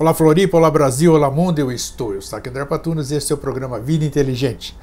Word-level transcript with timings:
Olá 0.00 0.14
Floripa, 0.14 0.56
olá 0.56 0.70
Brasil, 0.70 1.12
olá 1.12 1.30
mundo, 1.30 1.58
eu 1.58 1.70
estou. 1.70 2.14
Eu 2.14 2.22
sou 2.22 2.38
aqui 2.38 2.48
André 2.48 2.64
Patunas 2.64 3.10
e 3.10 3.16
esse 3.16 3.30
é 3.30 3.34
o 3.34 3.38
programa 3.38 3.78
Vida 3.78 4.02
Inteligente. 4.02 4.74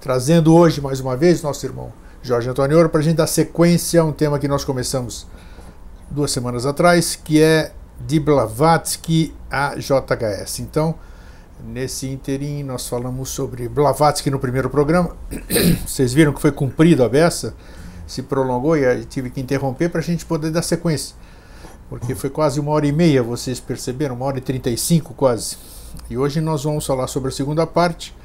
Trazendo 0.00 0.54
hoje, 0.54 0.80
mais 0.80 0.98
uma 0.98 1.14
vez, 1.14 1.42
nosso 1.42 1.66
irmão 1.66 1.92
Jorge 2.22 2.48
Antônio 2.48 2.78
Ouro 2.78 2.88
para 2.88 3.00
a 3.00 3.02
gente 3.02 3.16
dar 3.16 3.26
sequência 3.26 4.00
a 4.00 4.04
um 4.04 4.12
tema 4.12 4.38
que 4.38 4.48
nós 4.48 4.64
começamos 4.64 5.26
duas 6.10 6.30
semanas 6.30 6.64
atrás, 6.64 7.14
que 7.14 7.38
é 7.38 7.74
de 8.00 8.18
Blavatsky 8.18 9.34
a 9.50 9.74
JHS. 9.74 10.60
Então, 10.60 10.94
nesse 11.62 12.08
interim, 12.08 12.62
nós 12.62 12.88
falamos 12.88 13.28
sobre 13.28 13.68
Blavatsky 13.68 14.30
no 14.30 14.38
primeiro 14.38 14.70
programa. 14.70 15.14
Vocês 15.86 16.14
viram 16.14 16.32
que 16.32 16.40
foi 16.40 16.50
cumprido 16.50 17.04
a 17.04 17.10
beça, 17.10 17.54
se 18.06 18.22
prolongou 18.22 18.74
e 18.74 19.04
tive 19.04 19.28
que 19.28 19.38
interromper 19.38 19.90
para 19.90 20.00
a 20.00 20.02
gente 20.02 20.24
poder 20.24 20.50
dar 20.50 20.62
sequência 20.62 21.14
porque 21.92 22.14
foi 22.14 22.30
quase 22.30 22.58
uma 22.58 22.70
hora 22.70 22.86
e 22.86 22.90
meia, 22.90 23.22
vocês 23.22 23.60
perceberam, 23.60 24.14
uma 24.14 24.24
hora 24.24 24.38
e 24.38 24.40
trinta 24.40 24.70
e 24.70 24.78
cinco 24.78 25.12
quase. 25.12 25.58
E 26.08 26.16
hoje 26.16 26.40
nós 26.40 26.64
vamos 26.64 26.86
falar 26.86 27.06
sobre 27.06 27.28
a 27.28 27.30
segunda 27.30 27.66
parte, 27.66 28.16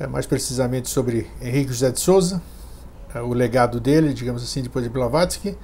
é, 0.00 0.08
mais 0.08 0.26
precisamente 0.26 0.88
sobre 0.88 1.30
Henrique 1.40 1.72
José 1.72 1.92
de 1.92 2.00
Souza, 2.00 2.42
é, 3.14 3.20
o 3.20 3.32
legado 3.32 3.78
dele, 3.78 4.12
digamos 4.12 4.42
assim, 4.42 4.60
depois 4.60 4.84
de 4.84 4.90
Blavatsky, 4.90 5.56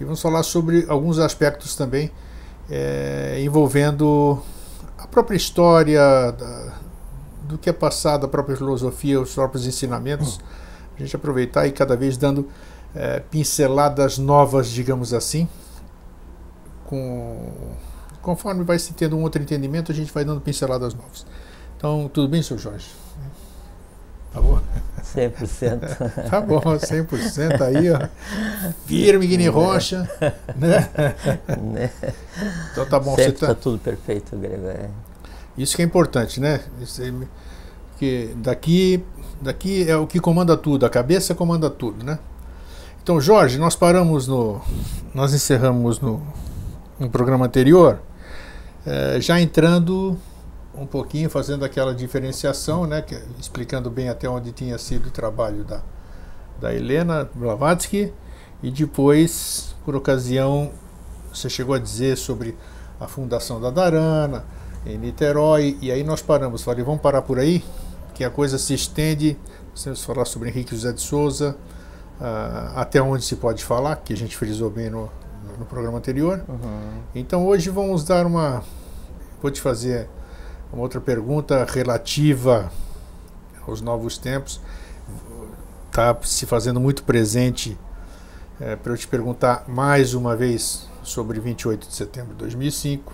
e 0.00 0.04
vamos 0.04 0.20
falar 0.20 0.42
sobre 0.42 0.84
alguns 0.88 1.20
aspectos 1.20 1.76
também 1.76 2.10
é, 2.68 3.40
envolvendo 3.40 4.42
a 4.98 5.06
própria 5.06 5.36
história, 5.36 6.32
da, 6.32 6.74
do 7.44 7.56
que 7.56 7.70
é 7.70 7.72
passado, 7.72 8.26
a 8.26 8.28
própria 8.28 8.56
filosofia, 8.56 9.20
os 9.20 9.32
próprios 9.32 9.64
ensinamentos, 9.64 10.40
a 10.96 10.98
gente 10.98 11.14
aproveitar 11.14 11.68
e 11.68 11.70
cada 11.70 11.94
vez 11.94 12.16
dando 12.16 12.48
é, 12.96 13.20
pinceladas 13.20 14.18
novas, 14.18 14.68
digamos 14.68 15.14
assim, 15.14 15.48
com 16.90 17.36
conforme 18.20 18.64
vai 18.64 18.78
se 18.78 18.92
tendo 18.92 19.16
um 19.16 19.22
outro 19.22 19.40
entendimento, 19.40 19.90
a 19.90 19.94
gente 19.94 20.12
vai 20.12 20.24
dando 20.24 20.40
pinceladas 20.40 20.92
novas. 20.92 21.24
Então, 21.76 22.10
tudo 22.12 22.28
bem, 22.28 22.42
senhor 22.42 22.58
Jorge? 22.58 22.88
Tá 24.32 24.40
bom? 24.40 24.60
100%. 25.02 26.28
tá 26.28 26.40
bom, 26.40 26.60
100% 26.60 27.60
aí, 27.62 27.90
ó. 27.90 28.08
Firme, 28.86 29.26
Guiné 29.26 29.48
Rocha. 29.48 30.08
Né? 30.54 30.90
né? 31.58 31.90
Então 32.70 32.84
tá 32.86 33.00
bom. 33.00 33.16
Sempre 33.16 33.32
você 33.32 33.32
tá... 33.32 33.46
tá 33.48 33.54
tudo 33.54 33.78
perfeito, 33.78 34.36
Grego. 34.36 34.68
É. 34.68 34.90
Isso 35.56 35.74
que 35.74 35.82
é 35.82 35.84
importante, 35.84 36.38
né? 36.40 36.60
que 37.98 38.34
daqui, 38.36 39.04
daqui 39.40 39.88
é 39.88 39.96
o 39.96 40.06
que 40.06 40.20
comanda 40.20 40.56
tudo, 40.56 40.86
a 40.86 40.90
cabeça 40.90 41.34
comanda 41.34 41.68
tudo, 41.68 42.04
né? 42.04 42.18
Então, 43.02 43.20
Jorge, 43.20 43.58
nós 43.58 43.74
paramos 43.74 44.28
no. 44.28 44.60
Nós 45.14 45.34
encerramos 45.34 46.00
no 46.00 46.22
no 47.00 47.08
programa 47.08 47.46
anterior, 47.46 47.98
é, 48.86 49.18
já 49.20 49.40
entrando 49.40 50.18
um 50.74 50.86
pouquinho, 50.86 51.30
fazendo 51.30 51.64
aquela 51.64 51.94
diferenciação, 51.94 52.86
né, 52.86 53.00
que, 53.00 53.18
explicando 53.38 53.90
bem 53.90 54.10
até 54.10 54.28
onde 54.28 54.52
tinha 54.52 54.76
sido 54.76 55.06
o 55.06 55.10
trabalho 55.10 55.64
da, 55.64 55.80
da 56.60 56.74
Helena 56.74 57.28
Blavatsky, 57.34 58.12
e 58.62 58.70
depois, 58.70 59.74
por 59.82 59.96
ocasião, 59.96 60.70
você 61.32 61.48
chegou 61.48 61.74
a 61.74 61.78
dizer 61.78 62.18
sobre 62.18 62.54
a 63.00 63.08
fundação 63.08 63.58
da 63.58 63.70
Darana, 63.70 64.44
em 64.84 64.98
Niterói, 64.98 65.78
e 65.80 65.90
aí 65.90 66.04
nós 66.04 66.20
paramos, 66.20 66.62
falei, 66.62 66.84
vamos 66.84 67.00
parar 67.00 67.22
por 67.22 67.38
aí, 67.38 67.64
que 68.14 68.22
a 68.22 68.30
coisa 68.30 68.58
se 68.58 68.74
estende, 68.74 69.38
vamos 69.84 70.04
falar 70.04 70.26
sobre 70.26 70.50
Henrique 70.50 70.74
José 70.74 70.92
de 70.92 71.00
Souza, 71.00 71.56
uh, 72.20 72.78
até 72.78 73.00
onde 73.00 73.24
se 73.24 73.36
pode 73.36 73.64
falar, 73.64 73.96
que 73.96 74.12
a 74.12 74.16
gente 74.16 74.36
frisou 74.36 74.68
bem 74.68 74.90
no, 74.90 75.10
no 75.60 75.66
programa 75.66 75.98
anterior. 75.98 76.42
Uhum. 76.48 77.02
Então 77.14 77.46
hoje 77.46 77.68
vamos 77.68 78.02
dar 78.02 78.24
uma. 78.26 78.64
Vou 79.40 79.50
te 79.50 79.60
fazer 79.60 80.08
uma 80.72 80.82
outra 80.82 81.00
pergunta 81.00 81.64
relativa 81.68 82.72
aos 83.66 83.82
novos 83.82 84.16
tempos. 84.16 84.60
Está 85.88 86.16
se 86.22 86.46
fazendo 86.46 86.80
muito 86.80 87.04
presente 87.04 87.78
é, 88.58 88.74
para 88.74 88.92
eu 88.92 88.96
te 88.96 89.06
perguntar 89.06 89.64
mais 89.68 90.14
uma 90.14 90.34
vez 90.34 90.88
sobre 91.02 91.38
28 91.38 91.88
de 91.88 91.94
setembro 91.94 92.30
de 92.30 92.38
2005. 92.38 93.12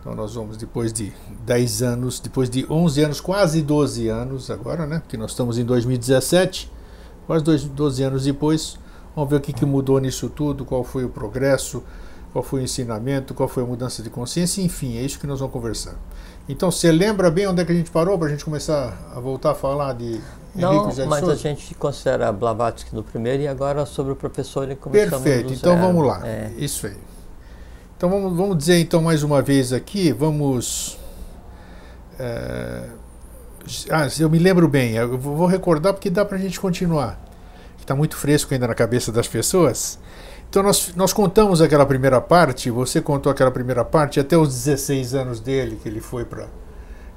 Então 0.00 0.14
nós 0.14 0.34
vamos 0.34 0.56
depois 0.56 0.92
de 0.92 1.12
10 1.44 1.82
anos, 1.82 2.18
depois 2.18 2.50
de 2.50 2.66
11 2.68 3.04
anos, 3.04 3.20
quase 3.20 3.62
12 3.62 4.08
anos 4.08 4.50
agora, 4.50 4.86
né? 4.86 4.98
Porque 4.98 5.16
nós 5.16 5.32
estamos 5.32 5.58
em 5.58 5.64
2017, 5.64 6.72
quase 7.26 7.44
12 7.44 8.02
anos 8.02 8.24
depois, 8.24 8.78
Vamos 9.14 9.30
ver 9.30 9.36
o 9.36 9.40
que, 9.40 9.52
que 9.52 9.66
mudou 9.66 9.98
nisso 9.98 10.28
tudo, 10.28 10.64
qual 10.64 10.84
foi 10.84 11.04
o 11.04 11.08
progresso, 11.08 11.82
qual 12.32 12.44
foi 12.44 12.60
o 12.60 12.64
ensinamento, 12.64 13.34
qual 13.34 13.48
foi 13.48 13.62
a 13.62 13.66
mudança 13.66 14.02
de 14.02 14.10
consciência, 14.10 14.62
enfim, 14.62 14.96
é 14.96 15.02
isso 15.02 15.18
que 15.18 15.26
nós 15.26 15.40
vamos 15.40 15.52
conversar. 15.52 15.94
Então, 16.48 16.70
você 16.70 16.90
lembra 16.90 17.30
bem 17.30 17.46
onde 17.46 17.60
é 17.60 17.64
que 17.64 17.72
a 17.72 17.74
gente 17.74 17.90
parou 17.90 18.18
para 18.18 18.28
a 18.28 18.30
gente 18.30 18.44
começar 18.44 18.96
a 19.14 19.20
voltar 19.20 19.52
a 19.52 19.54
falar 19.54 19.94
de 19.94 20.20
Não, 20.54 20.86
Henrique 20.86 21.06
mas 21.06 21.28
a 21.28 21.34
gente 21.34 21.74
considera 21.74 22.32
Blavatsky 22.32 22.94
no 22.94 23.02
primeiro 23.02 23.42
e 23.42 23.48
agora 23.48 23.84
sobre 23.84 24.12
o 24.12 24.16
professor 24.16 24.70
e 24.70 24.76
começamos 24.76 25.22
Perfeito, 25.22 25.52
então 25.52 25.74
zero. 25.74 25.86
vamos 25.86 26.06
lá, 26.06 26.26
é. 26.26 26.52
isso 26.56 26.86
aí. 26.86 26.96
Então 27.96 28.08
vamos, 28.08 28.36
vamos 28.36 28.56
dizer 28.56 28.78
então 28.80 29.02
mais 29.02 29.22
uma 29.22 29.42
vez 29.42 29.72
aqui, 29.72 30.12
vamos... 30.12 30.98
É, 32.18 32.88
ah, 33.90 34.08
eu 34.18 34.30
me 34.30 34.38
lembro 34.38 34.68
bem, 34.68 34.92
eu 34.92 35.18
vou 35.18 35.46
recordar 35.46 35.92
porque 35.92 36.10
dá 36.10 36.24
para 36.24 36.36
a 36.36 36.40
gente 36.40 36.58
continuar 36.58 37.29
está 37.82 37.94
muito 37.94 38.16
fresco 38.16 38.52
ainda 38.52 38.68
na 38.68 38.74
cabeça 38.74 39.10
das 39.10 39.28
pessoas. 39.28 39.98
Então 40.48 40.62
nós, 40.62 40.92
nós 40.96 41.12
contamos 41.12 41.62
aquela 41.62 41.86
primeira 41.86 42.20
parte, 42.20 42.70
você 42.70 43.00
contou 43.00 43.30
aquela 43.30 43.50
primeira 43.50 43.84
parte 43.84 44.18
até 44.18 44.36
os 44.36 44.48
16 44.48 45.14
anos 45.14 45.40
dele, 45.40 45.78
que 45.80 45.88
ele 45.88 46.00
foi 46.00 46.24
para 46.24 46.44
que 46.44 46.59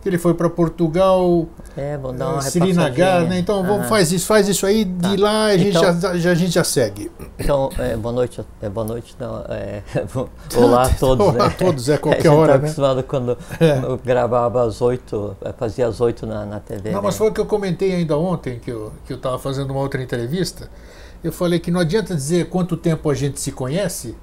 ele 0.10 0.18
foi 0.18 0.34
para 0.34 0.50
Portugal, 0.50 1.48
é, 1.76 1.98
vamos 1.98 2.18
dar 2.18 2.30
uma 2.30 2.40
uh, 2.40 2.42
Srinagar, 2.42 3.22
né? 3.28 3.40
Então 3.40 3.64
vamos, 3.64 3.88
faz 3.88 4.12
isso, 4.12 4.26
faz 4.26 4.48
isso 4.48 4.66
aí, 4.66 4.86
tá. 4.86 5.10
de 5.10 5.18
lá 5.18 5.46
a 5.46 5.58
gente, 5.58 5.70
então, 5.70 6.00
já, 6.00 6.18
já, 6.18 6.32
a 6.32 6.36
gente 6.36 6.52
já 6.52 6.64
segue. 6.64 7.12
Então, 7.40 7.70
é, 7.78 7.96
boa 7.96 8.14
noite, 8.14 8.42
é, 8.62 8.70
boa 8.70 8.86
noite, 8.86 9.16
não, 9.20 9.46
é, 9.50 9.82
olá 10.56 10.84
a 10.84 10.90
todos. 10.90 11.28
olá 11.28 11.46
a 11.46 11.50
né? 11.50 11.56
todos, 11.58 11.90
é 11.90 11.98
qualquer 12.00 12.30
hora, 12.30 12.54
tá 12.54 12.58
né? 12.60 12.64
acostumado 12.66 13.04
quando 13.04 13.38
é. 13.60 13.98
gravava 14.04 14.64
às 14.64 14.82
oito, 14.82 15.36
fazia 15.58 15.88
às 15.88 16.02
oito 16.02 16.26
na, 16.26 16.46
na 16.46 16.60
TV. 16.60 16.90
Não, 16.90 17.00
né? 17.00 17.06
mas 17.06 17.16
foi 17.16 17.30
o 17.30 17.34
que 17.34 17.40
eu 17.40 17.46
comentei 17.46 17.94
ainda 17.94 18.18
ontem, 18.18 18.60
eu 18.68 18.92
que 19.06 19.14
eu 19.14 19.18
estava 19.18 19.40
fazendo 19.40 19.72
uma 19.72 19.80
outra 19.80 20.02
entrevista. 20.02 20.70
Eu 21.24 21.32
falei 21.32 21.60
que 21.60 21.72
não 21.72 21.80
adianta 21.80 22.14
dizer 22.14 22.50
quanto 22.50 22.76
tempo 22.76 23.10
a 23.10 23.14
gente 23.14 23.40
se 23.40 23.52
conhece, 23.52 24.16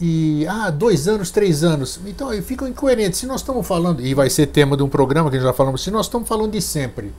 e 0.00 0.46
ah, 0.48 0.70
dois 0.70 1.06
anos, 1.06 1.30
três 1.30 1.62
anos. 1.62 2.00
Então 2.06 2.30
fica 2.42 2.68
incoerente. 2.68 3.16
Se 3.16 3.26
nós 3.26 3.40
estamos 3.40 3.66
falando, 3.66 4.00
e 4.00 4.14
vai 4.14 4.30
ser 4.30 4.46
tema 4.46 4.76
de 4.76 4.82
um 4.82 4.88
programa 4.88 5.30
que 5.30 5.38
já 5.38 5.52
falamos, 5.52 5.82
se 5.82 5.90
nós 5.90 6.06
estamos 6.06 6.26
falando 6.26 6.52
de 6.52 6.62
sempre, 6.62 7.12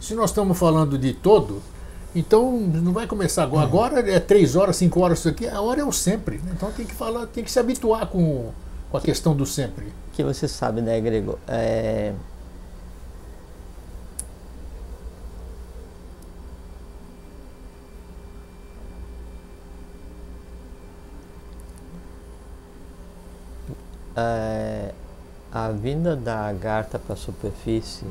se 0.00 0.14
nós 0.14 0.30
estamos 0.30 0.58
falando 0.58 0.96
de 0.96 1.12
todo, 1.12 1.62
então 2.14 2.52
não 2.58 2.92
vai 2.92 3.06
começar 3.06 3.42
agora. 3.42 3.64
Agora 3.64 4.10
é 4.10 4.18
três 4.18 4.56
horas, 4.56 4.76
cinco 4.76 5.00
horas 5.00 5.18
isso 5.18 5.28
aqui, 5.28 5.46
a 5.46 5.60
hora 5.60 5.80
é 5.80 5.84
o 5.84 5.92
sempre. 5.92 6.40
Então 6.52 6.70
tem 6.72 6.86
que 6.86 6.94
falar, 6.94 7.26
tem 7.26 7.44
que 7.44 7.50
se 7.50 7.58
habituar 7.58 8.06
com, 8.06 8.50
com 8.90 8.96
a 8.96 9.00
questão 9.00 9.34
do 9.34 9.44
sempre. 9.44 9.92
Que 10.12 10.22
você 10.22 10.48
sabe, 10.48 10.80
né, 10.80 11.00
Grego? 11.00 11.38
É, 11.46 12.12
é, 24.16 24.92
a 25.52 25.68
vinda 25.70 26.16
da 26.16 26.42
lagarta 26.42 26.98
para 26.98 27.14
a 27.14 27.16
superfície, 27.16 28.06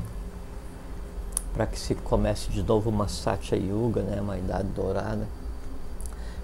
para 1.54 1.66
que 1.66 1.80
se 1.80 1.96
comece 1.96 2.50
de 2.50 2.64
novo 2.64 2.90
uma 2.90 3.08
Satya 3.08 3.58
Yuga, 3.58 4.02
né, 4.02 4.22
uma 4.22 4.38
idade 4.38 4.68
dourada, 4.70 5.28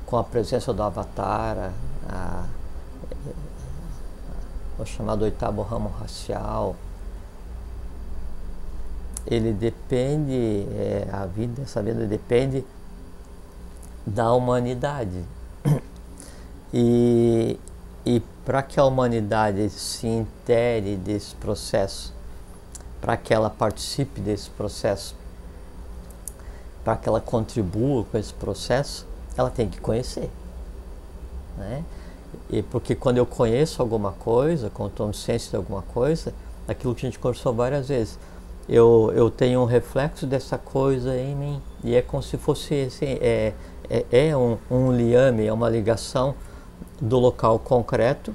com 0.06 0.18
a 0.18 0.24
presença 0.24 0.74
do 0.74 0.84
Avatar, 0.84 1.72
a, 2.10 2.14
a, 2.14 2.46
o 4.80 4.86
chamado 4.86 5.24
oitavo 5.24 5.62
ramo 5.62 5.90
racial, 6.00 6.76
ele 9.26 9.52
depende, 9.52 10.66
é, 10.72 11.10
a 11.12 11.26
vida, 11.26 11.62
essa 11.64 11.82
vida 11.82 12.06
depende 12.06 12.64
da 14.06 14.32
humanidade. 14.34 15.24
E, 16.74 17.58
e 18.06 18.22
para 18.48 18.64
que 18.64 18.80
a 18.80 18.86
humanidade 18.86 19.70
se 19.70 20.08
intere 20.08 20.96
desse 20.96 21.36
processo, 21.36 22.14
para 23.02 23.18
que 23.18 23.34
ela 23.34 23.50
participe 23.50 24.22
desse 24.22 24.50
processo, 24.50 25.14
para 26.82 26.96
que 26.96 27.10
ela 27.10 27.20
contribua 27.20 28.06
com 28.06 28.18
esse 28.18 28.34
processo, 28.34 29.06
ela 29.36 29.50
tem 29.50 29.68
que 29.68 29.82
conhecer. 29.82 30.30
Né? 31.58 31.84
E 32.50 32.64
porque 32.64 32.96
quando 32.96 33.18
eu 33.18 33.26
conheço 33.26 33.82
alguma 33.82 34.14
coisa, 34.14 34.70
quando 34.74 34.94
tomo 34.94 35.14
ciência 35.14 35.50
de 35.50 35.58
alguma 35.58 35.82
coisa, 35.82 36.34
aquilo 36.70 36.96
que 36.96 37.06
a 37.06 37.10
gente 37.10 37.20
conversou 37.20 37.54
várias 37.54 37.90
vezes, 37.90 38.18
eu, 38.70 39.12
eu 39.14 39.30
tenho 39.30 39.60
um 39.60 39.66
reflexo 39.66 40.26
dessa 40.26 40.58
coisa 40.58 41.18
em 41.18 41.36
mim. 41.36 41.62
E 41.84 41.96
é 41.96 42.02
como 42.02 42.24
se 42.24 42.38
fosse 42.38 42.84
assim, 42.84 43.18
é, 43.20 43.54
é, 43.90 44.06
é 44.10 44.38
um, 44.38 44.58
um 44.72 44.94
liame, 44.94 45.46
é 45.46 45.52
uma 45.52 45.70
ligação 45.70 46.34
do 47.00 47.20
local 47.20 47.60
concreto 47.60 48.34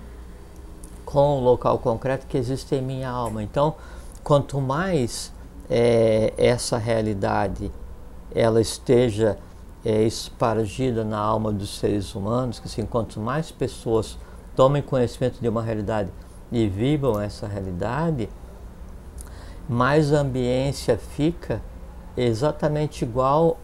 com 1.05 1.38
o 1.38 1.41
local 1.41 1.79
concreto 1.79 2.26
que 2.26 2.38
existe 2.38 2.75
em 2.75 2.82
minha 2.82 3.11
alma. 3.11 3.43
Então, 3.43 3.75
quanto 4.25 4.61
mais 4.61 5.32
é, 5.69 6.32
essa 6.37 6.79
realidade 6.79 7.70
ela 8.35 8.61
esteja 8.61 9.38
é, 9.85 10.03
espargida 10.05 11.05
na 11.05 11.19
alma 11.19 11.53
dos 11.53 11.79
seres 11.79 12.14
humanos, 12.14 12.59
que 12.59 12.67
assim, 12.67 12.87
quanto 12.87 13.20
mais 13.20 13.50
pessoas 13.50 14.17
tomem 14.56 14.81
conhecimento 14.81 15.41
de 15.41 15.49
uma 15.49 15.62
realidade 15.62 16.11
e 16.50 16.69
vivam 16.69 17.20
essa 17.20 17.47
realidade, 17.47 18.29
mais 19.69 20.12
a 20.12 20.20
ambiência 20.20 20.97
fica 20.97 21.61
exatamente 22.17 23.05
igual 23.05 23.59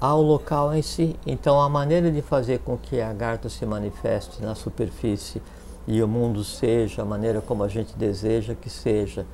ao 0.00 0.22
local 0.22 0.74
em 0.74 0.82
si. 0.82 1.16
Então, 1.26 1.60
a 1.60 1.68
maneira 1.68 2.10
de 2.10 2.22
fazer 2.22 2.60
com 2.60 2.76
que 2.76 3.00
a 3.00 3.12
garta 3.12 3.48
se 3.48 3.64
manifeste 3.66 4.42
na 4.42 4.54
superfície 4.54 5.42
e 5.86 6.02
o 6.02 6.08
mundo 6.08 6.44
seja 6.44 7.02
a 7.02 7.04
maneira 7.04 7.40
como 7.40 7.64
a 7.64 7.68
gente 7.68 7.96
deseja 7.96 8.54
que 8.54 8.68
seja, 8.68 9.26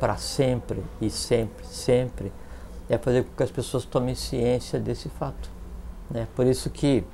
para 0.00 0.16
sempre 0.16 0.82
e 1.00 1.08
sempre, 1.10 1.66
sempre, 1.66 2.32
é 2.88 2.98
fazer 2.98 3.24
com 3.24 3.36
que 3.36 3.42
as 3.42 3.50
pessoas 3.50 3.84
tomem 3.84 4.14
ciência 4.14 4.78
desse 4.78 5.08
fato. 5.08 5.50
Né? 6.10 6.26
Por 6.34 6.46
isso 6.46 6.70
que 6.70 7.04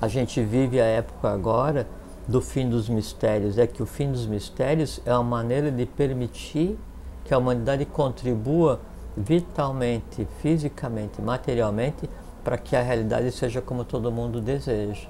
a 0.00 0.08
gente 0.08 0.42
vive 0.42 0.80
a 0.80 0.84
época 0.84 1.30
agora 1.30 1.86
do 2.28 2.40
fim 2.42 2.68
dos 2.68 2.88
mistérios, 2.88 3.56
é 3.56 3.66
que 3.66 3.82
o 3.82 3.86
fim 3.86 4.10
dos 4.10 4.26
mistérios 4.26 5.00
é 5.06 5.12
uma 5.14 5.22
maneira 5.22 5.70
de 5.70 5.86
permitir 5.86 6.76
que 7.24 7.32
a 7.32 7.38
humanidade 7.38 7.84
contribua 7.84 8.80
vitalmente, 9.16 10.26
fisicamente, 10.40 11.22
materialmente, 11.22 12.08
para 12.44 12.58
que 12.58 12.76
a 12.76 12.82
realidade 12.82 13.32
seja 13.32 13.60
como 13.60 13.84
todo 13.84 14.12
mundo 14.12 14.40
deseja. 14.40 15.08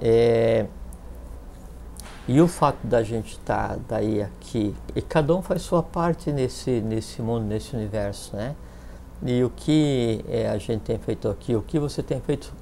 É, 0.00 0.66
e 2.26 2.40
o 2.40 2.48
fato 2.48 2.86
da 2.86 3.02
gente 3.02 3.32
estar 3.32 3.70
tá 3.70 3.78
daí 3.88 4.22
aqui, 4.22 4.74
e 4.94 5.02
cada 5.02 5.34
um 5.34 5.42
faz 5.42 5.62
sua 5.62 5.82
parte 5.82 6.32
nesse, 6.32 6.80
nesse 6.80 7.20
mundo, 7.20 7.44
nesse 7.44 7.74
universo, 7.74 8.36
né? 8.36 8.54
E 9.22 9.44
o 9.44 9.50
que 9.50 10.24
é, 10.28 10.48
a 10.48 10.56
gente 10.56 10.80
tem 10.80 10.98
feito 10.98 11.28
aqui, 11.28 11.54
o 11.54 11.62
que 11.62 11.78
você 11.78 12.02
tem 12.02 12.20
feito 12.20 12.52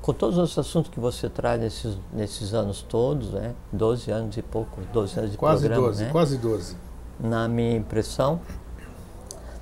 com 0.00 0.12
todos 0.14 0.38
os 0.38 0.56
assuntos 0.56 0.90
que 0.90 0.98
você 0.98 1.28
traz 1.28 1.60
nesses, 1.60 1.98
nesses 2.12 2.54
anos 2.54 2.80
todos, 2.80 3.32
né? 3.32 3.54
12 3.72 4.10
anos 4.10 4.36
e 4.36 4.42
pouco, 4.42 4.80
12 4.92 5.18
anos 5.18 5.32
de 5.32 5.36
quase 5.36 5.66
programa, 5.66 5.88
12, 5.88 6.04
né? 6.04 6.10
Quase 6.10 6.38
12. 6.38 6.76
Na 7.20 7.48
minha 7.48 7.76
impressão, 7.76 8.40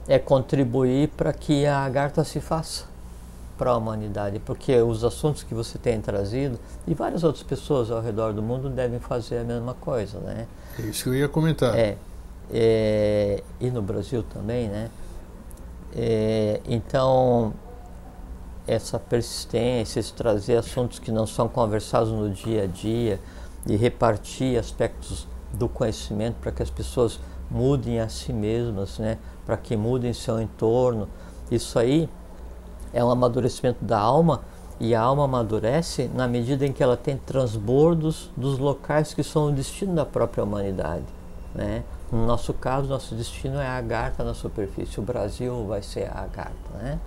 é 0.08 0.18
contribuir 0.18 1.08
para 1.08 1.32
que 1.32 1.66
a 1.66 1.78
Agartha 1.78 2.24
se 2.24 2.40
faça 2.40 2.84
para 3.58 3.70
a 3.70 3.76
humanidade, 3.76 4.38
porque 4.40 4.76
os 4.80 5.02
assuntos 5.02 5.42
que 5.42 5.54
você 5.54 5.78
tem 5.78 6.00
trazido 6.00 6.58
e 6.86 6.94
várias 6.94 7.24
outras 7.24 7.42
pessoas 7.42 7.90
ao 7.90 8.02
redor 8.02 8.32
do 8.32 8.42
mundo 8.42 8.68
devem 8.68 8.98
fazer 8.98 9.38
a 9.38 9.44
mesma 9.44 9.74
coisa, 9.74 10.18
né? 10.20 10.46
É 10.78 10.82
isso 10.82 11.04
que 11.04 11.08
eu 11.08 11.14
ia 11.14 11.28
comentar. 11.28 11.74
É, 11.74 11.96
é 12.52 13.42
e 13.58 13.70
no 13.70 13.80
Brasil 13.80 14.22
também, 14.22 14.68
né? 14.68 14.90
É, 15.94 16.60
então 16.68 17.54
essa 18.66 18.98
persistência, 18.98 20.00
esse 20.00 20.12
trazer 20.12 20.56
assuntos 20.56 20.98
que 20.98 21.10
não 21.10 21.26
são 21.26 21.48
conversados 21.48 22.10
no 22.10 22.28
dia 22.30 22.64
a 22.64 22.66
dia 22.66 23.20
e 23.66 23.76
repartir 23.76 24.58
aspectos 24.58 25.26
do 25.52 25.68
conhecimento 25.68 26.36
para 26.40 26.52
que 26.52 26.62
as 26.62 26.70
pessoas 26.70 27.20
mudem 27.50 28.00
a 28.00 28.08
si 28.08 28.32
mesmas, 28.32 28.98
né? 28.98 29.18
Para 29.46 29.56
que 29.56 29.76
mudem 29.76 30.12
seu 30.12 30.40
entorno. 30.40 31.08
Isso 31.50 31.78
aí 31.78 32.08
é 32.92 33.02
um 33.04 33.10
amadurecimento 33.10 33.84
da 33.84 33.98
alma 33.98 34.42
e 34.78 34.94
a 34.94 35.00
alma 35.00 35.24
amadurece 35.24 36.10
na 36.14 36.28
medida 36.28 36.66
em 36.66 36.72
que 36.72 36.82
ela 36.82 36.96
tem 36.96 37.16
transbordos 37.16 38.30
dos 38.36 38.58
locais 38.58 39.14
que 39.14 39.22
são 39.22 39.48
o 39.48 39.52
destino 39.52 39.94
da 39.94 40.04
própria 40.04 40.44
humanidade. 40.44 41.04
Né? 41.54 41.82
No 42.12 42.26
nosso 42.26 42.52
caso, 42.52 42.88
nosso 42.88 43.14
destino 43.14 43.58
é 43.58 43.66
a 43.66 43.76
Agartha 43.76 44.22
na 44.22 44.34
superfície. 44.34 45.00
O 45.00 45.02
Brasil 45.02 45.66
vai 45.66 45.82
ser 45.82 46.10
a 46.10 46.20
Agartha. 46.20 46.74
Né? 46.74 47.00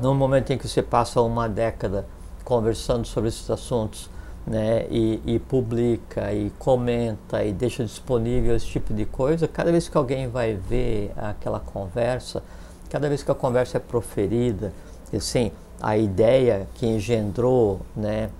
No 0.00 0.14
momento 0.14 0.52
em 0.52 0.58
que 0.58 0.68
você 0.68 0.82
passa 0.82 1.20
uma 1.20 1.48
década 1.48 2.06
conversando 2.44 3.06
sobre 3.06 3.28
esses 3.28 3.48
assuntos 3.50 4.08
né, 4.46 4.86
e, 4.90 5.20
e, 5.24 5.38
publica 5.38 6.32
e 6.32 6.50
comenta 6.58 7.42
e 7.42 7.52
deixa 7.52 7.82
disponível 7.84 8.54
esse 8.54 8.66
tipo 8.66 8.92
de 8.92 9.04
coisa, 9.04 9.48
cada 9.48 9.72
vez 9.72 9.88
que 9.88 9.96
alguém 9.96 10.28
vai 10.28 10.54
ver 10.54 11.12
aquela 11.16 11.58
conversa, 11.58 12.42
cada 12.90 13.08
vez 13.08 13.22
que 13.22 13.30
a 13.30 13.34
conversa 13.34 13.78
é 13.78 13.80
proferida, 13.80 14.72
assim, 15.14 15.50
a 15.80 15.96
ideia 15.96 16.66
que 16.74 16.86
engendrou 16.86 17.80
né, 17.96 18.30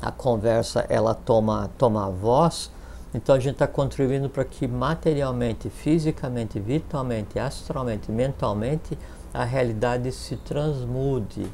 a 0.00 0.10
conversa, 0.10 0.84
ela 0.88 1.14
toma, 1.14 1.70
toma 1.78 2.10
voz, 2.10 2.70
então 3.14 3.34
a 3.34 3.38
gente 3.38 3.54
está 3.54 3.66
contribuindo 3.66 4.28
para 4.28 4.44
que 4.44 4.66
materialmente, 4.66 5.68
fisicamente, 5.68 6.58
virtualmente, 6.58 7.38
astralmente, 7.38 8.10
mentalmente, 8.10 8.98
a 9.32 9.44
realidade 9.44 10.10
se 10.12 10.36
transmude. 10.36 11.46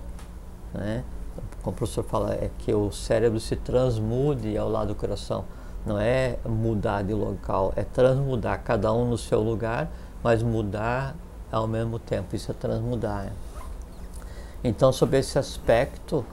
Né? 0.73 1.03
Como 1.63 1.75
o 1.75 1.77
professor 1.77 2.05
fala, 2.05 2.35
é 2.35 2.51
que 2.59 2.73
o 2.73 2.91
cérebro 2.93 3.41
se 3.41 3.57
transmude 3.57 4.57
ao 4.57 4.69
lado 4.69 4.89
do 4.89 4.95
coração. 4.95 5.45
Não 5.85 5.99
é 5.99 6.39
mudar 6.47 7.03
de 7.03 7.15
local, 7.15 7.73
é 7.77 7.83
transmudar 7.83 8.59
cada 8.59 8.93
um 8.93 9.09
no 9.09 9.19
seu 9.19 9.41
lugar, 9.41 9.91
mas 10.23 10.43
mudar 10.43 11.15
ao 11.51 11.67
mesmo 11.67 11.99
tempo. 11.99 12.35
Isso 12.37 12.51
é 12.51 12.55
transmudar. 12.55 13.25
Né? 13.25 13.33
Então, 14.63 14.93
sobre 14.93 15.19
esse 15.19 15.39
aspecto, 15.39 16.25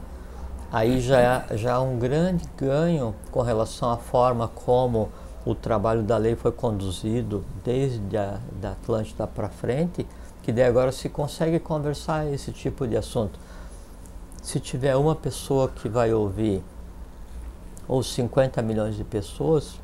aí 0.72 1.00
já, 1.00 1.46
já 1.52 1.76
há 1.76 1.82
um 1.82 1.98
grande 1.98 2.44
ganho 2.58 3.16
com 3.32 3.42
relação 3.42 3.92
à 3.92 3.98
forma 3.98 4.48
como 4.48 5.10
o 5.46 5.54
trabalho 5.54 6.02
da 6.02 6.18
lei 6.18 6.36
foi 6.36 6.52
conduzido 6.52 7.46
desde 7.64 8.18
a 8.18 8.40
da 8.60 8.72
Atlântida 8.72 9.28
para 9.28 9.48
frente, 9.48 10.06
que 10.42 10.52
daí 10.52 10.66
agora 10.66 10.92
se 10.92 11.08
consegue 11.08 11.60
conversar 11.60 12.26
esse 12.34 12.52
tipo 12.52 12.88
de 12.88 12.98
assunto. 12.98 13.40
Se 14.46 14.60
tiver 14.60 14.96
uma 14.96 15.16
pessoa 15.16 15.70
que 15.70 15.90
vai 15.90 16.14
ouvir, 16.14 16.64
ou 17.88 18.04
50 18.04 18.62
milhões 18.62 18.96
de 18.96 19.04
pessoas, 19.04 19.82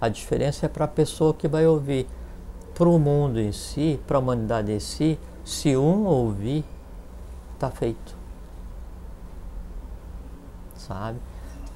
a 0.00 0.08
diferença 0.08 0.66
é 0.66 0.68
para 0.68 0.86
a 0.86 0.88
pessoa 0.88 1.32
que 1.32 1.46
vai 1.46 1.68
ouvir 1.68 2.08
para 2.74 2.88
o 2.88 2.98
mundo 2.98 3.40
em 3.40 3.52
si, 3.52 4.00
para 4.04 4.16
a 4.16 4.20
humanidade 4.20 4.72
em 4.72 4.80
si, 4.80 5.16
se 5.44 5.76
um 5.76 6.04
ouvir, 6.04 6.64
está 7.54 7.70
feito. 7.70 8.16
Sabe? 10.76 11.20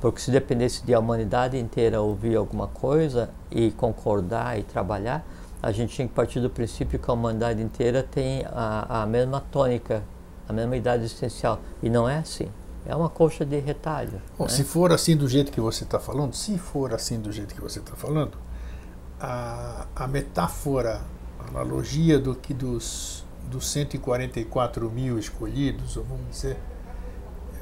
Porque 0.00 0.20
se 0.20 0.32
dependesse 0.32 0.84
de 0.84 0.92
a 0.92 0.98
humanidade 0.98 1.56
inteira 1.56 2.02
ouvir 2.02 2.34
alguma 2.34 2.66
coisa 2.66 3.30
e 3.52 3.70
concordar 3.70 4.58
e 4.58 4.64
trabalhar, 4.64 5.24
a 5.62 5.70
gente 5.70 5.94
tinha 5.94 6.08
que 6.08 6.14
partir 6.14 6.40
do 6.40 6.50
princípio 6.50 6.98
que 6.98 7.08
a 7.08 7.14
humanidade 7.14 7.62
inteira 7.62 8.02
tem 8.02 8.44
a, 8.50 9.02
a 9.02 9.06
mesma 9.06 9.40
tônica, 9.52 10.02
a 10.48 10.52
mesma 10.52 10.76
idade 10.76 11.04
existencial. 11.04 11.60
E 11.82 11.88
não 11.88 12.08
é 12.08 12.18
assim. 12.18 12.48
É 12.86 12.94
uma 12.94 13.08
colcha 13.08 13.44
de 13.44 13.58
retalho. 13.58 14.20
Bom, 14.38 14.44
né? 14.44 14.50
Se 14.50 14.64
for 14.64 14.92
assim 14.92 15.16
do 15.16 15.28
jeito 15.28 15.52
que 15.52 15.60
você 15.60 15.84
está 15.84 15.98
falando, 15.98 16.34
se 16.34 16.56
for 16.58 16.94
assim 16.94 17.20
do 17.20 17.30
jeito 17.30 17.54
que 17.54 17.60
você 17.60 17.78
está 17.78 17.94
falando, 17.94 18.36
a, 19.20 19.86
a 19.94 20.06
metáfora, 20.06 21.02
a 21.38 21.48
analogia 21.48 22.18
do 22.18 22.34
que 22.34 22.54
dos, 22.54 23.24
dos 23.50 23.70
144 23.70 24.90
mil 24.90 25.18
escolhidos, 25.18 25.94
vamos 25.96 26.30
dizer, 26.30 26.56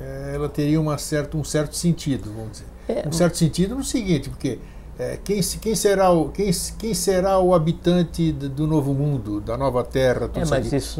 é, 0.00 0.32
ela 0.34 0.48
teria 0.48 0.80
uma 0.80 0.96
certa, 0.98 1.36
um 1.36 1.44
certo 1.44 1.74
sentido, 1.76 2.32
vamos 2.32 2.52
dizer. 2.52 2.66
É, 2.88 3.06
um 3.06 3.12
certo 3.12 3.36
sentido 3.36 3.74
no 3.74 3.84
seguinte, 3.84 4.30
porque 4.30 4.58
é, 4.98 5.16
quem, 5.22 5.40
quem, 5.40 5.74
será 5.74 6.10
o, 6.10 6.30
quem, 6.30 6.50
quem 6.78 6.92
será 6.92 7.38
o 7.38 7.54
habitante 7.54 8.32
do 8.32 8.66
novo 8.66 8.92
mundo, 8.92 9.40
da 9.40 9.56
nova 9.56 9.84
terra? 9.84 10.28
É, 10.34 10.40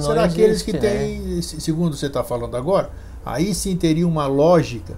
será 0.02 0.24
existe, 0.24 0.40
aqueles 0.40 0.62
que 0.62 0.72
né? 0.72 0.78
têm, 0.78 1.42
segundo 1.42 1.96
você 1.96 2.06
está 2.06 2.22
falando 2.22 2.56
agora, 2.56 2.90
aí 3.26 3.52
sim 3.54 3.76
teria 3.76 4.06
uma 4.06 4.26
lógica, 4.26 4.96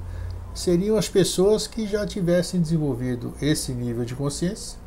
seriam 0.53 0.97
as 0.97 1.09
pessoas 1.09 1.67
que 1.67 1.87
já 1.87 2.05
tivessem 2.07 2.61
desenvolvido 2.61 3.33
esse 3.41 3.73
nível 3.73 4.05
de 4.05 4.15
consciência 4.15 4.80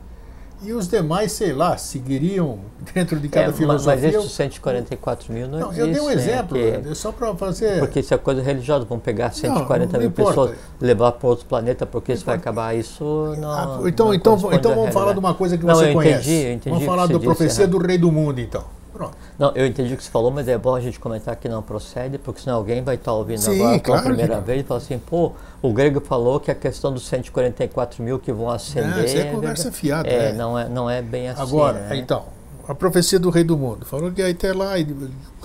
e 0.64 0.74
os 0.74 0.88
demais, 0.88 1.32
sei 1.32 1.54
lá, 1.54 1.78
seguiriam 1.78 2.60
dentro 2.94 3.20
de 3.20 3.28
cada 3.28 3.50
é, 3.50 3.54
filosofia. 3.54 3.96
Mas 3.96 4.16
esses 4.16 4.32
144 4.32 5.34
mil 5.34 5.48
não, 5.48 5.60
não 5.60 5.72
existe, 5.72 5.80
Eu 5.82 5.94
dei 5.94 6.02
um 6.02 6.10
exemplo, 6.10 6.58
né? 6.58 6.82
que, 6.82 6.96
só 6.96 7.12
para 7.12 7.36
fazer. 7.36 7.80
Porque 7.80 8.00
isso 8.00 8.14
é 8.14 8.18
coisa 8.18 8.42
religiosa, 8.42 8.86
vão 8.86 9.00
pegar 9.00 9.32
140 9.32 9.94
não, 9.94 10.00
mil 10.00 10.12
pessoas, 10.12 10.56
levar 10.80 11.12
para 11.14 11.28
outro 11.28 11.46
planeta, 11.46 11.86
porque 11.86 12.14
isso 12.14 12.26
vai 12.26 12.36
acabar. 12.36 12.76
Isso 12.76 13.04
não. 13.38 13.52
Ah, 13.52 13.80
então, 13.86 14.14
então, 14.14 14.38
então 14.52 14.76
vamos 14.76 14.94
falar 14.94 15.14
de 15.14 15.20
uma 15.20 15.34
coisa 15.34 15.58
que 15.58 15.66
você 15.66 15.90
eu 15.90 15.94
conhece. 15.94 16.30
Entendi, 16.30 16.46
eu 16.46 16.54
entendi 16.54 16.70
vamos 16.70 16.86
falar 16.86 17.08
da 17.08 17.20
profecia 17.20 17.68
do 17.68 17.78
rei 17.78 17.98
do 17.98 18.12
mundo, 18.12 18.40
então. 18.40 18.64
Pronto. 18.94 19.18
Não, 19.40 19.52
eu 19.56 19.66
entendi 19.66 19.94
o 19.96 19.98
que 19.98 20.04
você 20.04 20.12
falou, 20.12 20.30
mas 20.30 20.48
é 20.48 20.56
bom 20.56 20.76
a 20.76 20.80
gente 20.80 21.00
comentar 21.00 21.36
que 21.36 21.50
não 21.50 21.64
procede, 21.64 22.20
porque 22.20 22.42
senão 22.42 22.58
alguém 22.58 22.84
vai 22.84 22.94
estar 22.94 23.12
ouvindo 23.12 23.42
Sim, 23.42 23.56
agora 23.56 23.80
claro 23.80 24.02
pela 24.04 24.16
primeira 24.16 24.40
vez 24.40 24.62
e 24.62 24.64
falar 24.64 24.80
assim, 24.80 25.00
pô, 25.00 25.32
o 25.62 25.74
grego 25.74 26.00
falou 26.00 26.40
que 26.40 26.52
a 26.52 26.56
questão 26.56 26.94
dos 26.94 27.08
144 27.08 28.04
mil 28.04 28.20
que 28.20 28.32
vão 28.32 28.50
ascender. 28.50 28.96
Não, 28.96 29.04
isso 29.04 29.18
é 29.18 29.32
conversa 29.32 29.72
fiada. 29.72 30.08
É, 30.08 30.30
é, 30.30 30.34
Não, 30.34 30.58
é, 30.58 30.70
não 30.70 30.88
é 30.88 31.02
bem 31.02 31.28
assim. 31.28 31.42
Agora, 31.42 31.80
né? 31.80 31.98
então, 31.98 32.26
a 32.68 32.76
profecia 32.76 33.18
do 33.18 33.32
rei 33.32 33.44
do 33.44 33.58
mundo 33.58 33.84
falou 33.84 34.12
que 34.12 34.22
aí 34.22 34.32
até 34.32 34.54
lá, 34.54 34.74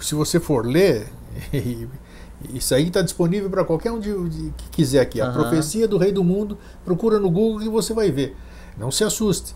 se 0.02 0.14
você 0.14 0.38
for 0.38 0.66
ler 0.66 1.08
e, 1.52 1.88
Isso 2.52 2.74
aí 2.74 2.88
está 2.88 3.02
disponível 3.02 3.48
para 3.48 3.64
qualquer 3.64 3.90
um 3.90 3.98
de, 3.98 4.12
de, 4.28 4.50
que 4.56 4.68
quiser 4.70 5.00
aqui. 5.00 5.20
A 5.20 5.30
profecia 5.32 5.88
do 5.88 5.98
Rei 5.98 6.12
do 6.12 6.22
Mundo, 6.22 6.56
procura 6.84 7.18
no 7.18 7.30
Google 7.30 7.60
que 7.60 7.68
você 7.68 7.92
vai 7.92 8.10
ver. 8.10 8.36
Não 8.76 8.90
se 8.90 9.02
assuste. 9.02 9.54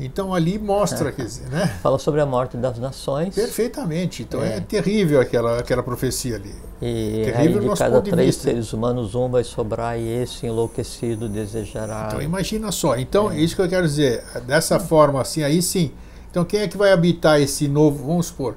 Então 0.00 0.34
ali 0.34 0.58
mostra, 0.58 1.12
quer 1.12 1.24
dizer, 1.26 1.48
né? 1.48 1.66
Fala 1.82 1.98
sobre 1.98 2.20
a 2.20 2.26
morte 2.26 2.56
das 2.56 2.78
nações. 2.78 3.34
Perfeitamente. 3.34 4.22
Então 4.22 4.42
é, 4.42 4.56
É. 4.56 4.60
terrível 4.60 5.20
aquela, 5.20 5.58
aquela 5.58 5.82
profecia 5.82 6.36
ali. 6.36 6.54
E 6.82 7.22
Terrível 7.26 7.62
aí 7.62 7.68
de 7.68 7.76
cada 7.78 8.00
três 8.00 8.26
vista. 8.26 8.42
seres 8.44 8.72
humanos, 8.72 9.14
um 9.14 9.28
vai 9.28 9.44
sobrar 9.44 9.98
e 9.98 10.08
esse 10.08 10.46
enlouquecido 10.46 11.28
desejará. 11.28 12.06
Então 12.08 12.22
imagina 12.22 12.72
só. 12.72 12.96
Então, 12.96 13.30
É. 13.30 13.38
isso 13.38 13.54
que 13.54 13.60
eu 13.62 13.68
quero 13.68 13.86
dizer, 13.86 14.24
dessa 14.46 14.80
forma 14.80 15.20
assim, 15.20 15.42
aí 15.42 15.60
sim. 15.60 15.92
Então 16.30 16.44
quem 16.44 16.60
é 16.60 16.68
que 16.68 16.76
vai 16.78 16.92
habitar 16.92 17.40
esse 17.40 17.68
novo, 17.68 18.06
vamos 18.06 18.26
supor, 18.26 18.56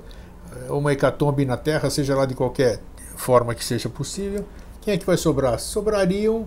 uma 0.69 0.93
hecatombe 0.93 1.43
na 1.45 1.57
Terra, 1.57 1.89
seja 1.89 2.15
lá 2.15 2.25
de 2.25 2.33
qualquer 2.35 2.79
forma 3.15 3.53
que 3.53 3.65
seja 3.65 3.89
possível, 3.89 4.45
quem 4.79 4.93
é 4.93 4.97
que 4.97 5.05
vai 5.05 5.17
sobrar? 5.17 5.59
Sobrariam 5.59 6.45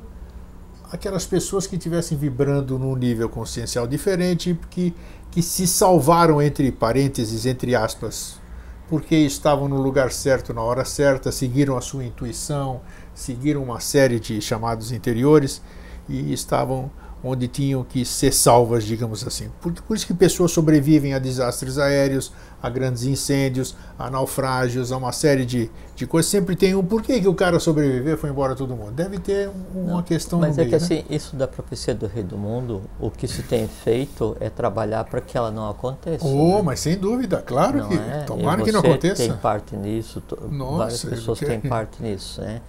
aquelas 0.90 1.24
pessoas 1.24 1.66
que 1.66 1.76
estivessem 1.76 2.16
vibrando 2.16 2.78
num 2.78 2.94
nível 2.94 3.28
consciencial 3.28 3.86
diferente, 3.86 4.58
que, 4.70 4.94
que 5.30 5.42
se 5.42 5.66
salvaram, 5.66 6.40
entre 6.40 6.70
parênteses, 6.70 7.46
entre 7.46 7.74
aspas, 7.74 8.40
porque 8.88 9.16
estavam 9.16 9.68
no 9.68 9.80
lugar 9.80 10.12
certo 10.12 10.54
na 10.54 10.62
hora 10.62 10.84
certa, 10.84 11.32
seguiram 11.32 11.76
a 11.76 11.80
sua 11.80 12.04
intuição, 12.04 12.80
seguiram 13.14 13.62
uma 13.62 13.80
série 13.80 14.20
de 14.20 14.40
chamados 14.40 14.92
interiores 14.92 15.60
e 16.08 16.32
estavam 16.32 16.90
onde 17.22 17.48
tinham 17.48 17.82
que 17.82 18.04
ser 18.04 18.32
salvas, 18.32 18.84
digamos 18.84 19.26
assim. 19.26 19.50
Por, 19.60 19.72
por 19.72 19.96
isso 19.96 20.06
que 20.06 20.14
pessoas 20.14 20.52
sobrevivem 20.52 21.14
a 21.14 21.18
desastres 21.18 21.78
aéreos, 21.78 22.32
a 22.62 22.70
grandes 22.70 23.04
incêndios, 23.04 23.76
a 23.98 24.10
naufrágios, 24.10 24.90
a 24.90 24.96
uma 24.96 25.12
série 25.12 25.44
de, 25.44 25.70
de 25.94 26.06
coisas. 26.06 26.30
Sempre 26.30 26.56
tem 26.56 26.74
um 26.74 26.82
porquê 26.82 27.20
que 27.20 27.28
o 27.28 27.34
cara 27.34 27.60
sobreviveu 27.60 28.16
foi 28.18 28.30
embora 28.30 28.54
todo 28.56 28.74
mundo. 28.74 28.92
Deve 28.92 29.18
ter 29.18 29.48
um- 29.74 29.82
uma 29.84 29.92
Não, 29.96 30.02
questão 30.02 30.40
Mas 30.40 30.56
é 30.58 30.64
que 30.64 30.70
meio, 30.70 30.80
né? 30.80 30.84
assim, 30.84 31.04
isso 31.10 31.36
da 31.36 31.46
profecia 31.46 31.94
do 31.94 32.06
rei 32.06 32.22
do 32.22 32.36
mundo, 32.36 32.82
o 32.98 33.10
que 33.10 33.28
se 33.28 33.42
tem 33.42 33.68
feito 33.68 34.36
é 34.40 34.48
trabalhar 34.50 35.04
para 35.04 35.20
que 35.20 35.36
ela 35.36 35.50
não 35.50 35.68
aconteça. 35.70 36.26
Oh, 36.26 36.56
né? 36.56 36.62
mas 36.62 36.80
sem 36.80 36.96
dúvida, 36.96 37.42
claro 37.44 37.78
Não 37.78 37.88
que. 37.88 37.94
é? 37.94 38.24
Tomara 38.26 38.62
que 38.62 38.72
não 38.72 38.80
aconteça. 38.80 39.22
tem 39.22 39.32
parte 39.36 39.76
nisso, 39.76 40.22
Nossa, 40.50 40.76
várias 40.78 41.04
pessoas 41.04 41.38
têm 41.38 41.60
parte 41.60 42.02
nisso, 42.02 42.40
né? 42.40 42.60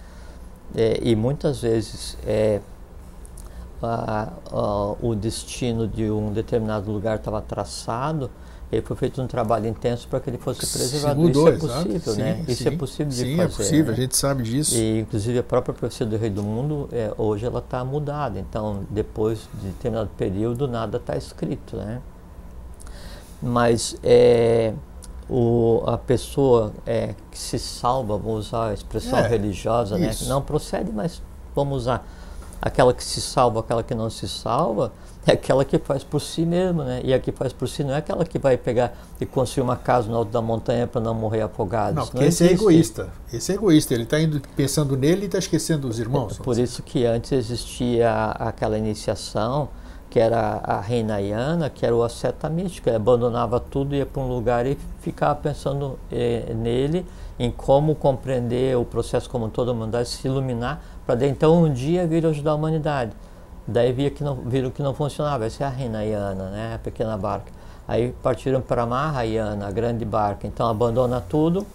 É, 0.76 1.00
e 1.02 1.16
muitas 1.16 1.62
vezes 1.62 2.16
é, 2.26 2.60
a- 3.82 4.28
a- 4.52 4.94
o 5.00 5.14
destino 5.14 5.86
de 5.88 6.10
um 6.10 6.32
determinado 6.32 6.90
lugar 6.90 7.16
estava 7.16 7.40
traçado, 7.40 8.30
e 8.70 8.80
foi 8.82 8.96
feito 8.96 9.22
um 9.22 9.26
trabalho 9.26 9.66
intenso 9.66 10.06
para 10.08 10.20
que 10.20 10.28
ele 10.28 10.36
fosse 10.38 10.66
Se 10.66 10.76
preservado. 10.78 11.18
mudou, 11.20 11.48
Isso 11.48 11.64
é 11.64 11.66
exato. 11.68 11.84
possível, 11.86 12.12
Sim, 12.14 12.20
né? 12.20 12.44
Isso 12.46 12.68
é 12.68 12.70
sim. 12.70 12.76
possível 12.76 13.06
de 13.08 13.14
Sim, 13.14 13.36
fazer. 13.36 13.42
é 13.42 13.56
possível, 13.56 13.86
né? 13.86 13.92
a 13.92 14.00
gente 14.02 14.16
sabe 14.16 14.42
disso. 14.42 14.74
E 14.76 15.00
inclusive 15.00 15.38
a 15.38 15.42
própria 15.42 15.74
profecia 15.74 16.04
do 16.04 16.16
Rei 16.18 16.28
do 16.30 16.42
Mundo, 16.42 16.88
é, 16.92 17.12
hoje 17.16 17.46
ela 17.46 17.60
está 17.60 17.82
mudada. 17.84 18.38
Então, 18.38 18.84
depois 18.90 19.48
de 19.54 19.68
determinado 19.68 20.10
período, 20.18 20.68
nada 20.68 20.98
está 20.98 21.16
escrito, 21.16 21.76
né? 21.76 22.00
Mas 23.40 23.96
é, 24.02 24.74
o, 25.30 25.82
a 25.86 25.96
pessoa 25.96 26.72
é, 26.86 27.14
que 27.30 27.38
se 27.38 27.58
salva, 27.58 28.18
vamos 28.18 28.48
usar 28.48 28.68
a 28.68 28.74
expressão 28.74 29.18
É, 29.18 29.26
religiosa, 29.28 29.96
né? 29.96 30.10
Não 30.26 30.42
procede, 30.42 30.90
mas 30.92 31.22
vamos 31.54 31.78
usar 31.78 32.06
aquela 32.60 32.92
que 32.92 33.02
se 33.04 33.20
salva, 33.20 33.60
aquela 33.60 33.82
que 33.82 33.94
não 33.94 34.10
se 34.10 34.28
salva, 34.28 34.92
é 35.26 35.32
aquela 35.32 35.64
que 35.64 35.78
faz 35.78 36.02
por 36.02 36.20
si 36.20 36.46
mesma, 36.46 36.84
né? 36.84 37.00
E 37.04 37.12
a 37.12 37.18
que 37.18 37.30
faz 37.30 37.52
por 37.52 37.68
si 37.68 37.84
não 37.84 37.94
é 37.94 37.98
aquela 37.98 38.24
que 38.24 38.38
vai 38.38 38.56
pegar 38.56 38.96
e 39.20 39.26
construir 39.26 39.64
uma 39.64 39.76
casa 39.76 40.08
no 40.08 40.16
alto 40.16 40.30
da 40.30 40.40
montanha 40.40 40.86
para 40.86 41.00
não 41.00 41.14
morrer 41.14 41.42
afogado. 41.42 41.96
Não, 41.96 42.06
porque 42.06 42.24
esse 42.24 42.46
é 42.46 42.52
egoísta. 42.52 43.08
Esse 43.32 43.52
é 43.52 43.54
egoísta. 43.54 43.92
Ele 43.92 44.04
está 44.04 44.16
pensando 44.56 44.96
nele 44.96 45.22
e 45.22 45.26
está 45.26 45.38
esquecendo 45.38 45.86
os 45.86 45.98
irmãos. 45.98 46.40
É 46.40 46.42
Por 46.42 46.58
isso 46.58 46.82
que 46.82 47.04
antes 47.04 47.32
existia 47.32 48.10
aquela 48.38 48.78
iniciação 48.78 49.68
que 50.08 50.18
era 50.18 50.60
a 50.64 50.80
reina 50.80 51.20
Iana, 51.20 51.68
que 51.68 51.84
era 51.84 51.94
o 51.94 52.02
asceta 52.02 52.48
místico, 52.48 52.88
ele 52.88 52.96
abandonava 52.96 53.60
tudo, 53.60 53.94
ia 53.94 54.06
para 54.06 54.22
um 54.22 54.28
lugar 54.28 54.66
e 54.66 54.78
ficava 55.00 55.34
pensando 55.34 55.98
eh, 56.10 56.52
nele, 56.56 57.04
em 57.38 57.50
como 57.50 57.94
compreender 57.94 58.76
o 58.76 58.84
processo 58.84 59.28
como 59.30 59.48
toda 59.48 59.70
a 59.70 59.74
humanidade, 59.74 60.08
se 60.08 60.26
iluminar, 60.26 60.82
para 61.06 61.26
então 61.26 61.62
um 61.62 61.72
dia 61.72 62.06
vir 62.06 62.26
ajudar 62.26 62.52
a 62.52 62.54
humanidade. 62.54 63.12
Daí 63.66 63.92
via 63.92 64.10
que 64.10 64.24
não, 64.24 64.34
viram 64.36 64.70
que 64.70 64.82
não 64.82 64.94
funcionava, 64.94 65.44
essa 65.46 65.64
é 65.64 65.66
a 65.66 65.70
reina 65.70 66.04
Iana, 66.04 66.50
né, 66.50 66.72
a 66.74 66.78
pequena 66.78 67.16
barca. 67.16 67.52
Aí 67.86 68.12
partiram 68.22 68.60
para 68.60 68.84
Mahayana, 68.84 69.66
a 69.66 69.70
grande 69.70 70.04
barca, 70.04 70.46
então 70.46 70.68
abandona 70.68 71.20
tudo, 71.20 71.66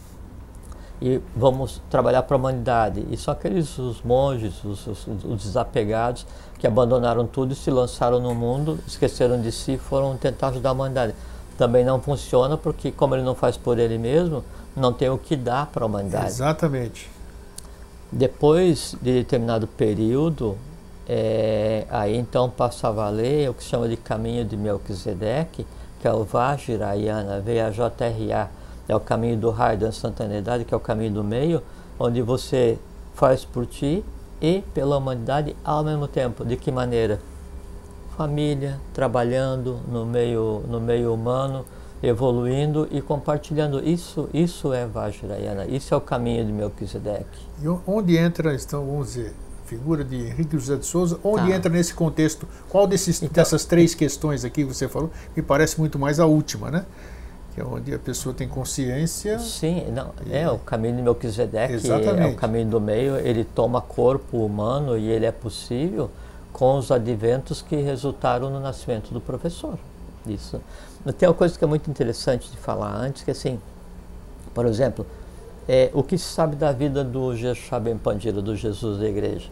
e 1.01 1.20
vamos 1.36 1.82
trabalhar 1.89 2.24
para 2.24 2.36
a 2.36 2.39
humanidade. 2.39 3.05
E 3.10 3.17
só 3.17 3.32
aqueles 3.32 3.77
os 3.77 4.01
monges, 4.01 4.63
os, 4.63 4.88
os- 4.88 5.08
os 5.08 5.43
desapegados, 5.43 6.25
que 6.58 6.65
abandonaram 6.65 7.25
tudo 7.27 7.51
e 7.51 7.55
se 7.55 7.70
lançaram 7.70 8.20
no 8.20 8.34
mundo, 8.34 8.79
esqueceram 8.88 9.41
de 9.41 9.51
si, 9.51 9.77
foram 9.77 10.15
tentar 10.15 10.48
ajudar 10.50 10.70
a 10.70 10.74
humanidade. 10.74 11.13
Também 11.58 11.84
não 11.84 12.00
funciona 12.01 12.58
porque, 12.58 12.91
como 12.91 13.15
ele 13.15 13.24
não 13.24 13.36
faz 13.36 13.58
por 13.58 13.77
ele 13.77 13.98
mesmo, 13.98 14.43
não 14.75 14.94
tem 14.94 15.10
o 15.10 15.18
que 15.18 15.36
dar 15.36 15.68
para 15.68 15.84
a 15.84 15.88
humanidade. 15.88 16.27
Exatamente. 16.27 17.10
Depois 18.12 18.96
de 19.01 19.13
determinado 19.13 19.68
período, 19.68 20.58
é, 21.08 21.86
aí 21.89 22.15
então 22.18 22.50
passa 22.50 22.88
a 22.88 22.92
valer 22.92 23.50
o 23.50 23.53
que 23.53 23.63
chama 23.63 23.88
de 23.88 23.98
caminho 23.98 24.46
de 24.46 24.56
Melquisedeque, 24.56 25.65
que 26.00 26.08
é 26.08 26.13
o 26.13 26.24
Vajrayana, 26.24 27.39
V-A-J-R-A, 27.42 28.50
é 28.88 28.96
o 28.96 29.00
caminho 29.00 29.38
do 29.38 29.50
raio 29.50 29.80
da 29.80 29.88
instantaneidade, 29.88 30.65
que 30.65 30.74
é 30.74 30.77
o 30.77 30.80
caminho 30.80 31.12
do 31.12 31.24
meio, 31.24 31.62
onde 31.98 32.22
você 32.22 32.77
faz 33.13 33.46
por 33.46 33.65
ti 33.65 34.03
e 34.42 34.62
pela 34.74 34.98
humanidade 34.98 35.56
ao 35.63 35.84
mesmo 35.84 36.08
tempo. 36.08 36.44
De 36.44 36.58
que 36.58 36.72
maneira? 36.72 37.20
Família, 38.18 38.80
trabalhando 38.94 39.80
no 39.88 40.06
meio, 40.06 40.63
no 40.68 40.80
meio 40.80 41.13
humano, 41.13 41.65
evoluindo 42.03 42.88
e 42.91 43.01
compartilhando. 43.01 43.81
Isso, 43.88 44.29
isso 44.33 44.74
é 44.74 44.86
Vajrayana, 44.86 45.65
isso 45.65 45.93
é 45.93 45.98
o 45.98 46.01
caminho 46.01 46.45
de 46.45 46.51
Melquisedeque. 46.51 47.39
E 47.62 47.67
onde 47.88 48.17
entra, 48.17 48.53
então, 48.53 48.86
vamos 48.86 49.07
dizer, 49.13 49.33
figura 49.65 50.03
de 50.03 50.17
Henrique 50.17 50.57
José 50.60 50.75
de 50.75 50.86
Souza, 50.86 51.17
onde 51.24 51.50
Tá. 51.50 51.55
entra 51.55 51.72
nesse 51.72 51.93
contexto? 51.93 52.45
Qual 52.69 52.86
desses, 52.86 53.24
Então- 53.24 53.33
dessas 53.33 53.63
três 53.65 53.95
questões 53.95 54.43
aqui 54.43 54.65
que 54.65 54.74
você 54.74 54.88
falou? 54.89 55.10
Me 55.36 55.41
parece 55.41 55.79
muito 55.79 55.98
mais 55.98 56.19
a 56.19 56.25
última, 56.25 56.69
né? 56.69 56.86
Que 57.55 57.62
é 57.62 57.63
onde 57.63 57.93
a 57.93 58.00
pessoa 58.00 58.33
tem 58.36 58.48
consciência. 58.48 59.39
Sim, 59.39 59.86
não, 59.91 60.10
é 60.29 60.50
o 60.50 60.57
caminho 60.57 60.98
de 60.98 61.01
Melquisedeque, 61.03 61.74
é 61.74 61.75
Exatamente. 61.77 62.33
o 62.33 62.36
caminho 62.36 62.67
do 62.67 62.81
meio, 62.81 63.15
ele 63.15 63.43
toma 63.45 63.79
corpo 63.79 64.43
humano 64.43 64.98
e 64.98 65.07
ele 65.10 65.25
é 65.25 65.31
possível 65.31 66.10
com 66.51 66.77
os 66.77 66.91
adventos 66.91 67.62
que 67.62 67.75
resultaram 67.77 68.50
no 68.50 68.60
nascimento 68.60 69.13
do 69.13 69.22
professor. 69.22 69.77
Isso. 70.27 70.60
Tem 71.12 71.27
uma 71.27 71.36
coisa 71.36 71.57
que 71.57 71.63
é 71.63 71.67
muito 71.67 71.89
interessante 71.89 72.50
de 72.50 72.57
falar 72.57 72.95
antes, 72.95 73.24
que 73.24 73.31
assim, 73.31 73.60
por 74.53 74.65
exemplo, 74.65 75.05
é, 75.67 75.89
o 75.93 76.01
que 76.03 76.17
se 76.17 76.25
sabe 76.25 76.55
da 76.55 76.72
vida 76.72 77.03
do 77.03 77.36
Jeshua 77.36 77.79
Ben 77.79 77.98
Pandira, 77.98 78.41
do 78.41 78.55
Jesus 78.55 79.00
da 79.00 79.07
igreja? 79.10 79.48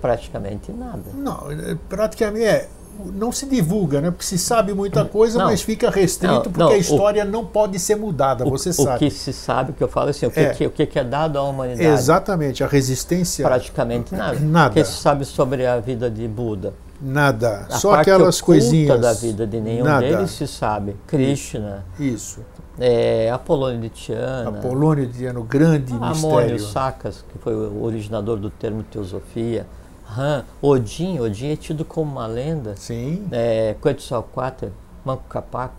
Praticamente 0.00 0.70
nada. 0.72 1.02
Não, 1.14 1.50
é, 1.50 1.76
praticamente 1.88 2.44
é. 2.44 2.68
Não 3.14 3.32
se 3.32 3.46
divulga, 3.46 4.00
né? 4.02 4.10
Porque 4.10 4.24
se 4.24 4.36
sabe 4.38 4.74
muita 4.74 5.02
coisa, 5.04 5.38
Não. 5.38 5.46
mas 5.46 5.62
fica 5.62 5.88
restrito 5.88 6.34
Não, 6.34 6.42
porque 6.42 6.58
não, 6.58 6.68
a 6.68 6.72
o- 6.72 6.76
história 6.76 7.24
não 7.24 7.44
pode 7.46 7.78
ser 7.78 7.94
mudada, 7.96 8.46
O, 8.46 8.50
você 8.50 8.68
o 8.68 8.72
sabe. 8.74 8.98
que 8.98 9.10
se 9.10 9.32
sabe, 9.32 9.70
o 9.70 9.74
que 9.74 9.82
eu 9.82 9.88
falo 9.88 10.10
assim, 10.10 10.26
o 10.26 10.30
que, 10.30 10.40
É. 10.40 10.50
que- 10.50 10.66
o 10.66 10.70
que 10.70 10.98
é 10.98 11.02
dado 11.02 11.38
à 11.38 11.42
humanidade? 11.42 11.84
Exatamente, 11.88 12.62
a 12.62 12.66
resistência. 12.66 13.46
Praticamente 13.46 14.14
nada. 14.14 14.38
Nada. 14.40 14.70
O 14.70 14.74
que 14.74 14.84
se 14.84 14.92
sabe 15.00 15.24
sobre 15.24 15.64
a 15.66 15.80
vida 15.80 16.10
de 16.10 16.28
Buda? 16.28 16.74
Nada. 17.02 17.66
A 17.68 17.78
Só 17.78 17.94
aquelas 17.94 18.40
coisinhas. 18.40 19.00
da 19.00 19.12
vida 19.12 19.44
de 19.46 19.60
nenhum 19.60 19.84
Nada. 19.84 20.06
deles 20.06 20.30
se 20.30 20.46
sabe. 20.46 20.94
Krishna, 21.06 21.84
Isso. 21.98 22.40
é, 22.78 23.28
Apolônio 23.30 23.80
de 23.80 23.88
Tiana, 23.88 24.50
Apolônio 24.50 25.06
de 25.06 25.26
Ano, 25.26 25.42
grande 25.42 25.92
Amônio 25.92 26.12
mistério. 26.12 26.58
Sakas, 26.60 27.24
que 27.32 27.38
foi 27.38 27.54
o 27.54 27.82
originador 27.82 28.36
do 28.38 28.50
termo 28.50 28.84
teosofia, 28.84 29.66
Ram, 30.04 30.44
Odin, 30.60 31.18
Odin 31.18 31.50
é 31.52 31.56
tido 31.56 31.84
como 31.84 32.12
uma 32.12 32.26
lenda, 32.26 32.76
Sim, 32.76 33.26
é, 33.32 33.74
Quetzalcoatl, 33.82 34.66
Manco 35.04 35.24
Capac, 35.28 35.72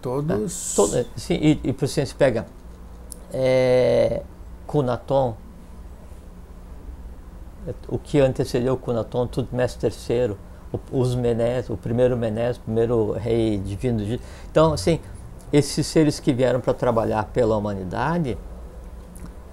todos. 0.00 0.74
todo, 0.76 1.04
sim, 1.16 1.34
e, 1.34 1.60
e 1.64 1.72
por 1.72 1.86
assim 1.86 2.04
se 2.06 2.14
pega 2.14 2.46
é, 3.32 4.22
Cunaton, 4.66 5.34
é, 7.66 7.74
o 7.88 7.98
que 7.98 8.20
antecedeu 8.20 8.74
o 8.74 8.76
Cunaton, 8.76 9.26
Tutmés 9.26 9.76
III, 9.82 10.32
o- 10.32 10.47
os 10.92 11.14
Menés, 11.14 11.70
o 11.70 11.76
primeiro 11.76 12.16
Menés, 12.16 12.56
o 12.56 12.60
primeiro 12.60 13.12
rei 13.12 13.58
divino 13.58 14.00
Egito. 14.02 14.22
Então, 14.50 14.72
assim, 14.72 15.00
esses 15.52 15.86
seres 15.86 16.20
que 16.20 16.32
vieram 16.32 16.60
para 16.60 16.74
trabalhar 16.74 17.24
pela 17.26 17.56
humanidade, 17.56 18.36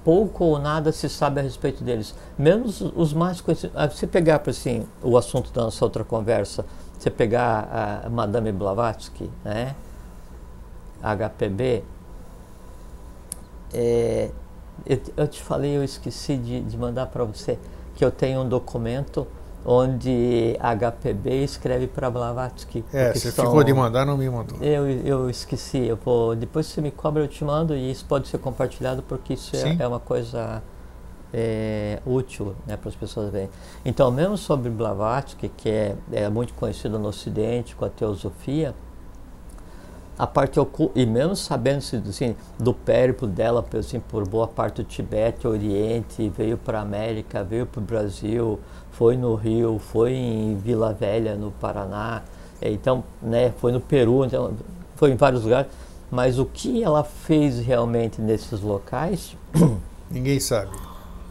pouco 0.03 0.43
ou 0.43 0.59
nada 0.59 0.91
se 0.91 1.09
sabe 1.09 1.39
a 1.39 1.43
respeito 1.43 1.83
deles. 1.83 2.13
Menos 2.37 2.81
os 2.81 3.13
mais 3.13 3.41
conhecidos. 3.41 3.75
Ah, 3.75 3.89
Se 3.89 4.05
pegar, 4.05 4.39
por 4.39 4.49
assim, 4.49 4.85
o 5.01 5.17
assunto 5.17 5.51
da 5.51 5.63
nossa 5.63 5.83
outra 5.83 6.03
conversa, 6.03 6.65
você 6.97 7.09
pegar 7.09 8.03
a 8.05 8.09
Madame 8.09 8.51
Blavatsky, 8.51 9.29
né? 9.43 9.75
HPB, 11.01 11.83
é, 13.73 14.29
eu, 14.85 14.99
eu 15.17 15.27
te 15.27 15.41
falei, 15.41 15.75
eu 15.75 15.83
esqueci 15.83 16.37
de, 16.37 16.61
de 16.61 16.77
mandar 16.77 17.07
para 17.07 17.23
você 17.23 17.59
que 17.95 18.03
eu 18.03 18.11
tenho 18.11 18.41
um 18.41 18.49
documento 18.49 19.27
onde 19.65 20.55
HPB 20.59 21.43
escreve 21.43 21.87
para 21.87 22.09
Blavatsky. 22.09 22.85
É, 22.93 23.13
você 23.13 23.31
são... 23.31 23.45
ficou 23.45 23.63
de 23.63 23.73
mandar, 23.73 24.05
não 24.05 24.17
me 24.17 24.29
mandou. 24.29 24.59
Eu, 24.61 24.87
eu 24.87 25.29
esqueci, 25.29 25.79
eu 25.79 25.97
vou, 25.97 26.35
depois 26.35 26.67
você 26.67 26.81
me 26.81 26.91
cobra, 26.91 27.23
eu 27.23 27.27
te 27.27 27.43
mando 27.43 27.75
e 27.75 27.89
isso 27.91 28.05
pode 28.05 28.27
ser 28.27 28.37
compartilhado 28.37 29.01
porque 29.03 29.33
isso 29.33 29.55
é, 29.55 29.77
é, 29.79 29.87
uma 29.87 29.99
coisa 29.99 30.61
é, 31.33 31.99
útil 32.05 32.55
né, 32.67 32.77
para 32.77 32.89
as 32.89 32.95
pessoas 32.95 33.31
verem. 33.31 33.49
Então, 33.83 34.11
mesmo 34.11 34.37
sobre 34.37 34.69
Blavatsky, 34.69 35.49
que 35.49 35.69
é, 35.69 35.95
é 36.11 36.29
muito 36.29 36.53
conhecido 36.53 36.99
no 36.99 37.07
Ocidente 37.09 37.75
com 37.75 37.85
a 37.85 37.89
teosofia, 37.89 38.75
a 40.17 40.25
parte 40.25 40.59
oculta, 40.59 40.97
e 40.99 41.05
mesmo 41.05 41.35
sabendo 41.35 41.79
assim, 41.79 42.35
do 42.57 42.73
périplo 42.73 43.27
dela 43.27 43.65
assim, 43.77 43.99
por 43.99 44.27
boa 44.27 44.47
parte 44.47 44.81
do 44.81 44.83
Tibete, 44.83 45.45
Oriente, 45.47 46.29
veio 46.29 46.57
para 46.57 46.79
a 46.79 46.81
América, 46.81 47.43
veio 47.43 47.65
para 47.65 47.81
o 47.81 47.83
Brasil, 47.83 48.59
foi 48.91 49.17
no 49.17 49.35
Rio, 49.35 49.77
foi 49.77 50.13
em 50.13 50.55
Vila 50.57 50.93
Velha, 50.93 51.35
no 51.35 51.51
Paraná, 51.51 52.23
é, 52.61 52.71
então, 52.71 53.03
né, 53.21 53.53
foi 53.57 53.73
no 53.73 53.81
Peru, 53.81 54.23
então, 54.23 54.53
foi 54.95 55.11
em 55.11 55.15
vários 55.15 55.43
lugares, 55.43 55.69
mas 56.09 56.39
o 56.39 56.45
que 56.45 56.81
ela 56.81 57.03
fez 57.03 57.59
realmente 57.59 58.21
nesses 58.21 58.61
locais... 58.61 59.35
Ninguém 60.09 60.39
sabe, 60.39 60.71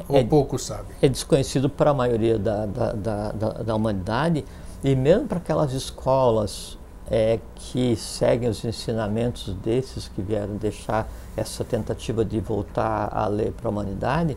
ou 0.08 0.16
é, 0.16 0.24
pouco 0.24 0.58
sabe. 0.58 0.88
É 1.00 1.08
desconhecido 1.08 1.70
para 1.70 1.92
a 1.92 1.94
maioria 1.94 2.38
da, 2.38 2.66
da, 2.66 2.92
da, 2.92 3.32
da, 3.32 3.48
da 3.62 3.74
humanidade, 3.74 4.44
e 4.82 4.94
mesmo 4.94 5.26
para 5.26 5.38
aquelas 5.38 5.72
escolas 5.72 6.76
é, 7.10 7.38
que 7.54 7.96
seguem 7.96 8.48
os 8.48 8.64
ensinamentos 8.64 9.54
desses 9.54 10.08
que 10.08 10.22
vieram 10.22 10.56
deixar 10.56 11.08
essa 11.36 11.64
tentativa 11.64 12.24
de 12.24 12.40
voltar 12.40 13.08
a 13.12 13.26
ler 13.26 13.52
para 13.52 13.68
a 13.68 13.70
humanidade, 13.70 14.36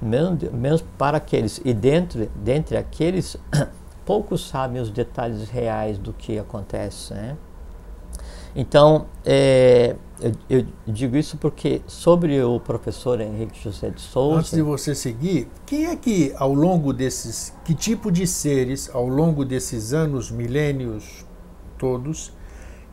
mesmo 0.00 0.86
para 0.96 1.18
aqueles, 1.18 1.60
e 1.64 1.72
dentro, 1.72 2.28
dentre 2.36 2.76
aqueles, 2.76 3.36
poucos 4.04 4.48
sabem 4.48 4.80
os 4.80 4.90
detalhes 4.90 5.48
reais 5.48 5.98
do 5.98 6.12
que 6.12 6.38
acontece. 6.38 7.12
Né? 7.12 7.36
Então, 8.54 9.06
é, 9.24 9.96
eu, 10.18 10.32
eu, 10.48 10.66
digo 10.86 11.16
isso 11.16 11.36
porque 11.36 11.82
sobre 11.86 12.42
o 12.42 12.58
professor 12.58 13.20
Henrique 13.20 13.62
José 13.62 13.90
de 13.90 14.00
Souza. 14.00 14.38
Antes 14.38 14.50
de 14.52 14.62
você 14.62 14.94
seguir, 14.94 15.48
quem 15.66 15.86
é 15.86 15.96
que 15.96 16.32
ao 16.36 16.54
longo 16.54 16.92
desses, 16.92 17.52
que 17.66 17.74
tipo 17.74 18.10
de 18.10 18.26
seres 18.26 18.88
ao 18.94 19.06
longo 19.06 19.44
desses 19.44 19.92
anos, 19.92 20.30
milênios, 20.30 21.25
todos, 21.78 22.32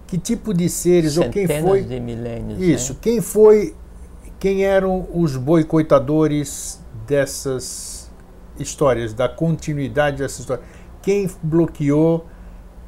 que 0.08 0.18
tipo 0.18 0.54
de 0.54 0.70
seres 0.70 1.14
Centenas 1.14 1.26
ou 1.28 1.48
quem 1.48 1.62
foi 1.62 1.84
de 1.84 2.00
milênios, 2.00 2.62
isso 2.62 2.94
né? 2.94 3.00
quem 3.02 3.22
foi 3.22 3.76
quem 4.40 4.66
eram 4.66 5.08
os 5.14 5.38
boicotadores 5.38 6.82
dessas 7.08 8.12
histórias 8.60 9.14
da 9.14 9.30
continuidade 9.30 10.18
dessa 10.18 10.42
história? 10.42 10.64
Quem 11.02 11.30
bloqueou 11.42 12.26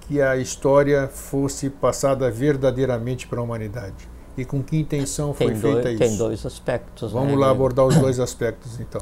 que 0.01 0.21
a 0.21 0.37
história 0.37 1.07
fosse 1.07 1.69
passada 1.69 2.29
verdadeiramente 2.29 3.27
para 3.27 3.39
a 3.39 3.43
humanidade 3.43 4.14
e 4.37 4.43
com 4.43 4.61
que 4.61 4.77
intenção 4.77 5.33
foi 5.33 5.47
tem 5.47 5.55
feita 5.55 5.81
dois, 5.81 5.93
isso? 5.93 6.03
Tem 6.03 6.17
dois 6.17 6.45
aspectos. 6.45 7.11
Vamos 7.11 7.33
né, 7.33 7.37
lá 7.37 7.51
abordar 7.51 7.85
os 7.85 7.95
dois 7.95 8.19
aspectos 8.19 8.79
então. 8.79 9.01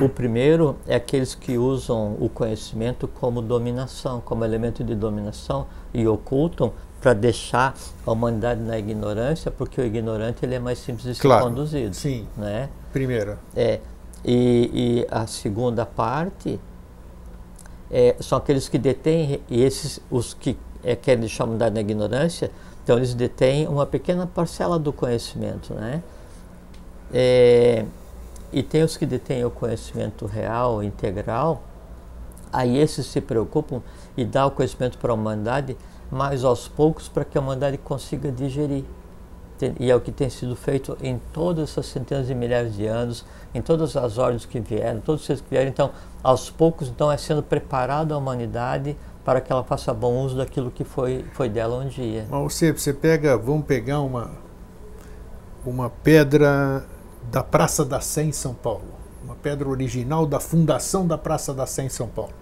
O 0.00 0.08
primeiro 0.08 0.76
é 0.86 0.96
aqueles 0.96 1.34
que 1.34 1.56
usam 1.56 2.16
o 2.20 2.28
conhecimento 2.28 3.08
como 3.08 3.40
dominação, 3.40 4.20
como 4.20 4.44
elemento 4.44 4.84
de 4.84 4.94
dominação 4.94 5.66
e 5.92 6.06
ocultam 6.06 6.72
para 7.00 7.14
deixar 7.14 7.74
a 8.06 8.12
humanidade 8.12 8.60
na 8.60 8.78
ignorância, 8.78 9.50
porque 9.50 9.80
o 9.80 9.84
ignorante 9.84 10.44
ele 10.44 10.54
é 10.54 10.58
mais 10.58 10.78
simples 10.78 11.04
de 11.04 11.14
ser 11.14 11.22
claro, 11.22 11.46
conduzido. 11.46 11.94
Sim. 11.94 12.26
Né? 12.36 12.68
Primeira. 12.92 13.38
É. 13.56 13.80
E, 14.22 14.70
e 14.72 15.06
a 15.10 15.26
segunda 15.26 15.86
parte 15.86 16.60
é, 17.90 18.14
são 18.20 18.36
aqueles 18.36 18.68
que 18.68 18.78
detêm, 18.78 19.40
e 19.48 19.62
esses, 19.62 19.98
os 20.10 20.34
que 20.34 20.58
é, 20.84 20.94
querem 20.94 21.20
deixar 21.20 21.44
a 21.44 21.46
humanidade 21.46 21.74
na 21.74 21.80
ignorância, 21.80 22.50
então 22.90 22.98
eles 22.98 23.14
detêm 23.14 23.68
uma 23.68 23.86
pequena 23.86 24.26
parcela 24.26 24.76
do 24.76 24.92
conhecimento, 24.92 25.72
né? 25.74 26.02
É, 27.14 27.84
e 28.52 28.64
tem 28.64 28.82
os 28.82 28.96
que 28.96 29.06
detêm 29.06 29.44
o 29.44 29.50
conhecimento 29.50 30.26
real, 30.26 30.82
integral, 30.82 31.62
aí 32.52 32.76
esses 32.76 33.06
se 33.06 33.20
preocupam 33.20 33.80
e 34.16 34.24
dão 34.24 34.48
o 34.48 34.50
conhecimento 34.50 34.98
para 34.98 35.12
a 35.12 35.14
humanidade, 35.14 35.76
mas 36.10 36.42
aos 36.42 36.66
poucos 36.66 37.08
para 37.08 37.24
que 37.24 37.38
a 37.38 37.40
humanidade 37.40 37.78
consiga 37.78 38.32
digerir. 38.32 38.82
E 39.78 39.88
é 39.88 39.94
o 39.94 40.00
que 40.00 40.10
tem 40.10 40.28
sido 40.28 40.56
feito 40.56 40.98
em 41.00 41.20
todas 41.32 41.70
essas 41.70 41.86
centenas 41.86 42.26
de 42.26 42.34
milhares 42.34 42.74
de 42.74 42.86
anos, 42.86 43.24
em 43.54 43.62
todas 43.62 43.96
as 43.96 44.18
ordens 44.18 44.44
que 44.44 44.58
vieram, 44.58 45.00
todos 45.00 45.20
os 45.20 45.26
seres 45.28 45.40
que 45.40 45.50
vieram. 45.50 45.68
Então, 45.68 45.92
aos 46.24 46.50
poucos, 46.50 46.88
então, 46.88 47.12
é 47.12 47.16
sendo 47.16 47.40
preparada 47.40 48.16
a 48.16 48.18
humanidade 48.18 48.96
para 49.30 49.40
que 49.40 49.52
ela 49.52 49.62
faça 49.62 49.94
bom 49.94 50.24
uso 50.24 50.38
daquilo 50.38 50.72
que 50.72 50.82
foi, 50.82 51.24
foi 51.34 51.48
dela 51.48 51.76
um 51.76 51.86
dia. 51.86 52.26
Mas 52.28 52.52
você, 52.52 52.72
você 52.72 52.92
pega, 52.92 53.38
vamos 53.38 53.64
pegar 53.64 54.00
uma, 54.00 54.32
uma 55.64 55.88
pedra 55.88 56.84
da 57.30 57.40
Praça 57.40 57.84
da 57.84 58.00
Sé 58.00 58.24
em 58.24 58.32
São 58.32 58.52
Paulo, 58.52 58.88
uma 59.24 59.36
pedra 59.36 59.68
original 59.68 60.26
da 60.26 60.40
fundação 60.40 61.06
da 61.06 61.16
Praça 61.16 61.54
da 61.54 61.64
Sé 61.64 61.84
em 61.84 61.88
São 61.88 62.08
Paulo. 62.08 62.32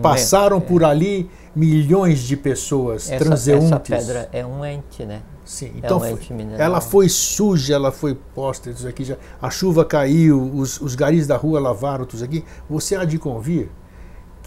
Passaram 0.00 0.56
é. 0.56 0.60
por 0.60 0.84
ali 0.84 1.30
milhões 1.54 2.20
de 2.20 2.34
pessoas, 2.34 3.10
essa, 3.10 3.22
transeuntes. 3.22 3.70
Essa 3.70 3.80
pedra 4.06 4.28
é 4.32 4.46
um 4.46 4.64
ente, 4.64 5.04
né? 5.04 5.20
Sim, 5.44 5.66
é 5.66 5.78
então 5.84 6.02
é 6.02 6.14
um 6.14 6.16
foi, 6.16 6.36
ela 6.56 6.80
foi 6.80 7.10
suja, 7.10 7.74
ela 7.74 7.92
foi 7.92 8.14
posta, 8.14 8.70
isso 8.70 8.88
aqui 8.88 9.04
já, 9.04 9.18
a 9.40 9.50
chuva 9.50 9.84
caiu, 9.84 10.50
os, 10.54 10.80
os 10.80 10.94
garis 10.94 11.26
da 11.26 11.36
rua 11.36 11.60
lavaram 11.60 12.06
tudo 12.06 12.14
isso 12.14 12.24
aqui. 12.24 12.42
Você 12.70 12.96
há 12.96 13.04
de 13.04 13.18
convir 13.18 13.68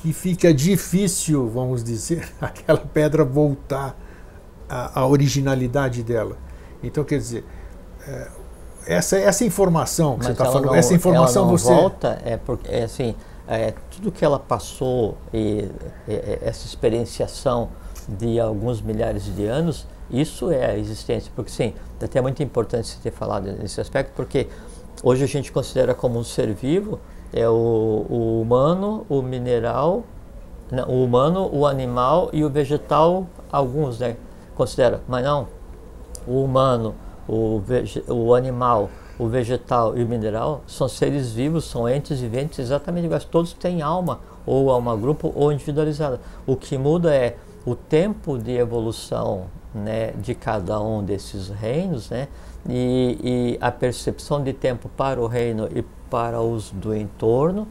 que 0.02 0.14
fica 0.14 0.54
difícil, 0.54 1.48
vamos 1.50 1.84
dizer, 1.84 2.28
aquela 2.40 2.80
pedra 2.80 3.24
voltar 3.24 3.98
à, 4.68 5.02
à 5.02 5.08
originalidade 5.08 6.04
dela. 6.04 6.38
Então, 6.82 7.04
quer 7.04 7.18
dizer, 7.18 7.46
é, 8.08 8.28
essa, 8.88 9.18
essa 9.18 9.44
informação 9.44 10.14
que 10.14 10.20
Mas 10.20 10.28
você 10.28 10.32
está 10.32 10.46
falando, 10.46 10.66
não, 10.66 10.76
essa 10.76 10.94
informação 10.94 11.44
ela 11.44 11.52
não 11.52 11.58
você. 11.58 11.74
volta, 11.74 12.22
é 12.24 12.38
porque, 12.38 12.72
é 12.72 12.84
assim, 12.84 13.16
é, 13.48 13.74
tudo 13.92 14.12
que 14.12 14.24
ela 14.24 14.40
passou, 14.40 15.18
e, 15.34 15.70
e, 16.08 16.40
essa 16.42 16.66
experienciação 16.66 17.70
de 18.08 18.40
alguns 18.40 18.82
milhares 18.82 19.24
de 19.36 19.46
anos, 19.46 19.86
isso 20.10 20.52
é 20.52 20.72
a 20.72 20.78
existência. 20.78 21.32
Porque, 21.36 21.52
sim, 21.52 21.74
até 22.02 22.20
é 22.20 22.22
muito 22.22 22.42
importante 22.42 22.88
você 22.88 22.98
ter 23.02 23.12
falado 23.12 23.52
nesse 23.52 23.80
aspecto, 23.82 24.14
porque 24.16 24.48
hoje 25.04 25.24
a 25.24 25.28
gente 25.28 25.52
considera 25.52 25.94
como 25.94 26.18
um 26.18 26.24
ser 26.24 26.54
vivo 26.54 27.00
é 27.34 27.48
o, 27.48 28.06
o 28.10 28.42
humano, 28.42 29.06
o 29.10 29.22
mineral, 29.22 30.04
não, 30.72 30.88
o 30.88 31.04
humano, 31.04 31.50
o 31.52 31.66
animal 31.66 32.30
e 32.32 32.44
o 32.44 32.50
vegetal, 32.50 33.28
alguns, 33.52 34.00
né? 34.00 34.18
Considera, 34.56 35.02
mas 35.08 35.24
não. 35.24 35.48
O 36.28 36.44
humano, 36.44 36.94
o, 37.28 37.62
o 38.08 38.36
animal, 38.36 38.90
o 39.18 39.28
vegetal 39.28 39.98
e 39.98 40.04
o 40.04 40.08
mineral 40.08 40.62
são 40.68 40.88
seres 40.88 41.32
vivos, 41.32 41.66
são 41.66 41.88
entes 41.90 42.20
viventes 42.20 42.60
exatamente 42.60 43.06
iguais. 43.06 43.24
Todos 43.24 43.54
têm 43.54 43.82
alma, 43.82 44.20
ou 44.46 44.70
alma 44.70 44.96
grupo, 44.96 45.32
ou 45.36 45.52
individualizada. 45.52 46.20
O 46.46 46.56
que 46.56 46.78
muda 46.78 47.14
é 47.14 47.36
o 47.66 47.76
tempo 47.76 48.38
de 48.38 48.52
evolução 48.52 49.46
né, 49.74 50.12
de 50.14 50.34
cada 50.34 50.80
um 50.80 51.04
desses 51.04 51.50
reinos, 51.50 52.10
né, 52.10 52.28
e, 52.68 53.20
e 53.24 53.58
a 53.62 53.72
percepção 53.72 54.44
de 54.44 54.54
tempo 54.54 54.90
para 54.90 55.22
o 55.22 55.28
reino 55.28 55.68
e 55.74 55.84
para 56.10 56.42
os 56.42 56.72
do 56.72 56.96
entorno 56.96 57.68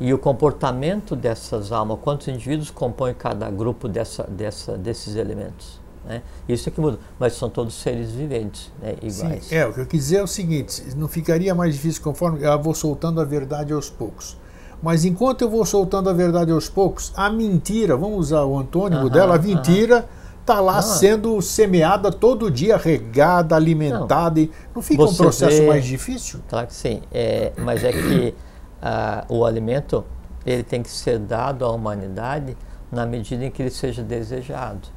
e 0.00 0.12
o 0.12 0.18
comportamento 0.18 1.14
dessas 1.14 1.70
almas, 1.70 1.98
quantos 2.02 2.26
indivíduos 2.28 2.70
compõem 2.70 3.14
cada 3.14 3.48
grupo 3.50 3.88
dessa, 3.88 4.24
dessa, 4.24 4.76
desses 4.76 5.14
elementos. 5.14 5.80
Né? 6.04 6.22
Isso 6.48 6.68
é 6.68 6.72
que 6.72 6.80
muda, 6.80 6.98
mas 7.18 7.34
são 7.34 7.48
todos 7.48 7.74
seres 7.74 8.10
viventes, 8.10 8.72
né, 8.82 8.96
iguais. 9.00 9.44
Sim, 9.44 9.54
é, 9.54 9.64
o 9.64 9.72
que 9.72 9.80
eu 9.80 9.86
quis 9.86 10.00
dizer 10.00 10.16
é 10.16 10.22
o 10.22 10.26
seguinte: 10.26 10.82
não 10.96 11.06
ficaria 11.06 11.54
mais 11.54 11.74
difícil 11.74 12.02
conforme 12.02 12.42
eu 12.42 12.60
vou 12.60 12.74
soltando 12.74 13.20
a 13.20 13.24
verdade 13.24 13.72
aos 13.72 13.88
poucos. 13.88 14.36
Mas 14.82 15.04
enquanto 15.04 15.42
eu 15.42 15.48
vou 15.48 15.64
soltando 15.64 16.10
a 16.10 16.12
verdade 16.12 16.50
aos 16.50 16.68
poucos, 16.68 17.12
a 17.14 17.30
mentira, 17.30 17.96
vamos 17.96 18.18
usar 18.18 18.42
o 18.42 18.58
antônimo 18.58 19.02
uh 19.02 19.06
-huh, 19.06 19.12
dela, 19.12 19.36
a 19.36 19.38
mentira. 19.38 19.98
Uh 19.98 20.02
-huh 20.18 20.21
está 20.42 20.60
lá 20.60 20.78
ah. 20.78 20.82
sendo 20.82 21.40
semeada 21.40 22.12
todo 22.12 22.50
dia, 22.50 22.76
regada, 22.76 23.56
alimentada. 23.56 24.40
Não, 24.40 24.46
e 24.46 24.52
não 24.74 24.82
fica 24.82 25.04
um 25.04 25.14
processo 25.14 25.62
vê, 25.62 25.66
mais 25.66 25.84
difícil? 25.84 26.40
Claro 26.48 26.66
que 26.66 26.74
sim. 26.74 27.02
É, 27.10 27.52
mas 27.56 27.82
é 27.82 27.92
que 27.92 28.34
ah, 28.82 29.24
o 29.28 29.44
alimento 29.44 30.04
ele 30.44 30.62
tem 30.62 30.82
que 30.82 30.90
ser 30.90 31.18
dado 31.18 31.64
à 31.64 31.70
humanidade 31.70 32.56
na 32.90 33.06
medida 33.06 33.44
em 33.44 33.50
que 33.50 33.62
ele 33.62 33.70
seja 33.70 34.02
desejado. 34.02 34.88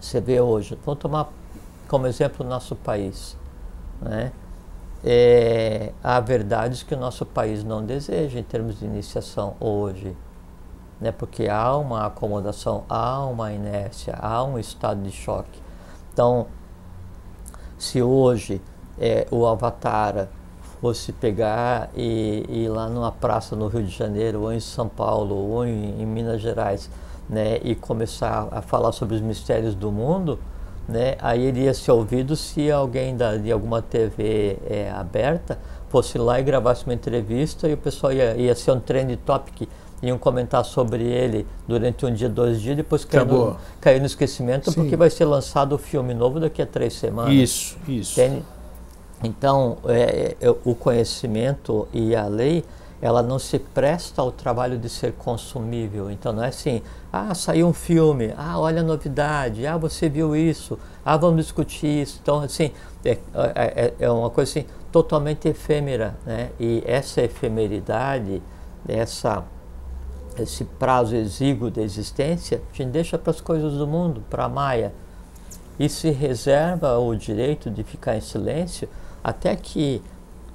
Você 0.00 0.20
vê 0.20 0.40
hoje, 0.40 0.78
vamos 0.84 1.00
tomar 1.00 1.28
como 1.88 2.06
exemplo 2.06 2.46
o 2.46 2.48
nosso 2.48 2.76
país. 2.76 3.36
Né? 4.00 4.32
É, 5.02 5.92
há 6.02 6.20
verdades 6.20 6.82
que 6.82 6.94
o 6.94 6.98
nosso 6.98 7.24
país 7.24 7.64
não 7.64 7.84
deseja 7.84 8.38
em 8.38 8.42
termos 8.42 8.78
de 8.78 8.84
iniciação 8.84 9.56
hoje 9.58 10.14
né? 11.00 11.12
porque 11.12 11.48
há 11.48 11.76
uma 11.76 12.06
acomodação, 12.06 12.84
há 12.88 13.24
uma 13.24 13.52
inércia, 13.52 14.14
há 14.20 14.42
um 14.44 14.58
estado 14.58 15.02
de 15.02 15.10
choque. 15.10 15.60
Então, 16.12 16.46
se 17.78 18.02
hoje 18.02 18.60
é, 18.98 19.26
o 19.30 19.46
Avatar 19.46 20.28
fosse 20.80 21.12
pegar 21.12 21.90
e, 21.94 22.44
ir 22.48 22.68
lá 22.68 22.88
numa 22.88 23.12
praça 23.12 23.54
no 23.54 23.68
Rio 23.68 23.82
de 23.82 23.90
Janeiro, 23.90 24.42
ou 24.42 24.52
em 24.52 24.60
São 24.60 24.88
Paulo, 24.88 25.34
ou 25.34 25.66
em, 25.66 26.00
em 26.00 26.06
Minas 26.06 26.40
Gerais, 26.40 26.90
né, 27.28 27.58
e 27.62 27.74
começar 27.74 28.48
a 28.50 28.60
falar 28.60 28.92
sobre 28.92 29.14
os 29.14 29.20
mistérios 29.20 29.74
do 29.74 29.92
mundo, 29.92 30.38
né, 30.88 31.16
aí 31.20 31.44
ele 31.44 31.60
ia 31.60 31.74
ser 31.74 31.92
ouvido 31.92 32.34
se 32.34 32.70
alguém 32.70 33.16
da, 33.16 33.36
de 33.36 33.52
alguma 33.52 33.80
TV 33.80 34.58
é, 34.68 34.90
aberta 34.90 35.58
fosse 35.88 36.18
lá 36.18 36.40
e 36.40 36.42
gravasse 36.42 36.84
uma 36.84 36.94
entrevista 36.94 37.68
e 37.68 37.74
o 37.74 37.76
pessoal 37.76 38.12
ia, 38.12 38.36
ia 38.36 38.54
ser 38.54 38.72
um 38.72 38.80
trend 38.80 39.16
topic, 39.18 39.68
iam 40.02 40.18
comentar 40.18 40.64
sobre 40.64 41.04
ele 41.04 41.46
durante 41.66 42.06
um 42.06 42.12
dia, 42.12 42.28
dois 42.28 42.60
dias, 42.60 42.76
depois 42.76 43.04
caiu, 43.04 43.26
no, 43.26 43.56
caiu 43.80 44.00
no 44.00 44.06
esquecimento 44.06 44.70
Sim. 44.70 44.80
porque 44.80 44.96
vai 44.96 45.10
ser 45.10 45.24
lançado 45.24 45.74
o 45.74 45.78
filme 45.78 46.14
novo 46.14 46.40
daqui 46.40 46.62
a 46.62 46.66
três 46.66 46.94
semanas. 46.94 47.32
Isso, 47.34 47.78
isso. 47.86 48.20
Então, 49.22 49.76
é, 49.86 50.36
é, 50.40 50.50
o 50.64 50.74
conhecimento 50.74 51.86
e 51.92 52.16
a 52.16 52.26
lei, 52.26 52.64
ela 53.02 53.22
não 53.22 53.38
se 53.38 53.58
presta 53.58 54.22
ao 54.22 54.32
trabalho 54.32 54.78
de 54.78 54.88
ser 54.88 55.12
consumível. 55.12 56.10
Então, 56.10 56.32
não 56.32 56.42
é 56.42 56.48
assim, 56.48 56.82
ah, 57.12 57.34
saiu 57.34 57.66
um 57.66 57.72
filme, 57.72 58.32
ah, 58.36 58.58
olha 58.58 58.80
a 58.80 58.84
novidade, 58.84 59.66
ah, 59.66 59.76
você 59.76 60.08
viu 60.08 60.34
isso, 60.34 60.78
ah, 61.04 61.16
vamos 61.18 61.44
discutir 61.44 62.02
isso. 62.02 62.18
Então, 62.22 62.40
assim, 62.40 62.70
é, 63.04 63.18
é, 63.54 63.94
é 64.00 64.10
uma 64.10 64.30
coisa 64.30 64.50
assim, 64.50 64.66
totalmente 64.90 65.48
efêmera, 65.48 66.16
né? 66.26 66.50
E 66.58 66.82
essa 66.86 67.22
efemeridade, 67.22 68.42
essa, 68.88 69.44
esse 70.38 70.64
prazo 70.64 71.14
exíguo 71.14 71.70
da 71.70 71.82
existência, 71.82 72.62
a 72.72 72.76
gente 72.76 72.90
deixa 72.90 73.18
para 73.18 73.30
as 73.30 73.40
coisas 73.40 73.74
do 73.74 73.86
mundo, 73.86 74.22
para 74.28 74.44
a 74.44 74.48
Maia, 74.48 74.92
e 75.78 75.88
se 75.88 76.10
reserva 76.10 76.98
o 76.98 77.14
direito 77.14 77.70
de 77.70 77.82
ficar 77.82 78.16
em 78.16 78.20
silêncio 78.20 78.88
até 79.24 79.56
que, 79.56 80.02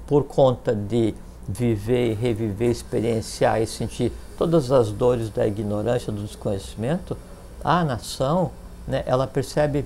por 0.06 0.24
conta 0.24 0.76
de 0.76 1.16
viver, 1.48 2.16
reviver, 2.16 2.70
experienciar 2.70 3.62
e 3.62 3.68
sentir 3.68 4.12
todas 4.38 4.72
as 4.72 4.92
dores 4.92 5.30
da 5.30 5.46
ignorância, 5.48 6.12
do 6.12 6.22
desconhecimento, 6.22 7.18
a 7.64 7.84
nação, 7.84 8.52
né, 8.88 9.04
ela 9.06 9.26
percebe 9.26 9.86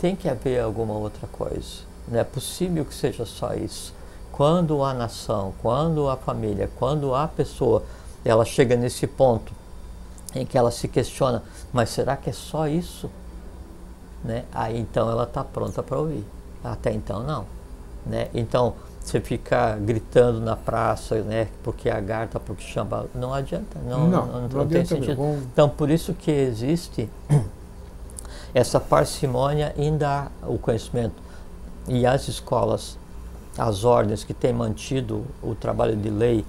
tem 0.00 0.16
que 0.16 0.28
haver 0.28 0.60
alguma 0.60 0.94
outra 0.94 1.26
coisa. 1.26 1.82
Não 2.08 2.18
é 2.18 2.24
possível 2.24 2.84
que 2.84 2.94
seja 2.94 3.26
só 3.26 3.54
isso. 3.54 3.92
Quando 4.32 4.82
a 4.82 4.94
nação, 4.94 5.52
quando 5.60 6.08
a 6.08 6.16
família, 6.16 6.70
quando 6.78 7.14
a 7.14 7.28
pessoa, 7.28 7.84
ela 8.24 8.44
chega 8.44 8.76
nesse 8.76 9.06
ponto 9.06 9.52
em 10.34 10.46
que 10.46 10.56
ela 10.56 10.70
se 10.70 10.86
questiona, 10.88 11.42
mas 11.72 11.90
será 11.90 12.16
que 12.16 12.30
é 12.30 12.32
só 12.32 12.68
isso? 12.68 13.10
Né? 14.24 14.44
Aí 14.52 14.78
então 14.78 15.10
ela 15.10 15.24
está 15.24 15.42
pronta 15.42 15.82
para 15.82 15.98
ouvir. 15.98 16.24
Até 16.62 16.92
então 16.92 17.22
não. 17.22 17.46
Né? 18.04 18.28
Então, 18.34 18.74
você 19.00 19.20
ficar 19.20 19.78
gritando 19.78 20.40
na 20.40 20.56
praça, 20.56 21.22
né, 21.22 21.48
porque 21.62 21.88
a 21.88 22.00
garta, 22.00 22.38
porque 22.38 22.62
chama, 22.62 23.06
não 23.14 23.32
adianta, 23.32 23.78
não, 23.84 24.08
não, 24.08 24.26
não, 24.26 24.48
não, 24.48 24.66
tem 24.66 24.84
sentido. 24.84 25.20
Mesmo. 25.20 25.42
Então, 25.52 25.68
por 25.68 25.90
isso 25.90 26.14
que 26.14 26.30
existe 26.30 27.08
essa 28.54 28.78
parcimônia 28.78 29.74
em 29.76 29.96
dar 29.96 30.30
o 30.42 30.58
conhecimento. 30.58 31.14
E 31.88 32.06
as 32.06 32.28
escolas, 32.28 32.98
as 33.58 33.84
ordens 33.84 34.22
que 34.22 34.34
têm 34.34 34.52
mantido 34.52 35.24
o 35.42 35.54
trabalho 35.54 35.96
de 35.96 36.10
lei 36.10 36.44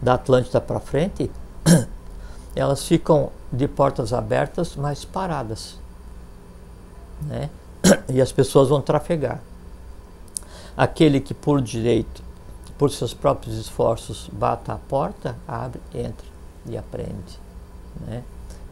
da 0.00 0.14
Atlântida 0.14 0.60
para 0.60 0.80
frente, 0.80 1.30
elas 2.54 2.86
ficam 2.86 3.30
de 3.52 3.66
portas 3.66 4.12
abertas, 4.12 4.76
mas 4.76 5.04
paradas. 5.04 5.78
Né? 7.22 7.50
E 8.08 8.20
as 8.20 8.32
pessoas 8.32 8.68
vão 8.68 8.80
trafegar. 8.80 9.40
Aquele 10.76 11.20
que 11.20 11.32
por 11.32 11.60
direito, 11.60 12.22
por 12.76 12.90
seus 12.90 13.14
próprios 13.14 13.56
esforços, 13.56 14.28
bata 14.32 14.72
a 14.72 14.76
porta, 14.76 15.36
abre, 15.46 15.80
entra 15.94 16.26
e 16.66 16.76
aprende. 16.76 17.40
Né? 18.06 18.22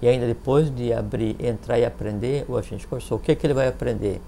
E 0.03 0.09
ainda 0.09 0.27
depois 0.27 0.75
de 0.75 0.93
abrir, 0.93 1.37
entrar 1.43 1.79
e 1.79 1.85
aprender, 1.85 2.45
o 2.49 2.57
agente 2.57 2.87
conversou. 2.87 3.17
O 3.17 3.21
que, 3.21 3.33
é 3.33 3.35
que 3.35 3.47
ele 3.47 3.55
vai 3.55 3.69
aprender? 3.69 4.21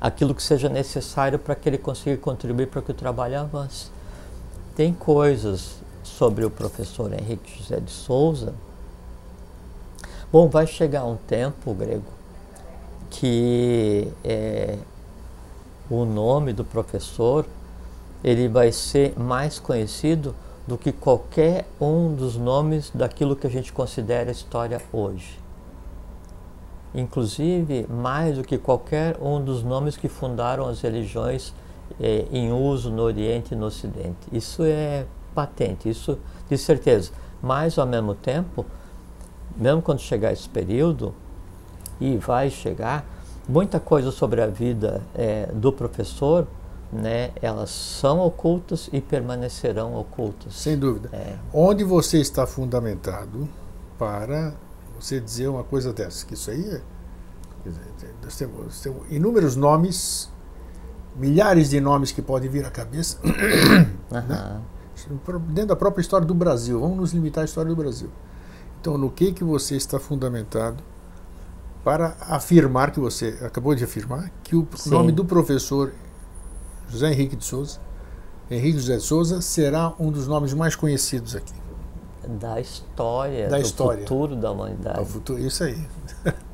Aquilo 0.00 0.34
que 0.34 0.42
seja 0.42 0.68
necessário 0.68 1.38
para 1.38 1.54
que 1.54 1.68
ele 1.68 1.76
consiga 1.76 2.16
contribuir 2.16 2.68
para 2.68 2.80
que 2.80 2.90
o 2.90 2.94
trabalho 2.94 3.38
avance. 3.38 3.90
Tem 4.80 4.94
coisas 4.94 5.76
sobre 6.02 6.42
o 6.42 6.50
professor 6.50 7.12
Henrique 7.12 7.58
José 7.58 7.80
de 7.80 7.90
Souza. 7.90 8.54
Bom, 10.32 10.48
vai 10.48 10.66
chegar 10.66 11.04
um 11.04 11.16
tempo, 11.16 11.74
grego, 11.74 12.10
que 13.10 14.10
é, 14.24 14.78
o 15.90 16.06
nome 16.06 16.54
do 16.54 16.64
professor, 16.64 17.44
ele 18.24 18.48
vai 18.48 18.72
ser 18.72 19.18
mais 19.18 19.58
conhecido 19.58 20.34
do 20.66 20.78
que 20.78 20.92
qualquer 20.92 21.68
um 21.78 22.14
dos 22.14 22.36
nomes 22.36 22.90
daquilo 22.94 23.36
que 23.36 23.46
a 23.46 23.50
gente 23.50 23.74
considera 23.74 24.30
história 24.30 24.80
hoje. 24.90 25.38
Inclusive, 26.94 27.86
mais 27.86 28.38
do 28.38 28.42
que 28.42 28.56
qualquer 28.56 29.18
um 29.20 29.44
dos 29.44 29.62
nomes 29.62 29.98
que 29.98 30.08
fundaram 30.08 30.66
as 30.66 30.80
religiões 30.80 31.52
eh, 31.98 32.26
em 32.30 32.52
uso 32.52 32.90
no 32.90 33.02
Oriente 33.02 33.54
e 33.54 33.56
no 33.56 33.66
Ocidente. 33.66 34.18
Isso 34.32 34.62
é 34.62 35.06
patente, 35.34 35.88
isso 35.88 36.18
de 36.48 36.58
certeza. 36.58 37.10
Mas, 37.42 37.78
ao 37.78 37.86
mesmo 37.86 38.14
tempo, 38.14 38.66
mesmo 39.56 39.80
quando 39.80 40.00
chegar 40.00 40.32
esse 40.32 40.48
período, 40.48 41.14
e 42.00 42.16
vai 42.16 42.50
chegar, 42.50 43.04
muita 43.48 43.78
coisa 43.78 44.10
sobre 44.10 44.40
a 44.40 44.46
vida 44.46 45.02
é, 45.14 45.46
do 45.52 45.72
professor, 45.72 46.46
né, 46.92 47.30
elas 47.40 47.70
são 47.70 48.20
ocultas 48.20 48.88
e 48.92 49.00
permanecerão 49.00 49.94
ocultas. 49.94 50.54
Sem 50.54 50.78
dúvida. 50.78 51.10
É. 51.12 51.36
Onde 51.52 51.84
você 51.84 52.18
está 52.18 52.46
fundamentado 52.46 53.48
para 53.98 54.54
você 54.98 55.20
dizer 55.20 55.48
uma 55.48 55.62
coisa 55.62 55.92
dessa? 55.92 56.26
Que 56.26 56.34
isso 56.34 56.50
aí 56.50 56.60
é. 56.60 56.80
Dizer, 57.64 58.14
nós 58.22 58.36
temos, 58.36 58.80
temos, 58.80 59.02
inúmeros 59.10 59.54
nomes, 59.54 60.30
milhares 61.16 61.70
de 61.70 61.80
nomes 61.80 62.12
que 62.12 62.22
podem 62.22 62.48
vir 62.48 62.64
à 62.64 62.70
cabeça. 62.70 63.18
né? 64.10 64.60
Dentro 65.48 65.68
da 65.68 65.76
própria 65.76 66.02
história 66.02 66.26
do 66.26 66.34
Brasil. 66.34 66.78
Vamos 66.80 66.96
nos 66.96 67.12
limitar 67.12 67.42
à 67.42 67.44
história 67.44 67.68
do 67.68 67.76
Brasil. 67.76 68.10
Então, 68.80 68.96
no 68.96 69.10
que, 69.10 69.32
que 69.32 69.44
você 69.44 69.76
está 69.76 69.98
fundamentado 69.98 70.82
para 71.84 72.16
afirmar 72.20 72.90
que 72.90 73.00
você 73.00 73.38
acabou 73.42 73.74
de 73.74 73.84
afirmar 73.84 74.30
que 74.42 74.54
o 74.54 74.66
Sim. 74.74 74.90
nome 74.90 75.12
do 75.12 75.24
professor 75.24 75.92
José 76.88 77.12
Henrique 77.12 77.36
de 77.36 77.44
Souza, 77.44 77.78
Henrique 78.50 78.78
José 78.78 78.96
de 78.96 79.02
Souza, 79.02 79.40
será 79.40 79.94
um 79.98 80.10
dos 80.10 80.26
nomes 80.26 80.52
mais 80.52 80.74
conhecidos 80.74 81.36
aqui. 81.36 81.54
Da 82.28 82.60
história, 82.60 83.48
da 83.48 83.56
do 83.56 83.62
história. 83.62 84.02
futuro 84.02 84.36
da 84.36 84.50
humanidade. 84.50 85.04
Futuro, 85.06 85.38
isso 85.38 85.64
aí. 85.64 85.78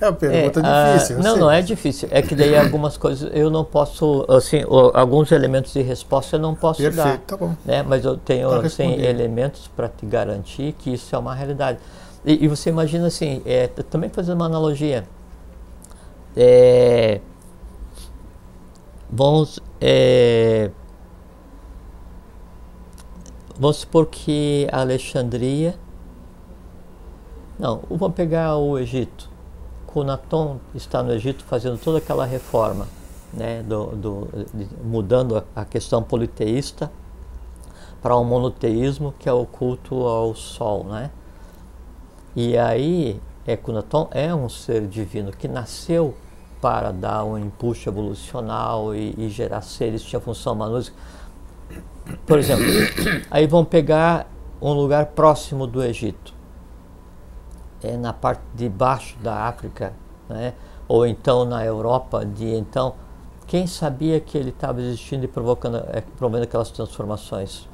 É 0.00 0.06
uma 0.06 0.12
pergunta 0.12 0.60
é, 0.60 0.94
difícil. 0.94 1.16
não, 1.16 1.32
sei. 1.32 1.40
não 1.40 1.50
é 1.50 1.62
difícil. 1.62 2.08
É 2.12 2.22
que 2.22 2.34
daí 2.34 2.56
algumas 2.56 2.96
coisas 2.96 3.28
eu 3.34 3.50
não 3.50 3.64
posso, 3.64 4.24
assim, 4.28 4.62
alguns 4.94 5.32
elementos 5.32 5.72
de 5.72 5.82
resposta 5.82 6.36
eu 6.36 6.40
não 6.40 6.54
posso 6.54 6.80
Perfeito, 6.80 7.04
dar. 7.04 7.18
tá 7.18 7.36
bom. 7.36 7.56
Né? 7.64 7.82
Mas 7.82 8.04
eu 8.04 8.16
tenho 8.16 8.48
assim, 8.60 8.92
elementos 8.94 9.66
para 9.66 9.88
te 9.88 10.06
garantir 10.06 10.72
que 10.78 10.94
isso 10.94 11.14
é 11.14 11.18
uma 11.18 11.34
realidade. 11.34 11.78
E, 12.24 12.44
e 12.44 12.48
você 12.48 12.70
imagina 12.70 13.08
assim, 13.08 13.42
é, 13.44 13.66
também 13.66 14.08
fazendo 14.08 14.36
uma 14.36 14.46
analogia, 14.46 15.04
é, 16.36 17.20
vamos, 19.10 19.58
é, 19.80 20.70
vamos 23.58 23.78
supor 23.78 24.06
que 24.06 24.68
a 24.70 24.80
Alexandria, 24.80 25.74
não, 27.58 27.80
vamos 27.90 28.14
pegar 28.14 28.56
o 28.56 28.78
Egito. 28.78 29.27
Cunaton 29.98 30.60
está 30.76 31.02
no 31.02 31.12
Egito 31.12 31.42
fazendo 31.42 31.76
toda 31.76 31.98
aquela 31.98 32.24
reforma, 32.24 32.86
né, 33.32 33.64
do, 33.64 33.86
do 33.86 34.28
de, 34.54 34.68
mudando 34.84 35.42
a 35.56 35.64
questão 35.64 36.04
politeísta 36.04 36.88
para 38.00 38.14
o 38.14 38.20
um 38.20 38.24
monoteísmo 38.24 39.12
que 39.18 39.28
é 39.28 39.32
o 39.32 39.44
culto 39.44 40.06
ao 40.06 40.36
sol, 40.36 40.84
né? 40.84 41.10
E 42.36 42.56
aí, 42.56 43.20
Ekunaton 43.44 44.06
é 44.12 44.32
um 44.32 44.48
ser 44.48 44.86
divino 44.86 45.32
que 45.32 45.48
nasceu 45.48 46.14
para 46.60 46.92
dar 46.92 47.24
um 47.24 47.36
impulso 47.36 47.88
evolucional 47.88 48.94
e, 48.94 49.16
e 49.18 49.28
gerar 49.28 49.62
seres 49.62 50.02
que 50.02 50.10
tinham 50.10 50.20
função 50.20 50.54
manúsica. 50.54 50.96
Por 52.24 52.38
exemplo, 52.38 52.64
aí 53.28 53.48
vão 53.48 53.64
pegar 53.64 54.30
um 54.62 54.72
lugar 54.72 55.06
próximo 55.06 55.66
do 55.66 55.82
Egito, 55.82 56.32
é 57.82 57.96
na 57.96 58.12
parte 58.12 58.42
de 58.54 58.68
baixo 58.68 59.16
da 59.22 59.46
África, 59.46 59.92
né? 60.28 60.54
ou 60.86 61.06
então 61.06 61.44
na 61.44 61.64
Europa 61.64 62.24
de 62.24 62.46
então. 62.46 62.94
Quem 63.46 63.66
sabia 63.66 64.20
que 64.20 64.36
ele 64.36 64.50
estava 64.50 64.78
existindo 64.80 65.24
e 65.24 65.28
provocando, 65.28 65.78
é, 65.88 66.02
promovendo 66.18 66.44
aquelas 66.44 66.70
transformações? 66.70 67.66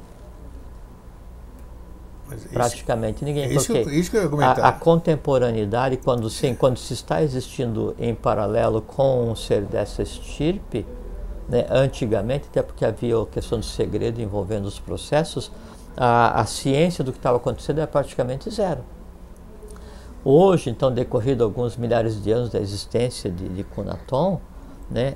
praticamente 2.51 3.23
ninguém. 3.23 3.53
Isso, 3.53 3.71
porque 3.71 3.91
isso 3.91 4.09
que 4.09 4.17
eu 4.17 4.23
ia 4.23 4.29
comentar. 4.29 4.59
A, 4.59 4.69
a 4.69 4.71
contemporaneidade, 4.71 5.97
quando, 5.97 6.29
sim, 6.29 6.55
quando 6.55 6.77
se 6.77 6.93
está 6.93 7.21
existindo 7.21 7.95
em 7.99 8.15
paralelo 8.15 8.81
com 8.81 9.29
um 9.29 9.35
ser 9.35 9.61
dessa 9.63 10.01
estirpe, 10.01 10.85
né, 11.47 11.65
antigamente, 11.69 12.47
até 12.49 12.61
porque 12.61 12.83
havia 12.83 13.21
a 13.21 13.25
questão 13.25 13.59
do 13.59 13.65
segredo 13.65 14.21
envolvendo 14.21 14.65
os 14.65 14.79
processos, 14.79 15.51
a, 15.95 16.41
a 16.41 16.45
ciência 16.45 17.03
do 17.03 17.11
que 17.11 17.19
estava 17.19 17.37
acontecendo 17.37 17.79
é 17.79 17.85
praticamente 17.85 18.49
zero. 18.49 18.83
Hoje, 20.25 20.71
então, 20.71 20.91
decorrido 20.91 21.43
alguns 21.43 21.77
milhares 21.77 22.21
de 22.21 22.31
anos 22.31 22.49
da 22.49 22.59
existência 22.59 23.29
de, 23.29 23.47
de 23.47 23.63
Kunaton, 23.63 24.41
né, 24.89 25.13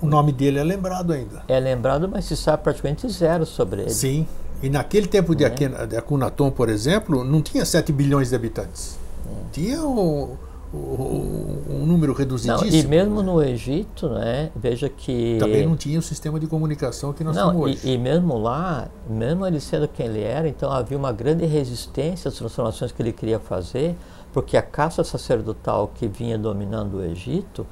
o 0.00 0.06
nome 0.06 0.30
dele 0.30 0.60
é 0.60 0.62
lembrado 0.64 1.12
ainda. 1.12 1.42
É 1.48 1.58
lembrado, 1.58 2.08
mas 2.08 2.26
se 2.26 2.36
sabe 2.36 2.62
praticamente 2.62 3.08
zero 3.08 3.44
sobre 3.44 3.82
ele. 3.82 3.90
Sim. 3.90 4.26
E 4.62 4.70
naquele 4.70 5.08
tempo 5.08 5.34
de, 5.34 5.44
é. 5.44 5.50
de 5.50 5.96
Akhenaton, 5.96 6.50
por 6.50 6.68
exemplo, 6.68 7.24
não 7.24 7.42
tinha 7.42 7.64
7 7.64 7.92
bilhões 7.92 8.30
de 8.30 8.36
habitantes. 8.36 8.96
É. 9.26 9.30
Tinha 9.50 9.82
um, 9.82 10.36
um, 10.72 11.58
um 11.68 11.86
número 11.86 12.12
reduzidíssimo. 12.12 12.70
Não, 12.70 12.78
e 12.78 12.86
mesmo 12.86 13.22
no 13.22 13.42
Egito, 13.42 14.08
né, 14.08 14.50
veja 14.54 14.88
que... 14.88 15.38
Também 15.40 15.66
não 15.66 15.76
tinha 15.76 15.98
o 15.98 16.02
sistema 16.02 16.38
de 16.38 16.46
comunicação 16.46 17.12
que 17.12 17.24
nós 17.24 17.34
não, 17.34 17.50
temos 17.50 17.62
hoje. 17.66 17.80
E, 17.84 17.94
e 17.94 17.98
mesmo 17.98 18.38
lá, 18.38 18.88
mesmo 19.10 19.44
ele 19.44 19.58
sendo 19.58 19.88
quem 19.88 20.06
ele 20.06 20.22
era, 20.22 20.48
então 20.48 20.70
havia 20.70 20.96
uma 20.96 21.12
grande 21.12 21.44
resistência 21.46 22.28
às 22.28 22.34
transformações 22.34 22.92
que 22.92 23.02
ele 23.02 23.12
queria 23.12 23.40
fazer, 23.40 23.96
porque 24.32 24.56
a 24.56 24.62
caça 24.62 25.04
sacerdotal 25.04 25.92
que 25.94 26.08
vinha 26.08 26.38
dominando 26.38 26.98
o 26.98 27.04
Egito 27.04 27.66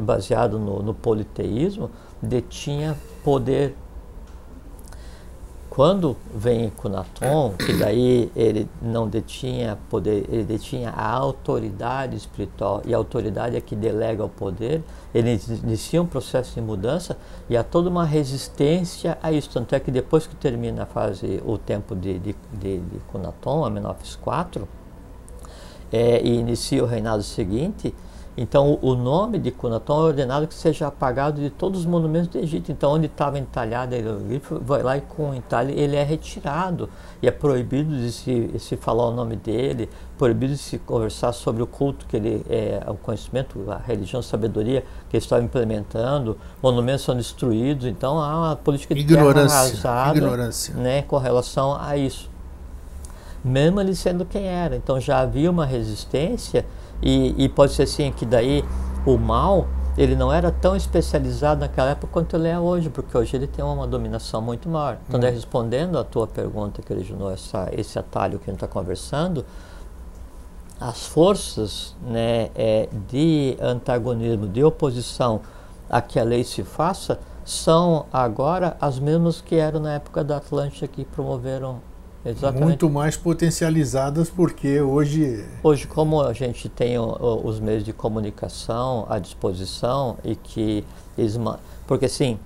baseado 0.00 0.58
no, 0.58 0.82
no 0.82 0.94
politeísmo, 0.94 1.90
detinha 2.20 2.96
poder. 3.22 3.76
Quando 5.68 6.14
vem 6.34 6.68
Kunaton, 6.68 7.54
que 7.54 7.72
daí 7.72 8.30
ele 8.36 8.68
não 8.82 9.08
detinha 9.08 9.78
poder, 9.88 10.26
ele 10.28 10.44
detinha 10.44 10.90
a 10.90 11.10
autoridade 11.10 12.14
espiritual, 12.14 12.82
e 12.84 12.92
a 12.92 12.98
autoridade 12.98 13.56
é 13.56 13.60
que 13.60 13.74
delega 13.74 14.22
o 14.22 14.28
poder, 14.28 14.82
ele 15.14 15.40
inicia 15.62 16.02
um 16.02 16.06
processo 16.06 16.54
de 16.54 16.60
mudança 16.60 17.16
e 17.48 17.56
há 17.56 17.64
toda 17.64 17.88
uma 17.88 18.04
resistência 18.04 19.16
a 19.22 19.32
isso. 19.32 19.48
Tanto 19.48 19.74
é 19.74 19.80
que 19.80 19.90
depois 19.90 20.26
que 20.26 20.36
termina 20.36 20.82
a 20.82 20.86
fase, 20.86 21.42
o 21.42 21.56
tempo 21.56 21.96
de, 21.96 22.18
de, 22.18 22.36
de, 22.52 22.78
de 22.78 23.00
Amenófis 23.64 24.18
IV, 24.18 24.66
é, 25.92 26.22
e 26.22 26.38
inicia 26.38 26.82
o 26.82 26.86
reinado 26.86 27.22
seguinte, 27.22 27.94
então, 28.34 28.78
o 28.80 28.94
nome 28.94 29.38
de 29.38 29.50
Cunaton 29.50 30.00
é 30.00 30.04
ordenado 30.04 30.46
que 30.46 30.54
seja 30.54 30.86
apagado 30.86 31.38
de 31.38 31.50
todos 31.50 31.80
os 31.80 31.86
monumentos 31.86 32.28
do 32.28 32.38
Egito. 32.38 32.72
Então, 32.72 32.92
onde 32.92 33.06
estava 33.06 33.38
entalhado 33.38 33.94
ele 33.94 34.40
vai 34.62 34.82
lá 34.82 34.96
e 34.96 35.02
com 35.02 35.30
o 35.30 35.34
entalhe 35.34 35.78
ele 35.78 35.96
é 35.96 36.02
retirado. 36.02 36.88
E 37.20 37.28
é 37.28 37.30
proibido 37.30 37.94
de 37.94 38.10
se, 38.10 38.58
se 38.58 38.76
falar 38.76 39.06
o 39.06 39.12
nome 39.12 39.36
dele, 39.36 39.90
proibido 40.16 40.54
de 40.54 40.58
se 40.58 40.78
conversar 40.78 41.32
sobre 41.32 41.62
o 41.62 41.66
culto 41.66 42.06
que 42.06 42.16
ele, 42.16 42.42
é, 42.48 42.82
o 42.88 42.94
conhecimento, 42.94 43.70
a 43.70 43.76
religião, 43.76 44.20
a 44.20 44.22
sabedoria 44.22 44.82
que 45.10 45.16
ele 45.16 45.22
estava 45.22 45.44
implementando. 45.44 46.38
Monumentos 46.62 47.04
são 47.04 47.14
destruídos. 47.14 47.84
Então, 47.84 48.18
há 48.18 48.38
uma 48.38 48.56
política 48.56 48.94
de 48.94 49.02
ignorância, 49.02 49.90
arrasada 49.90 50.16
ignorância. 50.16 50.74
Né, 50.74 51.02
com 51.02 51.18
relação 51.18 51.76
a 51.78 51.98
isso. 51.98 52.31
Mesmo 53.44 53.80
ele 53.80 53.94
sendo 53.94 54.24
quem 54.24 54.46
era. 54.46 54.76
Então, 54.76 55.00
já 55.00 55.20
havia 55.20 55.50
uma 55.50 55.66
resistência 55.66 56.64
e, 57.02 57.34
e 57.44 57.48
pode 57.48 57.72
ser 57.72 57.82
assim 57.82 58.12
que 58.12 58.24
daí 58.24 58.64
o 59.04 59.18
mal 59.18 59.66
ele 59.96 60.16
não 60.16 60.32
era 60.32 60.50
tão 60.50 60.74
especializado 60.74 61.60
naquela 61.60 61.90
época 61.90 62.08
quanto 62.10 62.36
ele 62.36 62.48
é 62.48 62.58
hoje, 62.58 62.88
porque 62.88 63.16
hoje 63.16 63.36
ele 63.36 63.46
tem 63.46 63.64
uma 63.64 63.86
dominação 63.86 64.40
muito 64.40 64.68
maior. 64.68 64.98
Então, 65.06 65.20
hum. 65.20 65.22
respondendo 65.22 65.98
à 65.98 66.04
tua 66.04 66.26
pergunta 66.26 66.80
que 66.80 66.92
originou 66.92 67.30
essa, 67.30 67.68
esse 67.72 67.98
atalho 67.98 68.38
que 68.38 68.48
a 68.48 68.52
gente 68.52 68.62
está 68.62 68.68
conversando, 68.68 69.44
as 70.80 71.06
forças 71.06 71.94
né, 72.02 72.50
é, 72.54 72.88
de 73.08 73.56
antagonismo, 73.60 74.48
de 74.48 74.64
oposição 74.64 75.40
a 75.88 76.00
que 76.00 76.18
a 76.18 76.24
lei 76.24 76.42
se 76.42 76.64
faça, 76.64 77.20
são 77.44 78.06
agora 78.12 78.76
as 78.80 78.98
mesmas 78.98 79.40
que 79.40 79.56
eram 79.56 79.80
na 79.80 79.94
época 79.94 80.24
da 80.24 80.38
Atlântida 80.38 80.88
que 80.88 81.04
promoveram 81.04 81.80
Exatamente. 82.24 82.64
muito 82.64 82.88
mais 82.88 83.16
potencializadas 83.16 84.30
porque 84.30 84.80
hoje 84.80 85.44
hoje 85.60 85.88
como 85.88 86.22
a 86.22 86.32
gente 86.32 86.68
tem 86.68 86.96
os 86.96 87.58
meios 87.58 87.82
de 87.82 87.92
comunicação 87.92 89.06
à 89.08 89.18
disposição 89.18 90.16
e 90.22 90.36
que 90.36 90.84
porque 91.84 92.06
assim 92.06 92.38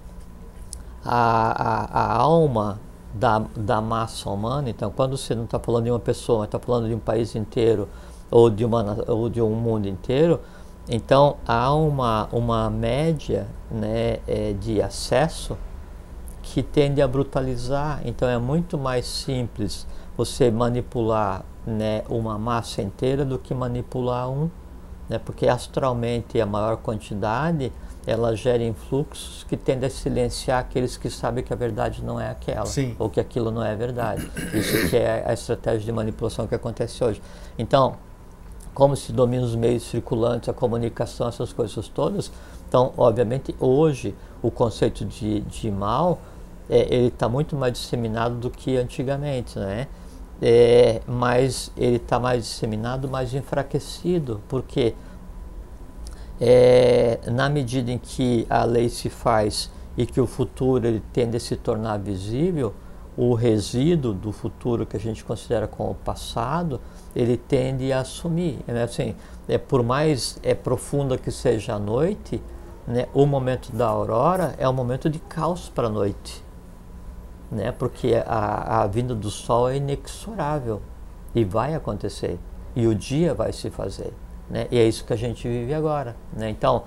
a, 1.04 1.90
a, 1.92 2.00
a 2.00 2.16
alma 2.16 2.80
da, 3.12 3.44
da 3.54 3.80
massa 3.82 4.30
humana 4.30 4.70
então 4.70 4.90
quando 4.90 5.14
você 5.16 5.34
não 5.34 5.44
está 5.44 5.58
falando 5.58 5.84
de 5.84 5.90
uma 5.90 6.00
pessoa 6.00 6.46
está 6.46 6.58
falando 6.58 6.88
de 6.88 6.94
um 6.94 6.98
país 6.98 7.36
inteiro 7.36 7.86
ou 8.30 8.48
de 8.48 8.64
uma 8.64 9.04
ou 9.06 9.28
de 9.28 9.42
um 9.42 9.54
mundo 9.54 9.86
inteiro 9.86 10.40
então 10.88 11.36
há 11.46 11.74
uma 11.74 12.28
uma 12.32 12.70
média 12.70 13.46
né 13.70 14.20
é, 14.26 14.54
de 14.54 14.80
acesso 14.80 15.54
que 16.56 16.62
tende 16.62 17.02
a 17.02 17.06
brutalizar. 17.06 18.00
Então 18.02 18.26
é 18.26 18.38
muito 18.38 18.78
mais 18.78 19.04
simples 19.04 19.86
você 20.16 20.50
manipular 20.50 21.44
né, 21.66 22.02
uma 22.08 22.38
massa 22.38 22.80
inteira 22.80 23.26
do 23.26 23.38
que 23.38 23.52
manipular 23.52 24.30
um, 24.30 24.48
né, 25.06 25.18
porque 25.18 25.46
astralmente 25.46 26.40
a 26.40 26.46
maior 26.46 26.78
quantidade 26.78 27.70
ela 28.06 28.34
gera 28.34 28.64
influxos 28.64 29.44
que 29.44 29.54
tendem 29.54 29.86
a 29.86 29.90
silenciar 29.90 30.60
aqueles 30.60 30.96
que 30.96 31.10
sabem 31.10 31.44
que 31.44 31.52
a 31.52 31.56
verdade 31.56 32.02
não 32.02 32.18
é 32.18 32.30
aquela, 32.30 32.64
Sim. 32.64 32.96
ou 32.98 33.10
que 33.10 33.20
aquilo 33.20 33.50
não 33.50 33.62
é 33.62 33.76
verdade. 33.76 34.26
Isso 34.54 34.88
que 34.88 34.96
é 34.96 35.24
a 35.26 35.34
estratégia 35.34 35.80
de 35.80 35.92
manipulação 35.92 36.46
que 36.46 36.54
acontece 36.54 37.04
hoje. 37.04 37.20
Então, 37.58 37.96
como 38.72 38.96
se 38.96 39.12
domina 39.12 39.44
os 39.44 39.54
meios 39.54 39.82
circulantes, 39.82 40.48
a 40.48 40.54
comunicação, 40.54 41.28
essas 41.28 41.52
coisas 41.52 41.86
todas, 41.88 42.32
então, 42.66 42.94
obviamente, 42.96 43.54
hoje 43.60 44.14
o 44.42 44.50
conceito 44.50 45.04
de, 45.04 45.40
de 45.40 45.70
mal 45.70 46.18
é, 46.68 46.94
ele 46.94 47.08
está 47.08 47.28
muito 47.28 47.54
mais 47.56 47.72
disseminado 47.72 48.36
do 48.36 48.50
que 48.50 48.76
antigamente, 48.76 49.58
né? 49.58 49.86
É, 50.42 51.00
mas 51.06 51.72
ele 51.76 51.96
está 51.96 52.20
mais 52.20 52.44
disseminado, 52.44 53.08
mais 53.08 53.32
enfraquecido, 53.32 54.42
porque 54.48 54.94
é, 56.38 57.18
na 57.30 57.48
medida 57.48 57.90
em 57.90 57.98
que 57.98 58.46
a 58.50 58.64
lei 58.64 58.88
se 58.90 59.08
faz 59.08 59.70
e 59.96 60.04
que 60.04 60.20
o 60.20 60.26
futuro 60.26 60.86
ele 60.86 61.02
tende 61.12 61.38
a 61.38 61.40
se 61.40 61.56
tornar 61.56 61.98
visível, 61.98 62.74
o 63.16 63.32
resíduo 63.32 64.12
do 64.12 64.30
futuro 64.30 64.84
que 64.84 64.94
a 64.94 65.00
gente 65.00 65.24
considera 65.24 65.66
como 65.66 65.94
passado, 65.94 66.82
ele 67.14 67.38
tende 67.38 67.90
a 67.90 68.00
assumir. 68.00 68.58
Né? 68.66 68.82
Assim, 68.82 69.14
é, 69.48 69.56
por 69.56 69.82
mais 69.82 70.38
é, 70.42 70.54
profunda 70.54 71.16
que 71.16 71.30
seja 71.30 71.76
a 71.76 71.78
noite, 71.78 72.42
né, 72.86 73.06
o 73.14 73.24
momento 73.24 73.72
da 73.72 73.86
aurora 73.86 74.54
é 74.58 74.68
um 74.68 74.72
momento 74.72 75.08
de 75.08 75.18
caos 75.18 75.70
para 75.70 75.86
a 75.86 75.90
noite 75.90 76.45
né? 77.50 77.72
porque 77.72 78.22
a, 78.26 78.82
a 78.82 78.86
vinda 78.86 79.14
do 79.14 79.30
sol 79.30 79.68
é 79.68 79.76
inexorável 79.76 80.82
e 81.34 81.44
vai 81.44 81.74
acontecer 81.74 82.38
e 82.74 82.86
o 82.86 82.94
dia 82.94 83.32
vai 83.34 83.52
se 83.52 83.70
fazer, 83.70 84.12
né? 84.50 84.66
E 84.70 84.78
é 84.78 84.84
isso 84.84 85.04
que 85.04 85.12
a 85.12 85.16
gente 85.16 85.48
vive 85.48 85.72
agora, 85.72 86.14
né? 86.36 86.50
Então, 86.50 86.84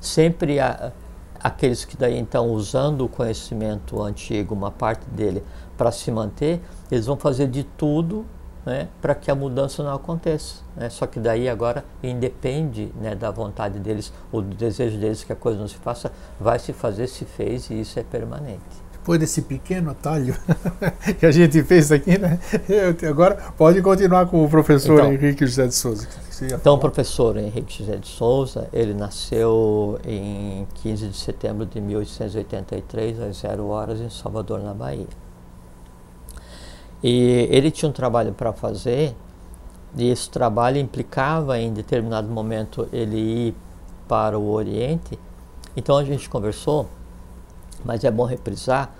sempre 0.00 0.60
há, 0.60 0.92
aqueles 1.42 1.84
que 1.84 1.96
daí 1.96 2.16
então 2.16 2.50
usando 2.52 3.04
o 3.04 3.08
conhecimento 3.08 4.00
antigo, 4.00 4.54
uma 4.54 4.70
parte 4.70 5.04
dele 5.10 5.42
para 5.76 5.90
se 5.90 6.10
manter, 6.10 6.60
eles 6.90 7.06
vão 7.06 7.16
fazer 7.16 7.48
de 7.48 7.64
tudo 7.64 8.24
né, 8.64 8.88
para 9.00 9.14
que 9.14 9.30
a 9.30 9.34
mudança 9.34 9.82
não 9.82 9.94
aconteça. 9.94 10.62
Né? 10.76 10.90
Só 10.90 11.06
que 11.06 11.18
daí 11.18 11.48
agora 11.48 11.84
independe 12.02 12.92
né, 13.00 13.14
da 13.14 13.30
vontade 13.30 13.78
deles 13.78 14.12
ou 14.30 14.42
do 14.42 14.54
desejo 14.54 14.98
deles 14.98 15.24
que 15.24 15.32
a 15.32 15.36
coisa 15.36 15.58
não 15.58 15.68
se 15.68 15.76
faça, 15.76 16.12
vai 16.38 16.58
se 16.58 16.72
fazer, 16.72 17.06
se 17.06 17.24
fez 17.24 17.70
e 17.70 17.80
isso 17.80 17.98
é 17.98 18.02
permanente 18.02 18.87
depois 19.08 19.20
desse 19.20 19.40
pequeno 19.40 19.90
atalho 19.90 20.36
que 21.18 21.24
a 21.24 21.30
gente 21.30 21.62
fez 21.62 21.90
aqui, 21.90 22.18
né? 22.18 22.38
Eu, 22.68 22.94
agora 23.08 23.36
pode 23.56 23.80
continuar 23.80 24.26
com 24.26 24.44
o 24.44 24.50
professor 24.50 25.00
então, 25.00 25.12
Henrique 25.14 25.46
José 25.46 25.66
de 25.66 25.74
Souza. 25.74 26.06
Então, 26.42 26.74
o 26.74 26.78
professor 26.78 27.38
Henrique 27.38 27.78
José 27.78 27.96
de 27.96 28.06
Souza, 28.06 28.68
ele 28.70 28.92
nasceu 28.92 29.98
em 30.04 30.66
15 30.82 31.08
de 31.08 31.16
setembro 31.16 31.64
de 31.64 31.80
1883, 31.80 33.20
às 33.22 33.38
0 33.38 33.66
horas, 33.68 33.98
em 33.98 34.10
Salvador, 34.10 34.60
na 34.60 34.74
Bahia. 34.74 35.06
E 37.02 37.48
ele 37.50 37.70
tinha 37.70 37.88
um 37.88 37.92
trabalho 37.92 38.34
para 38.34 38.52
fazer, 38.52 39.16
e 39.96 40.10
esse 40.10 40.28
trabalho 40.28 40.76
implicava 40.76 41.58
em 41.58 41.72
determinado 41.72 42.28
momento 42.28 42.86
ele 42.92 43.16
ir 43.48 43.54
para 44.06 44.38
o 44.38 44.50
Oriente. 44.50 45.18
Então 45.74 45.96
a 45.96 46.04
gente 46.04 46.28
conversou 46.28 46.86
mas 47.84 48.04
é 48.04 48.10
bom 48.10 48.24
reprisar 48.24 48.92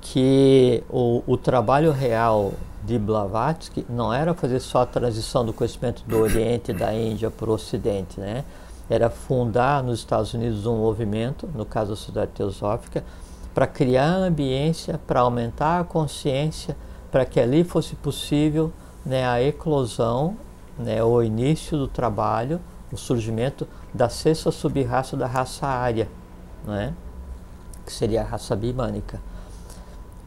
que 0.00 0.82
o, 0.88 1.22
o 1.26 1.36
trabalho 1.36 1.92
real 1.92 2.52
de 2.84 2.98
Blavatsky 2.98 3.84
não 3.88 4.12
era 4.12 4.32
fazer 4.34 4.60
só 4.60 4.82
a 4.82 4.86
transição 4.86 5.44
do 5.44 5.52
conhecimento 5.52 6.02
do 6.06 6.18
Oriente 6.18 6.72
da 6.72 6.94
Índia 6.94 7.30
para 7.30 7.50
o 7.50 7.54
Ocidente, 7.54 8.18
né? 8.18 8.44
Era 8.88 9.10
fundar 9.10 9.82
nos 9.82 9.98
Estados 9.98 10.32
Unidos 10.32 10.64
um 10.64 10.76
movimento, 10.76 11.48
no 11.54 11.66
caso 11.66 11.90
da 11.90 11.96
Sociedade 11.96 12.30
Teosófica, 12.32 13.04
para 13.54 13.66
criar 13.66 14.14
ambiência, 14.14 14.98
para 15.06 15.20
aumentar 15.20 15.80
a 15.80 15.84
consciência 15.84 16.76
para 17.10 17.24
que 17.24 17.40
ali 17.40 17.64
fosse 17.64 17.94
possível 17.96 18.72
né, 19.04 19.26
a 19.26 19.42
eclosão, 19.42 20.36
né, 20.78 21.02
o 21.02 21.22
início 21.22 21.76
do 21.76 21.88
trabalho, 21.88 22.60
o 22.92 22.96
surgimento 22.96 23.66
da 23.92 24.08
sexta 24.08 24.50
subraça 24.50 25.16
da 25.16 25.26
raça 25.26 25.66
ária, 25.66 26.08
né, 26.64 26.94
que 27.84 27.92
seria 27.92 28.22
a 28.22 28.24
raça 28.24 28.54
bimânica. 28.54 29.20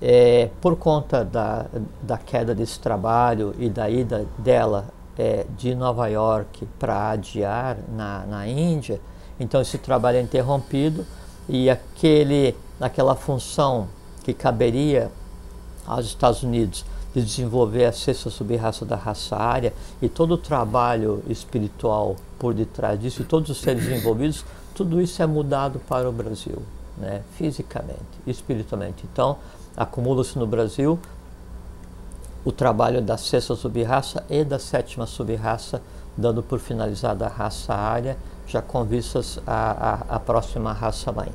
É, 0.01 0.49
por 0.59 0.75
conta 0.77 1.23
da, 1.23 1.67
da 2.01 2.17
queda 2.17 2.55
desse 2.55 2.79
trabalho 2.79 3.53
e 3.59 3.69
da 3.69 3.87
ida 3.87 4.25
dela 4.37 4.87
é, 5.17 5.45
de 5.55 5.75
Nova 5.75 6.07
York 6.07 6.67
para 6.79 7.11
adiar 7.11 7.77
na, 7.95 8.25
na 8.25 8.47
Índia, 8.47 8.99
então 9.39 9.61
esse 9.61 9.77
trabalho 9.77 10.17
é 10.17 10.21
interrompido 10.21 11.05
e 11.47 11.69
aquele, 11.69 12.55
aquela 12.79 13.15
função 13.15 13.87
que 14.23 14.33
caberia 14.33 15.11
aos 15.85 16.05
Estados 16.05 16.43
Unidos 16.43 16.85
de 17.13 17.21
desenvolver 17.21 17.85
a 17.85 17.91
sexta 17.91 18.29
subraça 18.29 18.85
da 18.85 18.95
raça 18.95 19.35
área 19.35 19.73
e 20.01 20.07
todo 20.07 20.35
o 20.35 20.37
trabalho 20.37 21.21
espiritual 21.27 22.15
por 22.39 22.53
detrás 22.53 22.99
disso 22.99 23.21
e 23.21 23.25
todos 23.25 23.49
os 23.49 23.59
seres 23.59 23.87
envolvidos, 23.87 24.45
tudo 24.73 25.01
isso 25.01 25.21
é 25.21 25.25
mudado 25.25 25.79
para 25.87 26.09
o 26.09 26.11
Brasil, 26.11 26.61
né? 26.97 27.21
fisicamente, 27.37 27.99
espiritualmente. 28.25 29.03
Então, 29.11 29.37
acumula-se 29.75 30.37
no 30.37 30.45
Brasil 30.45 30.99
o 32.43 32.51
trabalho 32.51 33.01
da 33.01 33.17
sexta 33.17 33.55
subraça 33.55 34.23
e 34.29 34.43
da 34.43 34.57
sétima 34.57 35.05
subraça, 35.05 35.81
dando 36.17 36.41
por 36.41 36.59
finalizada 36.59 37.25
a 37.25 37.29
raça 37.29 37.73
área, 37.73 38.17
já 38.47 38.61
com 38.61 38.83
vistas 38.83 39.39
à, 39.45 40.19
próxima 40.25 40.73
raça 40.73 41.11
mãe. 41.11 41.31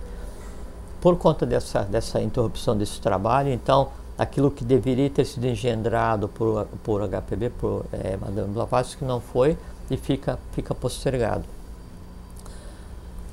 Por 1.01 1.17
conta 1.17 1.47
dessa, 1.47 1.83
dessa 1.83 2.21
interrupção 2.21 2.77
desse 2.77 3.01
trabalho, 3.01 3.53
então, 3.53 3.89
aquilo 4.19 4.51
que 4.51 4.65
deveria 4.65 5.09
ter 5.09 5.25
sido 5.25 5.47
engendrado 5.47 6.29
por, 6.29 6.67
por 6.83 7.03
HPB, 7.09 7.51
por 7.51 7.87
é, 7.93 8.17
Madame 8.17 8.53
Blavatsky, 8.53 9.05
não 9.05 9.21
foi 9.21 9.57
e 9.89 9.97
fica, 9.97 10.39
fica 10.53 10.75
postergado. 10.75 11.56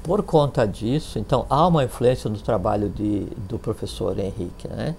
Por 0.03 0.21
conta 0.23 0.67
disso, 0.67 1.17
então, 1.17 1.45
há 1.49 1.65
uma 1.65 1.83
influência 1.83 2.29
no 2.29 2.37
trabalho 2.37 2.89
de, 2.89 3.21
do 3.47 3.57
professor 3.57 4.19
Henrique. 4.19 4.67
Né? 4.67 4.95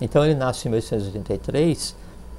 Então, 0.00 0.24
ele 0.24 0.34
nasce 0.34 0.66
em 0.66 0.70
1883 0.70 1.94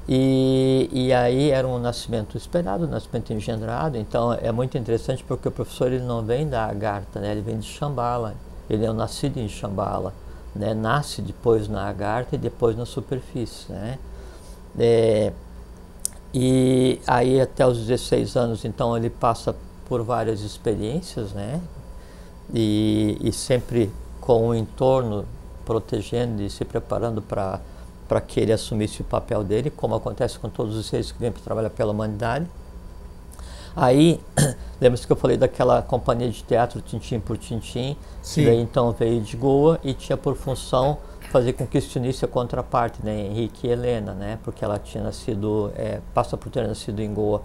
e, 0.07 0.89
e 0.91 1.13
aí 1.13 1.51
era 1.51 1.67
um 1.67 1.77
nascimento 1.77 2.35
esperado, 2.35 2.85
um 2.85 2.89
nascimento 2.89 3.31
engendrado. 3.31 3.97
Então, 3.97 4.33
é 4.33 4.51
muito 4.51 4.77
interessante 4.77 5.23
porque 5.23 5.47
o 5.47 5.51
professor 5.51 5.91
ele 5.91 6.03
não 6.03 6.23
vem 6.23 6.49
da 6.49 6.65
Agartha, 6.65 7.19
né? 7.19 7.31
ele 7.31 7.41
vem 7.41 7.59
de 7.59 7.67
Shambhala. 7.67 8.33
Ele 8.67 8.85
é 8.85 8.89
um 8.89 8.95
nascido 8.95 9.37
em 9.37 9.47
Shambhala 9.47 10.13
né, 10.55 10.73
nasce 10.73 11.21
depois 11.21 11.67
na 11.67 11.87
agartha 11.87 12.35
e 12.35 12.37
depois 12.37 12.75
na 12.75 12.85
superfície. 12.85 13.71
Né? 13.71 13.99
É, 14.77 15.33
e 16.33 16.99
aí 17.07 17.39
até 17.39 17.65
os 17.65 17.85
16 17.85 18.35
anos, 18.35 18.65
então 18.65 18.95
ele 18.95 19.09
passa 19.09 19.55
por 19.87 20.03
várias 20.03 20.41
experiências, 20.41 21.33
né? 21.33 21.59
E, 22.53 23.17
e 23.21 23.31
sempre 23.31 23.91
com 24.19 24.49
o 24.49 24.55
entorno 24.55 25.25
protegendo 25.65 26.41
e 26.41 26.49
se 26.49 26.65
preparando 26.65 27.21
para 27.21 27.59
para 28.09 28.19
que 28.19 28.39
ele 28.39 28.51
assumisse 28.51 29.01
o 29.01 29.03
papel 29.03 29.43
dele, 29.43 29.69
como 29.69 29.93
acontece 29.93 30.39
com 30.39 30.49
todos 30.49 30.75
os 30.75 30.87
seres 30.87 31.11
que 31.11 31.19
vêm 31.19 31.31
para 31.31 31.43
trabalhar 31.43 31.69
pela 31.69 31.91
humanidade. 31.91 32.47
Aí, 33.75 34.19
lembra-se 34.81 35.05
que 35.05 35.13
eu 35.13 35.15
falei 35.15 35.37
daquela 35.37 35.83
companhia 35.83 36.27
de 36.27 36.43
teatro 36.43 36.81
Tintim 36.81 37.19
por 37.19 37.37
Tintim, 37.37 37.95
Sim. 38.23 38.41
que 38.41 38.47
daí 38.47 38.59
então 38.59 38.91
veio 38.91 39.21
de 39.21 39.37
Goa 39.37 39.79
e 39.83 39.93
tinha 39.93 40.17
por 40.17 40.35
função 40.35 40.97
fazer 41.31 41.53
com 41.53 41.67
que 41.67 41.79
se 41.79 41.99
unisse 41.99 42.25
a 42.25 42.27
contraparte, 42.27 42.99
né, 43.03 43.27
Henrique 43.27 43.67
e 43.67 43.69
Helena, 43.69 44.13
né, 44.13 44.39
porque 44.43 44.65
ela 44.65 44.79
tinha 44.79 45.03
nascido, 45.03 45.71
é, 45.75 45.99
passa 46.11 46.35
por 46.35 46.51
ter 46.51 46.67
nascido 46.67 46.99
em 47.01 47.13
Goa. 47.13 47.43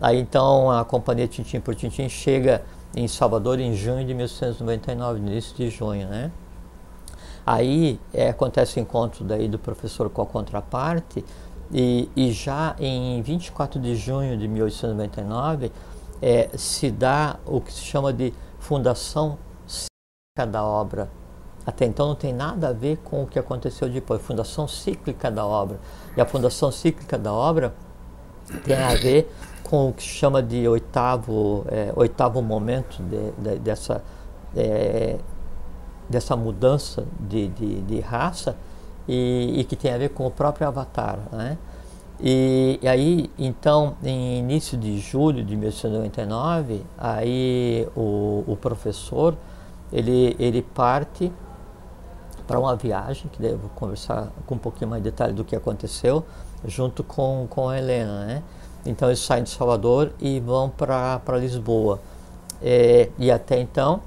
Aí 0.00 0.18
então 0.18 0.70
a 0.70 0.82
companhia 0.82 1.28
Tintim 1.28 1.60
por 1.60 1.74
Tintim 1.74 2.08
chega 2.08 2.62
em 2.94 3.06
Salvador 3.06 3.60
em 3.60 3.74
junho 3.74 4.04
de 4.06 4.14
1899, 4.14 5.20
no 5.20 5.28
início 5.28 5.56
de 5.56 5.70
junho, 5.70 6.08
né. 6.08 6.30
Aí 7.46 7.98
é, 8.12 8.28
acontece 8.28 8.78
o 8.78 8.82
encontro 8.82 9.24
daí 9.24 9.48
do 9.48 9.58
professor 9.58 10.10
com 10.10 10.22
a 10.22 10.26
contraparte 10.26 11.24
e, 11.72 12.08
e 12.14 12.32
já 12.32 12.76
em 12.78 13.20
24 13.22 13.80
de 13.80 13.94
junho 13.96 14.36
de 14.36 14.46
1899 14.46 15.72
é, 16.20 16.50
se 16.56 16.90
dá 16.90 17.38
o 17.46 17.60
que 17.60 17.72
se 17.72 17.80
chama 17.80 18.12
de 18.12 18.34
fundação 18.58 19.38
cíclica 19.66 20.46
da 20.50 20.64
obra. 20.64 21.10
Até 21.64 21.84
então 21.86 22.08
não 22.08 22.14
tem 22.14 22.32
nada 22.32 22.68
a 22.68 22.72
ver 22.72 22.98
com 22.98 23.22
o 23.22 23.26
que 23.26 23.38
aconteceu 23.38 23.88
depois, 23.88 24.20
fundação 24.20 24.66
cíclica 24.66 25.30
da 25.30 25.46
obra. 25.46 25.78
E 26.16 26.20
a 26.20 26.26
fundação 26.26 26.70
cíclica 26.70 27.16
da 27.16 27.32
obra 27.32 27.74
tem 28.64 28.76
a 28.76 28.94
ver 28.94 29.32
com 29.70 29.90
o 29.90 29.92
que 29.92 30.02
se 30.02 30.08
chama 30.08 30.42
de 30.42 30.66
oitavo, 30.66 31.64
é, 31.68 31.92
oitavo 31.94 32.42
momento 32.42 33.00
de, 33.04 33.30
de, 33.38 33.58
dessa, 33.60 34.02
é, 34.56 35.16
dessa 36.08 36.34
mudança 36.34 37.06
de, 37.20 37.46
de, 37.46 37.80
de 37.82 38.00
raça, 38.00 38.56
e, 39.06 39.60
e, 39.60 39.64
que 39.64 39.76
tem 39.76 39.92
a 39.92 39.98
ver 39.98 40.10
com 40.10 40.26
o 40.26 40.30
próprio 40.30 40.66
Avatar. 40.66 41.20
Né? 41.30 41.56
E, 42.18 42.80
e, 42.82 42.88
aí, 42.88 43.30
então, 43.38 43.96
em 44.02 44.40
início 44.40 44.76
de 44.76 44.98
julho 44.98 45.44
de 45.44 45.56
1999, 45.56 46.82
aí 46.98 47.88
o, 47.96 48.42
o 48.48 48.56
professor 48.60 49.36
ele, 49.92 50.34
ele 50.38 50.62
parte 50.62 51.32
para 52.46 52.58
uma 52.58 52.74
viagem, 52.74 53.30
que 53.30 53.40
devo 53.40 53.68
conversar 53.70 54.32
com 54.46 54.56
um 54.56 54.58
pouquinho 54.58 54.90
mais 54.90 55.00
de 55.00 55.10
detalhe 55.10 55.32
do 55.32 55.44
que 55.44 55.54
aconteceu, 55.54 56.24
junto 56.64 57.04
com, 57.04 57.46
com 57.48 57.68
a 57.68 57.78
Helena. 57.78 58.26
Né? 58.26 58.42
Então, 58.84 59.08
eles 59.08 59.20
saem 59.20 59.44
de 59.44 59.50
Salvador 59.50 60.12
e 60.20 60.40
vão 60.40 60.70
para 60.70 61.38
Lisboa. 61.38 62.00
É, 62.62 63.08
e 63.18 63.30
até 63.30 63.60
então, 63.60 64.00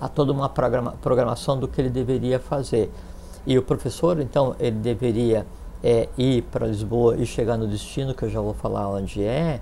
há 0.00 0.08
toda 0.08 0.32
uma 0.32 0.48
programa, 0.48 0.94
programação 1.02 1.58
do 1.58 1.68
que 1.68 1.80
ele 1.80 1.90
deveria 1.90 2.38
fazer. 2.38 2.90
E 3.46 3.56
o 3.58 3.62
professor, 3.62 4.20
então, 4.20 4.54
ele 4.58 4.76
deveria 4.76 5.46
é, 5.82 6.08
ir 6.16 6.42
para 6.42 6.66
Lisboa 6.66 7.16
e 7.16 7.26
chegar 7.26 7.56
no 7.56 7.66
destino, 7.66 8.14
que 8.14 8.24
eu 8.24 8.30
já 8.30 8.40
vou 8.40 8.54
falar 8.54 8.88
onde 8.88 9.22
é, 9.22 9.60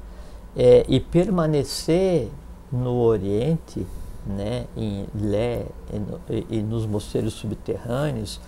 é 0.56 0.84
e 0.88 1.00
permanecer 1.00 2.28
no 2.70 3.00
Oriente, 3.00 3.86
né, 4.26 4.66
em 4.76 5.06
Lé 5.14 5.66
e, 5.92 5.98
no, 5.98 6.20
e, 6.28 6.58
e 6.58 6.62
nos 6.62 6.84
mosteiros 6.84 7.34
subterrâneos, 7.34 8.40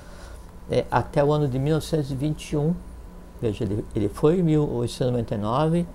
é, 0.70 0.84
até 0.90 1.24
o 1.24 1.32
ano 1.32 1.48
de 1.48 1.58
1921. 1.58 2.74
Veja, 3.40 3.64
ele, 3.64 3.84
ele 3.94 4.08
foi 4.08 4.40
em 4.40 4.42
1899 4.42 5.86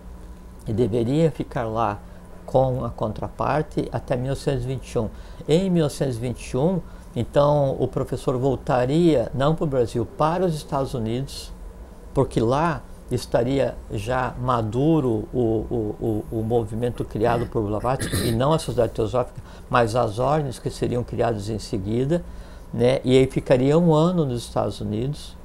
e 0.68 0.74
deveria 0.74 1.30
ficar 1.32 1.66
lá 1.66 2.00
com 2.46 2.86
a 2.86 2.90
contraparte 2.90 3.88
até 3.92 4.16
1921. 4.16 5.10
Em 5.48 5.70
1921, 5.70 6.82
então, 7.16 7.76
o 7.80 7.88
professor 7.88 8.38
voltaria 8.38 9.32
não 9.34 9.56
para 9.56 9.64
o 9.64 9.68
Brasil, 9.68 10.06
para 10.06 10.46
os 10.46 10.54
Estados 10.54 10.94
Unidos, 10.94 11.52
porque 12.14 12.40
lá 12.40 12.82
estaria 13.10 13.76
já 13.92 14.34
maduro 14.40 15.28
o, 15.32 15.40
o, 15.40 16.26
o, 16.32 16.40
o 16.40 16.44
movimento 16.44 17.06
criado 17.06 17.46
por 17.46 17.64
Blavatsky, 17.64 18.30
e 18.30 18.32
não 18.32 18.52
a 18.52 18.60
Sociedade 18.60 18.94
Teosófica, 18.94 19.42
mas 19.70 19.96
as 19.96 20.20
ordens 20.20 20.60
que 20.60 20.70
seriam 20.70 21.04
criadas 21.04 21.50
em 21.50 21.60
seguida, 21.60 22.24
né? 22.74 23.00
e 23.04 23.18
aí 23.18 23.28
ficaria 23.28 23.78
um 23.78 23.94
ano 23.94 24.26
nos 24.26 24.44
Estados 24.44 24.82
Unidos, 24.82 25.38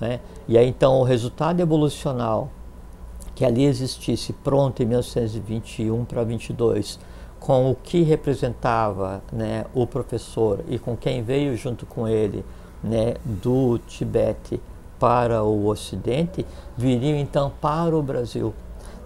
né? 0.00 0.20
e 0.46 0.56
aí 0.58 0.68
então 0.68 1.00
o 1.00 1.04
resultado 1.04 1.60
evolucional 1.60 2.50
que 3.36 3.44
ali 3.44 3.66
existisse 3.66 4.32
pronto 4.32 4.82
em 4.82 4.86
1921 4.86 6.06
para 6.06 6.24
22, 6.24 6.98
com 7.38 7.70
o 7.70 7.74
que 7.74 8.02
representava 8.02 9.22
né, 9.30 9.66
o 9.74 9.86
professor 9.86 10.64
e 10.68 10.78
com 10.78 10.96
quem 10.96 11.22
veio 11.22 11.54
junto 11.54 11.84
com 11.84 12.08
ele 12.08 12.42
né, 12.82 13.14
do 13.22 13.78
Tibete 13.86 14.58
para 14.98 15.42
o 15.42 15.66
Ocidente, 15.66 16.46
viriam 16.78 17.18
então 17.18 17.52
para 17.60 17.94
o 17.94 18.02
Brasil. 18.02 18.54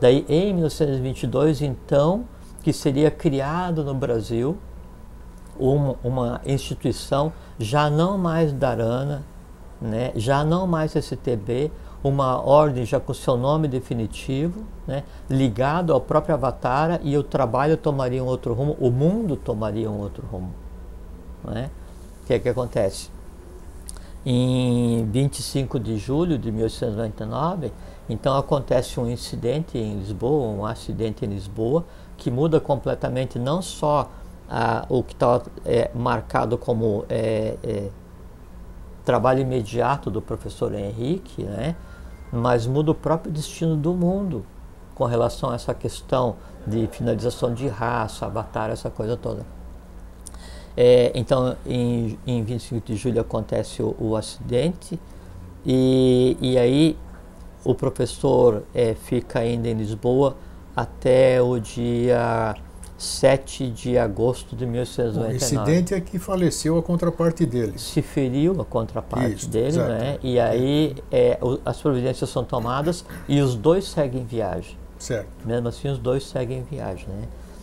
Daí, 0.01 0.25
em 0.29 0.55
1922, 0.55 1.61
então, 1.61 2.25
que 2.63 2.73
seria 2.73 3.11
criado 3.11 3.83
no 3.83 3.95
Brasil 3.95 4.57
uma, 5.59 5.97
uma 6.05 6.41
instituição 6.47 7.33
já 7.59 7.91
não 7.91 8.17
mais 8.17 8.53
Dharana, 8.53 9.25
né, 9.81 10.13
já 10.15 10.45
não 10.45 10.67
mais 10.67 10.95
STB, 10.95 11.71
uma 12.03 12.41
ordem 12.41 12.85
já 12.85 12.99
com 12.99 13.13
seu 13.13 13.37
nome 13.37 13.69
definitivo, 13.69 14.65
né, 14.87 15.05
ligado 15.29 15.93
ao 15.93 16.01
próprio 16.01 16.35
Avatara 16.35 17.01
e 17.03 17.17
o 17.17 17.23
trabalho 17.23 17.77
tomaria 17.77 18.23
um 18.23 18.27
outro 18.27 18.55
rumo, 18.55 18.77
o 18.81 18.91
mundo 18.91 19.37
tomaria 19.37 19.91
um 19.91 19.99
outro 19.99 20.27
rumo. 20.27 20.53
Né? 21.45 21.71
O 22.23 22.27
que 22.27 22.35
é 22.35 22.39
que 22.39 22.49
acontece? 22.49 23.11
Em 24.25 25.07
25 25.07 25.81
de 25.81 25.97
julho 25.97 26.39
de 26.39 26.53
1899, 26.53 27.73
então 28.09 28.37
acontece 28.37 29.01
um 29.01 29.09
incidente 29.09 29.79
em 29.79 29.99
Lisboa, 29.99 30.49
um 30.49 30.67
acidente 30.67 31.25
em 31.25 31.29
Lisboa, 31.29 31.85
que 32.17 32.31
muda 32.31 32.61
completamente 32.61 33.39
não 33.39 33.63
só 33.63 34.11
o 34.89 35.03
que 35.03 35.13
está 35.13 35.41
é, 35.65 35.91
marcado 35.95 36.59
como 36.59 37.05
é, 37.09 37.57
é, 37.63 37.89
trabalho 39.11 39.41
imediato 39.41 40.09
do 40.09 40.23
professor 40.23 40.73
Henrique, 40.73 41.43
né? 41.43 41.75
mas 42.33 42.65
muda 42.65 42.93
o 42.93 42.95
próprio 42.95 43.33
destino 43.33 43.77
do 43.77 43.93
mundo 43.93 44.47
com 44.95 45.05
relação 45.05 45.51
a 45.51 45.57
essa 45.57 45.75
questão 45.75 46.37
de 46.65 46.87
finalização 46.87 47.53
de 47.53 47.67
raça, 47.67 48.27
avatar, 48.27 48.71
essa 48.71 48.89
coisa 48.89 49.17
toda. 49.17 49.45
É, 50.77 51.11
então, 51.13 51.57
em, 51.67 52.17
em 52.25 52.45
25 52.45 52.87
de 52.87 52.95
julho 52.95 53.21
acontece 53.21 53.83
o, 53.83 53.97
o 53.99 54.15
acidente 54.15 54.97
e, 55.67 56.37
e 56.41 56.57
aí 56.57 56.97
o 57.65 57.75
professor 57.75 58.63
é, 58.73 58.95
fica 58.95 59.41
ainda 59.41 59.67
em 59.67 59.75
Lisboa 59.75 60.37
até 60.77 61.43
o 61.43 61.59
dia 61.59 62.55
7 63.01 63.71
de 63.71 63.97
agosto 63.97 64.55
de 64.55 64.67
1899. 64.67 65.33
O 65.33 65.37
incidente 65.37 65.95
é 65.95 66.01
que 66.03 66.19
faleceu 66.19 66.77
a 66.77 66.83
contraparte 66.83 67.47
dele. 67.47 67.79
Se 67.79 68.03
feriu 68.03 68.61
a 68.61 68.65
contraparte 68.65 69.37
Isso, 69.37 69.49
dele, 69.49 69.69
exato. 69.69 69.89
né? 69.89 70.19
E 70.23 70.39
aí 70.39 70.95
é, 71.11 71.39
as 71.65 71.81
providências 71.81 72.29
são 72.29 72.45
tomadas 72.45 73.03
e 73.27 73.41
os 73.41 73.55
dois 73.55 73.89
seguem 73.89 74.23
viagem. 74.27 74.77
Certo. 74.99 75.29
Mesmo 75.47 75.69
assim, 75.69 75.89
os 75.89 75.99
dois 75.99 76.27
seguem 76.27 76.63
viagem, 76.63 77.09
né? 77.09 77.23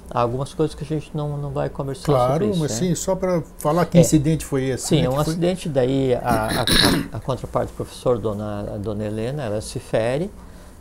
Há 0.10 0.22
algumas 0.22 0.56
coisas 0.56 0.74
que 0.74 0.84
a 0.84 0.88
gente 0.88 1.12
não, 1.14 1.38
não 1.38 1.52
vai 1.52 1.70
conversar 1.70 2.06
claro, 2.06 2.32
sobre 2.32 2.46
isso. 2.48 2.58
Claro, 2.58 2.72
mas 2.74 2.82
né? 2.82 2.88
sim, 2.88 2.96
só 2.96 3.16
para 3.16 3.44
falar 3.60 3.86
que 3.86 4.00
é, 4.00 4.02
incidente 4.02 4.44
foi 4.44 4.64
esse. 4.64 4.88
Sim, 4.88 5.02
né? 5.02 5.06
é 5.06 5.10
um 5.10 5.14
foi... 5.14 5.22
acidente, 5.22 5.70
daí 5.70 6.16
a, 6.16 6.64
a, 7.12 7.18
a, 7.18 7.20
contraparte 7.20 7.72
do 7.74 7.76
professor, 7.76 8.18
dona, 8.18 8.62
a 8.74 8.78
dona 8.78 9.04
Helena, 9.06 9.44
ela 9.44 9.62
se 9.62 9.80
fere, 9.80 10.32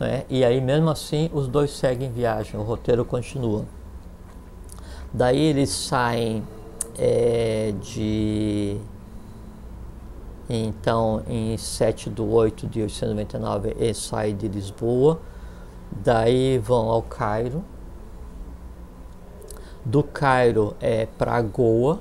né? 0.00 0.24
e 0.30 0.42
aí 0.42 0.62
mesmo 0.62 0.88
assim 0.88 1.28
os 1.34 1.46
dois 1.46 1.72
seguem 1.72 2.10
viagem, 2.10 2.58
o 2.58 2.62
roteiro 2.62 3.04
continua. 3.04 3.66
Daí 5.12 5.40
eles 5.40 5.70
saem 5.70 6.42
é, 6.98 7.72
de. 7.80 8.78
Então, 10.48 11.22
em 11.26 11.56
7 11.56 12.10
de 12.10 12.22
8 12.22 12.68
de 12.68 12.78
1899, 12.78 13.74
eles 13.78 13.96
saem 13.96 14.36
de 14.36 14.46
Lisboa, 14.46 15.20
daí 15.90 16.58
vão 16.58 16.88
ao 16.88 17.02
Cairo. 17.02 17.64
Do 19.84 20.02
Cairo 20.02 20.76
é 20.80 21.06
para 21.06 21.40
Goa, 21.42 22.00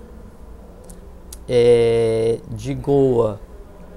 é, 1.48 2.40
de 2.50 2.74
Goa 2.74 3.40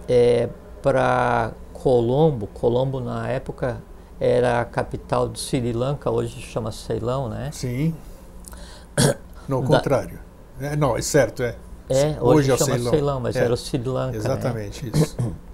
é 0.08 0.48
para 0.82 1.52
Colombo. 1.72 2.46
Colombo, 2.48 3.00
na 3.00 3.28
época, 3.28 3.82
era 4.20 4.60
a 4.60 4.64
capital 4.64 5.28
do 5.28 5.38
Sri 5.38 5.72
Lanka, 5.72 6.10
hoje 6.10 6.40
chama 6.40 6.72
Ceilão, 6.72 7.28
né? 7.28 7.50
Sim. 7.52 7.94
Não, 9.48 9.60
o 9.60 9.64
contrário. 9.64 10.18
É, 10.60 10.76
não, 10.76 10.96
é 10.96 11.02
certo, 11.02 11.42
é. 11.42 11.56
É, 11.88 12.18
hoje, 12.20 12.20
hoje 12.20 12.50
é 12.50 12.54
o 12.54 12.58
Ceilão. 12.58 12.90
Ceilão 12.90 13.20
mas 13.20 13.36
é. 13.36 13.44
era 13.44 13.54
o 13.54 13.56
Sri 13.56 13.82
Lanka. 13.82 14.12
Né? 14.12 14.18
Exatamente, 14.18 14.86
né? 14.86 14.92
isso. 14.94 15.16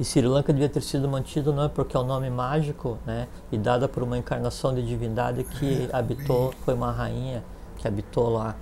E 0.00 0.04
Sri 0.04 0.26
Lanka 0.26 0.52
devia 0.52 0.68
ter 0.68 0.82
sido 0.82 1.06
mantido 1.06 1.52
não 1.52 1.64
é 1.64 1.68
porque 1.68 1.96
é 1.96 2.00
um 2.00 2.04
nome 2.04 2.28
mágico, 2.28 2.98
né? 3.06 3.28
E 3.52 3.58
dada 3.58 3.86
por 3.86 4.02
uma 4.02 4.18
encarnação 4.18 4.74
de 4.74 4.82
divindade 4.84 5.44
que 5.44 5.88
habitou, 5.92 6.52
foi 6.64 6.74
uma 6.74 6.90
rainha 6.90 7.44
que 7.76 7.86
habitou 7.86 8.30
lá. 8.30 8.56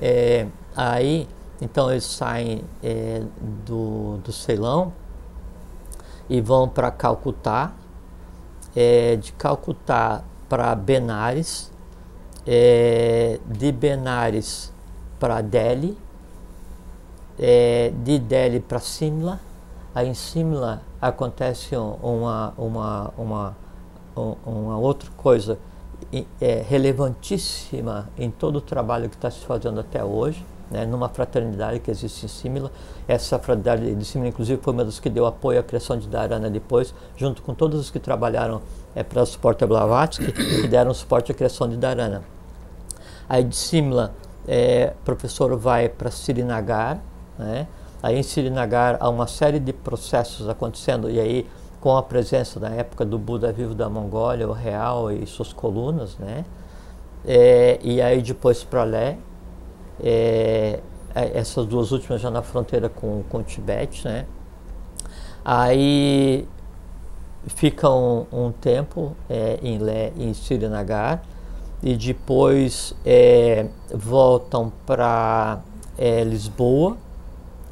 É, 0.00 0.46
aí, 0.76 1.28
então 1.60 1.90
eles 1.90 2.04
saem 2.04 2.64
é, 2.82 3.22
do, 3.66 4.18
do 4.18 4.32
Ceilão 4.32 4.92
e 6.28 6.40
vão 6.40 6.68
para 6.68 6.90
Calcutá, 6.90 7.72
é, 8.74 9.16
de 9.16 9.32
Calcutá 9.32 10.22
para 10.48 10.74
Benares, 10.74 11.67
é, 12.50 13.38
de 13.44 13.70
Benares 13.70 14.72
para 15.20 15.42
Delhi, 15.42 15.98
é, 17.38 17.92
de 18.02 18.18
Delhi 18.18 18.58
para 18.58 18.78
Simla. 18.78 19.38
Aí 19.94 20.08
em 20.08 20.14
Simla 20.14 20.80
acontece 20.98 21.76
uma, 21.76 22.54
uma, 22.56 23.12
uma, 23.18 23.56
uma 24.46 24.78
outra 24.78 25.10
coisa 25.14 25.58
é, 26.40 26.64
relevantíssima 26.66 28.08
em 28.16 28.30
todo 28.30 28.56
o 28.56 28.60
trabalho 28.62 29.10
que 29.10 29.16
está 29.16 29.30
se 29.30 29.40
fazendo 29.40 29.80
até 29.80 30.02
hoje, 30.02 30.42
né, 30.70 30.86
numa 30.86 31.10
fraternidade 31.10 31.80
que 31.80 31.90
existe 31.90 32.24
em 32.24 32.28
Simla. 32.30 32.72
Essa 33.06 33.38
fraternidade 33.38 33.94
de 33.94 34.04
Simla, 34.06 34.28
inclusive, 34.28 34.58
foi 34.62 34.72
uma 34.72 34.86
das 34.86 34.98
que 34.98 35.10
deu 35.10 35.26
apoio 35.26 35.60
à 35.60 35.62
criação 35.62 35.98
de 35.98 36.08
Dharana 36.08 36.48
depois, 36.48 36.94
junto 37.14 37.42
com 37.42 37.52
todos 37.52 37.78
os 37.78 37.90
que 37.90 37.98
trabalharam 37.98 38.62
é, 38.94 39.02
para 39.02 39.20
o 39.20 39.26
suporte 39.26 39.64
a 39.64 39.66
Blavatsky, 39.66 40.32
que 40.32 40.66
deram 40.66 40.94
suporte 40.94 41.30
à 41.30 41.34
criação 41.34 41.68
de 41.68 41.76
Dharana. 41.76 42.37
Aí 43.28 43.44
de 43.44 43.54
Simla, 43.54 44.14
é, 44.46 44.94
o 45.00 45.04
professor 45.04 45.54
vai 45.56 45.88
para 45.88 46.10
Srinagar, 46.10 47.00
né? 47.38 47.66
Aí 48.02 48.16
em 48.16 48.22
Srinagar 48.22 48.96
há 49.00 49.08
uma 49.08 49.26
série 49.26 49.58
de 49.58 49.72
processos 49.72 50.48
acontecendo 50.48 51.10
e 51.10 51.20
aí 51.20 51.46
com 51.80 51.96
a 51.96 52.02
presença 52.02 52.58
na 52.58 52.70
época 52.70 53.04
do 53.04 53.18
Buda 53.18 53.52
vivo 53.52 53.74
da 53.74 53.88
Mongólia, 53.88 54.48
o 54.48 54.52
Real 54.52 55.12
e 55.12 55.26
suas 55.26 55.52
colunas, 55.52 56.16
né? 56.16 56.44
É, 57.26 57.78
e 57.82 58.00
aí 58.00 58.22
depois 58.22 58.64
para 58.64 58.84
Lé, 58.84 59.18
é, 60.02 60.80
é, 61.14 61.38
essas 61.38 61.66
duas 61.66 61.92
últimas 61.92 62.20
já 62.20 62.30
na 62.30 62.42
fronteira 62.42 62.88
com, 62.88 63.22
com 63.28 63.38
o 63.38 63.42
Tibete, 63.42 64.06
né? 64.06 64.26
Aí 65.44 66.48
ficam 67.46 68.26
um, 68.32 68.46
um 68.46 68.52
tempo 68.52 69.16
é, 69.28 69.58
em 69.62 69.78
Lé, 69.78 70.12
em 70.16 70.32
Srinagar, 70.32 71.22
e 71.82 71.96
depois 71.96 72.94
é, 73.04 73.66
voltam 73.92 74.72
para 74.86 75.60
é, 75.96 76.24
Lisboa. 76.24 76.96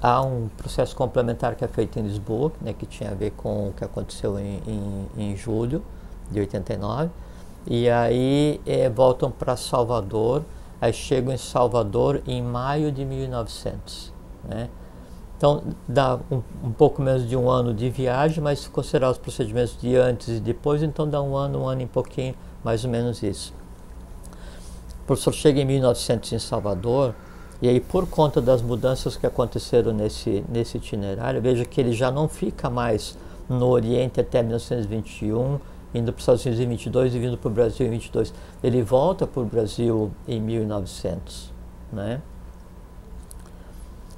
Há 0.00 0.22
um 0.22 0.48
processo 0.56 0.94
complementar 0.94 1.56
que 1.56 1.64
é 1.64 1.68
feito 1.68 1.98
em 1.98 2.02
Lisboa, 2.02 2.52
né, 2.60 2.72
que 2.72 2.86
tinha 2.86 3.10
a 3.10 3.14
ver 3.14 3.32
com 3.32 3.68
o 3.68 3.72
que 3.72 3.84
aconteceu 3.84 4.38
em, 4.38 4.62
em, 4.66 5.06
em 5.16 5.36
julho 5.36 5.82
de 6.30 6.40
89. 6.40 7.10
E 7.66 7.88
aí 7.90 8.60
é, 8.64 8.88
voltam 8.88 9.30
para 9.30 9.56
Salvador, 9.56 10.42
aí 10.80 10.92
chegam 10.92 11.34
em 11.34 11.38
Salvador 11.38 12.22
em 12.26 12.40
maio 12.40 12.92
de 12.92 13.04
1900. 13.04 14.12
Né? 14.44 14.68
Então 15.36 15.62
dá 15.88 16.18
um, 16.30 16.42
um, 16.62 16.72
pouco 16.72 17.02
menos 17.02 17.28
de 17.28 17.36
um 17.36 17.50
ano 17.50 17.74
de 17.74 17.90
viagem, 17.90 18.42
mas 18.42 18.60
se 18.60 18.70
considerar 18.70 19.10
os 19.10 19.18
procedimentos 19.18 19.76
de 19.78 19.96
antes 19.96 20.28
e 20.28 20.40
depois, 20.40 20.82
então 20.82 21.08
dá 21.08 21.20
um 21.20 21.36
ano, 21.36 21.62
um 21.62 21.68
ano 21.68 21.82
e 21.82 21.86
pouquinho, 21.86 22.34
mais 22.62 22.84
ou 22.84 22.90
menos 22.90 23.22
isso. 23.22 23.52
O 25.06 25.14
professor 25.14 25.32
chega 25.32 25.60
em 25.60 25.64
1900 25.64 26.32
em 26.32 26.38
Salvador, 26.40 27.14
e 27.62 27.68
aí 27.68 27.78
por 27.78 28.08
conta 28.08 28.42
das 28.42 28.60
mudanças 28.60 29.16
que 29.16 29.24
aconteceram 29.24 29.92
nesse, 29.92 30.44
nesse 30.48 30.78
itinerário, 30.78 31.40
veja 31.40 31.64
que 31.64 31.80
ele 31.80 31.92
já 31.92 32.10
não 32.10 32.26
fica 32.26 32.68
mais 32.68 33.16
no 33.48 33.68
Oriente 33.68 34.20
até 34.20 34.42
1921, 34.42 35.60
indo 35.94 36.12
para 36.12 36.18
os 36.18 36.22
Estados 36.22 36.44
Unidos 36.44 36.60
em 36.60 36.68
22 36.68 37.14
e 37.14 37.18
vindo 37.20 37.38
para 37.38 37.48
o 37.48 37.52
Brasil 37.52 37.86
em 37.86 37.90
22. 37.90 38.34
Ele 38.64 38.82
volta 38.82 39.28
para 39.28 39.42
o 39.42 39.44
Brasil 39.44 40.10
em 40.26 40.40
1900, 40.40 41.52
né? 41.92 42.20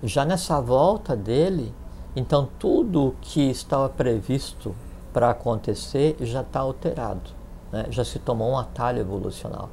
Já 0.03 0.25
nessa 0.25 0.59
volta 0.59 1.15
dele, 1.15 1.71
então 2.17 2.49
tudo 2.59 3.15
que 3.21 3.43
estava 3.51 3.91
previsto 3.91 4.75
para 5.13 5.29
acontecer 5.29 6.17
já 6.21 6.41
está 6.41 6.61
alterado, 6.61 7.31
né? 7.71 7.85
já 7.91 8.07
se 8.07 8.19
tomou 8.19 8.53
um 8.53 8.57
atalho 8.57 9.01
evolucional. 9.01 9.69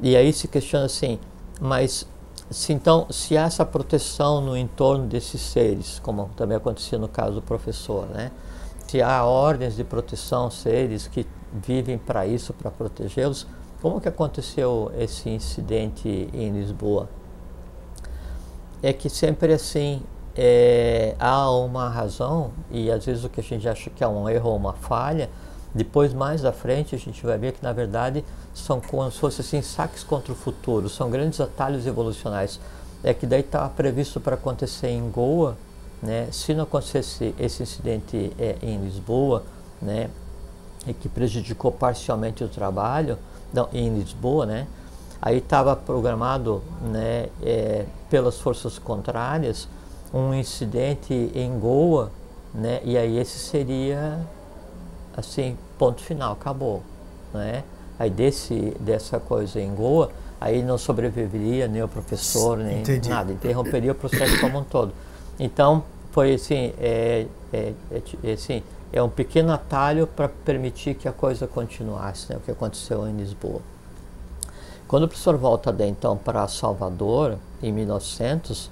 E 0.00 0.16
aí 0.16 0.32
se 0.32 0.46
questiona 0.46 0.86
assim, 0.86 1.18
mas 1.60 2.06
se 2.50 2.72
então 2.72 3.06
se 3.10 3.36
há 3.36 3.44
essa 3.44 3.64
proteção 3.64 4.40
no 4.40 4.56
entorno 4.56 5.06
desses 5.06 5.40
seres, 5.40 5.98
como 6.00 6.30
também 6.36 6.56
acontecia 6.56 6.98
no 6.98 7.08
caso 7.08 7.36
do 7.36 7.42
professor, 7.42 8.06
né? 8.06 8.30
Se 8.86 9.02
há 9.02 9.24
ordens 9.24 9.74
de 9.74 9.82
proteção, 9.82 10.50
seres 10.50 11.08
que 11.08 11.26
vivem 11.52 11.98
para 11.98 12.26
isso, 12.26 12.52
para 12.52 12.70
protegê-los, 12.70 13.46
como 13.82 14.00
que 14.00 14.08
aconteceu 14.08 14.92
esse 14.96 15.28
incidente 15.28 16.28
em 16.32 16.50
Lisboa? 16.50 17.08
É 18.82 18.92
que 18.92 19.08
sempre 19.08 19.52
assim 19.52 20.02
é, 20.36 21.16
há 21.18 21.50
uma 21.50 21.88
razão 21.88 22.52
e 22.70 22.90
às 22.90 23.04
vezes 23.04 23.24
o 23.24 23.28
que 23.28 23.40
a 23.40 23.42
gente 23.42 23.68
acha 23.68 23.90
que 23.90 24.04
é 24.04 24.08
um 24.08 24.28
erro 24.28 24.50
ou 24.50 24.56
uma 24.56 24.74
falha, 24.74 25.30
depois 25.76 26.14
mais 26.14 26.44
à 26.44 26.52
frente 26.52 26.94
a 26.94 26.98
gente 26.98 27.24
vai 27.24 27.36
ver 27.36 27.52
que 27.52 27.62
na 27.62 27.72
verdade 27.72 28.24
são 28.54 28.80
como 28.80 29.10
se 29.10 29.18
fossem 29.18 29.44
assim, 29.44 29.60
saques 29.60 30.02
contra 30.02 30.32
o 30.32 30.34
futuro, 30.34 30.88
são 30.88 31.10
grandes 31.10 31.38
atalhos 31.38 31.86
evolucionais. 31.86 32.58
É 33.04 33.12
que 33.12 33.26
daí 33.26 33.40
estava 33.40 33.68
previsto 33.68 34.18
para 34.18 34.36
acontecer 34.36 34.88
em 34.88 35.10
Goa, 35.10 35.56
né? 36.02 36.28
se 36.32 36.54
não 36.54 36.64
acontecesse 36.64 37.34
esse 37.38 37.62
incidente 37.62 38.32
é, 38.38 38.56
em 38.62 38.78
Lisboa, 38.78 39.44
né? 39.80 40.08
e 40.86 40.94
que 40.94 41.10
prejudicou 41.10 41.70
parcialmente 41.70 42.42
o 42.42 42.48
trabalho, 42.48 43.18
não, 43.52 43.68
em 43.70 43.98
Lisboa, 43.98 44.46
né? 44.46 44.66
aí 45.20 45.38
estava 45.38 45.76
programado 45.76 46.62
né, 46.80 47.28
é, 47.42 47.84
pelas 48.08 48.40
forças 48.40 48.78
contrárias 48.78 49.68
um 50.12 50.32
incidente 50.32 51.30
em 51.34 51.58
Goa, 51.58 52.10
né? 52.54 52.80
e 52.82 52.96
aí 52.96 53.18
esse 53.18 53.38
seria 53.38 54.18
assim, 55.16 55.56
ponto 55.78 56.02
final, 56.02 56.32
acabou. 56.32 56.82
Né? 57.34 57.62
aí 57.98 58.10
desse, 58.10 58.76
dessa 58.80 59.18
coisa 59.18 59.60
em 59.60 59.74
Goa, 59.74 60.10
aí 60.40 60.62
não 60.62 60.76
sobreviveria 60.76 61.66
nem 61.66 61.82
o 61.82 61.88
professor, 61.88 62.58
nem 62.58 62.80
Entendi. 62.80 63.08
nada, 63.08 63.32
interromperia 63.32 63.92
o 63.92 63.94
processo 63.94 64.38
como 64.40 64.58
um 64.58 64.64
todo. 64.64 64.92
Então, 65.38 65.84
foi 66.12 66.34
assim, 66.34 66.72
é, 66.78 67.26
é, 67.52 67.72
é, 68.24 68.32
assim, 68.32 68.62
é 68.92 69.02
um 69.02 69.08
pequeno 69.08 69.52
atalho 69.52 70.06
para 70.06 70.28
permitir 70.28 70.94
que 70.94 71.08
a 71.08 71.12
coisa 71.12 71.46
continuasse, 71.46 72.30
né, 72.30 72.36
o 72.36 72.40
que 72.40 72.50
aconteceu 72.50 73.06
em 73.08 73.16
Lisboa. 73.16 73.60
Quando 74.86 75.04
o 75.04 75.08
professor 75.08 75.36
volta 75.36 75.72
daí, 75.72 75.90
então 75.90 76.16
para 76.16 76.46
Salvador, 76.48 77.38
em 77.62 77.72
1900, 77.72 78.70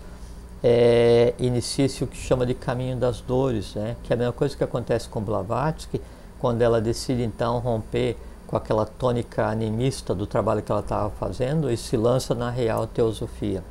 é, 0.63 1.35
inicia-se 1.39 2.05
o 2.05 2.07
que 2.07 2.17
chama 2.17 2.47
de 2.47 2.55
caminho 2.55 2.97
das 2.97 3.21
dores, 3.21 3.75
né, 3.75 3.97
que 4.03 4.13
é 4.13 4.15
a 4.15 4.19
mesma 4.19 4.33
coisa 4.33 4.57
que 4.57 4.63
acontece 4.63 5.09
com 5.09 5.21
Blavatsky, 5.21 6.01
quando 6.45 6.61
ela 6.61 6.79
decide 6.79 7.23
então 7.23 7.59
romper 7.59 8.19
com 8.47 8.55
aquela 8.55 8.85
tônica 8.85 9.47
animista 9.47 10.15
do 10.15 10.27
trabalho 10.27 10.61
que 10.61 10.71
ela 10.71 10.83
estava 10.83 11.09
fazendo 11.09 11.73
e 11.73 11.77
se 11.79 11.97
lança 11.97 12.35
na 12.35 12.51
real 12.51 12.87
teosofia. 12.87 13.65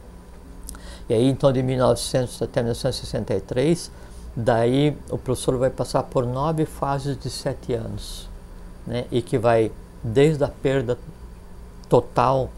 E 1.07 1.13
aí, 1.13 1.29
então, 1.29 1.53
de 1.53 1.61
1900 1.61 2.41
até 2.41 2.63
1963, 2.63 3.91
daí 4.35 4.97
o 5.11 5.19
professor 5.19 5.55
vai 5.55 5.69
passar 5.69 6.01
por 6.01 6.25
nove 6.25 6.65
fases 6.65 7.15
de 7.15 7.29
sete 7.29 7.73
anos, 7.73 8.27
né? 8.87 9.05
E 9.11 9.21
que 9.21 9.37
vai 9.37 9.71
desde 10.03 10.43
a 10.43 10.47
perda 10.47 10.97
total 11.87 12.49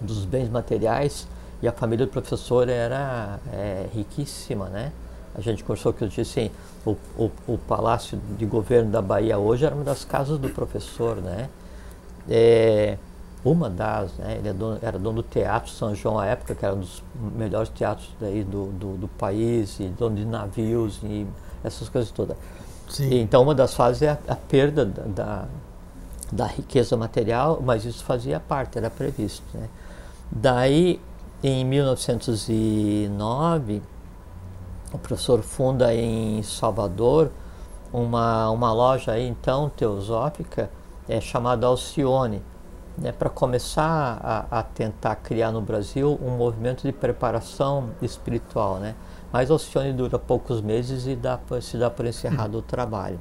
dos 0.00 0.24
bens 0.24 0.48
materiais 0.50 1.26
e 1.60 1.66
a 1.66 1.72
família 1.72 2.06
do 2.06 2.12
professor 2.12 2.68
era 2.68 3.40
é, 3.52 3.88
riquíssima, 3.92 4.68
né? 4.68 4.92
A 5.34 5.40
gente 5.40 5.64
conversou 5.64 5.92
que 5.92 6.04
eu 6.04 6.08
disse 6.08 6.20
assim, 6.20 6.50
o, 6.84 6.90
o, 7.16 7.30
o, 7.46 7.58
palácio 7.58 8.20
de 8.36 8.44
governo 8.44 8.90
da 8.90 9.00
Bahia 9.00 9.38
hoje 9.38 9.64
era 9.64 9.74
uma 9.74 9.84
das 9.84 10.04
casas 10.04 10.38
do 10.38 10.48
professor, 10.50 11.16
né? 11.16 11.48
É, 12.28 12.98
uma 13.44 13.68
das, 13.68 14.12
né? 14.14 14.36
Ele 14.38 14.48
é 14.48 14.52
dono, 14.52 14.78
era 14.82 14.98
dono 14.98 15.22
do 15.22 15.28
Teatro 15.28 15.70
São 15.70 15.94
João 15.94 16.18
à 16.18 16.26
época, 16.26 16.54
que 16.54 16.64
era 16.64 16.74
um 16.74 16.80
dos 16.80 17.02
melhores 17.34 17.70
teatros 17.70 18.10
daí 18.20 18.44
do, 18.44 18.66
do, 18.72 18.96
do 18.98 19.08
país, 19.08 19.80
e 19.80 19.84
dono 19.84 20.16
de 20.16 20.24
navios 20.24 21.00
e 21.02 21.26
essas 21.64 21.88
coisas 21.88 22.10
todas. 22.10 22.36
E, 23.00 23.18
então 23.18 23.42
uma 23.42 23.54
das 23.54 23.74
fases 23.74 24.02
é 24.02 24.10
a, 24.10 24.18
a 24.28 24.36
perda 24.36 24.84
da, 24.84 25.02
da, 25.02 25.46
da, 26.30 26.46
riqueza 26.46 26.96
material, 26.96 27.60
mas 27.64 27.84
isso 27.84 28.04
fazia 28.04 28.38
parte, 28.38 28.78
era 28.78 28.90
previsto. 28.90 29.42
Né? 29.54 29.68
Daí, 30.30 31.00
em 31.42 31.64
1909, 31.64 33.82
o 34.92 34.98
professor 34.98 35.42
funda 35.42 35.94
em 35.94 36.42
Salvador 36.42 37.30
uma, 37.92 38.50
uma 38.50 38.72
loja 38.72 39.12
aí, 39.12 39.26
então 39.26 39.68
teosófica 39.68 40.70
é, 41.08 41.20
chamada 41.20 41.66
Alcione 41.66 42.42
né, 42.96 43.12
para 43.12 43.28
começar 43.28 44.20
a, 44.22 44.58
a, 44.58 44.62
tentar 44.62 45.16
criar 45.16 45.50
no 45.50 45.60
Brasil 45.60 46.18
um 46.22 46.36
movimento 46.36 46.82
de 46.82 46.92
preparação 46.92 47.90
espiritual. 48.00 48.76
Né? 48.76 48.94
Mas 49.32 49.50
Alcione 49.50 49.92
dura 49.92 50.18
poucos 50.18 50.60
meses 50.60 51.06
e 51.06 51.16
dá, 51.16 51.38
se 51.60 51.76
dá 51.76 51.90
por 51.90 52.06
encerrado 52.06 52.58
o 52.58 52.62
trabalho. 52.62 53.20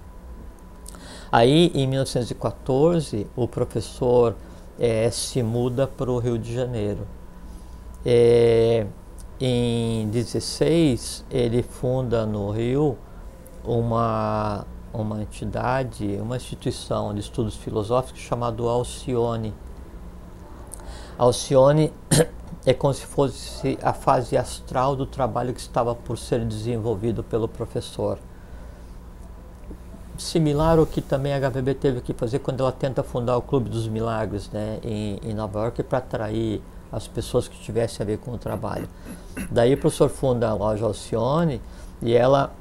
Aí, 1.32 1.72
em 1.74 1.88
1914, 1.88 3.26
o 3.36 3.48
professor 3.48 4.36
é, 4.78 5.10
se 5.10 5.42
muda 5.42 5.88
para 5.88 6.12
o 6.12 6.18
Rio 6.18 6.38
de 6.38 6.54
Janeiro. 6.54 7.08
É, 8.06 8.86
em 9.42 10.08
16, 10.10 11.26
ele 11.30 11.64
funda 11.64 12.26
no 12.26 12.52
Rio 12.52 12.98
uma 13.64 14.66
uma 14.94 15.22
entidade, 15.22 16.18
uma 16.22 16.36
instituição 16.36 17.14
de 17.14 17.22
estudos 17.22 17.56
filosóficos 17.56 18.22
chamado 18.22 18.68
Alcione. 18.68 19.54
Alcione 21.18 21.94
é 22.66 22.74
como 22.74 22.94
se 22.94 23.06
fosse 23.06 23.78
a 23.82 23.94
fase 23.94 24.38
astral 24.38 24.96
do 24.96 25.06
trabalho 25.06 25.54
que 25.54 25.62
estava 25.62 25.96
por 25.96 26.18
ser 26.18 26.46
desenvolvido 26.46 27.24
pelo 27.24 27.48
professor. 27.48 28.20
Similar 30.18 30.78
ao 30.78 30.86
que 30.86 31.02
também 31.02 31.34
a 31.34 31.40
HVB 31.40 31.74
teve 31.76 32.02
que 32.02 32.14
fazer 32.14 32.40
quando 32.40 32.60
ela 32.60 32.72
tenta 32.72 33.02
fundar 33.02 33.38
o 33.38 33.42
Clube 33.42 33.70
dos 33.70 33.88
Milagres 33.88 34.50
né, 34.52 34.80
em, 34.84 35.20
em 35.24 35.34
Nova 35.34 35.62
York 35.62 35.82
para 35.84 35.98
atrair 35.98 36.62
as 36.92 37.08
pessoas 37.08 37.48
que 37.48 37.58
tivessem 37.60 38.04
a 38.04 38.06
ver 38.06 38.18
com 38.18 38.32
o 38.32 38.38
trabalho. 38.38 38.88
Daí 39.50 39.74
o 39.74 39.78
professor 39.78 40.10
funda 40.10 40.50
a 40.50 40.54
loja 40.54 40.86
Alcione 40.86 41.62
e 42.02 42.14
ela 42.14 42.54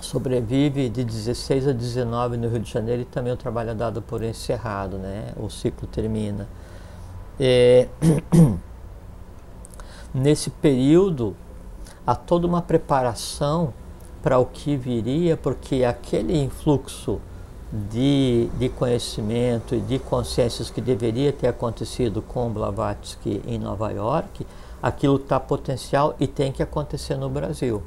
sobrevive 0.00 0.88
de 0.88 1.04
16 1.04 1.68
a 1.68 1.72
19 1.72 2.36
no 2.36 2.48
Rio 2.48 2.60
de 2.60 2.70
Janeiro 2.70 3.02
e 3.02 3.04
também 3.04 3.32
o 3.32 3.36
trabalho 3.36 3.70
é 3.70 3.74
dado 3.74 4.02
por 4.02 4.22
encerrado, 4.22 4.98
né? 4.98 5.32
O 5.36 5.48
ciclo 5.48 5.86
termina. 5.86 6.46
É, 7.38 7.88
nesse 10.12 10.50
período 10.50 11.36
há 12.06 12.14
toda 12.14 12.46
uma 12.46 12.62
preparação 12.62 13.72
para 14.22 14.38
o 14.38 14.46
que 14.46 14.76
viria, 14.76 15.36
porque 15.36 15.84
aquele 15.84 16.36
influxo 16.36 17.20
de, 17.90 18.48
de 18.58 18.68
conhecimento 18.68 19.74
e 19.74 19.80
de 19.80 19.98
consciências 19.98 20.70
que 20.70 20.80
deveria 20.80 21.32
ter 21.32 21.48
acontecido 21.48 22.22
com 22.22 22.50
Blavatsky 22.50 23.42
em 23.46 23.58
Nova 23.58 23.90
York, 23.90 24.46
aquilo 24.82 25.16
está 25.16 25.38
potencial 25.38 26.14
e 26.18 26.26
tem 26.26 26.52
que 26.52 26.62
acontecer 26.62 27.16
no 27.16 27.28
Brasil. 27.28 27.82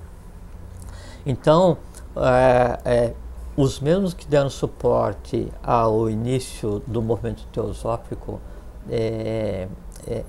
Então, 1.25 1.77
é, 2.15 2.79
é, 2.85 3.13
os 3.55 3.79
mesmos 3.79 4.13
que 4.13 4.25
deram 4.27 4.49
suporte 4.49 5.51
ao 5.63 6.09
início 6.09 6.81
do 6.87 7.01
movimento 7.01 7.45
teosófico 7.51 8.39
é, 8.89 9.67
é 10.07 10.23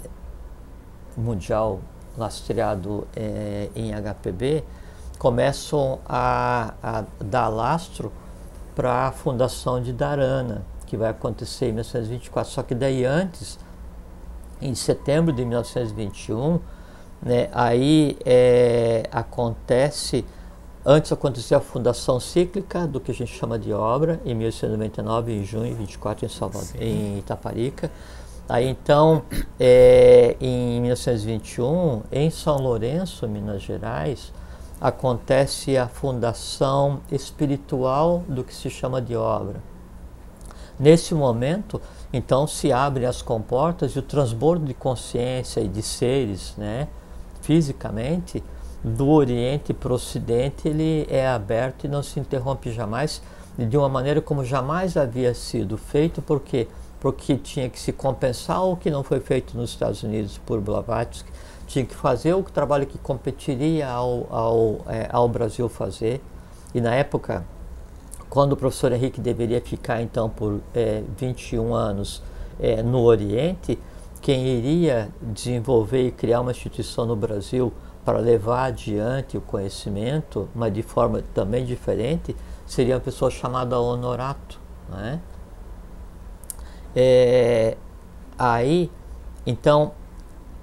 mundial 1.16 1.80
lastreado 2.16 3.06
é, 3.14 3.68
em 3.74 3.92
HPB 3.92 4.64
começam 5.18 5.98
a, 6.06 6.74
a 6.82 7.04
dar 7.20 7.48
lastro 7.48 8.11
para 8.81 9.09
a 9.09 9.12
fundação 9.12 9.78
de 9.78 9.93
Dharana, 9.93 10.62
que 10.87 10.97
vai 10.97 11.11
acontecer 11.11 11.66
em 11.66 11.72
1924. 11.72 12.51
Só 12.51 12.62
que 12.62 12.74
daí 12.74 13.05
antes, 13.05 13.59
em 14.59 14.74
setembro 14.74 15.35
de 15.35 15.45
1921, 15.45 16.59
né, 17.22 17.51
aí 17.53 18.16
é, 18.24 19.07
acontece 19.12 20.24
Antes 20.83 21.12
aconteceu 21.12 21.59
a 21.59 21.61
fundação 21.61 22.18
cíclica 22.18 22.87
do 22.87 22.99
que 23.01 23.11
a 23.11 23.14
gente 23.14 23.31
chama 23.31 23.59
de 23.59 23.70
obra, 23.70 24.18
em 24.24 24.35
1899, 24.35 25.31
em 25.31 25.45
junho 25.45 25.76
24, 25.76 26.24
em 26.24 26.28
Salvador, 26.31 26.68
Sim. 26.68 26.78
em 26.81 27.18
Itaparica. 27.18 27.91
Aí 28.49 28.66
então, 28.66 29.22
é, 29.61 30.39
em 30.41 30.81
1921, 30.81 32.01
em 32.11 32.31
São 32.31 32.57
Lourenço, 32.57 33.28
Minas 33.28 33.61
Gerais, 33.61 34.33
acontece 34.81 35.76
a 35.76 35.87
fundação 35.87 37.01
espiritual 37.12 38.24
do 38.28 38.43
que 38.43 38.55
se 38.55 38.70
chama 38.70 39.03
de 39.03 39.14
obra. 39.14 39.61
Nesse 40.78 41.14
momento, 41.14 41.81
então, 42.12 42.47
se 42.47 42.72
abrem 42.72 43.07
as 43.07 43.20
comportas 43.20 43.93
e 43.93 43.99
o 43.99 44.03
transbordo 44.03 44.64
de 44.64 44.72
consciência 44.72 45.61
e 45.61 45.68
de 45.68 45.83
seres, 45.83 46.55
né, 46.57 46.89
fisicamente, 47.43 48.43
do 48.83 49.09
Oriente 49.09 49.74
para 49.74 49.93
o 49.93 49.97
Ocidente 49.97 50.66
ele 50.66 51.07
é 51.11 51.28
aberto 51.28 51.85
e 51.85 51.89
não 51.89 52.03
se 52.03 52.18
interrompe 52.18 52.72
jamais 52.72 53.20
de 53.59 53.76
uma 53.76 53.91
maneira 53.91 54.22
como 54.22 54.43
jamais 54.43 54.97
havia 54.97 55.35
sido 55.35 55.76
feito, 55.76 56.22
porque 56.22 56.66
porque 56.99 57.35
tinha 57.37 57.68
que 57.70 57.81
se 57.81 57.93
compensar 57.93 58.62
o 58.62 58.76
que 58.76 58.91
não 58.91 59.03
foi 59.03 59.20
feito 59.20 59.57
nos 59.57 59.70
Estados 59.70 60.03
Unidos 60.03 60.39
por 60.45 60.61
Blavatsky, 60.61 61.31
tinha 61.70 61.84
que 61.84 61.94
fazer 61.94 62.34
o 62.34 62.42
trabalho 62.42 62.84
que 62.84 62.98
competiria 62.98 63.88
ao, 63.88 64.26
ao, 64.28 64.80
é, 64.88 65.08
ao 65.08 65.28
Brasil 65.28 65.68
fazer. 65.68 66.20
E 66.74 66.80
na 66.80 66.92
época, 66.92 67.44
quando 68.28 68.54
o 68.54 68.56
professor 68.56 68.90
Henrique 68.90 69.20
deveria 69.20 69.60
ficar 69.60 70.02
então 70.02 70.28
por 70.28 70.60
é, 70.74 71.04
21 71.16 71.72
anos 71.72 72.24
é, 72.58 72.82
no 72.82 73.02
Oriente, 73.02 73.78
quem 74.20 74.48
iria 74.48 75.10
desenvolver 75.22 76.08
e 76.08 76.10
criar 76.10 76.40
uma 76.40 76.50
instituição 76.50 77.06
no 77.06 77.14
Brasil 77.14 77.72
para 78.04 78.18
levar 78.18 78.64
adiante 78.64 79.38
o 79.38 79.40
conhecimento, 79.40 80.48
mas 80.52 80.74
de 80.74 80.82
forma 80.82 81.22
também 81.32 81.64
diferente, 81.64 82.34
seria 82.66 82.96
uma 82.96 83.00
pessoa 83.00 83.30
chamada 83.30 83.78
honorato. 83.78 84.58
Né? 84.88 85.20
É, 86.96 87.76
aí, 88.36 88.90
então, 89.46 89.92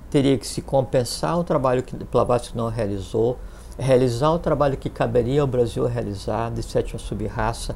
teria 0.09 0.37
que 0.37 0.47
se 0.47 0.61
compensar 0.61 1.37
o 1.37 1.43
trabalho 1.43 1.83
que 1.83 1.95
Blavatsky 1.95 2.55
não 2.55 2.69
realizou, 2.69 3.37
realizar 3.77 4.31
o 4.31 4.39
trabalho 4.39 4.77
que 4.77 4.89
caberia 4.89 5.41
ao 5.41 5.47
Brasil 5.47 5.85
realizar, 5.85 6.51
de 6.51 6.63
sétima 6.63 6.99
subraça, 6.99 7.75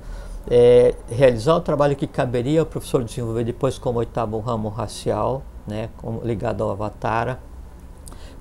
é, 0.49 0.95
realizar 1.09 1.55
o 1.55 1.61
trabalho 1.61 1.95
que 1.95 2.07
caberia 2.07 2.61
ao 2.61 2.65
professor 2.65 3.03
desenvolver 3.03 3.43
depois 3.43 3.77
como 3.77 3.99
oitavo 3.99 4.39
ramo 4.39 4.69
racial, 4.69 5.43
né, 5.67 5.89
ligado 6.23 6.63
ao 6.63 6.71
Avatara, 6.71 7.39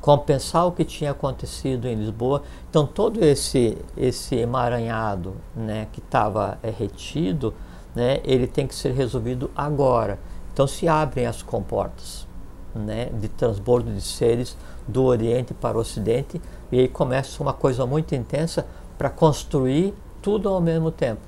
compensar 0.01 0.67
o 0.67 0.73
que 0.73 0.85
tinha 0.85 1.11
acontecido 1.11 1.87
em 1.87 1.95
Lisboa. 1.95 2.43
Então 2.71 2.87
todo 2.87 3.23
esse 3.23 3.77
esse 3.97 4.37
emaranhado, 4.37 5.35
né, 5.55 5.89
que 5.93 6.01
estava 6.01 6.59
é, 6.63 6.71
retido, 6.71 7.53
né, 7.95 8.21
ele 8.25 8.47
tem 8.47 8.67
que 8.67 8.75
ser 8.75 8.93
resolvido 8.93 9.51
agora. 9.55 10.19
Então 10.53 10.67
se 10.67 10.89
abrem 10.89 11.27
as 11.27 11.43
comportas, 11.43 12.27
né, 12.75 13.07
de 13.07 13.29
transbordo 13.29 13.93
de 13.93 14.01
seres 14.01 14.57
do 14.87 15.05
Oriente 15.05 15.55
para 15.55 15.77
o 15.77 15.81
Ocidente, 15.81 16.41
e 16.71 16.81
aí 16.81 16.89
começa 16.89 17.43
uma 17.43 17.53
coisa 17.53 17.87
muito 17.87 18.15
intensa 18.15 18.67
para 18.97 19.09
construir 19.09 19.95
tudo 20.23 20.49
ao 20.49 20.61
mesmo 20.61 20.91
tempo. 20.91 21.21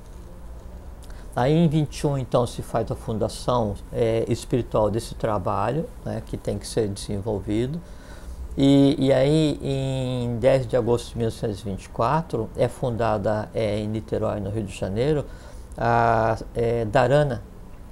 Aí 1.35 1.51
em 1.51 1.67
21 1.67 2.19
então 2.19 2.45
se 2.45 2.61
faz 2.61 2.91
a 2.91 2.95
fundação 2.95 3.73
é, 3.91 4.23
espiritual 4.27 4.91
desse 4.91 5.15
trabalho, 5.15 5.85
né, 6.05 6.21
que 6.25 6.37
tem 6.37 6.59
que 6.59 6.67
ser 6.67 6.87
desenvolvido. 6.87 7.81
E, 8.55 8.95
e, 8.99 9.11
aí 9.11 9.59
em 9.63 10.37
10 10.37 10.67
de 10.67 10.77
agosto 10.77 11.09
de 11.09 11.17
1924 11.17 12.47
é 12.55 12.67
fundada 12.67 13.49
é, 13.51 13.79
em 13.79 13.87
Niterói, 13.87 14.39
no 14.39 14.51
Rio 14.51 14.63
de 14.63 14.77
Janeiro, 14.77 15.25
a 15.75 16.37
é, 16.53 16.85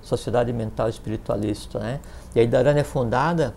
Sociedade 0.04 0.54
Mental 0.54 0.88
Espiritualista. 0.88 1.80
Né? 1.80 2.00
E 2.36 2.40
aí 2.40 2.48
Dharana 2.48 2.80
é 2.80 2.84
fundada 2.84 3.54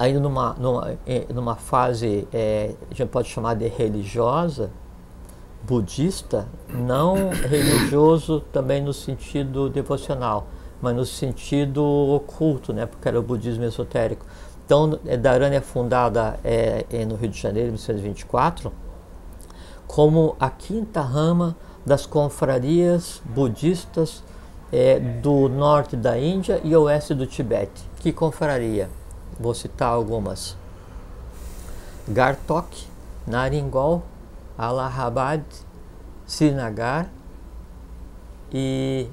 ainda 0.00 0.18
numa, 0.18 0.54
numa, 0.54 0.98
é, 1.06 1.26
numa 1.32 1.56
fase, 1.56 2.26
é, 2.32 2.74
a 2.90 2.94
gente 2.94 3.08
pode 3.10 3.28
chamar 3.28 3.54
de 3.54 3.68
religiosa, 3.68 4.70
budista, 5.62 6.48
não 6.70 7.28
religioso 7.46 8.40
também 8.50 8.82
no 8.82 8.94
sentido 8.94 9.68
devocional, 9.68 10.46
mas 10.80 10.96
no 10.96 11.04
sentido 11.04 11.84
oculto, 11.84 12.72
né, 12.72 12.86
porque 12.86 13.06
era 13.06 13.20
o 13.20 13.22
budismo 13.22 13.64
esotérico. 13.64 14.24
Então, 14.64 14.98
é, 15.04 15.18
Dharana 15.18 15.56
é 15.56 15.60
fundada 15.60 16.40
é, 16.42 17.04
no 17.04 17.16
Rio 17.16 17.28
de 17.28 17.38
Janeiro, 17.38 17.68
em 17.68 17.72
1924, 17.72 18.72
como 19.86 20.34
a 20.40 20.48
quinta 20.48 21.02
rama 21.02 21.54
das 21.84 22.06
confrarias 22.06 23.20
budistas 23.24 24.22
é, 24.72 24.98
do 24.98 25.48
norte 25.48 25.96
da 25.96 26.18
Índia 26.18 26.60
e 26.62 26.74
oeste 26.76 27.14
do 27.14 27.26
Tibete. 27.26 27.88
Que 27.96 28.12
confraria? 28.12 28.88
Vou 29.38 29.54
citar 29.54 29.88
algumas. 29.88 30.56
Gartok, 32.08 32.86
Naringol, 33.26 34.02
Allahabad, 34.56 35.42
Srinagar 36.26 37.08
e 38.52 39.08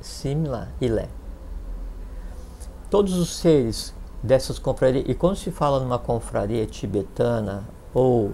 Simla 0.00 0.68
Ilé. 0.80 1.08
Todos 2.90 3.14
os 3.14 3.36
seres 3.36 3.94
dessas 4.22 4.58
confrarias, 4.58 5.04
e 5.06 5.14
quando 5.14 5.36
se 5.36 5.50
fala 5.50 5.80
numa 5.80 5.98
confraria 5.98 6.66
tibetana 6.66 7.64
ou 7.92 8.32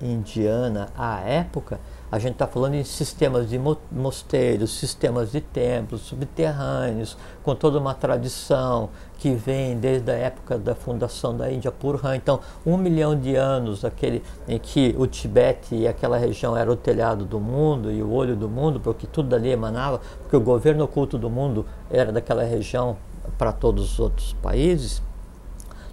indiana 0.00 0.88
à 0.96 1.20
época, 1.20 1.78
a 2.14 2.18
gente 2.20 2.34
está 2.34 2.46
falando 2.46 2.74
em 2.74 2.84
sistemas 2.84 3.50
de 3.50 3.60
mosteiros, 3.90 4.78
sistemas 4.78 5.32
de 5.32 5.40
templos 5.40 6.02
subterrâneos, 6.02 7.18
com 7.42 7.56
toda 7.56 7.76
uma 7.76 7.92
tradição 7.92 8.90
que 9.18 9.34
vem 9.34 9.76
desde 9.76 10.12
a 10.12 10.14
época 10.14 10.56
da 10.56 10.76
fundação 10.76 11.36
da 11.36 11.50
Índia 11.50 11.74
Han. 12.04 12.14
Então, 12.14 12.38
um 12.64 12.76
milhão 12.76 13.18
de 13.18 13.34
anos 13.34 13.84
aquele 13.84 14.22
em 14.46 14.60
que 14.60 14.94
o 14.96 15.08
Tibete 15.08 15.74
e 15.74 15.88
aquela 15.88 16.16
região 16.16 16.56
era 16.56 16.70
o 16.70 16.76
telhado 16.76 17.24
do 17.24 17.40
mundo 17.40 17.90
e 17.90 18.00
o 18.00 18.12
olho 18.12 18.36
do 18.36 18.48
mundo, 18.48 18.78
porque 18.78 19.08
tudo 19.08 19.30
dali 19.30 19.50
emanava, 19.50 20.00
porque 20.20 20.36
o 20.36 20.40
governo 20.40 20.84
oculto 20.84 21.18
do 21.18 21.28
mundo 21.28 21.66
era 21.90 22.12
daquela 22.12 22.44
região 22.44 22.96
para 23.36 23.50
todos 23.50 23.94
os 23.94 23.98
outros 23.98 24.34
países, 24.34 25.02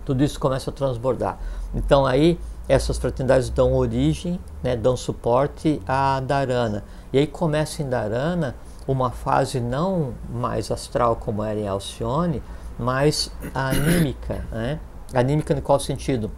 tudo 0.05 0.23
isso 0.23 0.39
começa 0.39 0.69
a 0.69 0.73
transbordar. 0.73 1.39
Então, 1.73 2.05
aí 2.05 2.37
essas 2.71 2.97
fraternidades 2.97 3.49
dão 3.49 3.73
origem, 3.73 4.39
né, 4.63 4.77
dão 4.77 4.95
suporte 4.95 5.81
à 5.85 6.21
Dharana. 6.21 6.85
E 7.11 7.17
aí 7.17 7.27
começa 7.27 7.83
em 7.83 7.89
Dharana 7.89 8.55
uma 8.87 9.11
fase 9.11 9.59
não 9.59 10.13
mais 10.29 10.71
astral 10.71 11.17
como 11.17 11.43
era 11.43 11.59
em 11.59 11.67
Alcione, 11.67 12.41
mas 12.79 13.29
anímica. 13.53 14.45
Né? 14.51 14.79
Anímica 15.13 15.53
em 15.53 15.59
qual 15.59 15.81
sentido? 15.81 16.31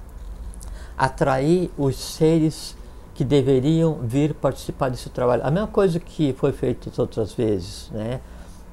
Atrair 0.98 1.70
os 1.78 1.96
seres 1.96 2.76
que 3.14 3.24
deveriam 3.24 4.00
vir 4.02 4.34
participar 4.34 4.90
desse 4.90 5.12
trabalho. 5.12 5.46
A 5.46 5.52
mesma 5.52 5.68
coisa 5.68 6.00
que 6.00 6.34
foi 6.34 6.52
feito 6.52 6.92
outras 7.00 7.32
vezes, 7.34 7.92
né? 7.92 8.20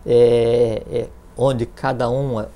É, 0.07 0.83
é, 0.91 1.09
onde 1.37 1.67
cada 1.67 2.09
um 2.09 2.41
é, 2.41 2.47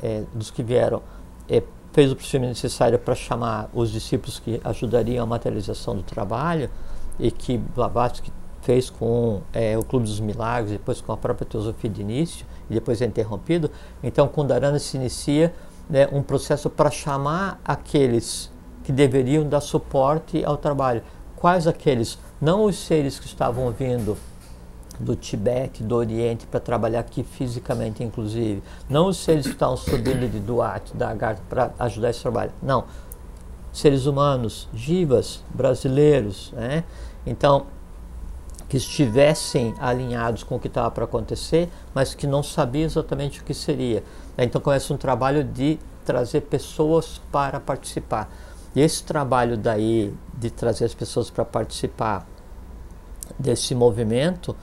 é 0.00 0.22
dos 0.32 0.52
que 0.52 0.62
vieram 0.62 1.02
é, 1.48 1.60
fez 1.92 2.10
o 2.10 2.16
procedimento 2.16 2.50
necessário 2.50 2.98
para 2.98 3.14
chamar 3.14 3.68
os 3.72 3.90
discípulos 3.90 4.38
que 4.38 4.60
ajudariam 4.64 5.22
a 5.22 5.26
materialização 5.26 5.94
do 5.94 6.02
trabalho 6.02 6.70
e 7.18 7.30
que 7.30 7.58
Blavatsky 7.58 8.32
fez 8.62 8.88
com 8.88 9.42
é, 9.52 9.76
o 9.76 9.82
Clube 9.82 10.06
dos 10.06 10.20
Milagres, 10.20 10.72
depois 10.72 11.00
com 11.00 11.12
a 11.12 11.16
própria 11.16 11.46
Teosofia 11.46 11.90
de 11.90 12.00
início, 12.00 12.46
e 12.70 12.74
depois 12.74 13.02
é 13.02 13.06
interrompido. 13.06 13.70
Então, 14.02 14.28
com 14.28 14.46
Dharana 14.46 14.78
se 14.78 14.96
inicia 14.96 15.52
né, 15.90 16.08
um 16.12 16.22
processo 16.22 16.70
para 16.70 16.90
chamar 16.90 17.60
aqueles 17.64 18.50
que 18.84 18.92
deveriam 18.92 19.46
dar 19.48 19.60
suporte 19.60 20.44
ao 20.44 20.56
trabalho. 20.56 21.02
Quais 21.36 21.66
aqueles? 21.66 22.18
Não 22.40 22.64
os 22.64 22.76
seres 22.76 23.18
que 23.18 23.26
estavam 23.26 23.70
vindo 23.72 24.16
do 25.02 25.16
Tibete, 25.16 25.82
do 25.82 25.96
Oriente, 25.96 26.46
para 26.46 26.60
trabalhar 26.60 27.00
aqui 27.00 27.24
fisicamente, 27.24 28.02
inclusive. 28.04 28.62
Não 28.88 29.08
os 29.08 29.18
seres 29.18 29.46
que 29.46 29.52
estão 29.52 29.76
subindo 29.76 30.30
de 30.30 30.38
Duarte, 30.38 30.96
da 30.96 31.10
Agartha, 31.10 31.42
para 31.48 31.72
ajudar 31.80 32.10
esse 32.10 32.22
trabalho. 32.22 32.52
Não. 32.62 32.84
Seres 33.72 34.06
humanos, 34.06 34.68
jivas, 34.72 35.42
brasileiros, 35.52 36.52
né? 36.52 36.84
Então, 37.26 37.66
que 38.68 38.76
estivessem 38.76 39.74
alinhados 39.78 40.42
com 40.42 40.56
o 40.56 40.58
que 40.58 40.68
estava 40.68 40.90
para 40.90 41.04
acontecer, 41.04 41.68
mas 41.94 42.14
que 42.14 42.26
não 42.26 42.42
sabiam 42.42 42.86
exatamente 42.86 43.40
o 43.40 43.44
que 43.44 43.52
seria. 43.52 44.02
Então 44.38 44.60
começa 44.60 44.94
um 44.94 44.96
trabalho 44.96 45.44
de 45.44 45.78
trazer 46.04 46.42
pessoas 46.42 47.20
para 47.30 47.60
participar. 47.60 48.30
E 48.74 48.80
esse 48.80 49.02
trabalho 49.04 49.58
daí 49.58 50.14
de 50.38 50.50
trazer 50.50 50.86
as 50.86 50.94
pessoas 50.94 51.28
para 51.28 51.44
participar 51.44 52.26
desse 53.38 53.74
movimento 53.74 54.56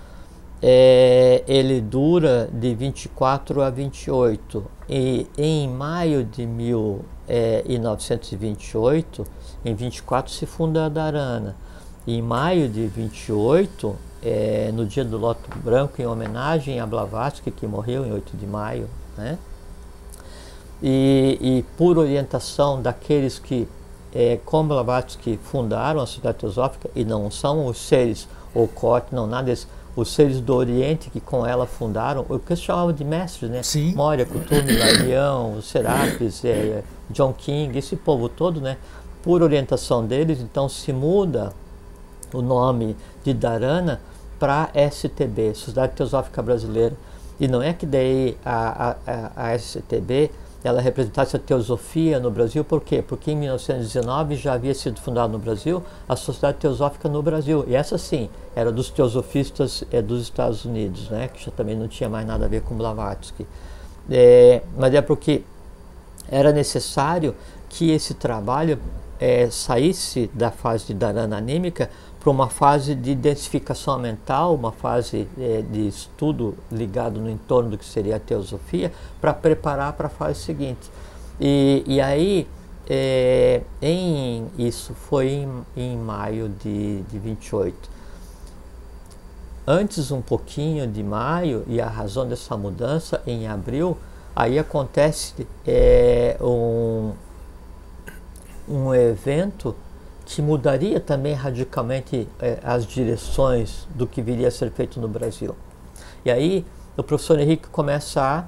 é, 0.61 1.41
ele 1.47 1.79
dura 1.79 2.49
de 2.51 2.75
24 2.75 3.61
a 3.61 3.69
28 3.69 4.65
e 4.89 5.25
em 5.37 5.69
maio 5.69 6.25
de 6.25 6.45
1928, 6.45 9.25
é, 9.63 9.69
em 9.69 9.75
24 9.75 10.29
se 10.31 10.45
funda 10.45 10.85
a 10.85 10.89
Darana. 10.89 11.55
Em 12.07 12.21
maio 12.21 12.67
de 12.67 12.87
28, 12.87 13.95
é, 14.21 14.69
no 14.73 14.85
dia 14.85 15.05
do 15.05 15.17
Loto 15.17 15.49
Branco, 15.59 16.01
em 16.01 16.05
homenagem 16.05 16.77
a 16.79 16.85
Blavatsky, 16.85 17.51
que 17.51 17.67
morreu 17.67 18.05
em 18.05 18.11
8 18.11 18.35
de 18.35 18.47
maio, 18.47 18.89
né? 19.17 19.37
E, 20.81 21.37
e 21.41 21.65
por 21.77 21.97
orientação 21.97 22.81
daqueles 22.81 23.37
que, 23.37 23.67
é, 24.13 24.39
como 24.45 24.69
Blavatsky, 24.69 25.37
fundaram 25.43 25.99
a 26.01 26.05
Sociedade 26.05 26.37
Teosófica, 26.39 26.89
e 26.95 27.03
não 27.05 27.29
são 27.29 27.67
os 27.67 27.77
seres 27.77 28.27
ou 28.55 28.67
corte, 28.67 29.13
não 29.13 29.27
nada 29.27 29.43
desses, 29.43 29.67
os 29.95 30.13
seres 30.13 30.39
do 30.39 30.55
Oriente 30.55 31.09
que 31.09 31.19
com 31.19 31.45
ela 31.45 31.65
fundaram, 31.65 32.25
o 32.29 32.39
que 32.39 32.55
se 32.55 32.63
chamava 32.63 32.93
de 32.93 33.03
mestres, 33.03 33.49
né? 33.49 33.63
Sim. 33.63 33.93
Moria, 33.95 34.25
Kuthumi, 34.25 34.75
Larião, 34.77 35.61
Serapis, 35.61 36.43
é, 36.45 36.83
John 37.09 37.33
King, 37.33 37.77
esse 37.77 37.95
povo 37.95 38.29
todo, 38.29 38.61
né? 38.61 38.77
Por 39.21 39.41
orientação 39.41 40.05
deles, 40.05 40.39
então 40.39 40.69
se 40.69 40.93
muda 40.93 41.51
o 42.33 42.41
nome 42.41 42.95
de 43.23 43.33
Dharana 43.33 43.99
para 44.39 44.69
STB, 44.89 45.53
Sociedade 45.53 45.93
Teosófica 45.93 46.41
Brasileira. 46.41 46.95
E 47.39 47.47
não 47.47 47.61
é 47.61 47.73
que 47.73 47.85
daí 47.85 48.37
a, 48.45 48.95
a, 49.05 49.51
a 49.51 49.57
STB 49.57 50.31
ela 50.63 50.81
representasse 50.81 51.35
a 51.35 51.39
teosofia 51.39 52.19
no 52.19 52.29
Brasil, 52.29 52.63
por 52.63 52.81
quê? 52.81 53.01
Porque 53.01 53.31
em 53.31 53.35
1919 53.35 54.35
já 54.35 54.53
havia 54.53 54.73
sido 54.73 54.99
fundada 54.99 55.27
no 55.29 55.39
Brasil 55.39 55.81
a 56.07 56.15
Sociedade 56.15 56.57
Teosófica 56.57 57.07
no 57.07 57.21
Brasil, 57.21 57.63
e 57.67 57.75
essa 57.75 57.97
sim 57.97 58.29
era 58.55 58.71
dos 58.71 58.89
teosofistas 58.89 59.83
é, 59.91 60.01
dos 60.01 60.23
Estados 60.23 60.65
Unidos, 60.65 61.09
né, 61.09 61.29
que 61.29 61.43
já 61.43 61.51
também 61.51 61.75
não 61.75 61.87
tinha 61.87 62.09
mais 62.09 62.27
nada 62.27 62.45
a 62.45 62.47
ver 62.47 62.61
com 62.61 62.75
Blavatsky. 62.75 63.45
É, 64.09 64.61
mas 64.77 64.93
é 64.93 65.01
porque 65.01 65.43
era 66.29 66.51
necessário 66.51 67.35
que 67.69 67.91
esse 67.91 68.13
trabalho 68.13 68.79
é, 69.19 69.49
saísse 69.49 70.29
da 70.33 70.49
fase 70.51 70.87
de 70.87 70.93
dharana 70.93 71.37
anímica 71.37 71.89
para 72.29 72.33
uma 72.33 72.47
fase 72.47 72.93
de 72.93 73.15
densificação 73.15 73.97
mental, 73.97 74.53
uma 74.53 74.71
fase 74.71 75.27
é, 75.39 75.63
de 75.63 75.87
estudo 75.87 76.55
ligado 76.71 77.19
no 77.19 77.27
entorno 77.27 77.71
do 77.71 77.77
que 77.77 77.85
seria 77.85 78.17
a 78.17 78.19
teosofia, 78.19 78.91
para 79.19 79.33
preparar 79.33 79.93
para 79.93 80.05
a 80.05 80.09
fase 80.11 80.39
seguinte. 80.39 80.91
E, 81.39 81.83
e 81.87 81.99
aí, 81.99 82.47
é, 82.87 83.63
em, 83.81 84.45
isso 84.59 84.93
foi 84.93 85.29
em, 85.29 85.65
em 85.75 85.97
maio 85.97 86.49
de, 86.49 87.01
de 87.01 87.17
28. 87.17 87.89
Antes 89.65 90.11
um 90.11 90.21
pouquinho 90.21 90.85
de 90.85 91.01
maio, 91.01 91.63
e 91.65 91.81
a 91.81 91.87
razão 91.87 92.27
dessa 92.27 92.55
mudança, 92.55 93.23
em 93.25 93.47
abril, 93.47 93.97
aí 94.35 94.59
acontece 94.59 95.47
é, 95.65 96.37
um, 96.39 97.11
um 98.67 98.93
evento 98.93 99.75
que 100.29 100.43
mudaria 100.43 100.99
também 100.99 101.33
radicalmente 101.33 102.27
eh, 102.39 102.59
as 102.63 102.85
direções 102.85 103.87
do 103.95 104.05
que 104.05 104.21
viria 104.21 104.47
a 104.47 104.51
ser 104.51 104.71
feito 104.71 104.99
no 104.99 105.07
Brasil. 105.07 105.55
E 106.23 106.29
aí 106.29 106.63
o 106.95 107.01
professor 107.01 107.39
Henrique 107.39 107.67
começa 107.69 108.21
a 108.21 108.45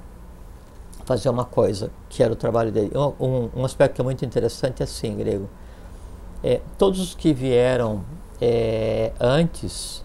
fazer 1.05 1.29
uma 1.29 1.43
coisa, 1.43 1.89
que 2.07 2.21
era 2.21 2.31
o 2.31 2.35
trabalho 2.35 2.71
dele. 2.71 2.91
Um, 2.95 3.49
um 3.55 3.65
aspecto 3.65 3.95
que 3.95 4.01
é 4.01 4.03
muito 4.03 4.23
interessante 4.23 4.81
é 4.81 4.83
assim, 4.83 5.17
grego. 5.17 5.49
É, 6.43 6.61
todos 6.77 6.99
os 6.99 7.15
que 7.15 7.33
vieram 7.33 8.03
é, 8.39 9.11
antes, 9.19 10.03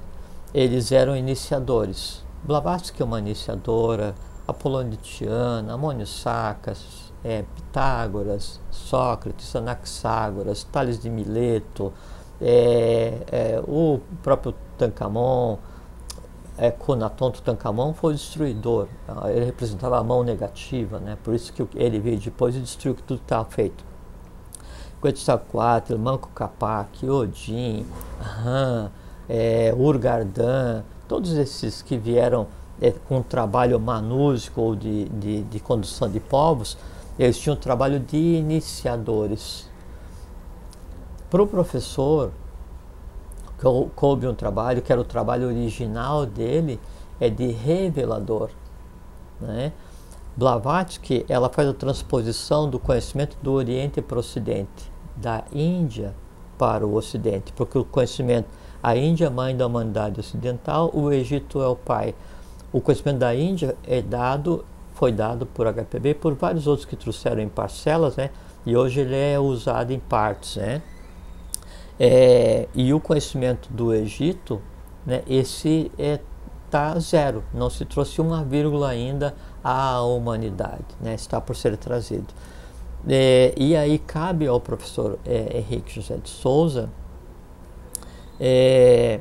eles 0.54 0.90
eram 0.92 1.14
iniciadores. 1.14 2.24
Blavatsky 2.42 3.02
é 3.02 3.04
uma 3.04 3.18
iniciadora, 3.18 4.14
Apolônio 4.48 4.92
de 4.92 4.96
Tiana, 4.96 5.74
Amônio 5.74 6.06
Sacas, 6.06 7.05
é, 7.26 7.44
Pitágoras, 7.56 8.60
Sócrates, 8.70 9.56
Anaxágoras, 9.56 10.62
Tales 10.62 11.00
de 11.00 11.10
Mileto, 11.10 11.92
é, 12.40 13.18
é, 13.32 13.62
o 13.66 13.98
próprio 14.22 14.54
Tancamon, 14.78 15.58
é, 16.56 16.70
Tutankhamon 16.70 17.92
foi 17.94 18.12
o 18.12 18.16
destruidor. 18.16 18.86
Ele 19.28 19.44
representava 19.44 19.98
a 19.98 20.04
mão 20.04 20.22
negativa, 20.22 21.00
né? 21.00 21.18
por 21.24 21.34
isso 21.34 21.52
que 21.52 21.66
ele 21.74 21.98
veio 21.98 22.18
depois 22.18 22.54
e 22.54 22.60
destruiu 22.60 22.94
tudo 22.94 23.18
que 23.18 23.24
estava 23.24 23.44
feito. 23.46 23.84
Quetzalcoatl, 25.02 25.96
Manco 25.96 26.28
Capac, 26.32 27.04
Odin, 27.08 27.84
Han, 28.44 28.90
é, 29.28 29.74
Urgardan, 29.76 30.84
todos 31.08 31.32
esses 31.32 31.82
que 31.82 31.98
vieram 31.98 32.46
é, 32.80 32.92
com 32.92 33.18
um 33.18 33.22
trabalho 33.22 33.78
manúsico 33.80 34.60
ou 34.60 34.76
de, 34.76 35.08
de, 35.08 35.42
de 35.42 35.60
condução 35.60 36.08
de 36.08 36.20
povos, 36.20 36.78
eles 37.18 37.38
tinham 37.38 37.56
um 37.56 37.60
trabalho 37.60 37.98
de 37.98 38.16
iniciadores. 38.16 39.68
Para 41.30 41.42
o 41.42 41.46
professor, 41.46 42.32
coube 43.94 44.26
um 44.26 44.34
trabalho 44.34 44.82
que 44.82 44.92
era 44.92 45.00
o 45.00 45.04
trabalho 45.04 45.48
original 45.48 46.26
dele, 46.26 46.78
é 47.18 47.30
de 47.30 47.46
revelador. 47.46 48.50
Né? 49.40 49.72
Blavatsky 50.36 51.24
ela 51.28 51.48
faz 51.48 51.68
a 51.68 51.72
transposição 51.72 52.68
do 52.68 52.78
conhecimento 52.78 53.36
do 53.42 53.52
Oriente 53.52 54.02
para 54.02 54.16
o 54.16 54.20
Ocidente, 54.20 54.92
da 55.16 55.44
Índia 55.52 56.14
para 56.58 56.86
o 56.86 56.94
Ocidente, 56.94 57.52
porque 57.54 57.78
o 57.78 57.84
conhecimento, 57.84 58.48
a 58.82 58.94
Índia 58.94 59.26
é 59.26 59.30
mãe 59.30 59.56
da 59.56 59.66
humanidade 59.66 60.20
ocidental, 60.20 60.90
o 60.92 61.10
Egito 61.10 61.62
é 61.62 61.66
o 61.66 61.76
pai. 61.76 62.14
O 62.72 62.80
conhecimento 62.80 63.18
da 63.18 63.34
Índia 63.34 63.76
é 63.86 64.02
dado, 64.02 64.64
foi 64.96 65.12
dado 65.12 65.44
por 65.44 65.66
HPB 65.66 66.14
por 66.14 66.34
vários 66.34 66.66
outros 66.66 66.86
que 66.86 66.96
trouxeram 66.96 67.42
em 67.42 67.48
parcelas, 67.48 68.16
né? 68.16 68.30
E 68.64 68.74
hoje 68.74 69.00
ele 69.00 69.14
é 69.14 69.38
usado 69.38 69.92
em 69.92 69.98
partes, 69.98 70.56
né? 70.56 70.82
É, 72.00 72.66
e 72.74 72.92
o 72.92 72.98
conhecimento 72.98 73.68
do 73.72 73.94
Egito, 73.94 74.60
né, 75.06 75.22
esse 75.28 75.90
é, 75.98 76.18
zero, 76.98 77.44
não 77.54 77.70
se 77.70 77.84
trouxe 77.84 78.20
uma 78.20 78.44
vírgula 78.44 78.88
ainda 78.88 79.34
à 79.64 80.02
humanidade, 80.02 80.84
né, 81.00 81.14
está 81.14 81.40
por 81.40 81.56
ser 81.56 81.76
trazido. 81.76 82.26
É, 83.08 83.54
e 83.56 83.76
aí 83.76 83.98
cabe 83.98 84.46
ao 84.46 84.60
professor 84.60 85.18
é, 85.24 85.58
Henrique 85.58 85.94
José 85.94 86.16
de 86.16 86.28
Souza 86.28 86.90
é, 88.40 89.20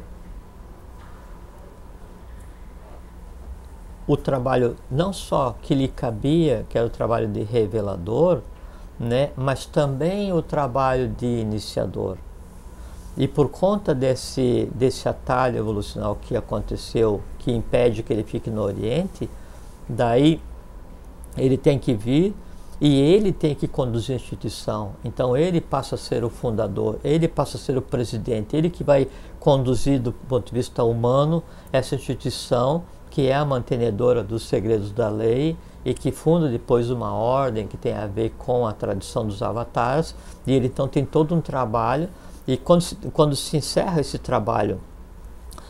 o 4.07 4.15
trabalho 4.15 4.75
não 4.89 5.11
só 5.11 5.55
que 5.61 5.73
lhe 5.73 5.87
cabia, 5.87 6.65
que 6.69 6.77
era 6.77 6.85
o 6.87 6.89
trabalho 6.89 7.27
de 7.27 7.43
revelador, 7.43 8.41
né, 8.99 9.31
mas 9.35 9.65
também 9.65 10.31
o 10.31 10.41
trabalho 10.41 11.09
de 11.09 11.25
iniciador. 11.25 12.17
E 13.17 13.27
por 13.27 13.49
conta 13.49 13.95
desse, 13.95 14.69
desse 14.75 15.07
atalho 15.07 15.57
evolucional 15.57 16.17
que 16.21 16.35
aconteceu, 16.35 17.21
que 17.39 17.51
impede 17.51 18.03
que 18.03 18.11
ele 18.11 18.23
fique 18.23 18.49
no 18.49 18.61
Oriente, 18.61 19.29
daí 19.87 20.41
ele 21.37 21.57
tem 21.57 21.79
que 21.79 21.93
vir 21.93 22.35
e 22.79 22.99
ele 22.99 23.31
tem 23.31 23.55
que 23.55 23.67
conduzir 23.67 24.13
a 24.13 24.15
instituição. 24.17 24.91
Então 25.03 25.35
ele 25.35 25.61
passa 25.61 25.95
a 25.95 25.97
ser 25.97 26.25
o 26.25 26.29
fundador, 26.29 26.99
ele 27.03 27.27
passa 27.27 27.57
a 27.57 27.59
ser 27.59 27.77
o 27.77 27.81
presidente, 27.81 28.55
ele 28.55 28.69
que 28.69 28.83
vai 28.83 29.07
conduzir 29.39 29.99
do 29.99 30.11
ponto 30.11 30.47
de 30.47 30.53
vista 30.53 30.83
humano 30.83 31.41
essa 31.71 31.95
instituição 31.95 32.83
que 33.15 33.29
é 33.29 33.33
a 33.33 33.45
mantenedora 33.45 34.21
dos 34.21 34.43
segredos 34.43 34.91
da 34.91 35.07
lei 35.07 35.55
e 35.85 35.93
que 35.93 36.11
funda 36.11 36.49
depois 36.49 36.89
uma 36.89 37.13
ordem 37.13 37.65
que 37.65 37.77
tem 37.77 37.93
a 37.93 38.05
ver 38.07 38.33
com 38.37 38.67
a 38.67 38.73
tradição 38.73 39.25
dos 39.25 39.41
avatares. 39.41 40.13
E 40.45 40.51
ele 40.51 40.67
então 40.67 40.85
tem 40.85 41.05
todo 41.05 41.33
um 41.33 41.39
trabalho 41.39 42.09
e 42.45 42.57
quando 42.57 42.81
se, 42.81 42.95
quando 43.13 43.33
se 43.33 43.55
encerra 43.55 44.01
esse 44.01 44.19
trabalho 44.19 44.81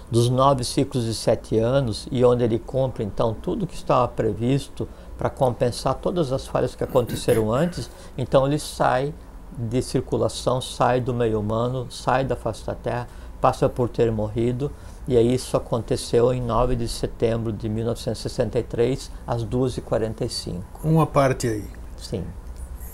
dos 0.09 0.27
nove 0.27 0.63
ciclos 0.63 1.05
de 1.05 1.13
sete 1.13 1.59
anos 1.59 2.07
e 2.11 2.25
onde 2.25 2.43
ele 2.43 2.57
cumpre 2.57 3.03
então 3.03 3.35
tudo 3.35 3.67
que 3.67 3.75
estava 3.75 4.07
previsto 4.07 4.89
para 5.15 5.29
compensar 5.29 5.93
todas 5.93 6.31
as 6.31 6.47
falhas 6.47 6.73
que 6.73 6.83
aconteceram 6.83 7.53
antes, 7.53 7.91
então 8.17 8.47
ele 8.47 8.57
sai 8.57 9.13
de 9.55 9.83
circulação, 9.83 10.59
sai 10.59 10.99
do 10.99 11.13
meio 11.13 11.39
humano, 11.39 11.85
sai 11.91 12.25
da 12.25 12.35
face 12.35 12.65
da 12.65 12.73
Terra, 12.73 13.07
passa 13.39 13.69
por 13.69 13.87
ter 13.87 14.11
morrido, 14.11 14.71
e 15.07 15.17
aí 15.17 15.35
isso 15.35 15.55
aconteceu 15.55 16.33
em 16.33 16.41
9 16.41 16.75
de 16.75 16.87
setembro 16.87 17.51
de 17.51 17.69
1963, 17.69 19.11
às 19.25 19.45
2h45. 19.45 20.61
Uma 20.83 21.05
parte 21.05 21.47
aí. 21.47 21.65
Sim. 21.97 22.23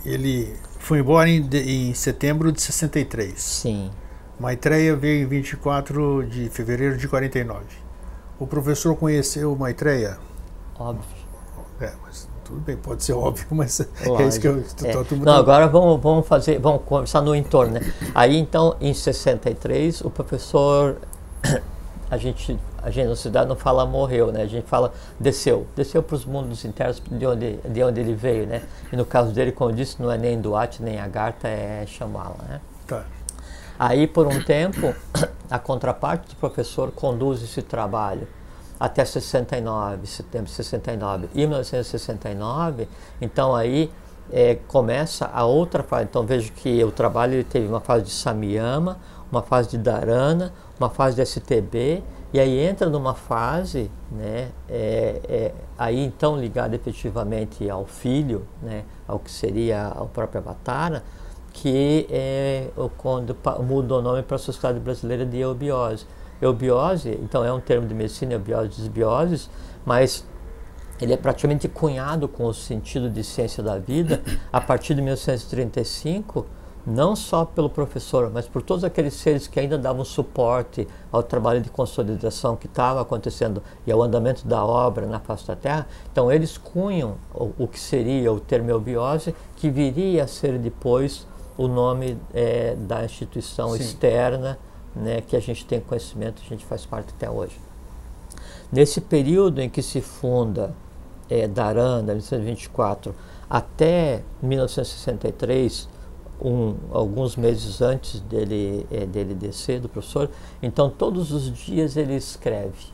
Ele 0.06 0.54
foi 0.80 1.00
embora 1.00 1.30
em, 1.30 1.48
em 1.54 1.94
setembro 1.94 2.52
de 2.52 2.62
63. 2.62 3.40
Sim. 3.40 3.92
Maitreya 4.40 4.96
veio 4.96 5.24
em 5.24 5.28
24 5.28 6.26
de 6.26 6.50
fevereiro 6.50 6.98
de 6.98 7.08
49. 7.08 7.64
O 8.40 8.48
professor 8.48 8.96
conheceu 8.96 9.56
Maitreya? 9.56 10.18
Óbvio. 10.78 11.22
É, 11.80 11.94
mas 12.04 12.28
tudo 12.44 12.60
bem, 12.60 12.76
pode 12.76 13.04
ser 13.04 13.14
óbvio, 13.14 13.46
mas 13.52 13.80
Lógico. 14.06 14.22
é 14.22 14.28
isso 14.28 14.40
que 14.40 14.48
eu 14.48 14.60
estou 14.60 14.90
é. 14.90 15.16
Não, 15.24 15.34
agora 15.34 15.68
vamos, 15.68 16.02
vamos 16.02 16.28
fazer, 16.28 16.60
vamos 16.60 16.82
conversar 16.84 17.22
no 17.22 17.36
entorno, 17.36 17.76
né? 17.76 17.94
Aí 18.14 18.38
então, 18.38 18.76
em 18.82 18.94
63, 18.94 20.02
o 20.02 20.10
professor 20.10 20.98
a 22.12 22.18
gente 22.18 22.60
a 22.84 22.92
gente 22.92 23.08
na 23.08 23.16
cidade 23.16 23.48
não 23.48 23.56
fala 23.56 23.86
morreu, 23.86 24.34
né? 24.34 24.42
A 24.42 24.48
gente 24.48 24.68
fala 24.68 24.94
desceu, 25.18 25.66
desceu 25.74 26.04
para 26.04 26.16
os 26.16 26.26
mundos 26.26 26.66
internos 26.66 27.02
de 27.10 27.26
onde 27.26 27.54
de 27.54 27.84
onde 27.84 28.02
ele 28.02 28.14
veio, 28.14 28.46
né? 28.46 28.64
E 28.92 28.98
no 28.98 29.06
caso 29.06 29.32
dele, 29.32 29.54
como 29.54 29.72
eu 29.72 29.76
disse, 29.76 30.02
não 30.02 30.12
é 30.12 30.18
nem 30.18 30.40
Duarte 30.40 30.84
nem 30.84 31.00
Agartha, 31.00 31.48
é 31.48 31.86
Shambhala, 31.88 32.36
né? 32.50 32.62
Tá. 32.86 33.06
Aí 33.80 34.06
por 34.08 34.28
um 34.28 34.44
tempo 34.44 34.94
a 35.50 35.58
contraparte 35.58 36.28
do 36.28 36.36
professor 36.36 36.92
conduz 36.92 37.42
esse 37.42 37.62
trabalho 37.62 38.28
até 38.78 39.06
69, 39.06 40.06
setembro 40.06 40.48
de 40.48 40.54
69. 40.54 41.30
Em 41.34 41.48
1969, 41.48 42.90
então 43.22 43.56
aí 43.56 43.90
é, 44.34 44.56
começa 44.68 45.30
a 45.34 45.46
outra 45.46 45.82
fase. 45.82 46.06
Então 46.10 46.26
vejo 46.26 46.52
que 46.52 46.84
o 46.84 46.92
trabalho 46.92 47.36
ele 47.36 47.44
teve 47.44 47.68
uma 47.68 47.80
fase 47.80 48.04
de 48.04 48.12
Samyama, 48.12 49.00
uma 49.32 49.42
fase 49.42 49.70
de 49.70 49.78
Dharana, 49.78 50.52
uma 50.82 50.90
fase 50.90 51.16
de 51.16 51.26
STB, 51.26 52.04
e 52.34 52.40
aí 52.40 52.60
entra 52.60 52.90
numa 52.90 53.14
fase, 53.14 53.92
né, 54.12 54.50
é, 54.68 55.22
é, 55.28 55.52
aí 55.78 56.04
então 56.04 56.40
ligada 56.40 56.76
efetivamente 56.76 57.70
ao 57.70 57.86
filho, 57.86 58.48
né, 58.62 58.84
ao 59.08 59.20
que 59.20 59.30
seria 59.30 59.94
o 60.00 60.08
próprio 60.08 60.40
Avatara, 60.40 61.04
que 61.54 62.08
é 62.10 62.70
quando 62.98 63.36
muda 63.60 63.96
o 63.96 64.02
nome 64.02 64.24
para 64.24 64.38
a 64.38 64.40
Sociedade 64.40 64.80
Brasileira 64.80 65.26
de 65.26 65.38
Eubiose. 65.38 66.08
Eubiose, 66.42 67.20
então 67.22 67.44
é 67.44 67.52
um 67.52 67.60
termo 67.60 67.86
de 67.86 67.94
medicina, 67.94 68.34
eubiose, 68.34 68.70
desbiose, 68.70 69.50
mas 69.86 70.26
ele 71.00 71.14
é 71.14 71.18
praticamente 71.18 71.68
cunhado 71.68 72.28
com 72.28 72.46
o 72.46 72.54
sentido 72.54 73.10
de 73.10 73.24
ciência 73.24 73.62
da 73.62 73.78
vida 73.78 74.22
a 74.52 74.62
partir 74.62 74.96
de 74.96 75.02
1935, 75.02 76.46
não 76.86 77.16
só 77.16 77.46
pelo 77.46 77.70
professor, 77.70 78.32
mas 78.34 78.48
por 78.48 78.62
todos 78.62 78.84
aqueles 78.84 79.14
seres 79.14 79.48
que 79.48 79.60
ainda 79.60 79.78
davam 79.78 80.04
suporte 80.04 80.88
ao 81.12 81.22
trabalho 81.22 81.62
de 81.62 81.70
consolidação 81.70 82.56
que 82.56 82.68
estava 82.68 83.02
acontecendo 83.02 83.62
e 83.86 83.92
ao 83.92 84.02
andamento 84.02 84.48
da 84.48 84.66
obra 84.66 85.06
na 85.06 85.20
face 85.20 85.48
da 85.48 85.56
Terra. 85.56 85.88
Então, 86.12 86.32
eles 86.32 86.58
cunham 86.58 87.16
o, 87.34 87.52
o 87.60 87.68
que 87.68 87.80
seria 87.80 88.32
o 88.32 88.40
termo 88.40 88.70
eubiose, 88.70 89.36
que 89.56 89.70
viria 89.70 90.24
a 90.24 90.28
ser 90.28 90.58
depois 90.58 91.28
o 91.58 91.68
nome 91.68 92.18
é, 92.34 92.76
da 92.76 93.04
instituição 93.06 93.72
Sim. 93.72 93.82
externa 93.82 94.58
né, 94.96 95.22
que 95.22 95.36
a 95.36 95.40
gente 95.40 95.66
tem 95.66 95.80
conhecimento, 95.80 96.42
a 96.46 96.50
gente 96.50 96.66
faz 96.66 96.86
parte 96.86 97.14
até 97.16 97.30
hoje. 97.30 97.60
Nesse 98.72 99.02
período 99.02 99.62
em 99.62 99.70
que 99.70 99.82
se 99.82 100.02
funda 100.02 100.74
é, 101.30 101.48
Daranda, 101.48 102.14
1924, 102.14 103.14
até 103.50 104.24
1963, 104.42 105.88
um, 106.42 106.76
alguns 106.92 107.36
meses 107.36 107.82
antes 107.82 108.20
dele, 108.22 108.86
é, 108.92 109.06
dele 109.06 109.34
descer, 109.34 109.80
do 109.80 109.88
professor. 109.88 110.30
Então, 110.62 110.90
todos 110.90 111.32
os 111.32 111.56
dias 111.56 111.96
ele 111.96 112.16
escreve. 112.16 112.88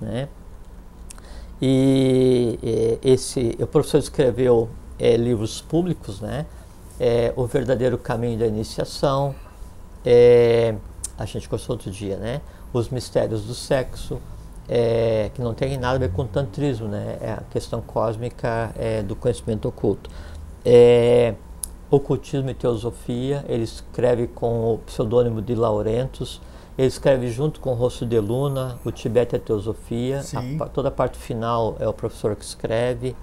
Né? 0.00 0.28
E 1.60 2.58
é, 2.62 2.98
esse, 3.02 3.56
o 3.60 3.66
professor 3.66 3.98
escreveu 3.98 4.68
é, 4.98 5.16
livros 5.16 5.60
públicos, 5.60 6.20
né? 6.20 6.46
O 7.34 7.46
Verdadeiro 7.46 7.96
Caminho 7.96 8.38
da 8.38 8.46
Iniciação, 8.46 9.34
a 11.16 11.24
gente 11.24 11.48
gostou 11.48 11.74
outro 11.74 11.90
dia, 11.90 12.18
né? 12.18 12.42
Os 12.74 12.90
Mistérios 12.90 13.42
do 13.44 13.54
Sexo, 13.54 14.20
é, 14.72 15.30
que 15.34 15.42
não 15.42 15.52
tem 15.52 15.76
nada 15.76 15.96
a 15.96 15.98
ver 15.98 16.12
com 16.12 16.24
tantrismo, 16.24 16.86
né? 16.86 17.18
É 17.20 17.32
a 17.32 17.42
questão 17.50 17.80
cósmica 17.80 18.72
é, 18.78 19.02
do 19.02 19.16
conhecimento 19.16 19.66
oculto. 19.66 20.08
É, 20.64 21.34
Ocultismo 21.90 22.50
e 22.50 22.54
Teosofia, 22.54 23.44
ele 23.48 23.64
escreve 23.64 24.28
com 24.28 24.74
o 24.74 24.78
pseudônimo 24.78 25.42
de 25.42 25.54
Laurentus, 25.54 26.40
ele 26.78 26.86
escreve 26.86 27.30
junto 27.30 27.58
com 27.58 27.72
o 27.72 27.74
Rosso 27.74 28.06
de 28.06 28.18
Luna, 28.20 28.78
o 28.84 28.92
Tibete 28.92 29.34
e 29.34 29.36
a 29.36 29.40
Teosofia, 29.40 30.22
a, 30.60 30.66
toda 30.66 30.88
a 30.88 30.92
parte 30.92 31.18
final 31.18 31.76
é 31.80 31.88
o 31.88 31.92
professor 31.92 32.36
que 32.36 32.44
escreve, 32.44 33.16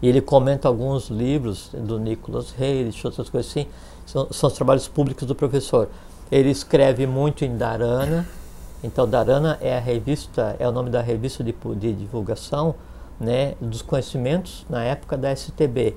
e 0.00 0.08
ele 0.08 0.20
comenta 0.20 0.68
alguns 0.68 1.08
livros 1.08 1.70
do 1.72 1.98
Nicholas 1.98 2.54
Hayes, 2.58 3.04
outras 3.04 3.28
coisas 3.28 3.50
assim, 3.50 3.66
são, 4.04 4.28
são 4.30 4.48
os 4.48 4.54
trabalhos 4.54 4.86
públicos 4.86 5.26
do 5.26 5.34
professor. 5.34 5.88
Ele 6.30 6.50
escreve 6.50 7.06
muito 7.06 7.44
em 7.44 7.56
Dharana, 7.56 8.26
então 8.84 9.08
Dharana 9.08 9.58
é 9.60 9.76
a 9.76 9.80
revista, 9.80 10.54
é 10.58 10.68
o 10.68 10.72
nome 10.72 10.90
da 10.90 11.00
revista 11.00 11.42
de, 11.42 11.54
de 11.76 11.92
divulgação 11.92 12.74
né, 13.18 13.54
dos 13.60 13.82
conhecimentos 13.82 14.64
na 14.68 14.84
época 14.84 15.16
da 15.16 15.34
STB. 15.34 15.96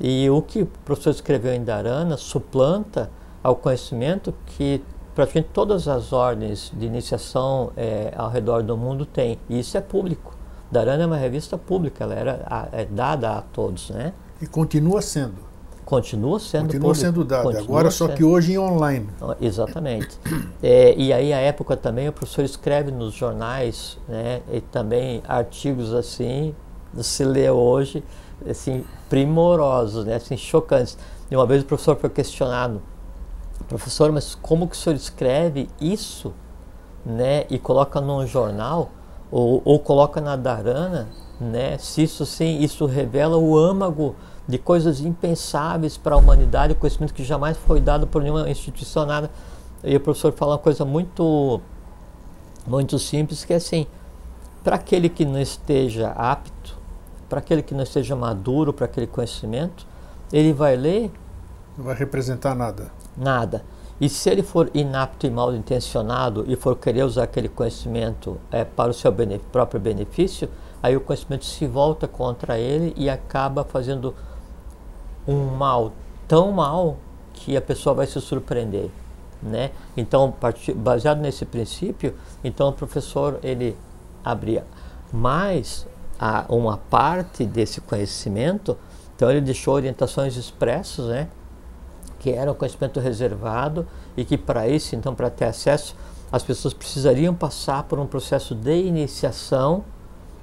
E 0.00 0.28
o 0.30 0.42
que 0.42 0.62
o 0.62 0.66
professor 0.84 1.10
escreveu 1.10 1.54
em 1.54 1.62
Dharana 1.62 2.16
suplanta 2.16 3.10
ao 3.42 3.56
conhecimento 3.56 4.34
que 4.46 4.82
praticamente 5.14 5.50
todas 5.52 5.86
as 5.86 6.12
ordens 6.12 6.72
de 6.74 6.86
iniciação 6.86 7.70
é, 7.76 8.12
ao 8.16 8.28
redor 8.28 8.62
do 8.62 8.76
mundo 8.76 9.06
têm. 9.06 9.38
E 9.48 9.60
isso 9.60 9.76
é 9.76 9.80
público. 9.80 10.34
Dharana 10.70 11.04
é 11.04 11.06
uma 11.06 11.16
revista 11.16 11.56
pública, 11.56 12.04
ela 12.04 12.14
era 12.14 12.68
é 12.72 12.84
dada 12.84 13.30
a 13.36 13.42
todos, 13.42 13.90
né? 13.90 14.12
E 14.42 14.46
continua 14.46 15.00
sendo. 15.00 15.54
Continua 15.84 16.40
sendo 16.40 16.62
Continua 16.62 16.80
público. 16.80 17.06
sendo 17.06 17.24
dada, 17.24 17.42
continua 17.44 17.64
agora 17.64 17.90
sendo. 17.90 18.08
só 18.08 18.16
que 18.16 18.24
hoje 18.24 18.54
em 18.54 18.58
online. 18.58 19.06
Exatamente. 19.40 20.18
é, 20.62 20.94
e 20.96 21.12
aí, 21.12 21.32
a 21.32 21.38
época 21.38 21.76
também, 21.76 22.08
o 22.08 22.12
professor 22.12 22.44
escreve 22.44 22.90
nos 22.90 23.12
jornais, 23.12 23.98
né, 24.08 24.40
e 24.50 24.60
também 24.60 25.22
artigos 25.28 25.92
assim, 25.92 26.54
se 27.02 27.24
lê 27.24 27.50
hoje, 27.50 28.04
assim, 28.48 28.84
primorosos, 29.08 30.04
né, 30.04 30.16
assim, 30.16 30.36
chocantes. 30.36 30.96
E 31.30 31.36
uma 31.36 31.46
vez 31.46 31.62
o 31.62 31.66
professor 31.66 31.96
foi 31.96 32.10
questionado, 32.10 32.82
professor, 33.68 34.12
mas 34.12 34.34
como 34.34 34.68
que 34.68 34.76
o 34.76 34.78
senhor 34.78 34.96
escreve 34.96 35.68
isso, 35.80 36.32
né, 37.04 37.44
e 37.50 37.58
coloca 37.58 38.00
num 38.00 38.26
jornal, 38.26 38.90
ou, 39.30 39.60
ou 39.64 39.78
coloca 39.78 40.20
na 40.20 40.36
Darana, 40.36 41.08
né, 41.40 41.76
se 41.78 42.02
isso 42.02 42.24
sim, 42.24 42.60
isso 42.60 42.86
revela 42.86 43.36
o 43.36 43.58
âmago 43.58 44.14
de 44.46 44.58
coisas 44.58 45.00
impensáveis 45.00 45.96
para 45.96 46.14
a 46.14 46.18
humanidade, 46.18 46.74
conhecimento 46.74 47.14
que 47.14 47.24
jamais 47.24 47.56
foi 47.56 47.80
dado 47.80 48.06
por 48.06 48.22
nenhuma 48.22 48.48
instituição, 48.48 49.06
nada. 49.06 49.30
E 49.82 49.96
o 49.96 50.00
professor 50.00 50.32
fala 50.32 50.52
uma 50.52 50.58
coisa 50.58 50.84
muito, 50.84 51.60
muito 52.66 52.98
simples, 52.98 53.44
que 53.44 53.52
é 53.52 53.56
assim, 53.56 53.86
para 54.62 54.76
aquele 54.76 55.08
que 55.08 55.24
não 55.24 55.40
esteja 55.40 56.10
apto 56.10 56.83
para 57.34 57.40
aquele 57.40 57.64
que 57.64 57.74
não 57.74 57.82
esteja 57.82 58.14
maduro 58.14 58.72
para 58.72 58.84
aquele 58.84 59.08
conhecimento, 59.08 59.84
ele 60.32 60.52
vai 60.52 60.76
ler. 60.76 61.10
Não 61.76 61.84
vai 61.84 61.96
representar 61.96 62.54
nada. 62.54 62.92
Nada. 63.16 63.64
E 64.00 64.08
se 64.08 64.30
ele 64.30 64.44
for 64.44 64.70
inapto 64.72 65.26
e 65.26 65.30
mal 65.30 65.52
intencionado 65.52 66.44
e 66.46 66.54
for 66.54 66.76
querer 66.76 67.02
usar 67.02 67.24
aquele 67.24 67.48
conhecimento 67.48 68.38
é, 68.52 68.64
para 68.64 68.92
o 68.92 68.94
seu 68.94 69.12
próprio 69.50 69.80
benefício, 69.80 70.48
aí 70.80 70.96
o 70.96 71.00
conhecimento 71.00 71.44
se 71.44 71.66
volta 71.66 72.06
contra 72.06 72.56
ele 72.56 72.94
e 72.96 73.10
acaba 73.10 73.64
fazendo 73.64 74.14
um 75.26 75.46
mal 75.56 75.90
tão 76.28 76.52
mal 76.52 76.98
que 77.32 77.56
a 77.56 77.60
pessoa 77.60 77.96
vai 77.96 78.06
se 78.06 78.20
surpreender, 78.20 78.90
né? 79.42 79.72
Então, 79.96 80.32
baseado 80.76 81.18
nesse 81.18 81.44
princípio, 81.44 82.14
então 82.44 82.68
o 82.68 82.72
professor 82.72 83.40
ele 83.42 83.76
abria 84.24 84.64
mais 85.12 85.84
a 86.18 86.44
uma 86.48 86.76
parte 86.76 87.44
desse 87.44 87.80
conhecimento, 87.80 88.76
então 89.14 89.30
ele 89.30 89.40
deixou 89.40 89.74
orientações 89.74 90.36
expressas, 90.36 91.06
né, 91.06 91.28
que 92.18 92.30
era 92.30 92.50
o 92.50 92.54
conhecimento 92.54 93.00
reservado 93.00 93.86
e 94.16 94.24
que 94.24 94.38
para 94.38 94.68
isso, 94.68 94.96
então, 94.96 95.14
para 95.14 95.28
ter 95.28 95.44
acesso, 95.44 95.94
as 96.32 96.42
pessoas 96.42 96.72
precisariam 96.74 97.34
passar 97.34 97.84
por 97.84 97.98
um 97.98 98.06
processo 98.06 98.54
de 98.54 98.74
iniciação 98.74 99.84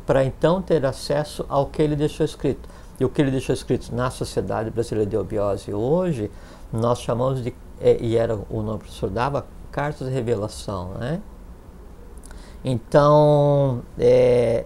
para 0.05 0.23
então 0.23 0.61
ter 0.61 0.85
acesso 0.85 1.45
ao 1.49 1.65
que 1.65 1.81
ele 1.81 1.95
deixou 1.95 2.25
escrito. 2.25 2.69
E 2.99 3.05
o 3.05 3.09
que 3.09 3.21
ele 3.21 3.31
deixou 3.31 3.53
escrito 3.53 3.93
na 3.95 4.11
Sociedade 4.11 4.69
Brasileira 4.69 5.09
de 5.09 5.17
Obiose 5.17 5.73
hoje, 5.73 6.29
nós 6.71 7.01
chamamos 7.01 7.43
de, 7.43 7.53
é, 7.79 7.97
e 7.99 8.15
era 8.15 8.35
o 8.35 8.61
nome 8.61 8.79
que 8.79 8.85
o 8.85 8.87
professor 8.87 9.09
dava, 9.09 9.45
cartas 9.71 10.07
de 10.07 10.13
revelação, 10.13 10.93
né? 10.99 11.19
Então, 12.63 13.81
é, 13.97 14.65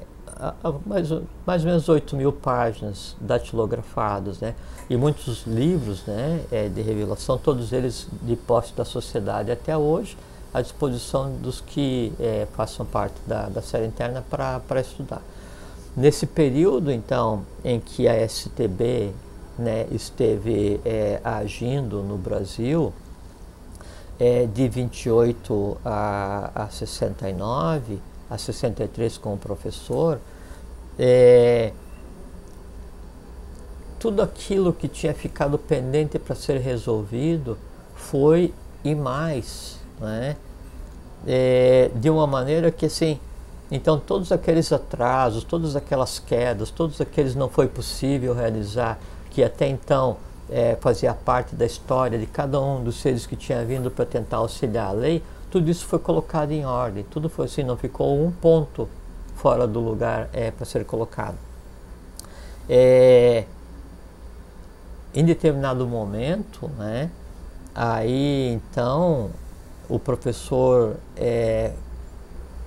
mais, 0.85 1.09
mais 1.45 1.61
ou 1.63 1.69
menos 1.69 1.89
8 1.89 2.15
mil 2.15 2.31
páginas 2.31 3.15
datilografadas, 3.19 4.39
né? 4.39 4.55
E 4.89 4.97
muitos 4.97 5.45
livros 5.47 6.03
né, 6.05 6.43
é, 6.51 6.67
de 6.67 6.81
revelação, 6.81 7.37
todos 7.37 7.71
eles 7.71 8.07
de 8.21 8.35
posse 8.35 8.73
da 8.73 8.85
sociedade 8.85 9.51
até 9.51 9.75
hoje, 9.75 10.17
à 10.53 10.61
disposição 10.61 11.31
dos 11.37 11.59
que 11.61 12.13
é, 12.19 12.47
façam 12.55 12.85
parte 12.85 13.15
da, 13.25 13.49
da 13.49 13.61
série 13.61 13.87
interna 13.87 14.23
para 14.29 14.81
estudar. 14.81 15.21
Nesse 15.97 16.25
período, 16.25 16.91
então, 16.91 17.43
em 17.63 17.79
que 17.79 18.07
a 18.07 18.27
STB 18.27 19.11
né, 19.57 19.87
esteve 19.91 20.79
é, 20.85 21.19
agindo 21.23 22.03
no 22.03 22.17
Brasil, 22.17 22.93
é, 24.19 24.45
de 24.45 24.67
28 24.67 25.77
a, 25.83 26.51
a 26.55 26.69
69, 26.69 27.99
a 28.29 28.37
63 28.37 29.17
com 29.17 29.33
o 29.33 29.37
professor, 29.37 30.19
é, 30.97 31.71
tudo 33.99 34.21
aquilo 34.21 34.73
que 34.73 34.87
tinha 34.87 35.13
ficado 35.13 35.57
pendente 35.57 36.19
para 36.19 36.35
ser 36.35 36.59
resolvido 36.59 37.57
foi 37.95 38.53
e 38.83 38.93
mais, 38.93 39.79
né? 39.99 40.35
É, 41.27 41.89
de 41.95 42.09
uma 42.09 42.27
maneira 42.27 42.69
que 42.69 42.85
assim, 42.85 43.19
então 43.71 43.99
todos 43.99 44.31
aqueles 44.31 44.71
atrasos, 44.71 45.43
todas 45.43 45.75
aquelas 45.75 46.19
quedas, 46.19 46.69
todos 46.69 47.01
aqueles 47.01 47.33
não 47.33 47.49
foi 47.49 47.67
possível 47.67 48.33
realizar, 48.35 48.99
que 49.31 49.43
até 49.43 49.67
então 49.67 50.17
é, 50.49 50.77
fazia 50.79 51.13
parte 51.13 51.55
da 51.55 51.65
história 51.65 52.19
de 52.19 52.27
cada 52.27 52.61
um 52.61 52.83
dos 52.83 52.97
seres 53.01 53.25
que 53.25 53.35
tinha 53.35 53.65
vindo 53.65 53.89
para 53.89 54.05
tentar 54.05 54.37
auxiliar 54.37 54.89
a 54.89 54.91
lei, 54.91 55.23
tudo 55.49 55.69
isso 55.69 55.85
foi 55.85 55.99
colocado 55.99 56.51
em 56.51 56.65
ordem, 56.65 57.05
tudo 57.09 57.29
foi 57.29 57.45
assim, 57.45 57.63
não 57.63 57.77
ficou 57.77 58.21
um 58.21 58.31
ponto 58.31 58.87
fora 59.35 59.67
do 59.67 59.79
lugar 59.79 60.29
é, 60.33 60.51
para 60.51 60.65
ser 60.65 60.85
colocado. 60.85 61.37
É, 62.67 63.45
em 65.13 65.23
determinado 65.23 65.87
momento, 65.87 66.67
né, 66.77 67.09
aí 67.73 68.53
então 68.53 69.29
o 69.87 69.99
professor 69.99 70.97
é, 71.15 71.73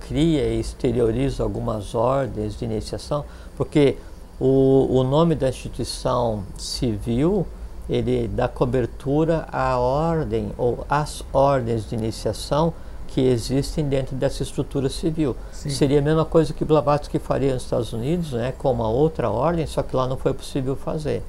cria 0.01 0.47
e 0.47 0.59
exterioriza 0.59 1.43
algumas 1.43 1.93
ordens 1.93 2.57
de 2.57 2.65
iniciação, 2.65 3.25
porque 3.57 3.97
o, 4.39 4.87
o 4.89 5.03
nome 5.03 5.35
da 5.35 5.49
instituição 5.49 6.43
civil 6.57 7.45
ele 7.89 8.27
dá 8.27 8.47
cobertura 8.47 9.47
à 9.51 9.77
ordem 9.77 10.51
ou 10.57 10.85
às 10.87 11.23
ordens 11.33 11.89
de 11.89 11.95
iniciação 11.95 12.73
que 13.07 13.21
existem 13.21 13.87
dentro 13.89 14.15
dessa 14.15 14.43
estrutura 14.43 14.87
civil. 14.87 15.35
Sim. 15.51 15.69
Seria 15.69 15.99
a 15.99 16.01
mesma 16.01 16.25
coisa 16.25 16.53
que 16.53 16.63
Blavatsky 16.63 17.17
faria 17.17 17.53
nos 17.53 17.63
Estados 17.63 17.91
Unidos, 17.91 18.33
né, 18.33 18.53
com 18.57 18.71
uma 18.71 18.87
outra 18.87 19.29
ordem, 19.29 19.65
só 19.65 19.81
que 19.81 19.95
lá 19.95 20.07
não 20.07 20.15
foi 20.15 20.33
possível 20.33 20.75
fazer. 20.75 21.23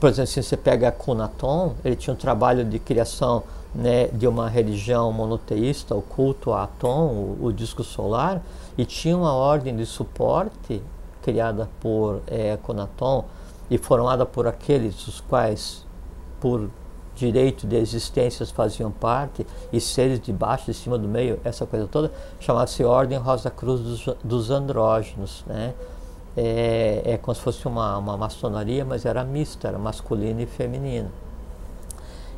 Por 0.00 0.08
exemplo, 0.08 0.30
se 0.32 0.42
você 0.42 0.56
pega 0.56 0.90
Kunaton, 0.90 1.74
ele 1.84 1.94
tinha 1.94 2.14
um 2.14 2.16
trabalho 2.16 2.64
de 2.64 2.78
criação 2.78 3.44
né, 3.74 4.08
de 4.08 4.26
uma 4.26 4.48
religião 4.48 5.12
monoteísta, 5.12 5.94
o 5.94 6.02
culto 6.02 6.52
a 6.52 6.64
Atom, 6.64 7.06
o, 7.08 7.38
o 7.42 7.52
disco 7.52 7.84
solar, 7.84 8.42
e 8.76 8.84
tinha 8.84 9.16
uma 9.16 9.32
ordem 9.32 9.76
de 9.76 9.86
suporte 9.86 10.82
criada 11.22 11.68
por 11.80 12.22
é, 12.26 12.58
Kunaton, 12.62 13.24
e 13.70 13.78
formada 13.78 14.26
por 14.26 14.46
aqueles 14.46 15.06
os 15.06 15.20
quais, 15.20 15.86
por 16.40 16.68
direito 17.14 17.66
de 17.66 17.76
existências 17.76 18.50
faziam 18.50 18.90
parte, 18.90 19.46
e 19.72 19.80
seres 19.80 20.18
de 20.18 20.32
baixo, 20.32 20.66
de 20.66 20.74
cima, 20.74 20.98
do 20.98 21.06
meio, 21.06 21.38
essa 21.44 21.66
coisa 21.66 21.86
toda, 21.86 22.10
chamava-se 22.38 22.82
Ordem 22.82 23.18
Rosa 23.18 23.50
Cruz 23.50 23.80
dos, 23.80 24.16
dos 24.24 24.50
Andrógenos. 24.50 25.44
Né? 25.46 25.74
É, 26.36 27.02
é 27.04 27.18
como 27.18 27.34
se 27.34 27.40
fosse 27.40 27.66
uma, 27.66 27.98
uma 27.98 28.16
maçonaria, 28.16 28.84
mas 28.84 29.04
era 29.04 29.22
mista, 29.24 29.68
era 29.68 29.78
masculino 29.78 30.40
e 30.40 30.46
feminino. 30.46 31.10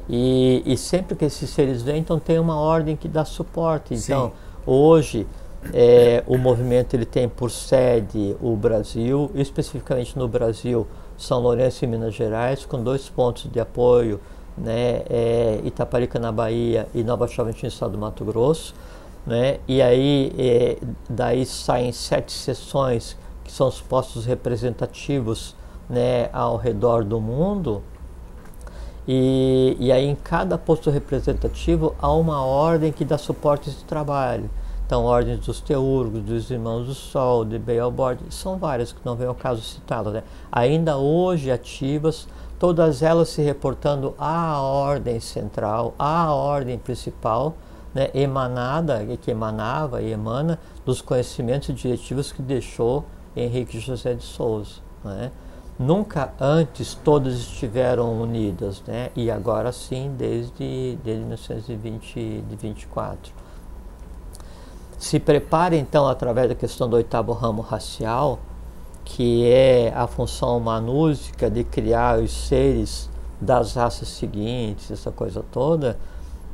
E, 0.09 0.63
e 0.67 0.77
sempre 0.77 1.15
que 1.15 1.25
esses 1.25 1.49
seres 1.51 1.83
vêm, 1.83 2.01
então 2.01 2.19
tem 2.19 2.39
uma 2.39 2.57
ordem 2.57 2.97
que 2.97 3.07
dá 3.09 3.25
suporte. 3.25 3.95
Então, 3.95 4.29
Sim. 4.29 4.35
hoje, 4.67 5.27
é, 5.73 6.25
o 6.27 6.37
movimento 6.37 6.95
ele 6.95 7.07
tem 7.07 7.29
por 7.29 7.51
sede 7.51 8.37
o 8.41 8.57
Brasil, 8.57 9.31
especificamente 9.35 10.19
no 10.19 10.27
Brasil, 10.27 10.87
São 11.23 11.39
Lourenço 11.39 11.85
e 11.85 11.87
Minas 11.87 12.15
Gerais, 12.15 12.67
com 12.67 12.83
dois 12.83 13.09
pontos 13.09 13.49
de 13.49 13.61
apoio, 13.61 14.21
né, 14.59 15.03
é, 15.09 15.61
Itaparica 15.65 16.19
na 16.19 16.33
Bahia 16.33 16.89
e 16.93 17.05
Nova 17.05 17.29
Chavantina 17.29 17.69
no 17.69 17.69
estado 17.69 17.93
do 17.93 17.99
Mato 17.99 18.25
Grosso. 18.25 18.75
né? 19.25 19.61
E 19.69 19.81
aí 19.81 20.33
é, 20.37 20.79
daí 21.09 21.47
saem 21.47 21.93
sete 21.93 22.33
sessões 22.33 23.17
que 23.45 23.53
são 23.53 23.69
os 23.69 23.81
postos 23.81 24.27
representativos, 24.27 25.55
né, 25.89 26.29
ao 26.33 26.57
redor 26.57 27.05
do 27.05 27.21
mundo. 27.21 27.83
E, 29.07 29.77
e 29.79 29.93
aí 29.93 30.05
em 30.05 30.17
cada 30.17 30.59
posto 30.59 30.91
representativo 30.91 31.95
há 32.01 32.13
uma 32.13 32.45
ordem 32.45 32.91
que 32.91 33.05
dá 33.05 33.17
suporte 33.17 33.71
esse 33.71 33.85
trabalho. 33.85 34.51
Então, 34.93 35.07
ordens 35.07 35.47
dos 35.47 35.59
teurgos, 35.59 36.21
dos 36.21 36.51
irmãos 36.51 36.85
do 36.85 36.93
Sol, 36.93 37.47
de 37.47 37.59
Beelbord, 37.59 38.25
são 38.29 38.59
várias 38.59 38.93
que 38.93 39.01
não 39.03 39.17
vem 39.17 39.27
ao 39.27 39.35
caso 39.35 39.63
citá-las. 39.63 40.13
Né? 40.13 40.23
Ainda 40.53 40.99
hoje 40.99 41.51
ativas, 41.51 42.29
todas 42.59 43.03
elas 43.03 43.31
se 43.31 43.41
reportando 43.41 44.15
à 44.19 44.61
ordem 44.61 45.19
central, 45.19 45.95
à 45.99 46.31
ordem 46.35 46.77
principal, 46.77 47.55
né, 47.95 48.11
emanada, 48.13 49.03
que 49.17 49.31
emanava 49.31 50.03
e 50.03 50.13
emana 50.13 50.59
dos 50.85 51.01
conhecimentos 51.01 51.71
e 51.71 51.73
diretivos 51.73 52.31
que 52.31 52.43
deixou 52.43 53.07
Henrique 53.35 53.81
José 53.81 54.13
de 54.13 54.25
Souza. 54.25 54.83
Né? 55.03 55.33
Nunca 55.79 56.35
antes 56.39 56.93
todas 56.93 57.33
estiveram 57.33 58.21
unidas, 58.21 58.83
né? 58.87 59.09
e 59.17 59.31
agora 59.31 59.73
sim, 59.73 60.15
desde, 60.19 60.99
desde 61.03 61.25
1924. 61.25 63.41
Se 65.03 65.19
prepare 65.19 65.77
então, 65.77 66.07
através 66.07 66.49
da 66.49 66.55
questão 66.55 66.89
do 66.89 66.95
oitavo 66.95 67.33
ramo 67.33 67.61
racial, 67.61 68.39
que 69.05 69.45
é 69.51 69.93
a 69.97 70.07
função 70.07 70.61
manúsica 70.61 71.51
de 71.51 71.65
criar 71.65 72.21
os 72.21 72.31
seres 72.31 73.11
das 73.41 73.75
raças 73.75 74.07
seguintes, 74.07 74.93
essa 74.93 75.11
coisa 75.11 75.45
toda, 75.51 75.99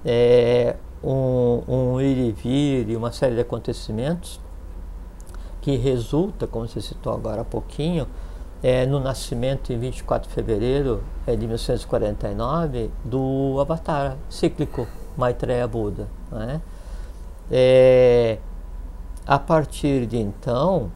é, 0.02 0.76
um, 1.04 1.60
um 1.68 2.00
ir 2.00 2.16
e 2.16 2.32
vir 2.32 2.88
e 2.88 2.96
uma 2.96 3.12
série 3.12 3.34
de 3.34 3.42
acontecimentos 3.42 4.40
que 5.60 5.76
resulta, 5.76 6.46
como 6.46 6.66
você 6.66 6.80
citou 6.80 7.12
agora 7.12 7.42
há 7.42 7.44
pouquinho, 7.44 8.06
é, 8.62 8.86
no 8.86 8.98
nascimento 8.98 9.74
em 9.74 9.78
24 9.78 10.26
de 10.26 10.34
fevereiro 10.34 11.04
é, 11.26 11.32
de 11.32 11.46
1949 11.46 12.90
do 13.04 13.58
Avatar 13.60 14.16
cíclico 14.30 14.88
Maitreya 15.18 15.68
Buda. 15.68 16.08
Né? 16.32 16.62
É, 16.74 16.77
a 19.26 19.38
partir 19.38 20.06
de 20.06 20.18
então, 20.18 20.90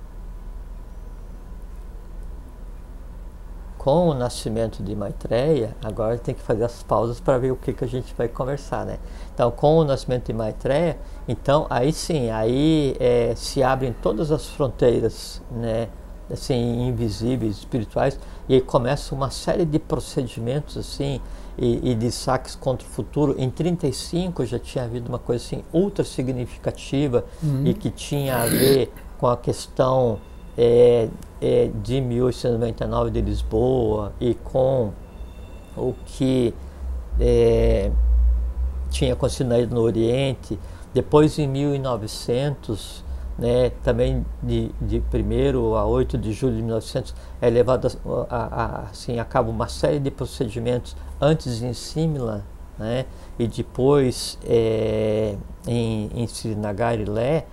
com 3.83 4.11
o 4.11 4.15
nascimento 4.15 4.81
de 4.81 4.95
Maitreya, 4.95 5.77
agora 5.83 6.17
tem 6.17 6.35
que 6.35 6.41
fazer 6.41 6.63
as 6.63 6.85
pausas 6.85 7.19
para 7.19 7.37
ver 7.37 7.51
o 7.51 7.57
que, 7.57 7.73
que 7.73 7.83
a 7.83 7.89
gente 7.89 8.15
vai 8.15 8.29
conversar, 8.29 8.87
né? 8.87 8.99
Então, 9.35 9.51
com 9.51 9.79
o 9.79 9.85
nascimento 9.85 10.27
de 10.27 10.33
Maitreya, 10.33 10.97
então 11.27 11.67
aí 11.69 11.93
sim, 11.93 12.31
aí 12.31 12.97
é, 13.01 13.35
se 13.35 13.61
abrem 13.61 13.93
todas 14.01 14.31
as 14.31 14.47
fronteiras, 14.47 15.43
né? 15.51 15.89
Assim, 16.31 16.87
invisíveis, 16.87 17.59
espirituais, 17.59 18.19
e 18.49 18.55
aí 18.55 18.61
começa 18.61 19.15
uma 19.15 19.31
série 19.31 19.65
de 19.65 19.79
procedimentos 19.79 20.79
assim 20.79 21.21
e, 21.59 21.91
e, 21.91 21.95
de 21.95 22.11
saques 22.11 22.55
contra 22.55 22.87
o 22.87 22.91
futuro. 22.91 23.35
Em 23.39 23.51
35 23.51 24.45
já 24.47 24.59
tinha 24.59 24.85
havido 24.85 25.09
uma 25.09 25.19
coisa 25.19 25.45
assim 25.45 25.63
ultra 25.73 26.05
significativa 26.05 27.25
uhum. 27.43 27.67
e 27.67 27.75
que 27.75 27.91
tinha 27.91 28.37
a 28.37 28.47
ver 28.47 28.93
com 29.19 29.27
a 29.27 29.37
questão 29.37 30.19
é, 30.57 31.09
é, 31.41 31.71
de 31.83 32.01
1899 32.01 33.11
de 33.11 33.21
Lisboa 33.21 34.13
e 34.21 34.35
com 34.35 34.93
o 35.77 35.95
que 36.05 36.55
é, 37.21 37.91
tinha 38.91 39.13
acontecido 39.13 39.49
no 39.71 39.81
Oriente. 39.81 40.59
Depois, 40.93 41.39
em 41.39 41.49
1900, 41.49 43.03
né, 43.39 43.71
também 43.83 44.25
de, 44.43 44.71
de 44.81 44.99
1 44.99 45.75
a 45.75 45.87
8 45.87 46.19
de 46.19 46.33
julho 46.33 46.57
de 46.57 46.63
1900, 46.63 47.15
é 47.41 47.49
levado 47.49 47.89
a, 48.29 48.37
a, 48.37 48.81
assim, 48.91 49.19
a 49.19 49.25
cabo 49.25 49.51
uma 49.51 49.69
série 49.69 49.99
de 49.99 50.11
procedimentos 50.11 50.95
antes 51.23 51.63
em 51.63 51.73
Simla 51.73 52.45
né, 52.77 53.07
e 53.39 53.47
depois 53.47 54.37
é, 54.45 55.37
em, 55.65 56.11
em 56.13 56.27
Srinagar 56.27 56.99
e 56.99 57.05
Lé, 57.05 57.47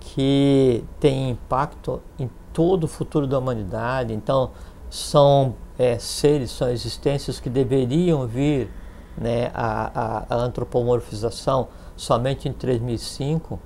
que 0.00 0.84
tem 0.98 1.30
impacto 1.30 2.02
em 2.18 2.28
todo 2.52 2.84
o 2.84 2.88
futuro 2.88 3.26
da 3.26 3.38
humanidade. 3.38 4.12
Então, 4.12 4.50
são 4.90 5.54
é, 5.78 5.96
seres, 5.98 6.50
são 6.50 6.68
existências 6.68 7.38
que 7.38 7.48
deveriam 7.48 8.26
vir 8.26 8.68
né, 9.16 9.52
a, 9.54 10.26
a, 10.28 10.34
a 10.34 10.36
antropomorfização 10.36 11.68
somente 11.96 12.48
em 12.48 12.52
3005. 12.52 13.60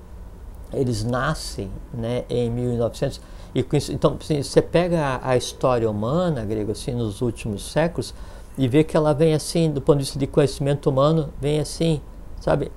Eles 0.71 1.03
nascem 1.03 1.71
né, 1.91 2.25
em 2.29 2.51
1900. 2.51 3.19
E 3.55 3.65
isso, 3.73 3.91
então, 3.91 4.17
assim, 4.21 4.43
você 4.43 4.61
pega 4.61 5.01
a, 5.01 5.31
a, 5.31 5.37
história 5.37 5.89
humana, 5.89 6.45
grego, 6.45 6.73
assim, 6.73 6.91
nos 6.91 7.21
últimos 7.21 7.71
séculos, 7.71 8.13
e 8.57 8.67
vê 8.67 8.83
que 8.83 8.97
ela 8.97 9.13
vem 9.13 9.33
assim, 9.33 9.69
do 9.69 9.81
ponto 9.81 9.99
de 9.99 10.05
vista 10.05 10.17
de 10.17 10.25
conhecimento 10.25 10.89
humano, 10.89 11.29
vem 11.39 11.59
assim, 11.59 12.01
sabe? 12.39 12.71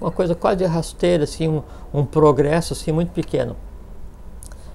Uma 0.00 0.10
coisa 0.10 0.34
quase 0.34 0.64
rasteira, 0.64 1.24
assim, 1.24 1.48
um, 1.48 1.62
um 1.94 2.04
progresso 2.04 2.72
assim, 2.72 2.92
muito 2.92 3.12
pequeno. 3.12 3.56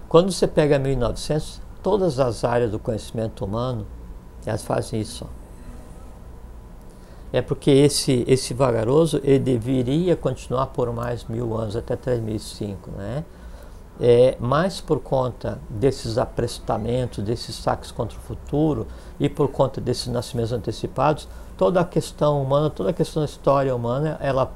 Quando 0.08 0.32
você 0.32 0.48
pega 0.48 0.80
1900, 0.80 1.62
todas 1.84 2.20
as 2.20 2.44
áreas 2.44 2.72
do 2.72 2.80
conhecimento 2.80 3.44
humano, 3.44 3.86
elas 4.46 4.64
fazem 4.64 5.02
isso. 5.02 5.28
É 7.34 7.42
porque 7.42 7.70
esse, 7.70 8.24
esse 8.28 8.54
vagaroso 8.54 9.20
ele 9.24 9.40
deveria 9.40 10.16
continuar 10.16 10.68
por 10.68 10.92
mais 10.94 11.26
mil 11.26 11.56
anos, 11.58 11.76
até 11.76 11.96
3005, 11.96 12.92
né? 12.92 13.26
É, 14.00 14.38
mas 14.40 14.82
por 14.82 15.00
conta 15.00 15.60
desses 15.70 16.18
aprestamentos, 16.18 17.24
desses 17.24 17.56
saques 17.56 17.92
contra 17.92 18.18
o 18.18 18.22
futuro 18.22 18.88
e 19.20 19.30
por 19.30 19.50
conta 19.50 19.80
desses 19.80 20.08
nascimentos 20.08 20.52
antecipados, 20.52 21.28
toda 21.58 21.80
a 21.80 21.86
questão 21.86 22.42
humana, 22.42 22.70
toda 22.70 22.90
a 22.90 22.94
questão 22.94 23.22
da 23.22 23.26
história 23.26 23.76
humana, 23.76 24.18
ela 24.22 24.52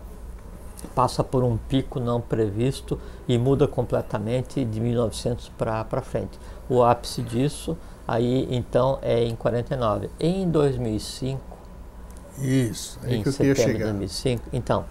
passa 0.96 1.24
por 1.24 1.44
um 1.44 1.58
pico 1.58 2.00
não 2.00 2.22
previsto 2.22 3.00
e 3.28 3.38
muda 3.38 3.68
completamente 3.68 4.64
de 4.64 4.80
1900 4.80 5.50
para 5.58 6.02
frente. 6.02 6.40
O 6.70 6.84
ápice 6.84 7.22
disso 7.22 7.78
aí 8.08 8.48
então 8.50 8.98
é 9.02 9.24
em 9.24 9.36
49. 9.36 10.10
Em 10.20 10.50
2005, 10.50 11.40
isso, 12.40 13.00
aí 13.04 13.16
em 13.16 13.22
que 13.22 13.30
eu 13.30 13.34
setembro 13.34 13.62
chegar. 13.62 13.78
de 13.78 13.84
2005, 13.84 14.44
então 14.54 14.86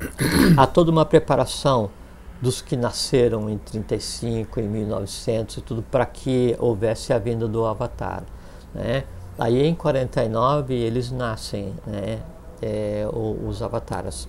há 0.56 0.66
toda 0.66 0.90
uma 0.90 1.04
preparação 1.04 1.90
dos 2.40 2.60
que 2.60 2.76
nasceram 2.76 3.48
em 3.48 3.56
35, 3.56 4.60
em 4.60 4.68
1900 4.68 5.58
e 5.58 5.60
tudo 5.60 5.82
para 5.82 6.04
que 6.04 6.56
houvesse 6.58 7.12
a 7.12 7.18
vinda 7.18 7.46
do 7.46 7.64
Avatar, 7.64 8.24
né? 8.74 9.04
Aí 9.38 9.62
em 9.66 9.74
49 9.74 10.74
eles 10.74 11.10
nascem, 11.10 11.72
né? 11.86 12.20
É, 12.62 13.06
os 13.12 13.62
avatares 13.62 14.28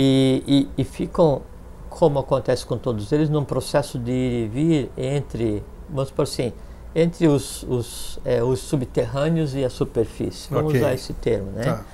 e, 0.00 0.44
e, 0.46 0.82
e 0.82 0.84
ficam, 0.84 1.42
como 1.90 2.20
acontece 2.20 2.64
com 2.64 2.78
todos 2.78 3.10
eles, 3.10 3.28
num 3.28 3.44
processo 3.44 3.98
de 3.98 4.12
ir 4.12 4.44
e 4.44 4.48
vir 4.48 4.90
entre, 4.96 5.64
vamos 5.90 6.12
por 6.12 6.22
assim, 6.22 6.52
entre 6.94 7.26
os, 7.26 7.64
os, 7.64 8.20
é, 8.24 8.40
os 8.40 8.60
subterrâneos 8.60 9.56
e 9.56 9.64
a 9.64 9.68
superfície. 9.68 10.48
Vamos 10.50 10.68
okay. 10.68 10.80
usar 10.80 10.94
esse 10.94 11.12
termo, 11.14 11.50
né? 11.50 11.64
Tá. 11.64 11.84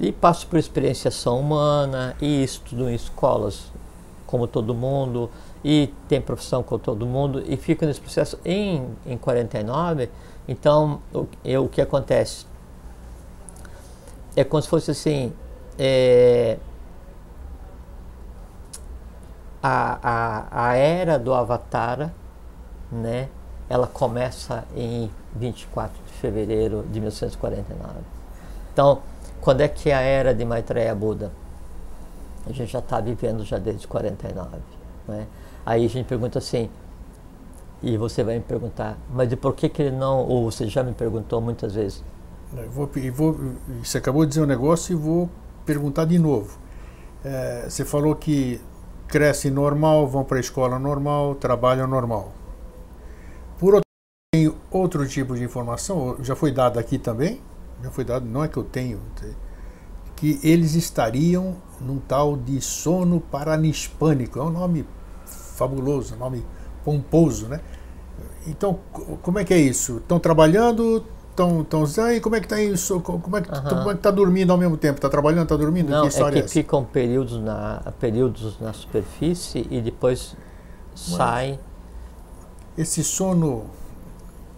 E 0.00 0.10
passo 0.10 0.48
por 0.48 0.58
experienciação 0.58 1.38
humana 1.38 2.16
e 2.20 2.42
estudo 2.42 2.90
em 2.90 2.94
escolas, 2.96 3.70
como 4.26 4.48
todo 4.48 4.74
mundo, 4.74 5.30
e 5.64 5.92
tem 6.08 6.20
profissão 6.20 6.62
como 6.62 6.78
todo 6.78 7.06
mundo, 7.06 7.42
e 7.46 7.56
fico 7.56 7.86
nesse 7.86 8.00
processo 8.00 8.38
em, 8.44 8.86
em 9.06 9.16
49. 9.16 10.10
Então, 10.46 11.00
o, 11.12 11.26
é, 11.42 11.58
o 11.58 11.68
que 11.68 11.80
acontece? 11.80 12.46
É 14.36 14.44
como 14.44 14.62
se 14.62 14.68
fosse 14.68 14.90
assim, 14.90 15.32
é, 15.78 16.58
a, 19.62 19.98
a, 20.02 20.68
a 20.68 20.74
era 20.74 21.18
do 21.18 21.32
Avatar, 21.32 22.12
né, 22.92 23.30
ela 23.68 23.86
começa 23.86 24.64
em 24.76 25.10
24 25.34 25.96
de 26.04 26.12
fevereiro 26.12 26.84
de 26.90 27.00
1949. 27.00 27.94
Então, 28.72 29.00
quando 29.40 29.62
é 29.62 29.68
que 29.68 29.88
é 29.88 29.94
a 29.94 30.00
era 30.00 30.34
de 30.34 30.44
Maitreya 30.44 30.94
Buda? 30.94 31.32
A 32.46 32.52
gente 32.52 32.70
já 32.70 32.80
está 32.80 33.00
vivendo 33.00 33.42
já 33.42 33.56
desde 33.56 33.86
49. 33.86 34.58
Né? 35.08 35.26
Aí 35.64 35.84
a 35.84 35.88
gente 35.88 36.06
pergunta 36.06 36.38
assim, 36.38 36.68
e 37.82 37.96
você 37.96 38.22
vai 38.22 38.36
me 38.36 38.44
perguntar, 38.44 38.98
mas 39.12 39.28
de 39.28 39.36
por 39.36 39.54
que, 39.54 39.68
que 39.68 39.82
ele 39.82 39.96
não, 39.96 40.26
ou 40.26 40.50
você 40.50 40.66
já 40.66 40.82
me 40.82 40.92
perguntou 40.92 41.40
muitas 41.40 41.74
vezes. 41.74 42.02
Eu 42.56 42.70
vou, 42.70 42.90
eu 42.96 43.12
vou, 43.12 43.38
você 43.82 43.98
acabou 43.98 44.24
de 44.24 44.30
dizer 44.30 44.42
um 44.42 44.46
negócio 44.46 44.92
e 44.92 44.96
vou 44.96 45.28
perguntar 45.66 46.04
de 46.04 46.18
novo. 46.18 46.58
É, 47.24 47.66
você 47.68 47.84
falou 47.84 48.14
que 48.14 48.60
crescem 49.08 49.50
normal, 49.50 50.06
vão 50.06 50.24
para 50.24 50.36
a 50.36 50.40
escola 50.40 50.78
normal, 50.78 51.34
trabalham 51.34 51.86
normal. 51.86 52.32
Por 53.58 53.74
outro 53.74 53.84
tem 54.32 54.52
outro 54.70 55.06
tipo 55.06 55.36
de 55.36 55.44
informação, 55.44 56.16
já 56.20 56.34
foi 56.34 56.50
dado 56.50 56.78
aqui 56.78 56.98
também, 56.98 57.40
já 57.82 57.90
foi 57.90 58.04
dado, 58.04 58.26
não 58.26 58.42
é 58.42 58.48
que 58.48 58.56
eu 58.56 58.64
tenho, 58.64 59.00
que 60.16 60.40
eles 60.42 60.74
estariam 60.74 61.56
num 61.80 61.98
tal 61.98 62.36
de 62.36 62.60
sono 62.60 63.20
paranispânico. 63.20 64.38
É 64.38 64.42
um 64.42 64.50
nome 64.50 64.84
fabuloso, 65.54 66.16
nome 66.16 66.44
pomposo, 66.84 67.46
né? 67.46 67.60
Então, 68.46 68.78
como 69.22 69.38
é 69.38 69.44
que 69.44 69.54
é 69.54 69.58
isso? 69.58 69.96
Estão 69.96 70.18
trabalhando, 70.18 71.04
estão, 71.30 71.62
estão, 71.62 72.04
aí 72.04 72.20
como 72.20 72.36
é 72.36 72.40
que 72.40 72.46
está 72.46 72.60
isso? 72.60 73.00
Como 73.00 73.36
é 73.36 73.40
que 73.40 73.50
uhum. 73.50 73.90
está 73.90 74.10
dormindo 74.10 74.52
ao 74.52 74.58
mesmo 74.58 74.76
tempo? 74.76 74.96
Está 74.96 75.08
trabalhando, 75.08 75.44
está 75.44 75.56
dormindo? 75.56 75.88
Não, 75.90 76.08
que 76.08 76.20
é 76.20 76.30
que 76.30 76.38
é 76.38 76.48
ficam 76.48 76.84
períodos 76.84 77.40
na, 77.40 77.92
períodos 77.98 78.60
na 78.60 78.72
superfície 78.72 79.66
e 79.70 79.80
depois 79.80 80.36
sai. 80.94 81.58
Esse 82.76 83.04
sono 83.04 83.66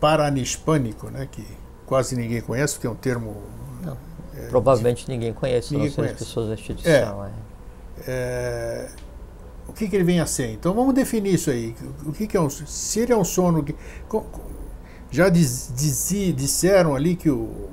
paranispânico, 0.01 1.11
né, 1.11 1.29
que 1.31 1.47
quase 1.85 2.17
ninguém 2.17 2.41
conhece, 2.41 2.85
é 2.87 2.91
um 2.91 2.95
termo 2.95 3.37
é, 4.37 4.49
Provavelmente 4.49 5.09
ninguém 5.09 5.33
conhece, 5.33 5.73
ninguém 5.73 5.89
não 5.89 5.97
conhece. 5.97 6.15
as 6.15 6.19
pessoas 6.21 6.49
da 6.49 6.55
instituição. 6.55 7.25
É. 7.25 7.31
É. 8.07 8.91
o 9.69 9.73
que, 9.73 9.89
que 9.89 9.97
ele 9.97 10.05
vem 10.05 10.21
a 10.21 10.27
ser? 10.27 10.53
Então 10.53 10.73
vamos 10.75 10.95
definir 10.95 11.35
isso 11.35 11.51
aí. 11.51 11.75
O 12.05 12.13
que, 12.13 12.27
que 12.27 12.37
é 12.37 12.41
um 12.41 12.49
Se 12.49 13.01
ele 13.01 13.13
é 13.13 13.17
um 13.17 13.25
sono. 13.25 13.63
Que, 13.63 13.75
já 15.11 15.29
diz, 15.29 15.73
diz, 15.75 16.35
disseram 16.35 16.95
ali 16.95 17.17
que 17.17 17.31
o. 17.31 17.69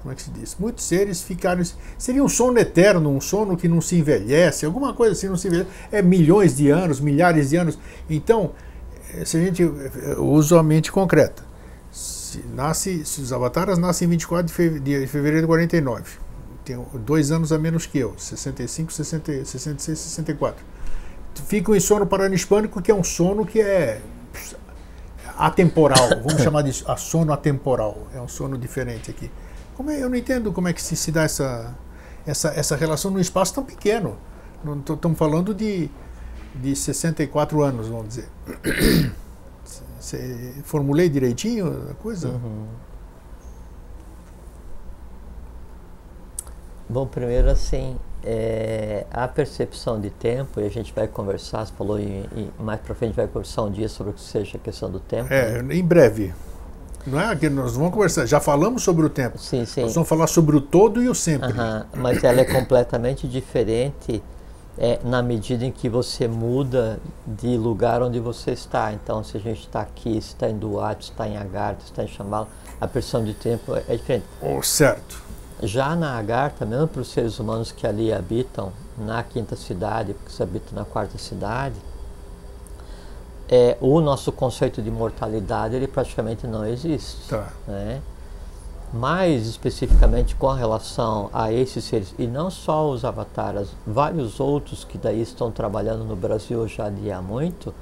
Como 0.00 0.12
é 0.12 0.14
que 0.14 0.22
se 0.22 0.30
diz? 0.30 0.56
Muitos 0.58 0.84
seres 0.84 1.20
ficaram. 1.20 1.62
Seria 1.98 2.22
um 2.22 2.28
sono 2.28 2.58
eterno, 2.58 3.10
um 3.10 3.20
sono 3.20 3.56
que 3.56 3.68
não 3.68 3.80
se 3.80 3.96
envelhece, 3.96 4.64
alguma 4.64 4.94
coisa 4.94 5.12
assim, 5.12 5.28
não 5.28 5.36
se 5.36 5.48
envelhece. 5.48 5.68
É 5.90 6.00
milhões 6.00 6.56
de 6.56 6.70
anos, 6.70 7.00
milhares 7.00 7.50
de 7.50 7.56
anos. 7.56 7.78
Então, 8.08 8.52
eh, 9.14 9.24
se 9.24 9.36
a 9.36 9.40
gente 9.40 9.62
eh, 9.62 10.16
usa 10.18 10.60
a 10.60 10.62
mente 10.62 10.92
concreta, 10.92 11.42
se, 11.90 12.38
nasce, 12.54 13.04
se 13.04 13.20
os 13.20 13.32
avataras 13.32 13.78
nascem 13.78 14.06
em 14.06 14.10
24 14.12 14.46
de 14.46 14.52
fevereiro 14.52 14.84
de, 14.84 15.06
fevereiro 15.06 15.40
de 15.42 15.46
49, 15.48 16.04
tem 16.64 16.78
dois 17.04 17.32
anos 17.32 17.52
a 17.52 17.58
menos 17.58 17.84
que 17.84 17.98
eu, 17.98 18.14
65, 18.16 18.92
60, 18.92 19.44
66, 19.44 19.98
64. 19.98 20.75
Ficam 21.44 21.74
em 21.74 21.80
sono 21.80 22.06
paranispânico, 22.06 22.80
que 22.80 22.90
é 22.90 22.94
um 22.94 23.04
sono 23.04 23.44
que 23.44 23.60
é 23.60 24.00
atemporal, 25.36 26.08
vamos 26.24 26.40
chamar 26.42 26.62
de 26.62 26.82
a 26.86 26.96
sono 26.96 27.32
atemporal, 27.32 28.06
é 28.14 28.20
um 28.20 28.28
sono 28.28 28.56
diferente 28.56 29.10
aqui. 29.10 29.30
Como 29.74 29.90
é, 29.90 30.02
eu 30.02 30.08
não 30.08 30.16
entendo 30.16 30.52
como 30.52 30.68
é 30.68 30.72
que 30.72 30.80
se, 30.82 30.96
se 30.96 31.12
dá 31.12 31.22
essa, 31.22 31.74
essa, 32.26 32.48
essa 32.48 32.76
relação 32.76 33.10
num 33.10 33.20
espaço 33.20 33.54
tão 33.54 33.64
pequeno. 33.64 34.16
Estamos 34.88 35.18
falando 35.18 35.54
de, 35.54 35.90
de 36.54 36.74
64 36.74 37.62
anos, 37.62 37.88
vamos 37.88 38.08
dizer. 38.08 38.28
Você 40.00 40.54
formulei 40.64 41.08
direitinho 41.08 41.90
a 41.90 41.94
coisa? 41.94 42.28
Uhum. 42.28 42.66
Bom, 46.88 47.06
primeiro 47.06 47.50
assim, 47.50 47.98
é, 48.26 49.06
a 49.12 49.28
percepção 49.28 50.00
de 50.00 50.10
tempo, 50.10 50.60
e 50.60 50.64
a 50.64 50.68
gente 50.68 50.92
vai 50.92 51.06
conversar, 51.06 51.64
você 51.64 51.72
falou 51.72 51.98
em, 51.98 52.24
em, 52.36 52.50
mais 52.58 52.80
para 52.80 52.92
frente 52.94 53.14
vai 53.14 53.28
conversar 53.28 53.62
um 53.62 53.70
dia 53.70 53.88
sobre 53.88 54.10
o 54.10 54.14
que 54.14 54.20
seja 54.20 54.56
a 54.56 54.60
questão 54.60 54.90
do 54.90 54.98
tempo. 54.98 55.32
É, 55.32 55.62
né? 55.62 55.76
em 55.76 55.84
breve. 55.84 56.34
Não 57.06 57.20
é 57.20 57.36
que 57.36 57.48
nós 57.48 57.76
vamos 57.76 57.92
conversar, 57.92 58.26
já 58.26 58.40
falamos 58.40 58.82
sobre 58.82 59.06
o 59.06 59.08
tempo. 59.08 59.38
Sim, 59.38 59.64
sim. 59.64 59.82
Nós 59.82 59.94
vamos 59.94 60.08
falar 60.08 60.26
sobre 60.26 60.56
o 60.56 60.60
todo 60.60 61.00
e 61.00 61.08
o 61.08 61.14
sempre. 61.14 61.52
Uhum, 61.52 61.84
mas 62.02 62.24
ela 62.24 62.40
é 62.40 62.44
completamente 62.44 63.28
diferente 63.28 64.20
é, 64.76 64.98
na 65.04 65.22
medida 65.22 65.64
em 65.64 65.70
que 65.70 65.88
você 65.88 66.26
muda 66.26 66.98
de 67.24 67.56
lugar 67.56 68.02
onde 68.02 68.18
você 68.18 68.50
está. 68.50 68.92
Então, 68.92 69.22
se 69.22 69.36
a 69.36 69.40
gente 69.40 69.60
está 69.60 69.82
aqui, 69.82 70.20
se 70.20 70.30
está 70.30 70.50
em 70.50 70.58
Duarte, 70.58 71.04
se 71.04 71.10
está 71.12 71.28
em 71.28 71.36
Agartha, 71.36 71.82
se 71.82 71.92
está 71.92 72.02
em 72.02 72.08
Chambala, 72.08 72.48
a 72.80 72.88
percepção 72.88 73.24
de 73.24 73.34
tempo 73.34 73.76
é, 73.76 73.84
é 73.88 73.96
diferente. 73.96 74.26
Oh, 74.42 74.60
certo. 74.60 75.25
Já 75.62 75.96
na 75.96 76.18
Agartha, 76.18 76.66
mesmo 76.66 76.88
para 76.88 77.02
os 77.02 77.08
seres 77.08 77.38
humanos 77.38 77.72
que 77.72 77.86
ali 77.86 78.12
habitam, 78.12 78.72
na 78.98 79.22
quinta 79.22 79.56
cidade, 79.56 80.14
porque 80.14 80.30
se 80.30 80.42
habitam 80.42 80.74
na 80.74 80.84
quarta 80.84 81.18
cidade, 81.18 81.76
é, 83.48 83.76
o 83.80 84.00
nosso 84.00 84.32
conceito 84.32 84.82
de 84.82 84.90
mortalidade 84.90 85.76
ele 85.76 85.86
praticamente 85.86 86.46
não 86.46 86.66
existe. 86.66 87.28
Tá. 87.28 87.48
Né? 87.66 88.02
mais 88.92 89.46
especificamente 89.46 90.34
com 90.36 90.52
relação 90.52 91.28
a 91.32 91.52
esses 91.52 91.84
seres, 91.84 92.14
e 92.18 92.26
não 92.26 92.50
só 92.50 92.88
os 92.88 93.04
avataras, 93.04 93.68
vários 93.86 94.40
outros 94.40 94.84
que 94.84 94.96
daí 94.96 95.20
estão 95.20 95.50
trabalhando 95.50 96.04
no 96.04 96.16
Brasil 96.16 96.66
já 96.68 96.86
há 96.86 97.22
muito, 97.22 97.74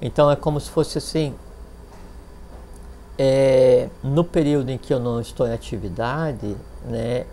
então 0.00 0.30
é 0.30 0.36
como 0.36 0.60
se 0.60 0.70
fosse 0.70 0.98
assim, 0.98 1.34
é, 3.16 3.88
no 4.02 4.24
período 4.24 4.70
em 4.70 4.78
que 4.78 4.92
eu 4.92 5.00
não 5.00 5.20
estou 5.20 5.46
em 5.46 5.52
atividade, 5.52 6.56
né, 6.88 7.26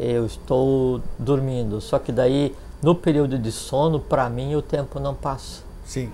eu 0.00 0.26
estou 0.26 1.00
dormindo, 1.18 1.80
só 1.80 1.98
que 1.98 2.12
daí 2.12 2.54
no 2.82 2.94
período 2.94 3.38
de 3.38 3.50
sono, 3.50 3.98
para 3.98 4.28
mim 4.28 4.54
o 4.54 4.62
tempo 4.62 5.00
não 5.00 5.14
passa. 5.14 5.62
Sim. 5.84 6.10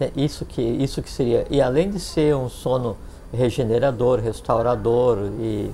É 0.00 0.10
isso 0.16 0.44
que, 0.44 0.62
isso 0.62 1.02
que 1.02 1.10
seria, 1.10 1.46
e 1.50 1.60
além 1.60 1.90
de 1.90 2.00
ser 2.00 2.34
um 2.34 2.48
sono 2.48 2.96
regenerador, 3.32 4.18
restaurador 4.20 5.18
e 5.38 5.70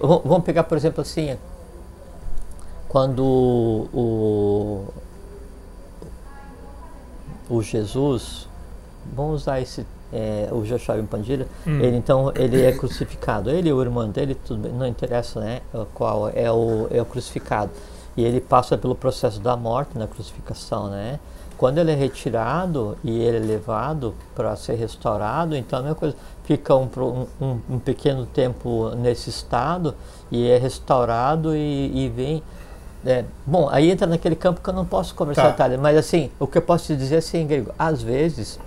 vamos 0.00 0.44
pegar 0.44 0.64
por 0.64 0.76
exemplo 0.76 1.00
assim 1.00 1.38
quando 2.88 3.24
o 3.92 4.84
o 7.48 7.62
Jesus 7.62 8.48
vamos 9.14 9.42
usar 9.42 9.60
esse 9.60 9.86
é, 10.14 10.48
o 10.52 10.62
Joshua 10.62 11.02
Pandira 11.10 11.46
hum. 11.66 11.80
ele 11.80 11.96
então 11.96 12.32
ele 12.36 12.62
é 12.62 12.72
crucificado 12.72 13.50
ele 13.50 13.68
e 13.68 13.72
o 13.72 13.82
irmão 13.82 14.08
dele 14.08 14.34
tudo 14.34 14.60
bem, 14.62 14.72
não 14.72 14.86
interessa 14.86 15.40
né 15.40 15.60
qual 15.92 16.30
é 16.30 16.50
o 16.50 16.86
é 16.90 17.02
o 17.02 17.04
crucificado 17.04 17.70
e 18.16 18.24
ele 18.24 18.40
passa 18.40 18.78
pelo 18.78 18.94
processo 18.94 19.40
da 19.40 19.56
morte 19.56 19.98
na 19.98 20.06
crucificação 20.06 20.88
né 20.88 21.18
quando 21.56 21.78
ele 21.78 21.92
é 21.92 21.94
retirado 21.94 22.96
e 23.04 23.10
ele 23.20 23.36
é 23.36 23.40
levado 23.40 24.14
para 24.34 24.56
ser 24.56 24.74
restaurado, 24.74 25.56
então 25.56 25.78
a 25.78 25.82
mesma 25.82 25.94
coisa, 25.94 26.16
fica 26.44 26.74
um, 26.74 26.88
um, 27.40 27.58
um, 27.70 27.78
pequeno 27.78 28.26
tempo 28.26 28.90
nesse 28.96 29.30
estado 29.30 29.94
e 30.30 30.48
é 30.48 30.58
restaurado 30.58 31.54
e, 31.56 32.06
e 32.06 32.08
vem. 32.08 32.42
É, 33.06 33.24
bom, 33.46 33.68
aí 33.70 33.90
entra 33.90 34.06
naquele 34.06 34.34
campo 34.34 34.60
que 34.60 34.68
eu 34.68 34.74
não 34.74 34.84
posso 34.84 35.14
conversar 35.14 35.42
tá. 35.42 35.50
detalhe, 35.50 35.76
mas 35.76 35.96
assim, 35.96 36.30
o 36.40 36.46
que 36.46 36.58
eu 36.58 36.62
posso 36.62 36.86
te 36.86 36.96
dizer 36.96 37.16
é 37.16 37.18
assim, 37.18 37.46
grego, 37.46 37.72
às 37.78 38.02
vezes 38.02 38.58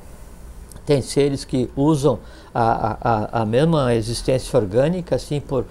tem 0.87 1.01
seres 1.01 1.43
que 1.43 1.69
usam 1.75 2.17
a, 2.55 2.97
a, 3.01 3.41
a 3.41 3.45
mesma 3.45 3.93
existência 3.93 4.57
orgânica 4.57 5.17
assim 5.17 5.41
por 5.41 5.65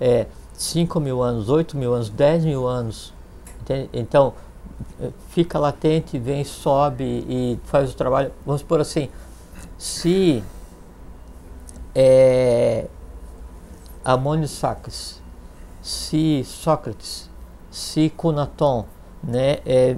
é, 0.00 0.26
5 0.54 0.98
mil 0.98 1.22
anos, 1.22 1.50
8 1.50 1.76
mil 1.76 1.92
anos, 1.92 2.08
10 2.08 2.46
mil 2.46 2.66
anos. 2.66 3.12
Entende? 3.60 3.90
Então, 3.92 4.32
fica 5.28 5.58
latente, 5.58 6.18
vem, 6.18 6.42
sobe 6.42 7.04
e 7.04 7.60
faz 7.64 7.92
o 7.92 7.94
trabalho. 7.94 8.32
Vamos 8.46 8.62
por 8.62 8.80
assim, 8.80 9.10
se 9.76 10.42
é, 11.94 12.86
Amônio 14.02 14.48
Sacres, 14.48 15.20
se 15.82 16.42
Sócrates, 16.46 17.28
se 17.70 18.08
Cunaton, 18.08 18.86
né, 19.22 19.58
é, 19.64 19.96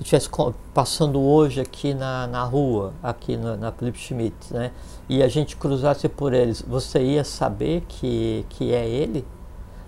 estivesse 0.00 0.28
passando 0.72 1.20
hoje 1.20 1.60
aqui 1.60 1.94
na, 1.94 2.26
na 2.26 2.42
rua, 2.44 2.92
aqui 3.02 3.36
na, 3.36 3.56
na 3.56 3.72
Felipe 3.72 3.98
Schmidt, 3.98 4.52
né, 4.52 4.72
e 5.08 5.22
a 5.22 5.28
gente 5.28 5.56
cruzasse 5.56 6.08
por 6.08 6.32
eles, 6.32 6.62
você 6.66 7.00
ia 7.00 7.24
saber 7.24 7.84
que, 7.86 8.44
que 8.48 8.74
é 8.74 8.88
ele? 8.88 9.24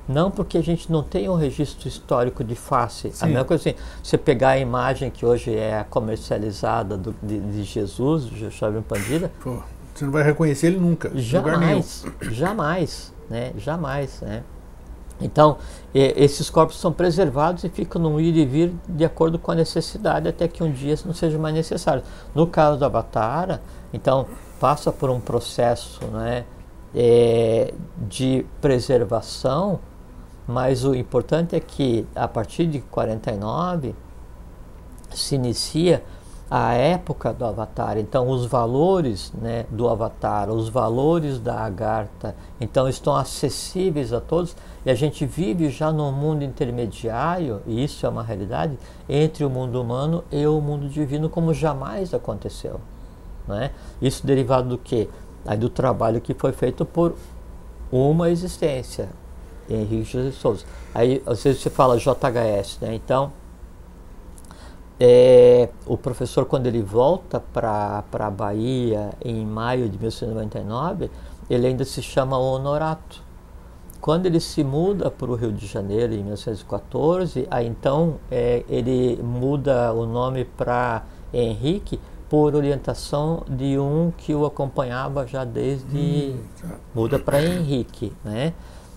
Não 0.08 0.30
porque 0.30 0.56
a 0.56 0.62
gente 0.62 0.90
não 0.90 1.02
tem 1.02 1.28
um 1.28 1.34
registro 1.34 1.88
histórico 1.88 2.44
de 2.44 2.54
face. 2.54 3.10
Sim. 3.10 3.24
A 3.24 3.26
mesma 3.26 3.44
coisa 3.44 3.70
assim, 3.70 3.78
você 4.00 4.16
pegar 4.16 4.50
a 4.50 4.58
imagem 4.58 5.10
que 5.10 5.26
hoje 5.26 5.52
é 5.52 5.84
comercializada 5.90 6.96
do, 6.96 7.12
de, 7.20 7.40
de, 7.40 7.64
Jesus, 7.64 8.26
de 8.26 8.48
Xavier 8.52 8.82
Pandira. 8.82 9.32
Pô, 9.42 9.56
você 9.92 10.04
não 10.04 10.12
vai 10.12 10.22
reconhecer 10.22 10.68
ele 10.68 10.78
nunca. 10.78 11.10
Jamais, 11.16 12.04
jamais, 12.30 13.12
né? 13.28 13.52
Jamais, 13.56 14.20
né? 14.20 14.44
Então, 15.20 15.56
esses 15.94 16.50
corpos 16.50 16.78
são 16.78 16.92
preservados 16.92 17.64
e 17.64 17.68
ficam 17.70 18.00
no 18.00 18.20
ir 18.20 18.36
e 18.36 18.44
vir 18.44 18.74
de 18.86 19.04
acordo 19.04 19.38
com 19.38 19.50
a 19.50 19.54
necessidade, 19.54 20.28
até 20.28 20.46
que 20.46 20.62
um 20.62 20.70
dia 20.70 20.94
não 21.06 21.14
seja 21.14 21.38
mais 21.38 21.54
necessário. 21.54 22.02
No 22.34 22.46
caso 22.46 22.78
da 22.78 22.88
Batara, 22.88 23.62
então, 23.92 24.26
passa 24.60 24.92
por 24.92 25.08
um 25.08 25.18
processo 25.18 26.04
né, 26.06 26.44
é, 26.94 27.72
de 28.08 28.44
preservação 28.60 29.80
mas 30.46 30.84
o 30.84 30.94
importante 30.94 31.56
é 31.56 31.60
que 31.60 32.06
a 32.14 32.28
partir 32.28 32.66
de 32.66 32.80
49 32.80 33.94
se 35.12 35.34
inicia 35.34 36.04
a 36.50 36.74
época 36.74 37.32
do 37.32 37.44
Avatar. 37.44 37.98
Então, 37.98 38.28
os 38.28 38.46
valores 38.46 39.32
né, 39.32 39.66
do 39.68 39.88
Avatar, 39.88 40.48
os 40.50 40.68
valores 40.68 41.40
da 41.40 41.60
Agartha, 41.60 42.36
então 42.60 42.88
estão 42.88 43.16
acessíveis 43.16 44.12
a 44.12 44.20
todos 44.20 44.56
e 44.84 44.90
a 44.90 44.94
gente 44.94 45.26
vive 45.26 45.68
já 45.70 45.90
num 45.90 46.12
mundo 46.12 46.44
intermediário, 46.44 47.60
e 47.66 47.82
isso 47.82 48.06
é 48.06 48.08
uma 48.08 48.22
realidade, 48.22 48.78
entre 49.08 49.44
o 49.44 49.50
mundo 49.50 49.80
humano 49.80 50.22
e 50.30 50.46
o 50.46 50.60
mundo 50.60 50.88
divino, 50.88 51.28
como 51.28 51.52
jamais 51.52 52.14
aconteceu. 52.14 52.80
Né? 53.48 53.72
Isso 54.00 54.24
derivado 54.24 54.68
do 54.68 54.78
quê? 54.78 55.08
Aí 55.44 55.56
do 55.56 55.68
trabalho 55.68 56.20
que 56.20 56.34
foi 56.34 56.52
feito 56.52 56.84
por 56.84 57.14
uma 57.90 58.30
existência, 58.30 59.08
Henrique 59.68 60.22
de 60.22 60.32
Souza. 60.32 60.64
Aí 60.94 61.22
às 61.26 61.42
vezes 61.42 61.60
você 61.60 61.70
fala 61.70 61.98
JHS, 61.98 62.78
né? 62.80 62.94
Então 62.94 63.32
é, 64.98 65.68
o 65.84 65.96
professor, 65.96 66.46
quando 66.46 66.66
ele 66.66 66.82
volta 66.82 67.38
para 67.38 68.02
a 68.12 68.30
Bahia 68.30 69.10
em 69.22 69.44
maio 69.44 69.88
de 69.88 69.98
1999, 69.98 71.10
ele 71.50 71.66
ainda 71.66 71.84
se 71.84 72.02
chama 72.02 72.38
honorato. 72.38 73.22
Quando 74.00 74.26
ele 74.26 74.40
se 74.40 74.62
muda 74.62 75.10
para 75.10 75.30
o 75.30 75.34
Rio 75.34 75.52
de 75.52 75.66
Janeiro 75.66 76.12
em 76.12 76.18
1914, 76.18 77.46
aí 77.50 77.66
então 77.66 78.16
é, 78.30 78.64
ele 78.68 79.20
muda 79.22 79.92
o 79.92 80.06
nome 80.06 80.44
para 80.44 81.02
Henrique 81.32 81.98
por 82.28 82.54
orientação 82.54 83.42
de 83.48 83.78
um 83.78 84.12
que 84.16 84.34
o 84.34 84.46
acompanhava 84.46 85.26
já 85.26 85.44
desde 85.44 86.34
hum, 86.34 86.68
muda 86.94 87.18
para 87.18 87.42
Henrique, 87.42 88.12
né? 88.24 88.52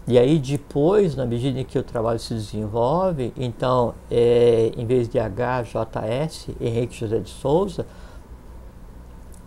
E 0.09 0.17
aí 0.17 0.39
depois, 0.39 1.15
na 1.15 1.23
medida 1.23 1.59
em 1.59 1.63
que 1.63 1.77
o 1.77 1.83
trabalho 1.83 2.17
se 2.17 2.33
desenvolve, 2.33 3.31
então, 3.37 3.93
é, 4.09 4.71
em 4.75 4.83
vez 4.83 5.07
de 5.07 5.19
HJS, 5.19 6.47
Henrique 6.59 6.95
José 6.95 7.19
de 7.19 7.29
Souza, 7.29 7.85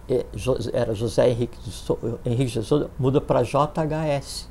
é, 0.09 0.25
era 0.73 0.95
José 0.95 1.29
Henrique, 1.31 1.59
de 1.65 1.73
Souza, 1.73 2.21
Henrique 2.25 2.47
José 2.47 2.61
de 2.61 2.67
Souza, 2.67 2.91
muda 2.97 3.21
para 3.21 3.43
JHS. 3.43 4.49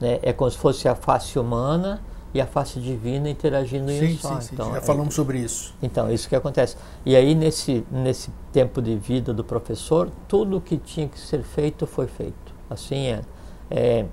Né? 0.00 0.20
É 0.22 0.32
como 0.32 0.48
se 0.48 0.56
fosse 0.56 0.86
a 0.86 0.94
face 0.94 1.36
humana 1.40 2.00
e 2.32 2.40
a 2.40 2.46
face 2.46 2.78
divina 2.78 3.28
interagindo 3.28 3.90
sim, 3.90 4.04
em 4.04 4.14
um 4.14 4.18
só. 4.18 4.40
Sim, 4.40 4.50
então, 4.52 4.72
já 4.72 4.80
falamos 4.80 5.12
é, 5.12 5.16
sobre 5.16 5.40
isso. 5.40 5.74
Então, 5.82 6.08
isso 6.08 6.28
que 6.28 6.36
acontece. 6.36 6.76
E 7.04 7.16
aí, 7.16 7.34
nesse, 7.34 7.84
nesse 7.90 8.30
tempo 8.52 8.80
de 8.80 8.94
vida 8.94 9.34
do 9.34 9.42
professor, 9.42 10.08
tudo 10.28 10.58
o 10.58 10.60
que 10.60 10.76
tinha 10.76 11.08
que 11.08 11.18
ser 11.18 11.42
feito 11.42 11.84
foi 11.84 12.06
feito. 12.06 12.54
Assim 12.70 13.08
é. 13.68 14.06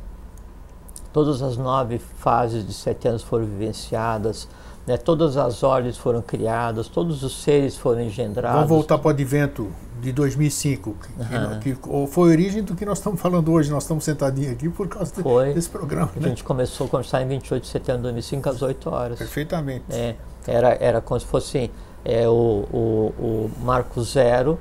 Todas 1.16 1.42
as 1.42 1.56
nove 1.56 1.98
fases 1.98 2.68
de 2.68 2.74
sete 2.74 3.08
anos 3.08 3.24
foram 3.24 3.46
vivenciadas, 3.46 4.50
né? 4.86 4.98
todas 4.98 5.38
as 5.38 5.64
ordens 5.64 5.98
foram 5.98 6.22
criadas, 6.22 6.90
todos 6.90 7.24
os 7.24 7.42
seres 7.42 7.78
foram 7.78 8.02
engendrados. 8.02 8.58
Vamos 8.58 8.70
voltar 8.70 8.98
para 8.98 9.08
o 9.08 9.12
advento 9.12 9.72
de 10.02 10.12
2005, 10.12 10.94
que, 10.94 11.08
uhum. 11.18 11.60
que, 11.62 11.76
que, 11.76 12.08
foi 12.12 12.28
a 12.28 12.32
origem 12.34 12.64
do 12.64 12.76
que 12.76 12.86
nós 12.86 12.98
estamos 12.98 13.22
falando 13.22 13.50
hoje. 13.50 13.72
Nós 13.72 13.84
estamos 13.84 14.04
sentadinhos 14.04 14.52
aqui 14.52 14.68
por 14.68 14.90
causa 14.90 15.14
foi. 15.14 15.54
desse 15.54 15.70
programa. 15.70 16.12
A 16.18 16.20
né? 16.20 16.28
gente 16.28 16.44
começou 16.44 16.88
a 16.88 16.90
conversar 16.90 17.22
em 17.22 17.30
28 17.30 17.64
de 17.64 17.70
setembro 17.70 18.02
de 18.02 18.04
2005, 18.04 18.50
às 18.50 18.62
8 18.62 18.90
horas. 18.90 19.18
Perfeitamente. 19.18 19.86
É, 19.92 20.18
era, 20.46 20.78
era 20.82 21.00
como 21.00 21.18
se 21.18 21.26
fosse 21.26 21.72
é, 22.04 22.28
o, 22.28 22.66
o, 22.74 23.14
o 23.18 23.52
marco 23.64 24.04
zero 24.04 24.60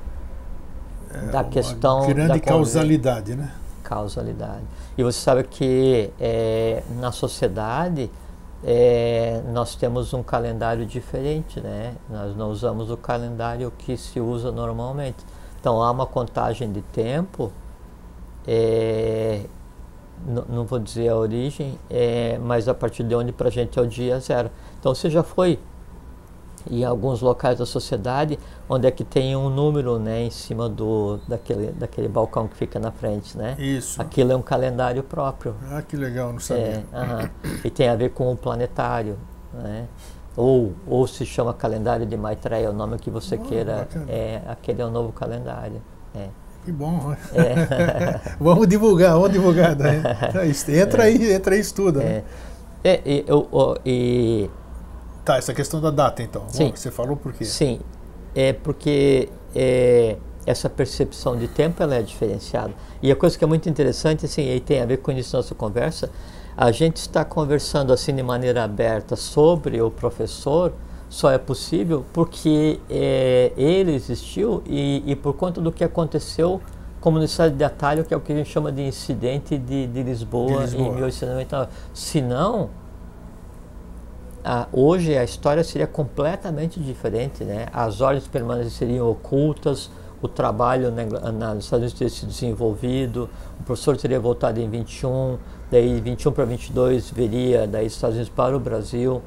é, 1.13 1.31
da 1.31 1.43
questão. 1.43 2.07
Grande 2.07 2.29
da 2.29 2.39
causalidade, 2.39 3.35
né? 3.35 3.51
Causalidade. 3.83 4.63
E 4.97 5.03
você 5.03 5.19
sabe 5.19 5.43
que 5.43 6.09
é, 6.19 6.83
na 6.99 7.11
sociedade 7.11 8.09
é, 8.63 9.41
nós 9.51 9.75
temos 9.75 10.13
um 10.13 10.23
calendário 10.23 10.85
diferente, 10.85 11.59
né? 11.59 11.95
Nós 12.09 12.35
não 12.35 12.49
usamos 12.49 12.89
o 12.89 12.97
calendário 12.97 13.71
que 13.77 13.97
se 13.97 14.19
usa 14.19 14.51
normalmente. 14.51 15.17
Então 15.59 15.81
há 15.83 15.91
uma 15.91 16.05
contagem 16.05 16.71
de 16.71 16.81
tempo, 16.81 17.51
é, 18.47 19.41
não 20.47 20.63
vou 20.63 20.79
dizer 20.79 21.09
a 21.09 21.15
origem, 21.15 21.77
é, 21.89 22.37
mas 22.37 22.67
a 22.67 22.73
partir 22.73 23.03
de 23.03 23.13
onde 23.13 23.31
para 23.31 23.49
a 23.49 23.51
gente 23.51 23.77
é 23.77 23.81
o 23.81 23.87
dia 23.87 24.19
zero. 24.19 24.49
Então 24.79 24.95
você 24.95 25.09
já 25.09 25.23
foi 25.23 25.59
em 26.69 26.83
alguns 26.83 27.21
locais 27.21 27.57
da 27.57 27.65
sociedade 27.65 28.39
onde 28.69 28.87
é 28.87 28.91
que 28.91 29.03
tem 29.03 29.35
um 29.35 29.49
número 29.49 29.99
né, 29.99 30.23
em 30.23 30.29
cima 30.29 30.67
do, 30.67 31.19
daquele, 31.27 31.71
daquele 31.71 32.07
balcão 32.07 32.47
que 32.47 32.55
fica 32.55 32.79
na 32.79 32.91
frente, 32.91 33.37
né? 33.37 33.55
Isso. 33.59 34.01
Aquilo 34.01 34.31
é 34.31 34.35
um 34.35 34.41
calendário 34.41 35.03
próprio. 35.03 35.55
Ah, 35.69 35.81
que 35.81 35.95
legal, 35.95 36.33
não 36.33 36.39
sabia. 36.39 36.63
É, 36.63 36.77
uh 36.77 37.05
-huh. 37.05 37.29
E 37.63 37.69
tem 37.69 37.87
a 37.87 37.95
ver 37.95 38.09
com 38.09 38.31
o 38.31 38.35
planetário, 38.35 39.17
né? 39.53 39.87
Ou, 40.35 40.73
ou 40.85 41.07
se 41.07 41.25
chama 41.25 41.53
calendário 41.53 42.05
de 42.05 42.17
Maitreya, 42.17 42.69
o 42.69 42.73
nome 42.73 42.97
que 42.97 43.09
você 43.09 43.35
oh, 43.35 43.39
queira, 43.39 43.87
é, 44.07 44.41
aquele 44.47 44.81
é 44.81 44.85
o 44.85 44.89
novo 44.89 45.13
calendário. 45.13 45.81
É. 46.13 46.27
Que 46.65 46.71
bom. 46.71 47.09
Né? 47.09 47.17
É. 47.33 48.35
vamos 48.41 48.67
divulgar, 48.67 49.13
vamos 49.13 49.31
divulgar. 49.31 49.75
Né? 49.75 50.01
Entra 50.81 51.03
aí, 51.03 51.31
entra 51.31 51.55
aí, 51.55 51.61
estuda. 51.61 51.99
Né? 51.99 52.23
É. 52.83 52.97
Né? 52.97 53.01
E, 53.05 53.25
e, 53.85 54.49
Tá, 55.25 55.37
essa 55.37 55.53
questão 55.55 55.81
da 55.81 55.89
data, 55.89 56.21
então. 56.21 56.43
Sim. 56.49 56.71
Você 56.73 56.91
falou 56.91 57.17
por 57.17 57.33
quê? 57.33 57.43
Sim, 57.43 57.79
é 58.35 58.53
porque 58.53 59.27
é, 59.55 60.17
essa 60.45 60.69
percepção 60.69 61.35
de 61.35 61.47
tempo 61.47 61.81
ela 61.81 61.95
é 61.95 62.01
diferenciada. 62.03 62.71
E 63.01 63.11
a 63.11 63.15
coisa 63.15 63.35
que 63.37 63.43
é 63.43 63.47
muito 63.47 63.67
interessante, 63.67 64.25
assim, 64.25 64.47
e 64.47 64.59
tem 64.59 64.81
a 64.81 64.85
ver 64.85 64.97
com 64.97 65.11
isso 65.11 65.35
nossa 65.35 65.55
conversa, 65.55 66.11
a 66.55 66.71
gente 66.71 66.97
está 66.97 67.25
conversando 67.25 67.91
assim 67.91 68.15
de 68.15 68.21
maneira 68.21 68.63
aberta 68.63 69.15
sobre 69.15 69.81
o 69.81 69.89
professor, 69.89 70.73
só 71.09 71.31
é 71.31 71.37
possível 71.37 72.05
porque 72.13 72.79
é, 72.89 73.51
ele 73.57 73.93
existiu 73.93 74.61
e, 74.65 75.03
e, 75.05 75.15
por 75.15 75.33
conta 75.33 75.59
do 75.59 75.71
que 75.71 75.83
aconteceu 75.83 76.61
como 76.99 77.17
no 77.19 77.25
estado 77.25 77.55
de 77.55 77.63
atalho, 77.63 78.03
que 78.03 78.13
é 78.13 78.17
o 78.17 78.19
que 78.21 78.33
a 78.33 78.35
gente 78.35 78.49
chama 78.49 78.71
de 78.71 78.81
incidente 78.81 79.57
de, 79.57 79.87
de, 79.87 80.03
Lisboa, 80.03 80.65
de 80.65 80.75
Lisboa, 80.75 80.87
em 80.87 80.95
1899. 80.95 81.71
Se 81.93 82.21
não, 82.21 82.69
ah, 84.47 84.67
hoje 84.71 85.17
a 85.17 85.23
história 85.23 85.63
seria 85.63 85.87
completamente 85.87 86.79
diferente, 86.79 87.43
né? 87.43 87.65
As 87.73 87.99
ordens 87.99 88.27
permaneceriam 88.27 89.09
ocultas, 89.09 89.89
o 90.21 90.27
trabalho 90.27 90.91
nos 90.91 91.63
Estados 91.63 91.71
Unidos 91.71 91.93
teria 91.93 92.13
se 92.13 92.27
desenvolvido, 92.27 93.27
o 93.59 93.63
professor 93.63 93.97
teria 93.97 94.19
voltado 94.19 94.59
em 94.59 94.69
21, 94.69 95.39
daí 95.71 95.99
21 95.99 96.31
para 96.31 96.45
22 96.45 97.09
viria 97.09 97.65
daí 97.65 97.87
Estados 97.87 98.17
Unidos 98.17 98.31
para 98.35 98.55
o 98.55 98.59
Brasil, 98.59 99.19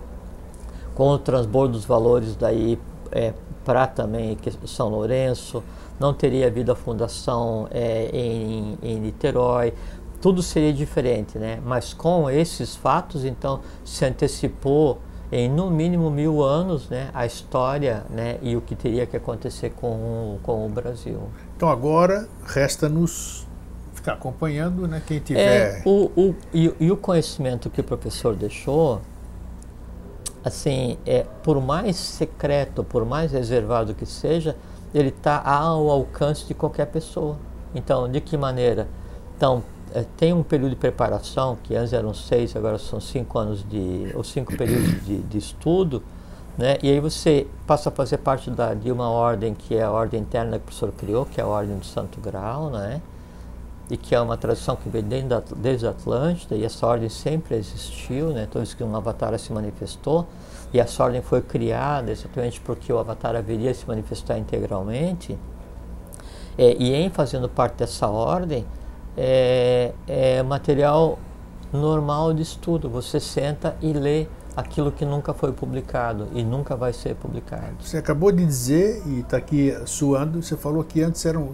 com 0.94 1.08
o 1.08 1.18
transbordo 1.18 1.72
dos 1.72 1.84
valores 1.84 2.36
daí 2.36 2.78
é, 3.10 3.34
para 3.64 3.88
também 3.88 4.38
São 4.66 4.88
Lourenço, 4.88 5.64
não 5.98 6.14
teria 6.14 6.46
havido 6.46 6.70
a 6.70 6.76
fundação 6.76 7.66
é, 7.72 8.08
em, 8.12 8.78
em 8.80 9.00
Niterói, 9.00 9.74
tudo 10.20 10.42
seria 10.42 10.72
diferente, 10.72 11.38
né? 11.38 11.60
Mas 11.64 11.92
com 11.92 12.30
esses 12.30 12.76
fatos, 12.76 13.24
então, 13.24 13.60
se 13.84 14.04
antecipou 14.04 14.98
em 15.30 15.48
no 15.48 15.70
mínimo 15.70 16.10
mil 16.10 16.42
anos 16.42 16.88
né, 16.88 17.10
a 17.12 17.26
história 17.26 18.04
né, 18.10 18.38
e 18.42 18.56
o 18.56 18.60
que 18.60 18.74
teria 18.74 19.06
que 19.06 19.16
acontecer 19.16 19.70
com, 19.70 19.88
o, 19.88 20.40
com 20.42 20.66
o 20.66 20.68
Brasil. 20.68 21.20
Então 21.56 21.68
agora 21.68 22.28
resta-nos 22.46 23.46
ficar 23.94 24.14
acompanhando 24.14 24.88
né, 24.88 25.02
quem 25.06 25.20
tiver. 25.20 25.80
É, 25.80 25.82
o, 25.84 26.10
o, 26.16 26.34
e, 26.52 26.72
e, 26.80 26.90
o 26.90 26.96
conhecimento 26.96 27.68
que 27.68 27.80
o 27.80 27.84
professor 27.84 28.34
deixou, 28.34 29.00
assim, 30.42 30.98
é, 31.04 31.26
por 31.42 31.60
mais 31.60 31.96
secreto, 31.96 32.82
por 32.82 33.04
mais 33.04 33.32
reservado 33.32 33.94
que 33.94 34.06
seja, 34.06 34.56
ele 34.94 35.08
está 35.08 35.42
ao 35.42 35.90
alcance 35.90 36.46
de 36.46 36.54
qualquer 36.54 36.86
pessoa. 36.86 37.36
Então, 37.74 38.10
de 38.10 38.20
que 38.20 38.36
maneira? 38.36 38.88
Então, 39.36 39.62
é, 39.94 40.04
tem 40.16 40.32
um 40.32 40.42
período 40.42 40.70
de 40.70 40.76
preparação, 40.76 41.56
que 41.62 41.74
antes 41.74 41.92
eram 41.92 42.12
seis, 42.14 42.54
agora 42.54 42.78
são 42.78 43.00
cinco 43.00 43.38
anos 43.38 43.64
de, 43.68 44.12
ou 44.14 44.24
cinco 44.24 44.56
períodos 44.56 45.04
de, 45.04 45.18
de 45.18 45.38
estudo, 45.38 46.02
né? 46.56 46.76
E 46.82 46.90
aí 46.90 47.00
você 47.00 47.46
passa 47.66 47.88
a 47.88 47.92
fazer 47.92 48.18
parte 48.18 48.50
da, 48.50 48.74
de 48.74 48.90
uma 48.90 49.08
ordem 49.08 49.54
que 49.54 49.76
é 49.76 49.82
a 49.84 49.90
ordem 49.90 50.20
interna 50.20 50.52
que 50.52 50.56
o 50.56 50.60
professor 50.62 50.92
criou, 50.92 51.24
que 51.24 51.40
é 51.40 51.44
a 51.44 51.46
ordem 51.46 51.76
do 51.78 51.86
Santo 51.86 52.20
Grau, 52.20 52.70
né? 52.70 53.00
E 53.90 53.96
que 53.96 54.14
é 54.14 54.20
uma 54.20 54.36
tradição 54.36 54.76
que 54.76 54.88
vem 54.88 55.02
desde, 55.02 55.28
desde 55.56 55.86
a 55.86 55.90
Atlântida, 55.90 56.56
e 56.56 56.64
essa 56.64 56.86
ordem 56.86 57.08
sempre 57.08 57.54
existiu, 57.54 58.30
né? 58.30 58.46
Toda 58.50 58.64
vez 58.64 58.74
que 58.74 58.82
um 58.82 58.94
avatar 58.96 59.38
se 59.38 59.52
manifestou, 59.52 60.26
e 60.72 60.80
essa 60.80 61.02
ordem 61.04 61.22
foi 61.22 61.40
criada 61.40 62.10
exatamente 62.10 62.60
porque 62.60 62.92
o 62.92 62.98
avatar 62.98 63.36
haveria 63.36 63.72
se 63.72 63.86
manifestar 63.86 64.36
integralmente, 64.36 65.38
é, 66.58 66.74
e 66.76 66.92
em 66.92 67.08
fazendo 67.08 67.48
parte 67.48 67.76
dessa 67.76 68.08
ordem, 68.08 68.66
é, 69.20 69.92
é 70.06 70.42
material 70.44 71.18
normal 71.72 72.32
de 72.32 72.42
estudo. 72.42 72.88
Você 72.88 73.18
senta 73.18 73.76
e 73.82 73.92
lê 73.92 74.28
aquilo 74.56 74.92
que 74.92 75.04
nunca 75.04 75.34
foi 75.34 75.52
publicado 75.52 76.28
e 76.32 76.42
nunca 76.44 76.76
vai 76.76 76.92
ser 76.92 77.16
publicado. 77.16 77.74
Você 77.80 77.96
acabou 77.96 78.30
de 78.30 78.44
dizer, 78.44 79.02
e 79.06 79.20
está 79.20 79.36
aqui 79.36 79.76
suando, 79.84 80.40
você 80.42 80.56
falou 80.56 80.84
que 80.84 81.02
antes 81.02 81.26
eram. 81.26 81.50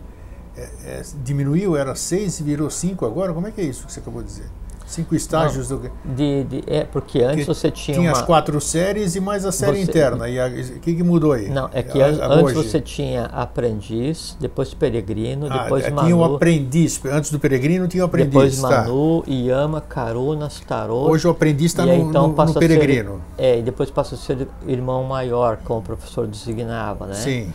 É, 0.56 0.68
é, 0.84 1.02
diminuiu, 1.24 1.76
era 1.76 1.96
seis 1.96 2.38
e 2.38 2.44
virou 2.44 2.70
cinco 2.70 3.04
agora? 3.04 3.32
Como 3.32 3.48
é 3.48 3.50
que 3.50 3.60
é 3.60 3.64
isso 3.64 3.86
que 3.86 3.92
você 3.92 3.98
acabou 3.98 4.22
de 4.22 4.28
dizer? 4.28 4.46
Cinco 4.94 5.14
estágios 5.14 5.70
Não, 5.70 5.78
do 5.78 5.90
de, 6.04 6.44
de, 6.44 6.62
É, 6.66 6.84
porque 6.84 7.20
antes 7.20 7.46
você 7.46 7.70
tinha. 7.70 7.96
Tinha 7.96 8.10
uma, 8.10 8.18
as 8.18 8.24
quatro 8.24 8.60
séries 8.60 9.16
e 9.16 9.20
mais 9.20 9.44
a 9.44 9.50
série 9.50 9.78
você, 9.78 9.82
interna. 9.82 10.28
E 10.28 10.38
o 10.38 10.80
que, 10.80 10.94
que, 10.94 11.02
mudou 11.02 11.32
aí? 11.32 11.48
Não, 11.48 11.68
é 11.72 11.82
que 11.82 12.00
a, 12.00 12.06
antes 12.06 12.56
hoje? 12.56 12.68
você 12.68 12.80
tinha 12.80 13.24
aprendiz, 13.26 14.36
depois 14.40 14.72
peregrino, 14.72 15.48
ah, 15.50 15.64
depois 15.64 15.88
Manu. 15.90 16.02
Tinha 16.02 16.16
o 16.16 16.20
um 16.20 16.34
aprendiz. 16.36 17.00
Antes 17.06 17.30
do 17.32 17.40
peregrino 17.40 17.88
tinha 17.88 18.04
o 18.04 18.06
aprendiz. 18.06 18.32
Depois 18.32 18.60
tá. 18.60 18.82
Manu, 18.82 19.24
Yama, 19.26 19.80
Karunas, 19.80 20.60
Tarot. 20.60 21.10
Hoje 21.10 21.26
o 21.26 21.30
aprendiz 21.30 21.72
está 21.72 21.84
no, 21.84 21.92
então 21.92 22.28
no, 22.28 22.44
no 22.44 22.54
peregrino. 22.54 23.20
Ser, 23.36 23.42
é, 23.42 23.58
e 23.58 23.62
depois 23.62 23.90
passa 23.90 24.14
a 24.14 24.18
ser 24.18 24.46
irmão 24.66 25.02
maior, 25.04 25.58
como 25.64 25.80
o 25.80 25.82
professor 25.82 26.26
designava, 26.26 27.06
né? 27.06 27.14
Sim. 27.14 27.52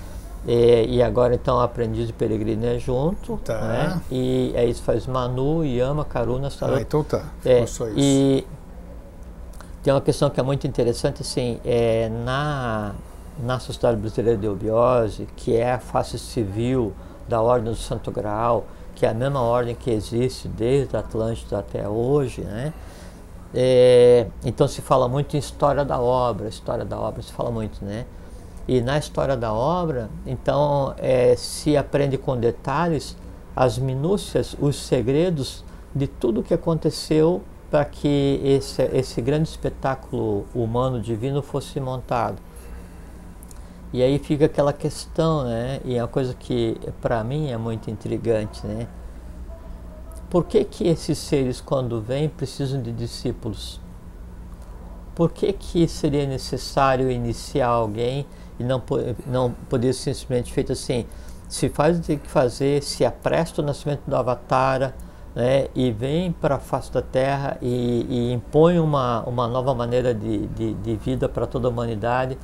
E, 0.48 0.98
e, 0.98 1.04
agora 1.04 1.36
então 1.36 1.60
aprendiz 1.60 2.10
e 2.10 2.14
peregrino 2.14 2.66
é 2.66 2.80
junto, 2.80 3.38
tá. 3.44 3.60
né? 3.60 4.02
E 4.10 4.54
aí 4.56 4.70
isso 4.70 4.82
faz 4.84 5.06
Manu, 5.06 5.66
Yama, 5.66 6.06
Karuna, 6.06 6.50
Sarot. 6.50 6.78
Ah, 6.78 6.82
então 6.82 7.04
tá. 7.04 7.26
É, 7.44 7.66
só 7.66 7.88
isso. 7.88 7.98
E, 7.98 8.48
tem 9.84 9.94
uma 9.94 10.02
questão 10.02 10.30
que 10.30 10.40
é 10.40 10.44
muito 10.44 10.68
interessante, 10.68 11.22
assim, 11.22 11.60
é, 11.66 12.10
na, 12.10 12.94
na 13.40 13.60
Sociedade 13.60 13.98
Brasileira 13.98 14.38
de 14.38 14.46
Eubiose, 14.46 15.28
que 15.36 15.56
é 15.56 15.74
a 15.74 15.80
face 15.80 16.18
civil 16.20 16.94
da 17.28 17.42
Ordem 17.42 17.72
do 17.72 17.78
Santo 17.78 18.12
Graal, 18.12 18.66
que 18.96 19.06
é 19.06 19.10
a 19.10 19.14
mesma 19.14 19.42
ordem 19.42 19.76
que 19.76 19.90
existe 19.90 20.48
desde 20.48 20.98
Atlântida 20.98 21.60
até 21.60 21.88
hoje, 21.88 22.42
né? 22.42 22.74
É, 23.54 24.28
então 24.44 24.68
se 24.68 24.82
fala 24.82 25.08
muito 25.08 25.36
em 25.36 25.40
história 25.40 25.84
da 25.84 26.00
obra, 26.00 26.48
história 26.48 26.86
da 26.86 27.00
obra 27.00 27.22
se 27.22 27.32
fala 27.32 27.50
muito, 27.50 27.84
né? 27.84 28.06
E 28.70 28.82
na 28.82 29.00
história 29.00 29.36
da 29.36 29.52
obra, 29.52 30.12
então 30.28 30.94
é, 31.00 31.36
se 31.36 31.76
aprende 31.76 32.20
com 32.20 32.38
detalhes 32.38 33.18
as 33.56 33.80
minúcias, 33.80 34.56
os 34.60 34.76
segredos 34.76 35.66
de 35.94 36.06
tudo 36.06 36.42
o 36.42 36.44
que 36.44 36.54
aconteceu 36.54 37.42
para 37.72 37.84
que 37.84 38.40
esse, 38.44 38.84
esse 38.94 39.24
grande 39.24 39.50
espetáculo 39.50 40.46
humano 40.54 41.02
divino 41.02 41.42
fosse 41.42 41.80
montado. 41.80 42.38
E 43.92 44.04
aí 44.04 44.20
fica 44.20 44.46
aquela 44.46 44.72
questão, 44.72 45.46
né? 45.46 45.80
E 45.84 45.96
é 45.96 46.04
uma 46.04 46.08
coisa 46.08 46.36
que 46.36 46.80
para 47.02 47.24
mim 47.24 47.50
é 47.50 47.58
muito 47.58 47.90
intrigante, 47.90 48.68
né? 48.68 48.88
Por 50.30 50.46
que 50.46 50.64
que 50.64 50.88
esses 50.88 51.18
seres 51.18 51.60
quando 51.60 52.00
vêm 52.00 52.30
precisam 52.30 52.80
de 52.80 52.92
discípulos? 52.92 53.82
Por 55.16 55.32
que 55.32 55.52
que 55.54 55.88
seria 55.88 56.28
necessário 56.28 57.10
iniciar 57.10 57.70
alguém 57.70 58.28
e 58.60 58.64
não 58.64 58.82
não 59.28 59.52
poder 59.70 59.94
simplesmente 59.94 60.52
feito 60.52 60.72
assim? 60.72 61.06
Se 61.48 61.70
faz 61.70 61.98
o 61.98 62.02
que 62.02 62.08
tem 62.08 62.18
que 62.18 62.30
fazer, 62.30 62.84
se 62.84 63.04
apresta 63.06 63.62
o 63.62 63.66
nascimento 63.66 64.02
do 64.06 64.16
Avatar, 64.16 64.94
né, 65.36 65.68
e 65.74 65.92
vem 65.92 66.32
para 66.32 66.56
a 66.56 66.60
face 66.60 66.92
da 66.92 67.02
Terra 67.02 67.58
e, 67.62 68.06
e, 68.10 68.34
impõe 68.34 68.80
uma, 68.80 69.22
uma 69.22 69.48
nova 69.48 69.74
maneira 69.74 70.14
de, 70.14 70.48
de, 70.48 70.74
de 70.74 70.96
vida 70.96 71.30
para 71.30 71.46
toda 71.48 71.68
a 71.68 71.72
humanidade 71.72 72.38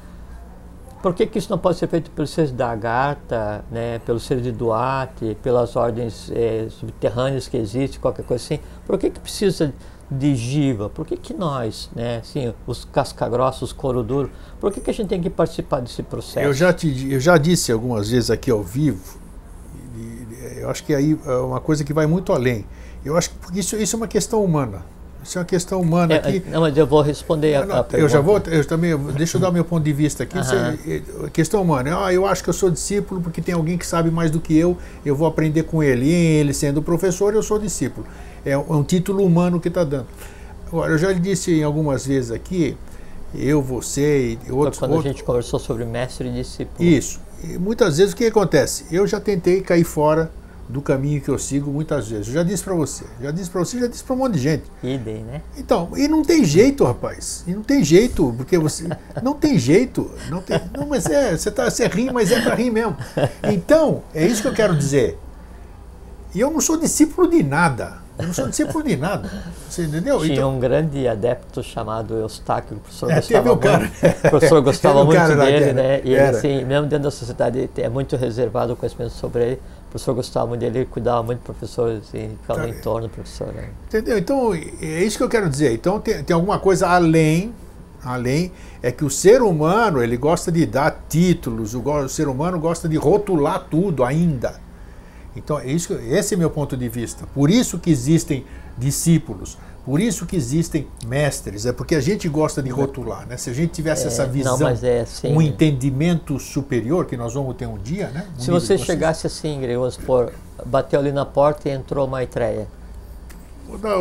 por 1.06 1.14
que, 1.14 1.28
que 1.28 1.38
isso 1.38 1.52
não 1.52 1.60
pode 1.60 1.78
ser 1.78 1.86
feito 1.88 2.10
pelos 2.10 2.32
seres 2.32 2.52
da 2.52 2.72
Agartha, 2.72 3.64
né, 3.70 4.00
pelos 4.00 4.24
seres 4.24 4.42
de 4.42 4.52
Duarte, 4.52 5.38
pelas 5.44 5.76
ordens 5.76 6.32
é, 6.32 6.66
subterrâneas 6.68 7.48
que 7.48 7.56
existem, 7.58 8.00
qualquer 8.00 8.26
coisa 8.26 8.44
assim? 8.44 8.60
Por 8.88 8.98
que, 8.98 9.12
que 9.12 9.20
precisa 9.20 9.72
de 10.10 10.36
Giva? 10.36 10.90
Por 10.90 11.06
que, 11.06 11.18
que 11.18 11.34
nós, 11.34 11.90
né, 11.96 12.18
assim, 12.18 12.54
os 12.68 12.86
casca-grossos, 12.86 13.74
couro 13.74 14.04
duro, 14.04 14.30
por 14.60 14.72
que, 14.72 14.80
que 14.80 14.90
a 14.90 14.94
gente 14.94 15.08
tem 15.08 15.22
que 15.22 15.30
participar 15.30 15.80
desse 15.80 16.04
processo? 16.04 16.40
Eu 16.40 16.54
já, 16.54 16.72
te, 16.72 17.12
eu 17.12 17.20
já 17.20 17.38
disse 17.38 17.72
algumas 17.72 18.10
vezes 18.10 18.30
aqui 18.30 18.52
ao 18.52 18.64
vivo, 18.64 19.20
eu 20.58 20.70
acho 20.70 20.84
que 20.84 20.94
aí 20.94 21.18
é 21.26 21.36
uma 21.38 21.60
coisa 21.60 21.84
que 21.84 21.94
vai 21.94 22.08
muito 22.08 22.34
além. 22.34 22.66
Eu 23.04 23.16
acho 23.16 23.30
que 23.30 23.60
isso, 23.60 23.76
isso 23.76 23.96
é 23.96 23.98
uma 23.98 24.08
questão 24.08 24.44
humana. 24.44 24.84
Isso 25.24 25.38
é 25.38 25.42
uma 25.42 25.46
questão 25.46 25.82
humana 25.82 26.14
é, 26.14 26.18
aqui. 26.18 26.44
Não, 26.52 26.62
mas 26.62 26.78
eu 26.78 26.86
vou 26.86 27.02
responder 27.02 27.56
a, 27.56 27.66
não, 27.66 27.78
a 27.78 27.84
pergunta. 27.84 27.98
Eu 27.98 28.10
já 28.10 28.22
vou, 28.22 28.40
eu 28.46 28.66
também, 28.66 28.96
deixa 29.14 29.38
eu 29.38 29.42
dar 29.42 29.52
meu 29.52 29.66
ponto 29.66 29.84
de 29.84 29.92
vista 29.92 30.24
aqui. 30.24 30.38
Uhum. 30.38 31.30
questão 31.30 31.62
humana. 31.62 32.06
Ah, 32.06 32.14
eu 32.14 32.28
acho 32.28 32.44
que 32.44 32.50
eu 32.50 32.54
sou 32.54 32.70
discípulo 32.70 33.22
porque 33.22 33.42
tem 33.42 33.56
alguém 33.56 33.76
que 33.76 33.86
sabe 33.86 34.12
mais 34.12 34.30
do 34.30 34.40
que 34.40 34.56
eu, 34.56 34.78
eu 35.04 35.16
vou 35.16 35.28
aprender 35.28 35.64
com 35.64 35.82
ele. 35.82 36.06
E 36.06 36.12
ele 36.12 36.54
sendo 36.54 36.82
professor, 36.82 37.34
eu 37.34 37.42
sou 37.42 37.58
discípulo. 37.58 38.06
É 38.46 38.58
um 38.58 38.84
título 38.84 39.26
humano 39.26 39.60
que 39.60 39.68
está 39.68 39.84
dando. 39.84 40.08
Agora, 40.68 40.92
eu 40.92 40.98
já 40.98 41.12
disse 41.14 41.64
algumas 41.64 42.06
vezes 42.06 42.32
aqui, 42.32 42.78
eu, 43.34 43.62
você 43.62 44.38
e 44.48 44.52
outros. 44.52 44.80
Quando 44.80 44.92
outros, 44.92 45.06
a 45.06 45.14
gente 45.14 45.24
conversou 45.24 45.60
sobre 45.60 45.86
mestre 45.86 46.28
e 46.30 46.32
discípulo. 46.32 46.88
Isso. 46.88 47.20
E 47.44 47.58
muitas 47.58 47.98
vezes 47.98 48.14
o 48.14 48.16
que 48.16 48.26
acontece? 48.26 48.86
Eu 48.92 49.06
já 49.08 49.20
tentei 49.20 49.62
cair 49.62 49.84
fora 49.84 50.32
do 50.68 50.82
caminho 50.82 51.22
que 51.22 51.30
eu 51.30 51.38
sigo 51.38 51.70
muitas 51.70 52.08
vezes. 52.08 52.28
Eu 52.28 52.34
já 52.36 52.44
disse 52.44 52.64
para 52.64 52.74
você, 52.74 53.06
já 53.22 53.32
disse 53.32 53.50
para 53.50 53.60
você, 53.60 53.80
já 53.80 53.88
disse 53.88 54.04
para 54.04 54.16
um 54.16 54.18
monte 54.18 54.34
de 54.34 54.40
gente. 54.40 54.64
Idem, 54.84 55.24
né? 55.24 55.42
Então, 55.58 55.90
e 55.96 56.08
não 56.08 56.24
tem 56.24 56.44
jeito, 56.44 56.84
rapaz. 56.84 57.44
E 57.48 57.52
não 57.52 57.62
tem 57.62 57.84
jeito, 57.84 58.34
porque 58.36 58.58
você 58.58 58.88
não 59.22 59.34
tem 59.34 59.60
jeito, 59.60 60.10
não 60.30 60.42
tem, 60.42 60.60
não, 60.76 60.88
mas 60.88 61.06
é, 61.06 61.38
você 61.38 61.52
tá, 61.52 61.70
você 61.70 61.88
ri, 61.88 62.12
mas 62.12 62.32
é 62.32 62.42
para 62.42 62.56
rir 62.56 62.72
mesmo. 62.72 62.98
Então, 63.44 64.04
é 64.14 64.26
isso 64.26 64.42
que 64.42 64.48
eu 64.48 64.54
quero 64.54 64.76
dizer. 64.76 65.20
E 66.34 66.40
eu 66.40 66.50
não 66.50 66.60
sou 66.60 66.78
discípulo 66.78 67.30
de 67.30 67.44
nada. 67.44 68.05
Eu 68.18 68.28
não 68.28 68.34
sou 68.34 68.48
de 68.84 68.96
nada. 68.96 69.30
Você 69.70 69.84
entendeu? 69.84 70.20
Tinha 70.20 70.34
então, 70.34 70.56
um 70.56 70.60
grande 70.60 71.08
adepto 71.08 71.62
chamado 71.62 72.16
Eustáquio, 72.16 72.78
o 72.78 72.80
professor 72.80 73.12
é, 73.12 73.16
gostava 73.16 73.52
o 73.52 73.58
cara, 73.58 73.80
muito, 73.80 74.06
o 74.06 74.30
professor 74.30 74.62
gostava 74.62 75.04
muito 75.06 75.36
dele, 75.36 75.74
né? 75.74 76.02
E 76.04 76.14
ele, 76.14 76.20
assim, 76.22 76.64
mesmo 76.64 76.88
dentro 76.88 77.04
da 77.04 77.12
sociedade, 77.12 77.70
é 77.78 77.90
muito 77.90 78.16
reservado 78.16 78.74
o 78.74 78.76
conhecimento 78.76 79.12
sobre 79.12 79.44
ele 79.44 79.62
professor 79.96 80.14
gostava 80.14 80.48
muito 80.48 80.60
dele, 80.60 80.86
cuidava 80.86 81.24
muito 81.24 81.40
do 81.40 81.44
professor, 81.44 81.92
assim, 81.92 82.38
ficava 82.42 82.62
tá. 82.62 82.70
em 82.70 82.74
torno 82.82 83.08
do 83.08 83.14
professor. 83.14 83.48
Né? 83.54 83.70
Entendeu? 83.88 84.18
Então, 84.18 84.54
é 84.54 85.04
isso 85.04 85.18
que 85.18 85.24
eu 85.24 85.30
quero 85.30 85.50
dizer. 85.50 85.74
Então, 85.74 86.00
tem, 86.02 86.22
tem 86.22 86.34
alguma 86.34 86.60
coisa 86.60 86.88
além, 86.88 87.54
além, 88.04 88.52
é 88.84 88.92
que 88.92 89.06
o 89.06 89.10
ser 89.10 89.42
humano, 89.42 90.04
ele 90.04 90.18
gosta 90.18 90.52
de 90.52 90.66
dar 90.66 91.06
títulos, 91.08 91.74
o, 91.74 91.82
o 91.82 92.10
ser 92.10 92.28
humano 92.28 92.60
gosta 92.60 92.90
de 92.90 92.98
rotular 92.98 93.68
tudo 93.70 94.04
ainda. 94.04 94.60
Então, 95.36 95.60
é 95.60 95.68
isso, 95.68 95.94
esse 95.94 96.34
é 96.34 96.38
meu 96.38 96.50
ponto 96.50 96.78
de 96.78 96.88
vista. 96.88 97.28
Por 97.34 97.50
isso 97.50 97.78
que 97.78 97.90
existem 97.90 98.46
discípulos, 98.78 99.58
por 99.86 100.00
isso 100.00 100.26
que 100.26 100.36
existem 100.36 100.88
mestres, 101.06 101.66
é 101.66 101.72
porque 101.72 101.94
a 101.94 102.00
gente 102.00 102.28
gosta 102.28 102.64
de 102.64 102.72
rotular, 102.72 103.28
né? 103.28 103.38
Se 103.38 103.52
a 103.52 103.54
gente 103.54 103.72
tivesse 103.72 104.06
é, 104.06 104.08
essa 104.08 104.26
visão, 104.26 104.58
não, 104.58 104.68
é 104.70 105.02
assim, 105.02 105.32
um 105.32 105.40
entendimento 105.40 106.40
superior, 106.40 107.06
que 107.06 107.16
nós 107.16 107.36
vamos 107.36 107.56
ter 107.56 107.68
um 107.68 107.78
dia, 107.78 108.08
né? 108.10 108.28
Um 108.36 108.42
se 108.42 108.50
você 108.50 108.78
chegasse 108.80 109.28
assim, 109.28 109.60
Greg, 109.60 109.78
vamos 109.78 109.94
supor, 109.94 110.32
bateu 110.66 111.00
ali 111.00 111.12
na 111.12 111.26
porta 111.26 111.70
e 111.70 111.72
entrou 111.72 112.08
Maitreya. 112.08 112.68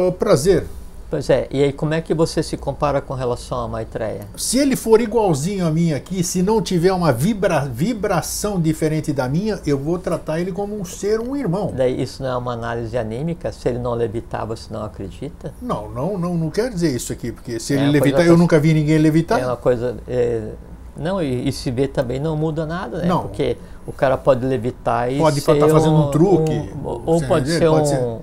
O 0.06 0.12
prazer, 0.12 0.66
Pois 1.10 1.30
é, 1.30 1.46
e 1.50 1.62
aí 1.62 1.72
como 1.72 1.94
é 1.94 2.00
que 2.00 2.12
você 2.12 2.42
se 2.42 2.56
compara 2.56 3.00
com 3.00 3.14
relação 3.14 3.58
a 3.58 3.68
Maitreya? 3.68 4.22
Se 4.36 4.58
ele 4.58 4.74
for 4.74 5.00
igualzinho 5.00 5.66
a 5.66 5.70
mim 5.70 5.92
aqui, 5.92 6.24
se 6.24 6.42
não 6.42 6.60
tiver 6.60 6.92
uma 6.92 7.12
vibra, 7.12 7.60
vibração 7.60 8.60
diferente 8.60 9.12
da 9.12 9.28
minha, 9.28 9.60
eu 9.66 9.78
vou 9.78 9.98
tratar 9.98 10.40
ele 10.40 10.50
como 10.50 10.78
um 10.78 10.84
ser, 10.84 11.20
um 11.20 11.36
irmão. 11.36 11.72
Daí 11.74 12.02
isso 12.02 12.22
não 12.22 12.30
é 12.30 12.36
uma 12.36 12.52
análise 12.52 12.96
anímica? 12.96 13.52
Se 13.52 13.68
ele 13.68 13.78
não 13.78 13.94
levitar, 13.94 14.44
você 14.44 14.72
não 14.72 14.84
acredita? 14.84 15.52
Não, 15.60 15.90
não, 15.90 16.18
não, 16.18 16.34
não 16.34 16.50
quer 16.50 16.70
dizer 16.70 16.94
isso 16.94 17.12
aqui, 17.12 17.30
porque 17.30 17.60
se 17.60 17.74
é 17.74 17.76
ele 17.76 17.90
levitar, 17.90 18.26
eu 18.26 18.36
nunca 18.36 18.58
vi 18.58 18.74
ninguém 18.74 18.98
levitar. 18.98 19.40
É 19.40 19.46
uma 19.46 19.56
coisa. 19.56 19.96
É, 20.08 20.50
não, 20.96 21.22
e, 21.22 21.48
e, 21.48 21.52
se 21.52 21.70
vê 21.70 21.88
também 21.88 22.20
não 22.20 22.36
muda 22.36 22.64
nada, 22.64 22.98
né? 22.98 23.06
Não. 23.06 23.22
Porque 23.22 23.56
o 23.86 23.92
cara 23.92 24.16
pode 24.16 24.44
levitar 24.46 25.12
e. 25.12 25.18
Pode 25.18 25.38
estar 25.38 25.56
fazendo 25.56 25.94
um, 25.94 26.08
um 26.08 26.10
truque. 26.10 26.52
Um, 26.52 27.02
ou 27.04 27.20
pode 27.22 27.50
ser, 27.50 27.68
pode. 27.68 27.88
Ser 27.88 27.98
um 27.98 28.20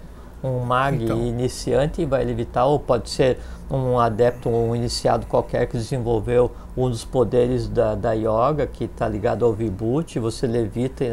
mag 0.66 1.04
então. 1.04 1.22
iniciante 1.22 2.04
vai 2.06 2.24
levitar, 2.24 2.66
ou 2.66 2.80
pode 2.80 3.10
ser 3.10 3.38
um 3.70 4.00
adepto, 4.00 4.50
um 4.50 4.76
iniciado 4.76 5.26
qualquer 5.28 5.68
que 5.68 5.78
desenvolveu 5.78 6.52
um 6.76 6.90
dos 6.90 7.06
poderes 7.06 7.68
da, 7.68 7.96
da 7.96 8.14
yoga, 8.14 8.66
que 8.66 8.86
está 8.86 9.08
ligado 9.08 9.46
ao 9.46 9.54
vibhuti, 9.54 10.20
você 10.20 10.48
levita, 10.48 11.04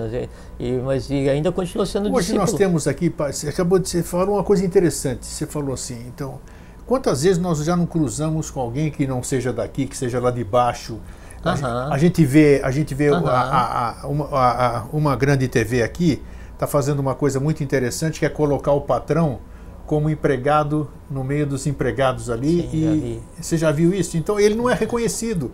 e, 0.59 0.73
mas 0.79 1.11
e 1.11 1.29
ainda 1.29 1.53
continua 1.53 1.85
sendo 1.85 2.07
Hoje 2.07 2.33
discípulo. 2.33 2.41
nós 2.41 2.53
temos 2.53 2.89
aqui, 2.89 3.09
você 3.11 3.49
acabou 3.49 3.79
de 3.79 3.89
você 3.89 4.03
falar 4.03 4.31
uma 4.31 4.45
coisa 4.45 4.65
interessante, 4.65 5.27
você 5.27 5.47
falou 5.47 5.75
assim, 5.75 6.07
então, 6.07 6.39
quantas 6.87 7.23
vezes 7.23 7.39
nós 7.39 7.63
já 7.65 7.77
não 7.77 7.87
cruzamos 7.87 8.51
com 8.51 8.61
alguém 8.61 8.91
que 8.91 9.07
não 9.07 9.23
seja 9.23 9.53
daqui, 9.53 9.87
que 9.87 9.97
seja 9.97 10.19
lá 10.19 10.31
de 10.31 10.43
baixo, 10.43 10.99
a, 11.45 11.95
a 11.95 11.99
gente 11.99 12.25
vê, 12.25 12.61
a 12.65 12.71
gente 12.71 12.95
vê 12.95 13.11
a, 13.11 14.03
a, 14.03 14.07
uma, 14.07 14.87
uma 14.93 15.17
grande 15.17 15.47
TV 15.47 15.83
aqui, 15.83 16.23
está 16.59 16.67
fazendo 16.67 16.99
uma 16.99 17.15
coisa 17.15 17.39
muito 17.39 17.63
interessante 17.63 18.19
que 18.19 18.27
é 18.27 18.29
colocar 18.29 18.73
o 18.73 18.81
patrão 18.81 19.39
como 19.87 20.11
empregado 20.11 20.91
no 21.09 21.23
meio 21.23 21.47
dos 21.47 21.67
empregados 21.67 22.29
ali 22.29 22.63
Sim, 22.63 22.77
e 22.77 23.15
já 23.37 23.43
você 23.43 23.57
já 23.57 23.71
viu 23.71 23.95
isso? 23.95 24.17
Então 24.17 24.39
ele 24.39 24.57
não 24.57 24.69
é 24.69 24.75
reconhecido. 24.75 25.53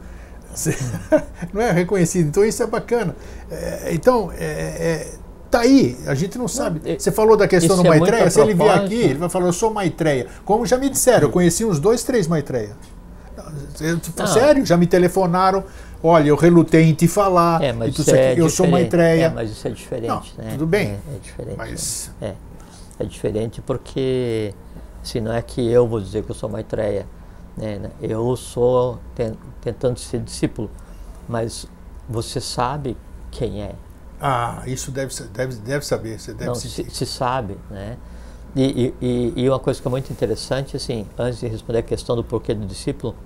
não 1.53 1.61
é 1.61 1.71
reconhecido. 1.71 2.29
Então 2.29 2.45
isso 2.45 2.63
é 2.63 2.67
bacana. 2.67 3.15
É, 3.51 3.91
então, 3.93 4.33
é, 4.33 4.45
é, 4.45 5.13
tá 5.51 5.61
aí, 5.61 5.97
a 6.07 6.15
gente 6.15 6.39
não 6.39 6.49
sabe. 6.49 6.81
Você 6.99 7.13
falou 7.13 7.37
da 7.37 7.47
questão 7.47 7.77
do 7.77 7.87
é 7.87 7.91
Maitreya, 7.91 8.31
se 8.31 8.41
ele 8.41 8.55
vier 8.55 8.71
aqui, 8.71 8.95
ele 8.95 9.19
vai 9.19 9.29
falar, 9.29 9.47
eu 9.47 9.53
sou 9.53 9.73
Maitreya. 9.73 10.27
Como 10.45 10.65
já 10.65 10.79
me 10.79 10.89
disseram, 10.89 11.29
eu 11.29 11.31
conheci 11.31 11.65
uns 11.65 11.79
dois, 11.79 12.03
três 12.03 12.27
Maitreya. 12.27 12.77
Sério, 14.33 14.65
já 14.65 14.77
me 14.77 14.87
telefonaram, 14.87 15.65
olha, 16.05 16.29
eu 16.29 16.37
relutei 16.37 16.85
em 16.85 16.95
te 16.95 17.09
falar, 17.09 17.63
é, 17.63 17.73
mas 17.73 17.99
isso 17.99 18.15
é 18.15 18.39
eu 18.39 18.51
sou 18.51 18.67
uma 18.67 18.81
estreia. 18.81 19.25
É, 19.25 19.29
mas 19.31 19.51
isso 19.51 19.67
é 19.67 19.71
diferente, 19.71 20.35
não, 20.37 20.45
né? 20.45 20.51
Tudo 20.53 20.67
bem. 20.67 20.89
É, 20.89 21.17
é 21.17 21.19
diferente. 21.23 21.57
Mas... 21.57 22.11
É, 22.21 22.35
é 22.99 23.05
diferente 23.05 23.61
porque 23.63 24.55
se 25.03 25.21
não 25.21 25.33
é 25.33 25.43
que 25.43 25.67
eu 25.67 25.89
vou 25.89 26.01
dizer 26.01 26.23
que 26.23 26.31
eu 26.31 26.35
sou 26.35 26.49
uma 26.49 26.61
estreia, 26.61 27.07
né, 27.57 27.79
né? 27.79 27.91
Eu 28.03 28.37
sou 28.37 28.99
tentando 29.61 29.99
ser 29.99 30.21
discípulo, 30.21 30.71
mas 31.27 31.67
você 32.09 32.41
sabe 32.41 32.97
quem 33.31 33.63
é. 33.63 33.75
Ah, 34.21 34.63
isso 34.67 34.91
deve, 34.91 35.13
deve, 35.33 35.57
deve 35.57 35.85
saber, 35.85 36.21
você 36.21 36.33
deve 36.33 36.47
não, 36.47 36.55
se, 36.55 36.69
se 36.69 37.07
sabe, 37.07 37.57
né? 37.71 37.97
E, 38.57 38.95
e, 39.01 39.33
e, 39.35 39.49
uma 39.49 39.59
coisa 39.59 39.83
que 39.83 39.89
é 39.89 39.91
muito 39.91 40.13
interessante, 40.13 40.77
assim, 40.77 41.07
antes 41.19 41.41
de 41.41 41.49
responder 41.49 41.79
a 41.79 41.83
questão 41.83 42.15
do 42.15 42.23
porquê 42.23 42.55
do 42.55 42.65
discípulo, 42.65 43.17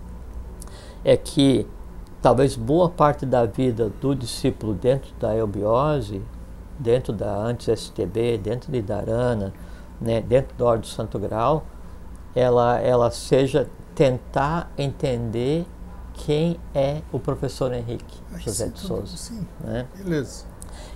é 1.05 1.19
que 1.19 1.67
talvez 2.20 2.57
boa 2.57 2.89
parte 2.89 3.24
da 3.24 3.45
vida 3.45 3.90
do 4.01 4.15
discípulo 4.15 4.74
dentro 4.74 5.11
da 5.20 5.35
eubiose, 5.36 6.23
dentro 6.78 7.12
da 7.12 7.35
antes-STB, 7.35 8.39
dentro 8.39 8.70
de 8.70 8.81
Dharana, 8.82 9.53
né, 10.01 10.20
dentro 10.20 10.57
da 10.57 10.65
Ordem 10.65 10.81
do 10.82 10.86
Santo 10.86 11.19
Grau, 11.19 11.65
ela, 12.35 12.78
ela 12.81 13.11
seja 13.11 13.69
tentar 13.95 14.70
entender 14.78 15.66
quem 16.15 16.59
é 16.74 17.01
o 17.12 17.19
professor 17.19 17.73
Henrique 17.73 18.19
Ai, 18.32 18.40
José 18.40 18.66
sim, 18.66 18.70
de 18.73 18.81
tudo- 18.81 18.86
Souza. 18.89 19.16
Sim, 19.16 19.47
Né? 19.61 19.86
beleza. 19.97 20.45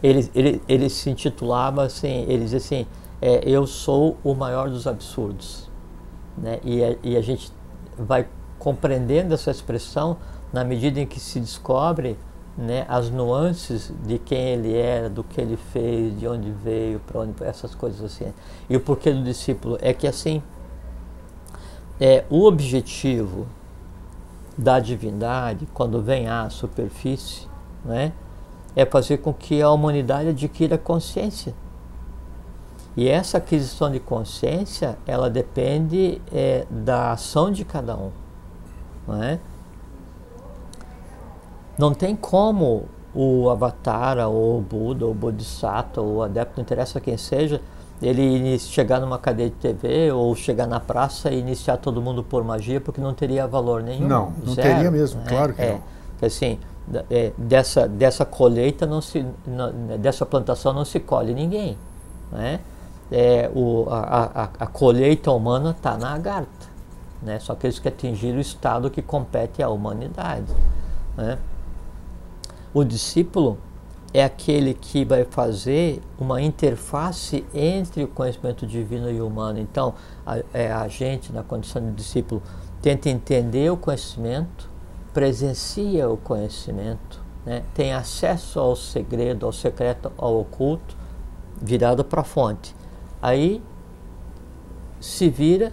Ele, 0.03 0.31
ele, 0.35 0.63
ele 0.69 0.89
se 0.91 1.11
intitulava 1.11 1.85
assim, 1.85 2.23
ele 2.29 2.43
dizia 2.45 2.59
assim, 2.59 2.87
é, 3.21 3.49
eu 3.49 3.67
sou 3.67 4.17
o 4.25 4.35
maior 4.35 4.69
dos 4.69 4.87
absurdos. 4.87 5.71
Né? 6.37 6.59
E, 6.65 6.81
e 7.03 7.17
a 7.17 7.21
gente 7.21 7.53
vai 7.99 8.27
compreendendo 8.59 9.35
essa 9.35 9.51
expressão 9.51 10.17
na 10.53 10.65
medida 10.65 11.01
em 11.01 11.07
que 11.07 11.19
se 11.19 11.41
descobre 11.41 12.17
né, 12.57 12.85
as 12.89 13.09
nuances 13.09 13.93
de 14.05 14.19
quem 14.19 14.49
ele 14.51 14.77
era, 14.77 15.09
do 15.09 15.25
que 15.25 15.41
ele 15.41 15.57
fez, 15.57 16.19
de 16.19 16.29
onde 16.29 16.51
veio, 16.51 17.01
para 17.01 17.21
onde 17.21 17.33
essas 17.43 17.75
coisas 17.75 18.03
assim. 18.03 18.33
E 18.69 18.77
o 18.77 18.81
porquê 18.81 19.13
do 19.13 19.23
discípulo 19.23 19.79
é 19.81 19.93
que 19.95 20.07
assim, 20.07 20.43
é, 22.01 22.25
o 22.29 22.45
objetivo 22.45 23.47
da 24.57 24.79
divindade, 24.79 25.67
quando 25.73 26.03
vem 26.03 26.29
à 26.29 26.51
superfície, 26.51 27.47
né, 27.85 28.13
é 28.77 28.85
fazer 28.85 29.19
com 29.19 29.33
que 29.33 29.63
a 29.63 29.71
humanidade 29.71 30.29
adquira 30.29 30.77
consciência. 30.77 31.55
E 32.95 33.09
essa 33.09 33.39
aquisição 33.39 33.91
de 33.91 33.99
consciência, 33.99 34.99
ela 35.07 35.31
depende 35.31 36.21
é, 36.31 36.67
da 36.71 37.13
ação 37.13 37.51
de 37.51 37.65
cada 37.65 37.97
um. 37.97 38.11
Não, 39.09 39.23
é? 39.23 39.41
Não 41.79 41.93
tem 41.95 42.15
como 42.17 42.85
o 43.15 43.51
avatar, 43.51 44.19
ou 44.29 44.59
o 44.59 44.61
Buda, 44.61 45.05
ou 45.05 45.11
o 45.13 45.15
Bodhisattva, 45.15 46.01
ou 46.01 46.17
o 46.17 46.23
adepto, 46.23 46.55
não 46.57 46.63
interessa 46.63 47.01
quem 47.01 47.17
seja, 47.17 47.61
ele 48.01 48.59
chegar 48.59 49.01
numa 49.01 49.19
cadeia 49.19 49.49
de 49.51 49.57
TV 49.57 50.11
ou 50.11 50.35
chegar 50.35 50.67
na 50.67 50.81
praça 50.81 51.31
e 51.31 51.39
iniciar 51.39 51.77
todo 51.77 52.03
mundo 52.03 52.23
por 52.23 52.43
magia, 52.43 52.81
porque 52.81 53.01
não 53.01 53.15
teria 53.15 53.47
valor 53.47 53.83
nenhum. 53.83 54.09
Não, 54.09 54.33
não 54.45 54.55
Zero, 54.55 54.69
teria 54.69 54.91
mesmo, 54.91 55.21
né? 55.21 55.27
claro 55.29 55.55
que 55.55 55.63
é. 55.63 55.73
não. 55.73 56.27
Assim, 56.27 56.59
é, 57.11 57.33
dessa, 57.39 57.87
dessa 57.87 58.25
colheita 58.25 58.87
não 58.87 59.01
se, 59.01 59.25
não- 59.47 59.73
dessa 59.99 60.27
plantação 60.27 60.73
não 60.73 60.85
se 60.85 60.99
colhe 60.99 61.33
ninguém, 61.35 61.77
né? 62.33 62.61
É, 63.11 63.51
o, 63.55 63.87
a, 63.91 63.99
a, 64.45 64.49
a 64.61 64.67
colheita 64.67 65.31
humana 65.31 65.71
está 65.73 65.97
na 65.99 66.15
agarta, 66.15 66.67
né? 67.23 67.39
Só 67.39 67.53
aqueles 67.53 67.79
que 67.79 67.87
atingiram 67.87 68.39
o 68.39 68.41
estado 68.41 68.91
que 68.91 69.03
compete 69.03 69.63
à 69.63 69.69
humanidade, 69.69 70.53
né? 71.17 71.39
O 72.75 72.85
discípulo 72.85 73.59
é 74.15 74.25
aquele 74.25 74.75
que 74.75 75.05
vai 75.05 75.25
fazer 75.25 76.01
uma 76.19 76.41
interface 76.41 77.45
entre 77.55 78.05
o 78.05 78.09
conhecimento 78.09 78.67
divino 78.67 79.11
e 79.11 79.21
humano. 79.21 79.59
Então, 79.59 79.95
a, 80.25 80.39
é, 80.53 80.71
a 80.71 80.87
gente, 80.89 81.33
na 81.33 81.43
condição 81.43 81.83
de 81.83 81.93
discípulo, 81.93 82.43
tenta 82.81 83.09
entender 83.09 83.71
o 83.71 83.77
conhecimento, 83.77 84.71
presencia 85.13 86.09
o 86.09 86.17
conhecimento, 86.17 87.23
né? 87.45 87.63
tem 87.75 87.93
acesso 87.93 88.59
ao 88.59 88.77
segredo, 88.77 89.47
ao 89.47 89.53
secreto, 89.53 90.13
ao 90.17 90.41
oculto, 90.41 90.97
virado 91.61 92.05
para 92.05 92.23
a 92.23 92.25
fonte. 92.25 92.75
Aí 93.21 93.63
se 95.01 95.29
vira 95.29 95.73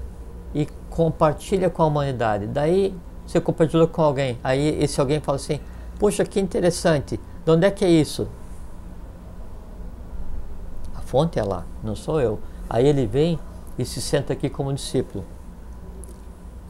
e 0.53 0.67
compartilha 0.89 1.69
com 1.69 1.81
a 1.81 1.85
humanidade. 1.85 2.47
Daí 2.47 2.95
você 3.26 3.39
compartilha 3.39 3.88
com 3.88 4.01
alguém. 4.01 4.38
Aí 4.43 4.81
esse 4.81 4.99
alguém 4.99 5.19
fala 5.19 5.35
assim: 5.35 5.59
Poxa, 5.99 6.23
que 6.23 6.39
interessante. 6.39 7.19
De 7.43 7.51
onde 7.51 7.67
é 7.67 7.71
que 7.71 7.84
é 7.84 7.89
isso? 7.89 8.30
A 10.95 11.01
fonte 11.01 11.38
é 11.38 11.43
lá, 11.43 11.65
não 11.84 11.93
sou 11.93 12.21
eu. 12.21 12.39
Aí 12.69 12.88
ele 12.88 13.05
vem 13.05 13.38
e 13.77 13.84
se 13.84 14.01
senta 14.01 14.31
aqui 14.31 14.49
como 14.49 14.73
discípulo 14.73 15.26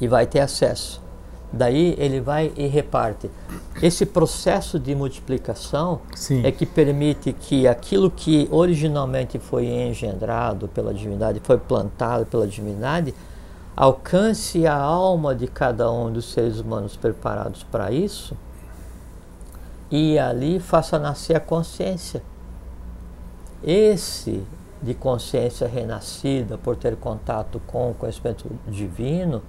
e 0.02 0.08
vai 0.08 0.26
ter 0.26 0.40
acesso. 0.40 1.00
Daí 1.54 1.96
ele 2.00 2.20
vai 2.20 2.52
e 2.56 2.66
reparte. 2.66 3.30
Esse 3.82 4.06
processo 4.06 4.80
de 4.80 4.96
multiplicação 4.96 6.02
Sim. 6.16 6.46
é 6.46 6.52
que 6.52 6.66
permite 6.66 7.34
que 7.34 7.68
aquilo 7.68 8.10
que 8.10 8.48
originalmente 8.52 9.38
foi 9.38 9.68
engendrado 9.68 10.68
pela 10.68 10.94
divindade, 10.94 11.40
foi 11.44 11.58
plantado 11.58 12.26
pela 12.26 12.48
divindade, 12.48 13.14
alcance 13.76 14.66
a 14.66 14.76
alma 14.76 15.36
de 15.36 15.48
cada 15.48 15.92
um 15.92 16.12
dos 16.12 16.32
seres 16.32 16.60
humanos 16.60 16.96
preparados 16.96 17.64
para 17.64 17.92
isso 17.92 18.36
e 19.92 20.18
ali 20.20 20.60
faça 20.60 21.00
nascer 21.00 21.36
a 21.36 21.40
consciência. 21.40 22.22
Esse 23.64 24.44
de 24.82 24.94
consciência 24.94 25.68
renascida 25.68 26.58
por 26.58 26.76
ter 26.76 26.96
contato 26.96 27.62
com 27.68 27.92
o 27.92 27.94
conhecimento 27.94 28.50
divino, 28.68 29.42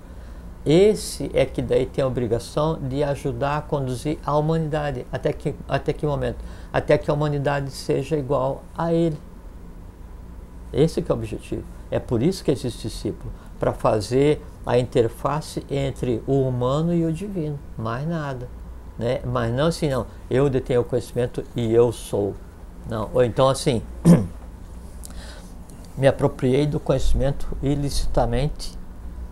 esse 0.65 1.31
é 1.33 1.47
que 1.47 1.63
daí 1.63 1.87
tem 1.87 2.05
a 2.05 2.07
obrigação 2.07 2.79
de 2.81 3.03
ajudar 3.03 3.59
a 3.59 3.63
conduzir 3.63 4.19
a 4.27 4.37
humanidade. 4.37 5.07
Até 5.11 5.33
que, 5.33 5.55
até 5.69 5.93
que 5.93 6.05
momento? 6.05 6.45
Até 6.73 6.99
que 6.99 7.11
a 7.11 7.15
humanidade 7.15 7.71
seja 7.71 8.17
igual 8.17 8.63
a 8.77 8.93
ele. 8.93 9.17
Esse 10.73 11.01
é 11.01 11.05
o 11.09 11.13
objetivo. 11.15 11.65
É 11.91 11.99
por 11.99 12.23
isso 12.23 12.45
que 12.45 12.51
existe 12.51 12.89
discípulo, 12.89 13.33
para 13.59 13.73
fazer 13.73 14.45
a 14.65 14.79
interface 14.79 15.65
entre 15.71 16.23
o 16.27 16.43
humano 16.43 16.95
e 16.95 17.05
o 17.05 17.13
divino, 17.13 17.59
mais 17.77 18.07
nada. 18.07 18.49
Né? 19.01 19.21
Mas 19.25 19.51
não 19.55 19.69
assim, 19.69 19.89
não, 19.89 20.07
eu 20.31 20.51
detenho 20.51 20.83
o 20.83 20.85
conhecimento 20.85 21.43
e 21.57 21.73
eu 21.73 21.91
sou. 21.91 22.35
Não, 22.87 23.09
ou 23.15 23.25
então 23.25 23.49
assim, 23.49 23.81
me 25.97 26.07
apropriei 26.07 26.67
do 26.67 26.79
conhecimento 26.79 27.49
ilicitamente, 27.63 28.79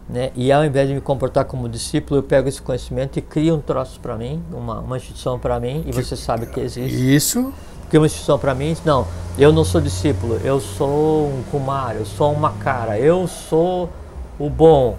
né? 0.09 0.32
e 0.35 0.51
ao 0.51 0.65
invés 0.65 0.89
de 0.89 0.95
me 0.95 1.03
comportar 1.03 1.45
como 1.45 1.69
discípulo, 1.69 2.20
eu 2.20 2.23
pego 2.23 2.49
esse 2.49 2.62
conhecimento 2.62 3.19
e 3.19 3.23
crio 3.23 3.57
um 3.57 3.61
troço 3.61 4.01
para 4.01 4.16
mim, 4.16 4.43
uma, 4.51 4.81
uma 4.81 4.97
instituição 4.97 5.39
para 5.39 5.61
mim, 5.61 5.85
e 5.86 5.93
você 5.93 6.16
sabe 6.16 6.47
que 6.47 6.61
existe. 6.61 7.15
Isso, 7.15 7.53
Cria 7.90 8.01
uma 8.01 8.07
instituição 8.07 8.39
para 8.39 8.55
mim, 8.55 8.74
não, 8.86 9.07
eu 9.39 9.53
não 9.53 9.65
sou 9.65 9.82
discípulo, 9.82 10.40
eu 10.45 10.61
sou 10.61 11.27
um 11.27 11.43
kumar, 11.51 11.95
eu 11.95 12.07
sou 12.07 12.32
uma 12.32 12.53
cara, 12.53 12.99
eu 12.99 13.27
sou 13.27 13.90
o 14.39 14.49
bom, 14.49 14.97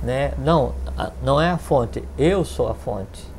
né? 0.00 0.32
Não, 0.38 0.74
não 1.24 1.40
é 1.40 1.50
a 1.50 1.58
fonte, 1.58 2.04
eu 2.16 2.44
sou 2.44 2.68
a 2.68 2.74
fonte. 2.74 3.31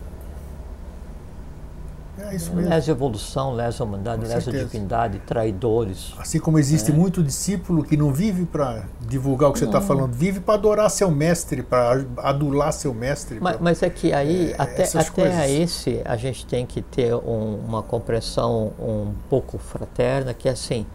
É 2.31 2.35
isso 2.35 2.53
mesmo. 2.53 2.69
Lesa 2.69 2.91
evolução, 2.91 3.53
lesa 3.53 3.83
humanidade, 3.83 4.21
Com 4.21 4.27
lesa 4.27 4.41
certeza. 4.41 4.65
divindade, 4.65 5.19
traidores. 5.19 6.13
Assim 6.17 6.39
como 6.39 6.57
existe 6.59 6.91
É. 6.91 6.93
muito 6.93 7.21
discípulo 7.23 7.83
que 7.83 7.95
não 7.97 8.11
vive 8.13 8.45
para 8.45 8.83
divulgar 9.01 9.49
o 9.49 9.53
que 9.53 9.59
você 9.59 9.65
está 9.65 9.81
falando, 9.81 10.11
vive 10.13 10.39
para 10.39 10.53
adorar 10.55 10.89
seu 10.89 11.09
mestre, 11.11 11.61
para 11.63 12.03
adular 12.17 12.71
seu 12.71 12.93
mestre. 12.93 13.39
Mas, 13.41 13.55
pra- 13.55 13.63
mas 13.63 13.83
é 13.83 13.89
que 13.89 14.11
aí, 14.13 14.51
É, 14.51 14.55
até, 14.61 14.83
até 14.83 15.03
coisas. 15.09 15.39
a 15.39 15.47
esse, 15.47 16.01
a 16.05 16.15
gente 16.15 16.45
tem 16.45 16.65
que 16.65 16.81
ter 16.81 17.13
um- 17.15 17.59
uma 17.65 17.81
compreensão 17.83 18.71
um 18.79 19.13
pouco 19.29 19.57
fraterna, 19.57 20.33
que 20.33 20.47
é 20.47 20.51
assim, 20.51 20.85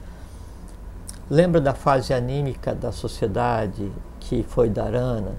lembra 1.31 1.61
da 1.61 1.75
fase 1.75 2.13
anímica 2.15 2.75
da 2.75 2.93
sociedade, 2.93 3.91
que 4.21 4.43
foi 4.49 4.69
Dharana? 4.69 5.33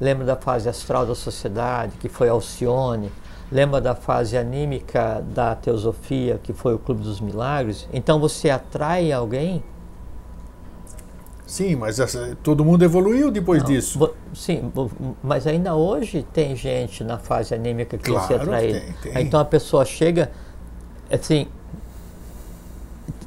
Lembra 0.00 0.26
da 0.26 0.36
fase 0.36 0.68
astral 0.68 1.06
da 1.06 1.14
sociedade, 1.14 1.92
que 1.98 2.08
foi 2.08 2.28
Alcione? 2.28 3.10
Lembra 3.52 3.82
da 3.82 3.94
fase 3.94 4.34
anímica 4.38 5.22
da 5.34 5.54
teosofia, 5.54 6.40
que 6.42 6.54
foi 6.54 6.72
o 6.74 6.78
Clube 6.78 7.02
dos 7.02 7.20
Milagres? 7.20 7.86
Então 7.92 8.18
você 8.18 8.48
atrai 8.48 9.12
alguém 9.12 9.62
Sim, 11.46 11.76
mas 11.76 12.00
essa- 12.00 12.34
todo 12.42 12.64
mundo 12.64 12.82
evoluiu 12.82 13.30
depois 13.30 13.62
Não, 13.62 13.68
disso. 13.68 14.10
Sim, 14.34 14.72
mas 15.22 15.46
ainda 15.46 15.74
hoje 15.74 16.22
tem 16.32 16.56
gente 16.56 17.04
na 17.04 17.18
fase 17.18 17.54
anímica 17.54 17.98
que 17.98 18.04
Claro 18.10 18.26
se 18.26 18.32
atrai. 18.32 18.72
tem, 18.72 19.12
tem. 19.12 19.22
Então 19.26 19.38
a 19.38 19.44
pessoa 19.44 19.84
chega, 19.84 20.32
assim, 21.10 21.46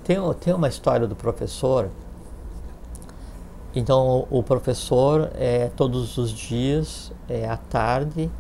tem, 0.04 0.18
tem 0.40 0.56
uma 0.56 0.68
história 0.68 1.06
do 1.06 1.16
professor. 1.16 1.90
Então 3.76 4.26
o, 4.32 4.40
o 4.40 4.44
professor, 4.44 5.30
é, 5.36 5.70
todos 5.76 6.18
os 6.18 6.32
dias, 6.32 7.12
é, 7.30 7.48
à 7.48 7.58
tarde, 7.58 8.32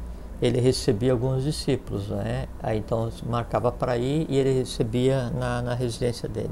ele 0.42 0.60
recebia 0.60 1.12
alguns 1.12 1.44
discípulos, 1.44 2.10
né? 2.10 2.48
Aí 2.62 2.80
então 2.80 3.10
marcava 3.28 3.72
para 3.72 3.98
ir 3.98 4.26
e 4.30 4.38
ele 4.38 4.52
recebia 4.52 5.30
na, 5.30 5.62
na 5.62 5.74
residência 5.74 6.28
dele. 6.28 6.52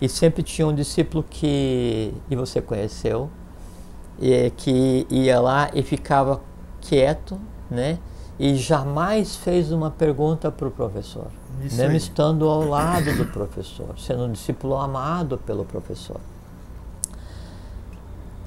E 0.00 0.08
sempre 0.08 0.42
tinha 0.42 0.66
um 0.66 0.74
discípulo 0.74 1.24
que 1.28 2.14
e 2.30 2.36
você 2.36 2.60
conheceu, 2.60 3.30
e, 4.20 4.50
que 4.50 5.06
ia 5.10 5.40
lá 5.40 5.70
e 5.74 5.82
ficava 5.82 6.40
quieto, 6.80 7.38
né? 7.70 7.98
E 8.38 8.54
jamais 8.54 9.34
fez 9.34 9.72
uma 9.72 9.90
pergunta 9.90 10.50
para 10.52 10.68
o 10.68 10.70
professor, 10.70 11.26
Isso 11.64 11.76
mesmo 11.76 11.90
aí. 11.90 11.96
estando 11.96 12.48
ao 12.48 12.62
lado 12.68 13.12
do 13.16 13.24
professor, 13.26 13.98
sendo 13.98 14.26
um 14.26 14.32
discípulo 14.32 14.76
amado 14.76 15.38
pelo 15.38 15.64
professor. 15.64 16.20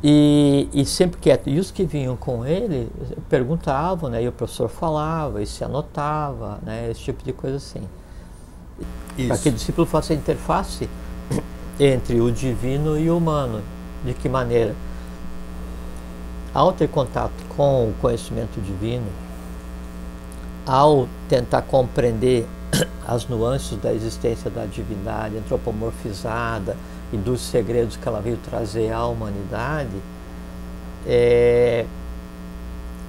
E, 0.04 0.68
e 0.74 0.86
sempre 0.86 1.20
quieto. 1.20 1.50
E 1.50 1.60
os 1.60 1.70
que 1.70 1.84
vinham 1.84 2.16
com 2.16 2.46
ele 2.46 2.90
perguntavam, 3.30 4.10
né? 4.10 4.24
E 4.24 4.28
o 4.28 4.32
professor 4.32 4.68
falava, 4.68 5.42
e 5.42 5.46
se 5.46 5.64
anotava, 5.64 6.60
né? 6.64 6.90
Esse 6.90 7.02
tipo 7.02 7.24
de 7.24 7.34
coisa 7.34 7.58
assim 7.58 7.88
para 9.28 9.38
que 9.38 9.50
o 9.50 9.52
discípulo 9.52 9.86
faça 9.86 10.14
a 10.14 10.16
interface 10.16 10.90
entre 11.80 12.20
o 12.20 12.32
divino 12.32 12.98
e 12.98 13.10
o 13.10 13.18
humano. 13.18 13.62
De 14.04 14.14
que 14.16 14.28
maneira? 14.28 14.74
ao 16.54 16.74
ter 16.74 16.90
contato 16.90 17.32
com 17.56 17.90
o 17.90 17.94
conhecimento 18.02 18.60
divino, 18.60 19.08
ao 20.66 21.08
tentar 21.30 21.62
compreender 21.64 22.46
as 23.08 23.28
nuances 23.28 23.78
da 23.78 23.94
existência 23.94 24.50
da 24.50 24.66
divindade 24.66 25.38
antropomorfizada 25.38 26.76
e 27.12 27.18
dos 27.18 27.42
segredos 27.42 27.98
que 27.98 28.08
ela 28.08 28.22
veio 28.22 28.38
trazer 28.38 28.92
à 28.92 29.06
humanidade, 29.06 29.96
é, 31.06 31.86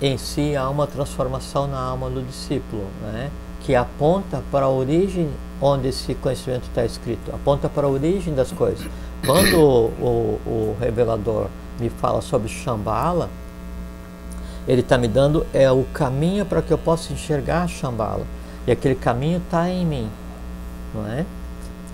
em 0.00 0.18
si 0.18 0.56
há 0.56 0.68
uma 0.68 0.86
transformação 0.86 1.66
na 1.66 1.80
alma 1.80 2.10
do 2.10 2.22
discípulo, 2.22 2.86
né? 3.02 3.30
que 3.60 3.74
aponta 3.74 4.42
para 4.50 4.66
a 4.66 4.68
origem 4.68 5.30
onde 5.60 5.88
esse 5.88 6.14
conhecimento 6.16 6.64
está 6.64 6.84
escrito, 6.84 7.32
aponta 7.32 7.68
para 7.68 7.86
a 7.86 7.90
origem 7.90 8.34
das 8.34 8.50
coisas. 8.50 8.84
Quando 9.24 9.56
o, 9.56 9.86
o, 10.00 10.40
o 10.46 10.76
revelador 10.80 11.46
me 11.78 11.88
fala 11.88 12.20
sobre 12.20 12.48
Shambhala, 12.48 13.30
ele 14.66 14.80
está 14.80 14.98
me 14.98 15.06
dando 15.06 15.46
é 15.52 15.70
o 15.70 15.84
caminho 15.92 16.44
para 16.44 16.60
que 16.62 16.72
eu 16.72 16.78
possa 16.78 17.12
enxergar 17.12 17.68
Shambhala. 17.68 18.26
E 18.66 18.72
aquele 18.72 18.94
caminho 18.94 19.38
está 19.38 19.68
em 19.68 19.84
mim, 19.84 20.10
não 20.94 21.06
é? 21.06 21.24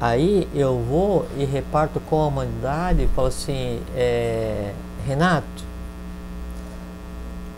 Aí 0.01 0.49
eu 0.55 0.79
vou 0.79 1.27
e 1.37 1.45
reparto 1.45 1.99
com 2.01 2.23
a 2.23 2.27
humanidade 2.27 3.03
e 3.03 3.09
falo 3.09 3.29
assim, 3.29 3.81
é, 3.97 4.73
Renato, 5.07 5.65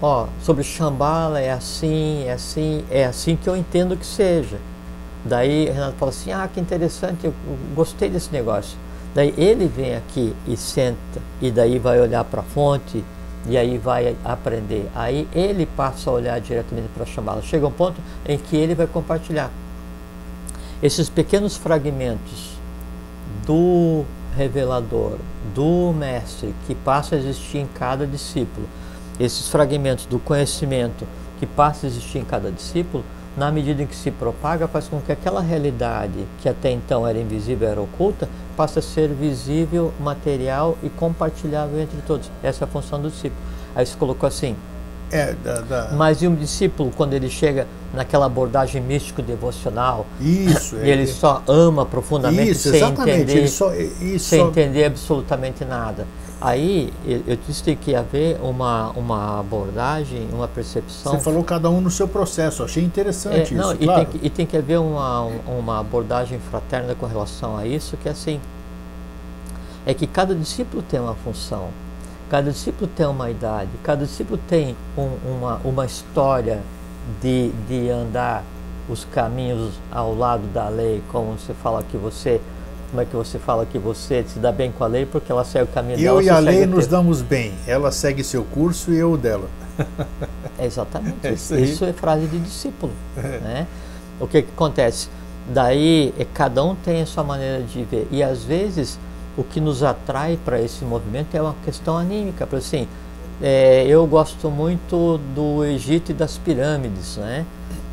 ó, 0.01 0.27
sobre 0.43 0.65
Shambhala 0.65 1.41
é 1.41 1.51
assim, 1.51 2.25
é 2.27 2.33
assim, 2.33 2.85
é 2.91 3.05
assim 3.05 3.37
que 3.37 3.49
eu 3.49 3.57
entendo 3.57 3.97
que 3.97 4.07
seja. 4.07 4.59
Daí 5.23 5.67
Renato 5.67 5.97
fala 5.99 6.11
assim, 6.11 6.33
ah, 6.33 6.49
que 6.53 6.59
interessante, 6.59 7.27
eu 7.27 7.35
gostei 7.75 8.09
desse 8.09 8.33
negócio. 8.33 8.79
Daí 9.15 9.35
ele 9.37 9.67
vem 9.67 9.95
aqui 9.95 10.35
e 10.47 10.57
senta, 10.57 11.21
e 11.43 11.51
daí 11.51 11.79
vai 11.79 12.01
olhar 12.01 12.25
para 12.25 12.41
a 12.41 12.45
fonte, 12.45 13.05
e 13.47 13.59
aí 13.59 13.77
vai 13.77 14.17
aprender. 14.25 14.89
Aí 14.95 15.29
ele 15.35 15.67
passa 15.67 16.09
a 16.09 16.13
olhar 16.13 16.41
diretamente 16.41 16.89
para 16.95 17.03
a 17.03 17.07
chamada. 17.07 17.43
Chega 17.43 17.67
um 17.67 17.73
ponto 17.73 18.01
em 18.27 18.39
que 18.39 18.57
ele 18.57 18.75
vai 18.75 18.87
compartilhar. 18.87 19.51
Esses 20.83 21.11
pequenos 21.11 21.59
fragmentos 21.59 22.53
do 23.47 24.05
revelador, 24.35 25.19
do 25.55 25.93
mestre, 25.93 26.55
que 26.67 26.75
passa 26.75 27.15
a 27.15 27.19
existir 27.19 27.59
em 27.59 27.67
cada 27.67 28.07
discípulo, 28.07 28.67
esses 29.19 29.51
fragmentos 29.51 30.07
do 30.07 30.19
conhecimento 30.19 31.07
que 31.39 31.45
passa 31.45 31.87
a 31.87 31.89
existir 31.89 32.19
em 32.19 32.25
cada 32.25 32.51
discípulo, 32.51 33.05
na 33.37 33.53
medida 33.53 33.83
em 33.83 33.87
que 33.87 33.95
se 33.95 34.11
propaga, 34.11 34.67
faz 34.67 34.89
com 34.89 35.03
que 35.03 35.13
aquela 35.13 35.43
realidade 35.43 36.27
que 36.41 36.49
até 36.49 36.71
então 36.71 37.07
era 37.07 37.19
invisível, 37.19 37.69
era 37.69 37.81
oculta, 37.81 38.27
passe 38.57 38.79
a 38.79 38.83
ser 38.83 39.09
visível, 39.09 39.93
material 40.01 40.79
e 40.83 40.89
compartilhável 40.89 41.79
entre 41.79 42.01
todos. 42.07 42.31
Essa 42.43 42.65
é 42.65 42.67
a 42.67 42.69
função 42.69 43.01
do 43.01 43.11
discípulo. 43.11 43.41
Aí 43.75 43.85
se 43.85 43.97
colocou 43.97 44.27
assim. 44.27 44.57
É, 45.11 45.35
da, 45.43 45.61
da... 45.61 45.91
Mas 45.93 46.23
e 46.23 46.29
um 46.29 46.35
discípulo, 46.35 46.93
quando 46.97 47.15
ele 47.15 47.29
chega 47.29 47.67
naquela 47.93 48.27
abordagem 48.27 48.81
místico-devocional, 48.81 50.07
isso, 50.21 50.77
e 50.77 50.89
ele 50.89 51.03
é, 51.03 51.07
só 51.07 51.43
ama 51.49 51.85
profundamente 51.85 52.51
isso, 52.53 52.71
sem, 52.71 52.83
entender, 52.83 53.49
só, 53.49 53.75
isso, 53.75 54.29
sem 54.29 54.41
entender 54.41 54.85
absolutamente 54.85 55.65
nada. 55.65 56.07
Aí 56.41 56.91
eu 57.05 57.37
disse 57.37 57.61
que 57.61 57.65
tem 57.67 57.77
que 57.77 57.95
haver 57.95 58.39
uma, 58.41 58.91
uma 58.93 59.41
abordagem, 59.41 60.27
uma 60.33 60.49
percepção. 60.49 61.13
Você 61.13 61.21
falou 61.21 61.45
cada 61.45 61.69
um 61.69 61.83
no 61.83 61.91
seu 61.91 62.09
processo, 62.09 62.63
achei 62.63 62.83
interessante 62.83 63.53
é, 63.53 63.57
não, 63.57 63.73
isso. 63.73 63.83
E, 63.83 63.85
claro. 63.85 64.05
tem 64.07 64.21
que, 64.21 64.27
e 64.27 64.31
tem 64.31 64.47
que 64.47 64.57
haver 64.57 64.79
uma, 64.79 65.25
uma 65.47 65.81
abordagem 65.81 66.39
fraterna 66.51 66.95
com 66.95 67.05
relação 67.05 67.59
a 67.59 67.67
isso, 67.67 67.95
que 67.99 68.09
é 68.09 68.13
assim. 68.13 68.41
É 69.85 69.93
que 69.93 70.07
cada 70.07 70.35
discípulo 70.35 70.83
tem 70.83 70.99
uma 70.99 71.15
função, 71.15 71.69
cada 72.31 72.53
discípulo 72.53 72.89
tem 72.97 73.07
uma 73.07 73.29
idade, 73.29 73.69
cada 73.83 74.07
discípulo 74.07 74.41
tem 74.49 74.77
um, 74.97 75.11
uma, 75.29 75.61
uma 75.65 75.85
história 75.85 76.61
de, 77.21 77.51
de 77.69 77.91
andar 77.91 78.45
os 78.89 79.05
caminhos 79.05 79.75
ao 79.91 80.15
lado 80.15 80.47
da 80.55 80.69
lei, 80.69 81.03
como 81.11 81.33
você 81.33 81.53
fala 81.53 81.83
que 81.83 81.97
você 81.97 82.41
como 82.91 83.03
é 83.03 83.05
que 83.05 83.15
você 83.15 83.39
fala 83.39 83.65
que 83.65 83.79
você 83.79 84.25
se 84.27 84.41
dá 84.41 84.51
bem 84.51 84.73
com 84.73 84.83
a 84.83 84.87
lei 84.89 85.07
porque 85.07 85.31
ela 85.31 85.45
segue 85.45 85.65
o 85.65 85.69
caminho 85.69 85.95
eu 85.95 86.17
dela? 86.17 86.23
Eu 86.23 86.27
e 86.27 86.29
a 86.29 86.39
lei 86.41 86.67
nos 86.67 86.89
damos 86.89 87.23
bem. 87.23 87.55
Ela 87.65 87.93
segue 87.93 88.25
seu 88.25 88.43
curso 88.43 88.93
e 88.93 88.97
eu 88.97 89.13
o 89.13 89.17
dela. 89.17 89.49
É 90.59 90.67
exatamente 90.67 91.15
é 91.23 91.33
isso. 91.33 91.55
Isso 91.57 91.85
é 91.85 91.93
frase 91.93 92.27
de 92.27 92.41
discípulo. 92.41 92.93
É. 93.17 93.21
Né? 93.21 93.67
O 94.19 94.27
que, 94.27 94.43
que 94.43 94.51
acontece? 94.51 95.09
Daí 95.49 96.13
é, 96.19 96.27
cada 96.35 96.65
um 96.65 96.75
tem 96.75 97.01
a 97.01 97.07
sua 97.07 97.23
maneira 97.23 97.63
de 97.63 97.85
ver. 97.85 98.09
E 98.11 98.25
às 98.25 98.43
vezes 98.43 98.99
o 99.37 99.45
que 99.45 99.61
nos 99.61 99.83
atrai 99.83 100.39
para 100.45 100.61
esse 100.61 100.85
movimento 100.85 101.35
é 101.35 101.41
uma 101.43 101.55
questão 101.65 101.97
anímica. 101.97 102.47
Por 102.47 102.59
assim, 102.59 102.87
é, 103.41 103.87
eu 103.87 104.07
gosto 104.07 104.51
muito 104.51 105.19
do 105.35 105.65
Egito 105.65 106.11
e 106.11 106.15
das 106.15 106.37
pirâmides, 106.39 107.17
né? 107.17 107.47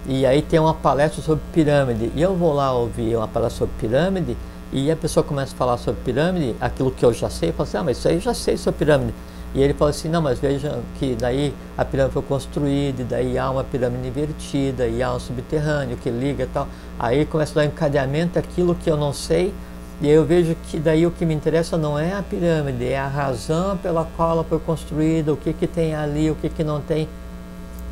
E 0.08 0.26
aí 0.26 0.42
tem 0.42 0.60
uma 0.60 0.74
palestra 0.74 1.22
sobre 1.22 1.44
pirâmide. 1.54 2.12
E 2.16 2.22
eu 2.22 2.36
vou 2.36 2.54
lá 2.54 2.72
ouvir 2.72 3.16
uma 3.16 3.28
palestra 3.28 3.60
sobre 3.60 3.76
pirâmide 3.80 4.38
e 4.72 4.92
a 4.92 4.96
pessoa 4.96 5.24
começa 5.24 5.54
a 5.54 5.58
falar 5.58 5.78
sobre 5.78 6.02
pirâmide, 6.02 6.56
aquilo 6.60 6.92
que 6.92 7.06
eu 7.06 7.14
já 7.14 7.30
sei, 7.30 7.50
eu 7.50 7.54
falo 7.54 7.68
assim, 7.68 7.78
ah, 7.78 7.84
mas 7.84 7.98
isso 7.98 8.08
aí 8.08 8.16
eu 8.16 8.22
já 8.22 8.34
sei 8.34 8.58
sobre 8.58 8.80
pirâmide. 8.80 9.14
E 9.56 9.62
ele 9.62 9.74
fala 9.74 9.92
assim, 9.92 10.10
não, 10.10 10.22
mas 10.22 10.40
veja 10.40 10.80
que 11.00 11.16
daí 11.16 11.54
a 11.78 11.86
pirâmide 11.86 12.14
foi 12.14 12.22
construída, 12.22 13.02
e 13.02 13.06
daí 13.06 13.38
há 13.38 13.50
uma 13.50 13.64
pirâmide 13.64 14.08
invertida, 14.08 14.86
e 14.88 15.02
há 15.02 15.14
um 15.14 15.20
subterrâneo 15.20 15.96
que 15.98 16.10
liga 16.10 16.44
e 16.44 16.48
tal. 16.48 16.68
Aí 17.00 17.26
começa 17.26 17.54
a 17.54 17.56
dar 17.56 17.70
um 17.70 17.72
encadeamento 17.72 18.38
aquilo 18.38 18.76
que 18.76 18.90
eu 18.92 18.98
não 18.98 19.14
sei, 19.14 19.54
e 20.00 20.08
eu 20.08 20.24
vejo 20.24 20.56
que 20.70 20.80
daí 20.80 21.08
o 21.08 21.12
que 21.12 21.26
me 21.26 21.34
interessa 21.34 21.76
não 21.76 21.98
é 21.98 22.14
a 22.14 22.22
pirâmide, 22.22 22.86
é 22.86 23.00
a 23.00 23.08
razão 23.08 23.76
pela 23.78 24.06
qual 24.16 24.32
ela 24.32 24.44
foi 24.44 24.60
construída, 24.60 25.34
o 25.34 25.38
que, 25.38 25.54
que 25.54 25.66
tem 25.66 25.96
ali, 25.96 26.30
o 26.30 26.36
que, 26.36 26.50
que 26.50 26.64
não 26.64 26.80
tem. 26.80 27.10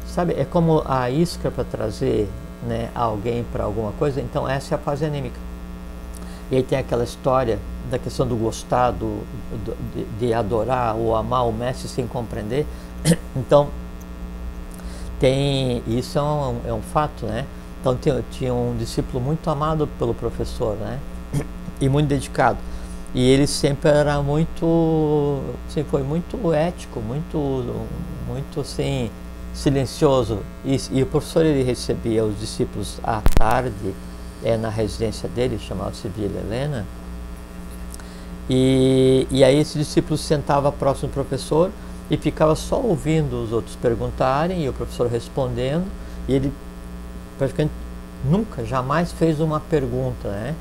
Sabe, 0.07 0.33
é 0.37 0.45
como 0.45 0.83
a 0.85 1.09
isca 1.09 1.49
para 1.49 1.63
trazer 1.63 2.29
né, 2.65 2.89
alguém 2.93 3.43
para 3.51 3.63
alguma 3.63 3.91
coisa, 3.93 4.21
então 4.21 4.47
essa 4.47 4.75
é 4.75 4.77
a 4.77 4.79
fase 4.79 5.03
anímica. 5.03 5.39
E 6.51 6.57
aí 6.57 6.63
tem 6.63 6.77
aquela 6.77 7.03
história 7.03 7.57
da 7.89 7.97
questão 7.97 8.27
do 8.27 8.35
gostar, 8.35 8.91
do, 8.91 9.23
do 9.65 9.75
de, 9.95 10.27
de, 10.27 10.33
adorar 10.33 10.95
ou 10.95 11.15
amar 11.15 11.47
o 11.47 11.51
mestre 11.51 11.87
sem 11.87 12.07
compreender. 12.07 12.65
Então, 13.35 13.67
tem 15.19 15.83
isso 15.87 16.17
é 16.17 16.21
um, 16.21 16.61
é 16.67 16.73
um 16.73 16.81
fato, 16.81 17.25
né? 17.25 17.45
Então 17.81 17.95
tem, 17.95 18.13
tinha 18.31 18.53
um 18.53 18.75
discípulo 18.77 19.21
muito 19.21 19.49
amado 19.49 19.87
pelo 19.99 20.13
professor, 20.13 20.75
né? 20.77 20.99
E 21.79 21.89
muito 21.89 22.07
dedicado. 22.07 22.57
E 23.13 23.29
ele 23.29 23.47
sempre 23.47 23.89
era 23.89 24.21
muito, 24.21 25.41
foi 25.89 26.03
muito 26.03 26.51
ético, 26.53 26.99
muito, 26.99 27.75
muito 28.27 28.59
assim, 28.59 29.09
silencioso. 29.53 30.39
E, 30.65 30.77
e 30.91 31.01
o 31.01 31.05
professor 31.05 31.45
ele 31.45 31.63
recebia 31.63 32.25
os 32.25 32.37
discípulos 32.39 32.99
à 33.03 33.21
tarde 33.21 33.93
é, 34.43 34.57
na 34.57 34.69
residência 34.69 35.29
dele, 35.29 35.57
chamava-se 35.57 36.07
Vila 36.09 36.39
Helena. 36.39 36.85
E, 38.49 39.27
e 39.31 39.43
aí 39.43 39.59
esse 39.59 39.77
discípulo 39.77 40.17
sentava 40.17 40.71
próximo 40.71 41.09
do 41.09 41.13
professor 41.13 41.71
e 42.11 42.17
ficava 42.17 42.55
só 42.55 42.79
ouvindo 42.79 43.41
os 43.41 43.51
outros 43.51 43.75
perguntarem 43.75 44.63
e 44.63 44.69
o 44.69 44.73
professor 44.73 45.07
respondendo. 45.07 45.85
E 46.27 46.33
ele 46.33 46.51
praticamente 47.37 47.73
nunca, 48.23 48.65
jamais 48.65 49.11
fez 49.11 49.39
uma 49.39 49.59
pergunta, 49.59 50.29
né? 50.29 50.55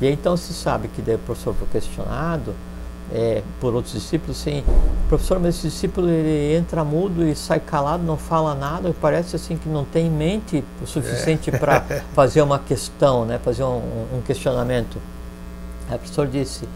E 0.00 0.08
então 0.08 0.36
se 0.36 0.52
sabe 0.54 0.88
que 0.88 1.02
daí 1.02 1.16
o 1.16 1.18
professor 1.18 1.54
foi 1.54 1.68
questionado 1.68 2.54
é, 3.12 3.42
por 3.60 3.74
outros 3.74 3.94
discípulos, 3.94 4.40
assim, 4.40 4.64
professor, 5.08 5.38
mas 5.38 5.56
esse 5.56 5.68
discípulo 5.68 6.08
ele 6.08 6.54
entra 6.54 6.84
mudo 6.84 7.26
e 7.26 7.34
sai 7.34 7.58
calado, 7.58 8.04
não 8.04 8.16
fala 8.16 8.54
nada, 8.54 8.94
parece 9.00 9.34
assim 9.36 9.56
que 9.56 9.68
não 9.68 9.84
tem 9.84 10.08
mente 10.08 10.64
o 10.80 10.86
suficiente 10.86 11.50
é. 11.50 11.58
para 11.58 11.80
fazer 12.14 12.40
uma 12.40 12.58
questão, 12.58 13.24
né, 13.24 13.38
fazer 13.42 13.64
um, 13.64 14.06
um 14.14 14.22
questionamento. 14.24 14.98
Aí 15.88 15.96
o 15.96 15.98
professor 15.98 16.26
disse, 16.28 16.68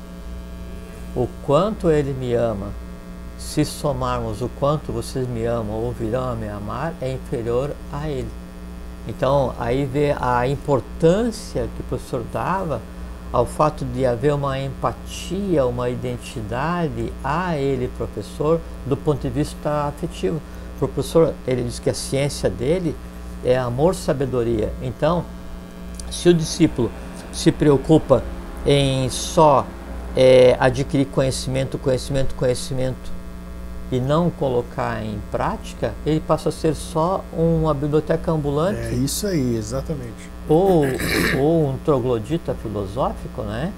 o 1.15 1.29
quanto 1.47 1.89
ele 1.89 2.13
me 2.13 2.35
ama, 2.35 2.69
se 3.39 3.65
somarmos 3.65 4.43
o 4.43 4.49
quanto 4.59 4.91
vocês 4.91 5.29
me 5.29 5.45
amam 5.45 5.77
ou 5.77 5.93
virão 5.93 6.33
a 6.33 6.35
me 6.35 6.49
amar, 6.49 6.95
é 7.01 7.13
inferior 7.13 7.71
a 7.93 8.09
ele. 8.09 8.31
Então, 9.07 9.55
aí 9.59 9.85
vê 9.85 10.17
a 10.19 10.49
importância 10.49 11.69
que 11.77 11.81
o 11.81 11.85
professor 11.85 12.25
dava 12.33 12.81
ao 13.35 13.44
fato 13.44 13.85
de 13.85 14.06
haver 14.06 14.32
uma 14.32 14.61
empatia, 14.61 15.66
uma 15.66 15.90
identidade 15.90 17.12
a 17.24 17.56
ele, 17.56 17.90
professor, 17.98 18.61
do 18.86 18.97
ponto 18.97 19.23
de 19.23 19.28
vista 19.28 19.89
afetivo. 19.89 20.40
O 20.77 20.86
professor, 20.86 21.35
ele 21.44 21.65
diz 21.65 21.81
que 21.81 21.90
a 21.90 21.94
ciência 21.94 22.48
dele 22.48 22.94
é 23.44 23.59
amor, 23.59 23.97
sabedoria. 23.97 24.73
Então, 24.81 25.24
se 26.12 26.28
o 26.28 26.35
discípulo 26.35 26.93
se 27.32 27.51
preocupa 27.51 28.23
em 28.65 29.11
só 29.11 29.66
é, 30.15 30.56
adquirir 30.61 31.06
conhecimento, 31.06 31.77
conhecimento, 31.77 32.36
conhecimento 32.36 33.11
e 33.90 33.98
não 33.98 34.31
colocar 34.31 35.05
em 35.05 35.19
prática, 35.32 35.93
ele 36.06 36.20
passa 36.20 36.51
a 36.51 36.52
ser 36.52 36.77
só 36.77 37.24
uma 37.36 37.74
biblioteca 37.74 38.31
ambulante. 38.31 38.78
É 38.78 38.93
isso 38.93 39.27
aí, 39.27 39.56
exatamente 39.56 40.34
ou, 40.49 40.85
ou 41.39 41.69
um 41.69 41.79
troglodita 41.85 42.55
filosófico, 42.55 43.43
né? 43.43 43.73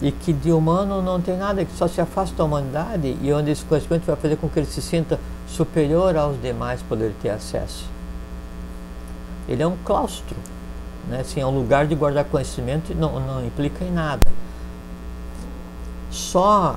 E 0.00 0.12
que 0.12 0.32
de 0.32 0.52
humano 0.52 1.02
não 1.02 1.20
tem 1.20 1.36
nada, 1.36 1.64
que 1.64 1.72
só 1.76 1.88
se 1.88 2.00
afasta 2.00 2.36
da 2.36 2.44
humanidade 2.44 3.16
e 3.20 3.32
onde 3.32 3.50
esse 3.50 3.64
conhecimento 3.64 4.04
vai 4.06 4.16
fazer 4.16 4.36
com 4.36 4.48
que 4.48 4.58
ele 4.60 4.66
se 4.66 4.80
sinta 4.80 5.18
superior 5.48 6.16
aos 6.16 6.40
demais 6.40 6.80
poder 6.82 7.12
ter 7.20 7.30
acesso. 7.30 7.86
Ele 9.48 9.62
é 9.62 9.66
um 9.66 9.76
claustro, 9.84 10.36
né? 11.08 11.20
assim, 11.20 11.40
é 11.40 11.46
um 11.46 11.50
lugar 11.50 11.86
de 11.86 11.94
guardar 11.94 12.24
conhecimento 12.24 12.92
e 12.92 12.94
não, 12.94 13.18
não 13.18 13.44
implica 13.44 13.84
em 13.84 13.90
nada. 13.90 14.30
Só 16.10 16.76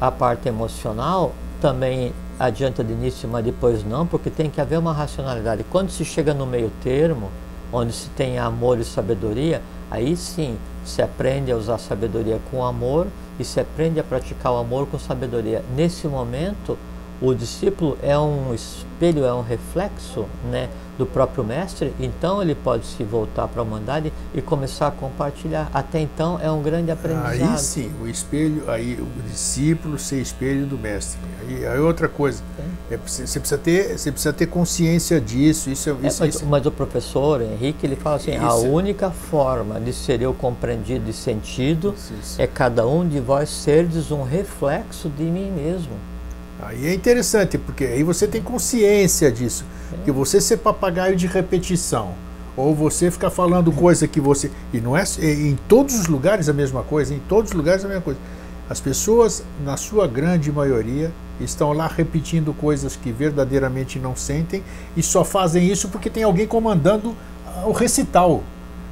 a 0.00 0.10
parte 0.10 0.48
emocional 0.48 1.32
também 1.60 2.14
adianta 2.38 2.84
de 2.84 2.92
início, 2.92 3.28
mas 3.28 3.44
depois 3.44 3.84
não, 3.84 4.06
porque 4.06 4.30
tem 4.30 4.48
que 4.48 4.60
haver 4.60 4.78
uma 4.78 4.92
racionalidade. 4.92 5.64
Quando 5.70 5.90
se 5.90 6.04
chega 6.04 6.32
no 6.32 6.46
meio 6.46 6.70
termo, 6.82 7.30
onde 7.72 7.92
se 7.92 8.08
tem 8.10 8.38
amor 8.38 8.78
e 8.78 8.84
sabedoria, 8.84 9.62
aí 9.90 10.16
sim 10.16 10.56
se 10.84 11.02
aprende 11.02 11.52
a 11.52 11.56
usar 11.56 11.78
sabedoria 11.78 12.40
com 12.50 12.64
amor 12.64 13.06
e 13.38 13.44
se 13.44 13.60
aprende 13.60 14.00
a 14.00 14.04
praticar 14.04 14.52
o 14.52 14.56
amor 14.56 14.86
com 14.86 14.98
sabedoria. 14.98 15.62
Nesse 15.76 16.08
momento, 16.08 16.78
o 17.20 17.34
discípulo 17.34 17.98
é 18.02 18.18
um 18.18 18.54
espelho, 18.54 19.24
é 19.24 19.32
um 19.32 19.42
reflexo 19.42 20.26
né, 20.50 20.68
do 20.96 21.06
próprio 21.06 21.44
mestre, 21.44 21.92
então 21.98 22.42
ele 22.42 22.54
pode 22.54 22.86
se 22.86 23.02
voltar 23.04 23.48
para 23.48 23.60
a 23.60 23.64
humanidade 23.64 24.12
e 24.34 24.42
começar 24.42 24.88
a 24.88 24.90
compartilhar. 24.90 25.70
Até 25.72 26.00
então 26.00 26.38
é 26.40 26.50
um 26.50 26.62
grande 26.62 26.90
aprendizado. 26.90 27.52
Aí 27.52 27.58
sim, 27.58 27.92
o 28.00 28.08
espelho, 28.08 28.68
aí 28.68 28.94
o 29.00 29.22
discípulo 29.28 29.98
ser 29.98 30.20
espelho 30.20 30.66
do 30.66 30.76
mestre. 30.78 31.18
Aí, 31.40 31.66
aí 31.66 31.78
outra 31.78 32.08
coisa, 32.08 32.42
é, 32.90 32.96
você, 32.96 33.38
precisa 33.38 33.58
ter, 33.58 33.98
você 33.98 34.10
precisa 34.10 34.32
ter 34.32 34.46
consciência 34.46 35.20
disso. 35.20 35.70
Isso, 35.70 35.90
é, 35.90 35.92
isso, 36.06 36.22
é, 36.22 36.26
mas, 36.26 36.34
isso. 36.34 36.46
mas, 36.46 36.66
o 36.66 36.70
professor 36.70 37.42
Henrique 37.42 37.86
ele 37.86 37.96
fala 37.96 38.16
assim: 38.16 38.36
a 38.36 38.54
única 38.54 39.10
forma 39.10 39.80
de 39.80 39.92
ser 39.92 40.22
eu 40.22 40.32
compreendido 40.32 41.10
e 41.10 41.12
sentido 41.12 41.94
é 42.38 42.46
cada 42.46 42.86
um 42.86 43.06
de 43.06 43.20
vós 43.20 43.48
serdes 43.48 44.10
um 44.10 44.22
reflexo 44.22 45.08
de 45.08 45.24
mim 45.24 45.50
mesmo. 45.50 45.92
Aí 46.60 46.88
é 46.88 46.94
interessante, 46.94 47.56
porque 47.56 47.84
aí 47.84 48.02
você 48.02 48.26
tem 48.26 48.42
consciência 48.42 49.30
disso. 49.30 49.64
É. 49.92 50.04
Que 50.04 50.10
você 50.10 50.40
ser 50.40 50.58
papagaio 50.58 51.16
de 51.16 51.26
repetição, 51.26 52.14
ou 52.56 52.74
você 52.74 53.10
ficar 53.10 53.30
falando 53.30 53.70
coisa 53.70 54.08
que 54.08 54.20
você. 54.20 54.50
E 54.72 54.80
não 54.80 54.96
é 54.96 55.04
em 55.20 55.56
todos 55.68 55.94
os 55.94 56.06
lugares 56.06 56.48
a 56.48 56.52
mesma 56.52 56.82
coisa, 56.82 57.14
em 57.14 57.20
todos 57.28 57.52
os 57.52 57.56
lugares 57.56 57.84
a 57.84 57.88
mesma 57.88 58.02
coisa. 58.02 58.18
As 58.68 58.80
pessoas, 58.80 59.44
na 59.64 59.76
sua 59.76 60.06
grande 60.06 60.52
maioria, 60.52 61.12
estão 61.40 61.72
lá 61.72 61.86
repetindo 61.86 62.52
coisas 62.52 62.96
que 62.96 63.12
verdadeiramente 63.12 63.98
não 63.98 64.14
sentem 64.14 64.62
e 64.96 65.02
só 65.02 65.24
fazem 65.24 65.66
isso 65.66 65.88
porque 65.88 66.10
tem 66.10 66.22
alguém 66.22 66.46
comandando 66.46 67.14
o 67.64 67.72
recital. 67.72 68.42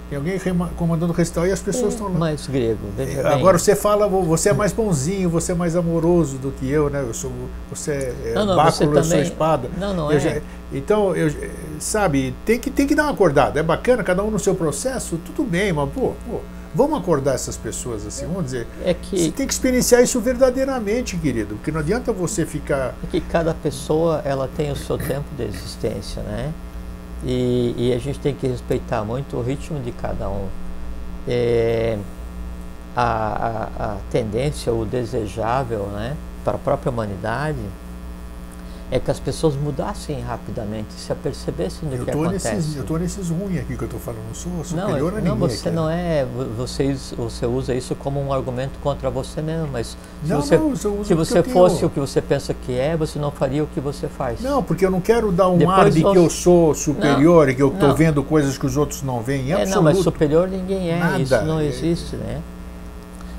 Tem 0.09 0.17
alguém 0.17 0.39
comandando 0.77 1.13
o 1.13 1.17
recital 1.17 1.47
e 1.47 1.51
as 1.51 1.61
pessoas 1.61 1.95
estão 1.95 2.07
lá. 2.07 2.19
Mais 2.19 2.47
grego. 2.47 2.79
É, 2.97 3.27
agora 3.27 3.59
você 3.59 3.75
fala, 3.75 4.07
você 4.07 4.51
é 4.51 4.53
mais 4.53 4.73
bonzinho, 4.73 5.29
você 5.29 5.51
é 5.51 5.55
mais 5.55 5.75
amoroso 5.75 6.39
do 6.39 6.53
que 6.53 6.71
eu, 6.71 6.89
né? 6.89 7.03
Eu 7.03 7.13
sou, 7.13 7.33
você 7.69 8.15
é 8.25 8.33
não, 8.35 8.47
não, 8.47 8.57
báculo, 8.57 8.93
você 8.93 8.99
eu 8.99 9.05
sou 9.05 9.19
espada. 9.19 9.69
Não, 9.77 9.93
não 9.93 10.13
eu 10.13 10.19
é. 10.19 10.21
Já, 10.21 10.41
então, 10.73 11.15
eu, 11.17 11.33
sabe, 11.81 12.35
tem 12.45 12.59
que, 12.59 12.71
tem 12.71 12.87
que 12.87 12.95
dar 12.95 13.05
uma 13.05 13.13
acordada. 13.13 13.59
É 13.59 13.63
bacana, 13.65 14.05
cada 14.05 14.23
um 14.23 14.31
no 14.31 14.39
seu 14.39 14.55
processo, 14.55 15.19
tudo 15.25 15.43
bem, 15.43 15.73
mas 15.73 15.91
pô, 15.91 16.13
pô 16.29 16.41
vamos 16.77 16.99
acordar 16.99 17.35
essas 17.35 17.57
pessoas 17.57 18.07
assim, 18.07 18.27
vamos 18.27 18.45
dizer. 18.45 18.67
É 18.85 18.93
que 18.93 19.19
você 19.19 19.33
tem 19.33 19.47
que 19.47 19.53
experienciar 19.53 20.03
isso 20.03 20.21
verdadeiramente, 20.21 21.17
querido, 21.17 21.57
porque 21.57 21.73
não 21.73 21.81
adianta 21.81 22.13
você 22.13 22.45
ficar. 22.45 22.95
É 23.03 23.07
que 23.11 23.21
cada 23.21 23.55
pessoa 23.55 24.21
ela 24.25 24.49
tem 24.57 24.71
o 24.71 24.77
seu 24.77 24.99
tempo 24.99 25.25
de 25.37 25.45
existência, 25.45 26.23
né? 26.23 26.53
E, 27.29 27.75
e, 27.77 27.93
a 27.93 27.99
gente 27.99 28.21
tem 28.21 28.33
que 28.33 28.47
respeitar 28.47 29.05
muito 29.05 29.37
o 29.37 29.43
ritmo 29.43 29.81
de 29.81 29.91
cada 29.91 30.29
um. 30.29 30.47
É, 31.27 31.99
a, 32.95 33.03
a, 33.03 33.85
a, 33.85 33.97
tendência, 34.13 34.73
o 34.73 34.85
desejável 34.85 35.87
né, 35.89 36.17
para 36.45 36.55
a 36.55 36.59
própria 36.59 36.91
humanidade 36.91 37.59
é 38.89 39.01
que 39.01 39.11
as 39.11 39.19
pessoas 39.19 39.57
mudassem 39.57 40.21
rapidamente, 40.21 40.93
se 40.93 41.11
apercebessem 41.11 41.89
do 41.89 41.97
eu 41.97 42.05
que 42.05 42.11
acontece. 42.11 42.55
Nesses, 42.55 42.77
eu 42.77 42.83
estou 42.83 42.99
nesses 42.99 43.31
ruins 43.31 43.61
aqui 43.61 43.77
que 43.77 43.83
eu 43.83 43.87
estou 43.87 43.99
falando, 43.99 44.23
não 44.29 44.35
sou 44.35 44.65
superior 44.65 45.13
não, 45.13 45.19
a 45.19 45.21
ninguém. 45.21 45.23
Não, 45.25 45.37
você 45.37 45.69
aqui, 45.69 45.77
não 45.77 45.91
é, 45.91 46.25
você, 46.57 46.97
você 47.17 47.47
usa 47.47 47.75
isso 47.75 47.97
como 47.97 48.25
um 48.25 48.33
argumento 48.33 48.79
contra 48.81 49.11
você 49.11 49.43
mesmo, 49.43 49.69
mas 49.73 49.89
se 49.89 49.97
não, 50.31 50.41
você, 50.41 50.57
não, 50.57 51.05
se 51.05 51.15
você 51.15 51.43
fosse 51.43 51.85
o 51.85 51.91
que 51.91 51.99
você 51.99 52.23
pensa 52.23 52.55
que 52.55 52.79
é, 52.79 52.97
você 52.97 53.19
não 53.19 53.33
faria 53.33 53.65
o 53.65 53.67
que 53.67 53.81
você 53.81 54.07
faz. 54.07 54.41
Não, 54.41 54.63
porque 54.63 54.87
eu 54.87 54.91
não 54.91 55.01
quero 55.01 55.33
dar 55.33 55.49
um 55.49 55.59
Depois 55.59 55.79
ar 55.79 55.91
de 55.91 56.05
que 56.05 56.19
eu 56.19 56.31
sou 56.31 56.73
superior 56.73 57.47
não, 57.47 57.53
e 57.53 57.57
que 57.57 57.63
eu 57.63 57.73
estou 57.73 57.93
vendo 57.93 58.23
coisas 58.23 58.57
que 58.57 58.67
os 58.67 58.77
outros 58.77 59.03
não 59.03 59.21
veem. 59.21 59.53
É, 59.53 59.67
não, 59.67 59.83
mas 59.83 59.99
superior 59.99 60.49
ninguém 60.49 60.91
é, 60.91 60.99
Nada. 60.99 61.19
isso 61.21 61.43
não 61.43 61.61
existe, 61.61 62.15
né? 62.15 62.41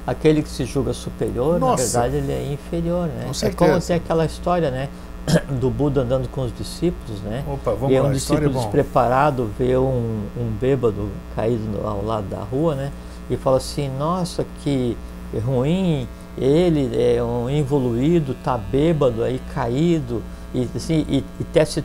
Aquele 0.06 0.42
que 0.42 0.50
se 0.50 0.64
julga 0.66 0.94
superior, 0.94 1.60
Nossa. 1.60 2.00
na 2.00 2.08
verdade, 2.08 2.16
ele 2.24 2.32
é 2.32 2.54
inferior, 2.54 3.08
né? 3.08 3.26
Com 3.26 3.46
é 3.46 3.50
como 3.52 3.82
tem 3.82 3.96
aquela 3.96 4.26
história, 4.26 4.72
né? 4.72 4.88
do 5.60 5.70
Buda 5.70 6.02
andando 6.02 6.28
com 6.30 6.42
os 6.42 6.56
discípulos, 6.56 7.22
né? 7.22 7.44
Opa, 7.48 7.72
vamos 7.72 7.92
e 7.92 7.96
é 7.96 8.02
um 8.02 8.06
lá, 8.06 8.14
discípulo 8.14 8.50
despreparado 8.50 9.52
vê 9.58 9.78
um, 9.78 10.24
um 10.38 10.50
bêbado 10.60 11.10
caído 11.36 11.86
ao 11.86 12.04
lado 12.04 12.28
da 12.28 12.40
rua, 12.40 12.76
né? 12.76 12.92
E 13.30 13.36
fala 13.36 13.58
assim, 13.58 13.90
nossa, 13.98 14.46
que 14.64 14.98
ruim, 15.46 16.08
ele 16.38 16.90
é 16.96 17.22
um 17.22 17.50
evoluído, 17.50 18.36
tá 18.44 18.58
bêbado 18.58 19.24
aí, 19.24 19.42
caído, 19.54 20.24
e 20.54 20.68
assim, 20.74 21.06
e, 21.10 21.26
e 21.40 21.44
tece 21.44 21.84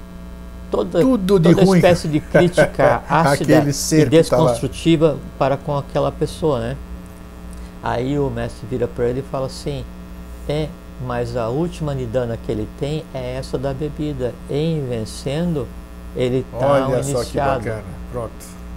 toda, 0.70 1.00
Tudo 1.00 1.40
de 1.40 1.50
toda 1.50 1.64
ruim. 1.64 1.78
espécie 1.78 2.06
de 2.06 2.20
crítica 2.20 3.02
ácida 3.10 3.64
e 3.92 4.04
desconstrutiva 4.06 5.14
tá 5.14 5.18
para 5.36 5.56
com 5.56 5.76
aquela 5.76 6.12
pessoa, 6.12 6.60
né? 6.60 6.76
Aí 7.82 8.16
o 8.16 8.30
mestre 8.30 8.64
vira 8.70 8.86
para 8.86 9.06
ele 9.08 9.18
e 9.18 9.22
fala 9.24 9.46
assim, 9.46 9.84
é 10.48 10.68
mas 11.06 11.36
a 11.36 11.48
última 11.48 11.94
nidana 11.94 12.36
que 12.36 12.50
ele 12.50 12.68
tem 12.78 13.04
é 13.12 13.36
essa 13.36 13.58
da 13.58 13.72
bebida. 13.72 14.32
Em 14.50 14.86
vencendo, 14.86 15.66
ele 16.16 16.44
está 16.54 16.66
Olha 16.66 17.00
iniciado. 17.00 17.64
Pronto. 18.10 18.32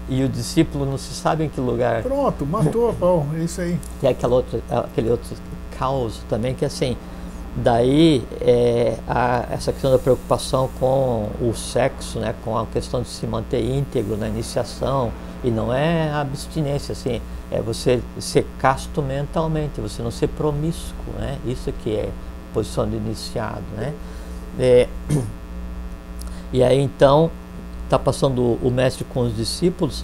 E 0.08 0.24
o 0.24 0.30
discípulo 0.30 0.86
não 0.86 0.98
se 0.98 1.14
sabe 1.14 1.46
em 1.46 1.50
que 1.50 1.60
lugar. 1.60 2.04
Pronto, 2.04 2.46
matou 2.46 2.90
a 2.92 2.94
pau, 2.94 3.26
é 3.36 3.40
isso 3.40 3.62
aí. 3.62 3.80
Tem 4.00 4.10
aquela 4.10 4.36
outra, 4.36 4.60
aquele 4.70 5.10
outro 5.10 5.36
caos 5.78 6.22
também 6.30 6.54
que 6.54 6.64
assim, 6.64 6.96
daí 7.56 8.24
é, 8.42 8.98
a, 9.08 9.46
essa 9.52 9.72
questão 9.72 9.92
da 9.92 10.00
preocupação 10.00 10.70
com 10.80 11.30
o 11.42 11.54
sexo, 11.54 12.20
né, 12.20 12.36
com 12.44 12.58
a 12.58 12.66
questão 12.68 13.02
de 13.02 13.08
se 13.08 13.26
manter 13.26 13.64
íntegro 13.64 14.16
na 14.18 14.28
iniciação, 14.28 15.12
e 15.44 15.52
não 15.52 15.74
é 15.74 16.12
abstinência, 16.12 16.94
assim, 16.94 17.22
é 17.52 17.62
você 17.62 18.02
ser 18.20 18.46
casto 18.60 19.02
mentalmente, 19.02 19.80
você 19.80 20.02
não 20.02 20.12
ser 20.12 20.28
promíscuo, 20.28 21.14
né? 21.18 21.38
Isso 21.46 21.72
que 21.84 21.96
é 21.96 22.10
posição 22.54 22.90
de 22.90 22.96
iniciado, 22.96 23.64
né? 23.76 23.94
É, 24.60 24.88
e 26.52 26.64
aí 26.64 26.80
então 26.80 27.30
está 27.84 28.00
passando 28.00 28.58
o 28.62 28.72
mestre 28.72 29.04
com 29.06 29.22
os 29.22 29.36
discípulos 29.36 30.04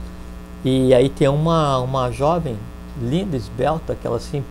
e 0.64 0.94
aí 0.94 1.10
tem 1.10 1.28
uma, 1.28 1.80
uma 1.80 2.12
jovem 2.12 2.58
linda, 3.02 3.36
esbelta, 3.36 3.94
aquela 3.94 4.18
assim 4.18 4.44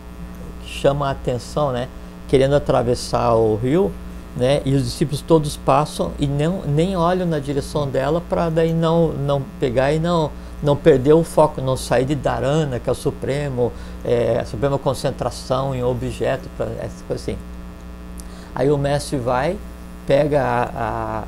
que 0.63 0.69
chama 0.69 1.07
a 1.07 1.11
atenção, 1.11 1.71
né? 1.71 1.87
Querendo 2.27 2.55
atravessar 2.55 3.33
o 3.35 3.55
rio, 3.55 3.91
né? 4.35 4.61
E 4.65 4.73
os 4.73 4.83
discípulos 4.83 5.21
todos 5.21 5.55
passam 5.55 6.11
e 6.19 6.27
não, 6.27 6.61
nem 6.65 6.95
olham 6.97 7.25
na 7.25 7.39
direção 7.39 7.87
dela 7.87 8.21
para 8.29 8.49
daí 8.49 8.73
não 8.73 9.09
não 9.13 9.41
pegar 9.59 9.93
e 9.93 9.99
não 9.99 10.31
não 10.61 10.75
perder 10.75 11.13
o 11.13 11.23
foco, 11.23 11.61
não 11.61 11.75
sair 11.75 12.05
de 12.05 12.15
Dharana, 12.15 12.79
que 12.79 12.89
é 12.89 12.91
o 12.91 12.95
supremo, 12.95 13.71
é, 14.05 14.39
a 14.39 14.45
suprema 14.45 14.77
concentração 14.77 15.73
em 15.73 15.83
objeto, 15.83 16.47
pra, 16.55 16.67
essa 16.79 17.03
coisa 17.07 17.21
assim. 17.23 17.37
Aí 18.53 18.69
o 18.69 18.77
mestre 18.77 19.17
vai, 19.17 19.57
pega 20.05 20.41
a, 20.41 20.63
a, 20.63 21.23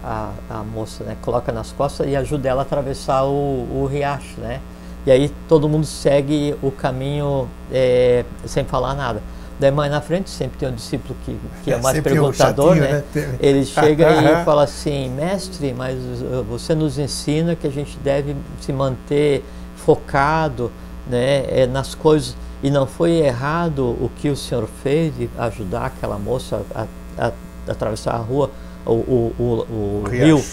a, 0.49 0.59
a, 0.59 0.63
moça, 0.63 1.03
né, 1.03 1.15
coloca 1.21 1.51
nas 1.51 1.71
costas 1.71 2.07
e 2.07 2.15
ajuda 2.15 2.49
ela 2.49 2.61
a 2.61 2.63
atravessar 2.63 3.23
o, 3.23 3.67
o 3.71 3.87
riacho, 3.89 4.39
né? 4.39 4.59
E 5.05 5.11
aí 5.11 5.31
todo 5.49 5.67
mundo 5.67 5.85
segue 5.85 6.55
o 6.61 6.71
caminho 6.71 7.49
é, 7.71 8.23
sem 8.45 8.63
falar 8.63 8.93
nada. 8.93 9.21
Daí 9.63 9.71
mais 9.71 9.89
na 9.89 10.01
frente 10.01 10.29
sempre 10.29 10.57
tem 10.57 10.67
um 10.67 10.73
discípulo 10.73 11.15
que, 11.23 11.39
que 11.63 11.71
é, 11.71 11.75
é 11.75 11.79
mais 11.81 11.97
perguntador, 12.01 12.75
chatinho, 12.75 12.91
né? 12.91 13.03
né? 13.15 13.37
Ele 13.39 13.63
chega 13.63 14.11
e 14.11 14.43
fala 14.43 14.65
assim, 14.65 15.09
mestre, 15.11 15.73
mas 15.73 15.97
uh, 15.97 16.43
você 16.43 16.75
nos 16.75 16.99
ensina 16.99 17.55
que 17.55 17.65
a 17.65 17.69
gente 17.69 17.97
deve 17.99 18.35
se 18.59 18.73
manter 18.73 19.41
focado 19.77 20.69
né, 21.07 21.45
é, 21.47 21.65
nas 21.65 21.95
coisas. 21.95 22.35
E 22.61 22.69
não 22.69 22.85
foi 22.85 23.11
errado 23.11 23.85
o 23.85 24.11
que 24.17 24.27
o 24.27 24.35
senhor 24.35 24.67
fez 24.83 25.15
de 25.15 25.29
ajudar 25.37 25.85
aquela 25.85 26.19
moça 26.19 26.61
a, 26.75 26.85
a, 27.17 27.27
a 27.27 27.71
atravessar 27.71 28.15
a 28.15 28.17
rua, 28.17 28.51
o, 28.85 28.91
o, 28.91 29.33
o, 29.39 30.03
o 30.03 30.09
rio, 30.09 30.43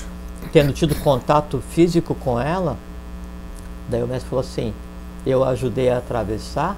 tendo 0.53 0.73
tido 0.73 0.95
contato 0.95 1.61
físico 1.71 2.15
com 2.15 2.41
ela. 2.41 2.77
Daí 3.89 4.05
o 4.05 4.07
mestre 4.07 4.31
falou 4.31 4.45
assim, 4.45 4.73
eu 5.27 5.43
ajudei 5.43 5.91
a 5.91 5.99
atravessar 5.99 6.77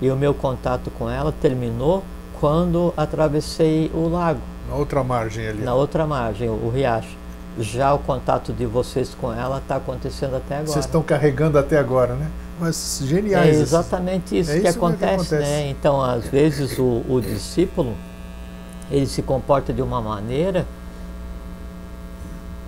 e 0.00 0.10
o 0.10 0.16
meu 0.16 0.32
contato 0.32 0.90
com 0.90 1.08
ela 1.08 1.32
terminou 1.32 2.04
quando 2.40 2.92
atravessei 2.96 3.90
o 3.94 4.08
lago. 4.08 4.40
Na 4.68 4.74
outra 4.74 5.02
margem 5.02 5.48
ali. 5.48 5.62
Na 5.62 5.74
outra 5.74 6.06
margem, 6.06 6.48
o 6.48 6.70
riacho. 6.70 7.16
Já 7.58 7.92
o 7.92 7.98
contato 7.98 8.52
de 8.52 8.64
vocês 8.66 9.16
com 9.20 9.32
ela 9.32 9.58
está 9.58 9.76
acontecendo 9.76 10.36
até 10.36 10.56
agora. 10.56 10.72
Vocês 10.72 10.84
estão 10.84 11.02
carregando 11.02 11.58
até 11.58 11.78
agora, 11.78 12.14
né? 12.14 12.30
Mas 12.60 13.02
geniais. 13.04 13.56
É 13.56 13.60
exatamente 13.60 14.38
isso, 14.38 14.50
é 14.50 14.60
que, 14.60 14.68
isso 14.68 14.78
acontece, 14.78 15.28
que, 15.28 15.34
acontece, 15.34 15.34
né? 15.34 15.68
Então, 15.70 16.00
às 16.00 16.26
vezes 16.26 16.78
o, 16.78 17.02
o 17.08 17.20
discípulo 17.20 17.94
ele 18.90 19.06
se 19.06 19.22
comporta 19.22 19.72
de 19.72 19.82
uma 19.82 20.00
maneira 20.00 20.66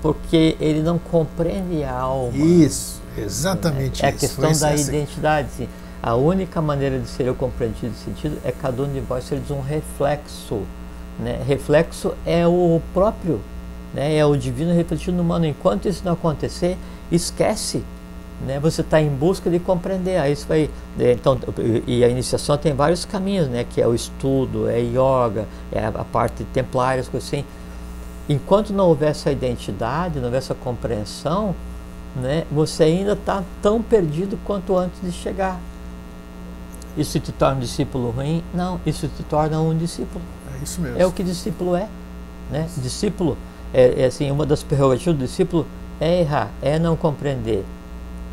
porque 0.02 0.57
ele 0.61 0.82
não 0.82 0.98
compreende 0.98 1.85
a 1.85 1.93
alma. 1.93 2.36
Isso, 2.36 3.01
exatamente 3.16 4.05
é, 4.05 4.07
isso. 4.07 4.07
É 4.07 4.09
a 4.09 4.12
questão 4.12 4.52
da 4.52 4.74
identidade. 4.74 5.69
A 6.02 6.14
única 6.14 6.62
maneira 6.62 6.98
de 6.98 7.06
ser 7.06 7.27
eu 7.27 7.35
compreendido 7.35 7.93
e 7.93 8.05
sentido 8.05 8.39
é 8.43 8.51
cada 8.51 8.82
um 8.82 8.90
de 8.90 9.01
vós 9.01 9.24
ser 9.24 9.40
um 9.51 9.60
reflexo. 9.60 10.62
Né? 11.18 11.43
Reflexo 11.47 12.14
é 12.24 12.47
o 12.47 12.81
próprio, 12.94 13.39
né? 13.93 14.16
é 14.16 14.24
o 14.24 14.35
divino 14.35 14.72
refletido 14.72 15.14
no 15.18 15.22
humano. 15.22 15.44
Enquanto 15.44 15.86
isso 15.86 16.02
não 16.02 16.14
acontecer, 16.14 16.78
esquece. 17.12 17.85
Né? 18.47 18.59
Você 18.60 18.81
está 18.81 18.98
em 18.98 19.10
busca 19.10 19.51
de 19.51 19.59
compreender. 19.59 20.16
Aí 20.16 20.32
isso 20.32 20.47
vai, 20.48 20.70
né? 20.97 21.12
então, 21.12 21.39
e 21.86 22.02
a 22.02 22.09
iniciação 22.09 22.56
tem 22.56 22.72
vários 22.72 23.05
caminhos, 23.05 23.48
né? 23.48 23.66
que 23.68 23.82
é 23.82 23.86
o 23.86 23.94
estudo, 23.94 24.70
é 24.70 24.81
yoga, 24.81 25.47
é 25.70 25.85
a 25.85 25.93
parte 26.05 26.44
templária, 26.44 27.02
as 27.02 27.09
coisas 27.09 27.28
assim. 27.28 27.44
Enquanto 28.27 28.72
não 28.72 28.89
houver 28.89 29.10
essa 29.10 29.31
identidade, 29.31 30.16
não 30.16 30.27
houver 30.27 30.39
essa 30.39 30.55
compreensão, 30.55 31.55
né? 32.16 32.47
você 32.51 32.85
ainda 32.85 33.12
está 33.12 33.44
tão 33.60 33.82
perdido 33.82 34.39
quanto 34.47 34.74
antes 34.78 34.98
de 35.02 35.12
chegar. 35.12 35.60
Isso 36.96 37.18
te 37.20 37.32
torna 37.32 37.56
um 37.56 37.60
discípulo 37.60 38.10
ruim? 38.10 38.42
Não, 38.52 38.80
isso 38.84 39.08
te 39.08 39.22
torna 39.22 39.60
um 39.60 39.76
discípulo. 39.76 40.22
É 40.54 40.64
isso 40.64 40.80
mesmo. 40.80 41.00
É 41.00 41.06
o 41.06 41.12
que 41.12 41.22
discípulo 41.22 41.76
é. 41.76 41.88
Né? 42.50 42.68
Discípulo, 42.78 43.36
é, 43.72 44.02
é 44.02 44.06
assim, 44.06 44.30
uma 44.30 44.44
das 44.44 44.62
prerrogativas 44.62 45.16
do 45.16 45.24
discípulo 45.24 45.66
é 46.00 46.20
errar, 46.20 46.50
é 46.60 46.78
não 46.78 46.96
compreender, 46.96 47.64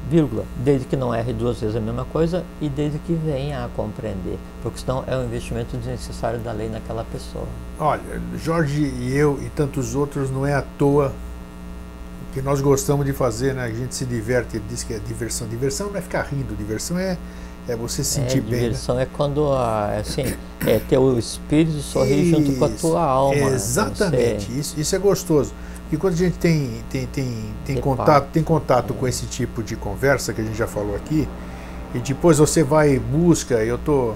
vírgula, 0.09 0.45
desde 0.63 0.87
que 0.87 0.95
não 0.95 1.13
erre 1.13 1.33
duas 1.33 1.59
vezes 1.59 1.75
a 1.75 1.79
mesma 1.79 2.05
coisa 2.05 2.43
e 2.61 2.69
desde 2.69 2.97
que 2.99 3.13
venha 3.13 3.65
a 3.65 3.69
compreender, 3.69 4.39
porque 4.63 4.79
senão 4.79 5.03
é 5.05 5.15
um 5.17 5.25
investimento 5.25 5.75
desnecessário 5.77 6.39
da 6.39 6.51
lei 6.51 6.69
naquela 6.69 7.03
pessoa. 7.03 7.45
Olha, 7.77 8.01
Jorge 8.37 8.81
e 8.81 9.13
eu 9.13 9.37
e 9.41 9.49
tantos 9.49 9.93
outros 9.93 10.31
não 10.31 10.45
é 10.45 10.53
à 10.53 10.63
toa 10.77 11.13
que 12.33 12.41
nós 12.41 12.61
gostamos 12.61 13.05
de 13.05 13.13
fazer, 13.13 13.53
né? 13.53 13.63
A 13.63 13.69
gente 13.69 13.95
se 13.95 14.05
diverte, 14.05 14.59
diz 14.69 14.83
que 14.83 14.93
é 14.93 14.99
diversão. 14.99 15.47
Diversão 15.47 15.89
não 15.89 15.97
é 15.97 16.01
ficar 16.01 16.21
rindo, 16.23 16.55
diversão 16.55 16.97
é 16.97 17.17
é 17.67 17.75
você 17.75 18.03
se 18.03 18.11
sentir 18.11 18.37
é, 18.37 18.41
bem. 18.41 18.59
Diversão 18.61 18.95
né? 18.95 19.03
é 19.03 19.05
quando 19.05 19.51
assim, 19.53 20.23
é 20.65 20.79
ter 20.79 20.97
o 20.97 21.17
espírito 21.17 21.79
sorrir 21.79 22.23
isso, 22.23 22.41
junto 22.41 22.57
com 22.57 22.65
a 22.65 22.69
tua 22.69 23.03
alma. 23.03 23.49
Exatamente, 23.49 24.45
você... 24.45 24.59
isso, 24.59 24.79
isso 24.79 24.95
é 24.95 24.99
gostoso. 24.99 25.53
E 25.91 25.97
quando 25.97 26.13
a 26.13 26.17
gente 26.17 26.37
tem, 26.37 26.83
tem, 26.89 27.05
tem, 27.07 27.53
tem 27.65 27.77
contato, 27.77 28.29
tem 28.31 28.43
contato 28.43 28.93
é. 28.93 28.97
com 28.97 29.07
esse 29.07 29.25
tipo 29.25 29.63
de 29.63 29.75
conversa 29.75 30.33
que 30.33 30.41
a 30.41 30.43
gente 30.43 30.57
já 30.57 30.67
falou 30.67 30.95
aqui, 30.95 31.27
e 31.93 31.99
depois 31.99 32.37
você 32.37 32.63
vai 32.63 32.95
e 32.95 32.99
busca, 32.99 33.55
eu 33.63 33.77
tô 33.77 34.13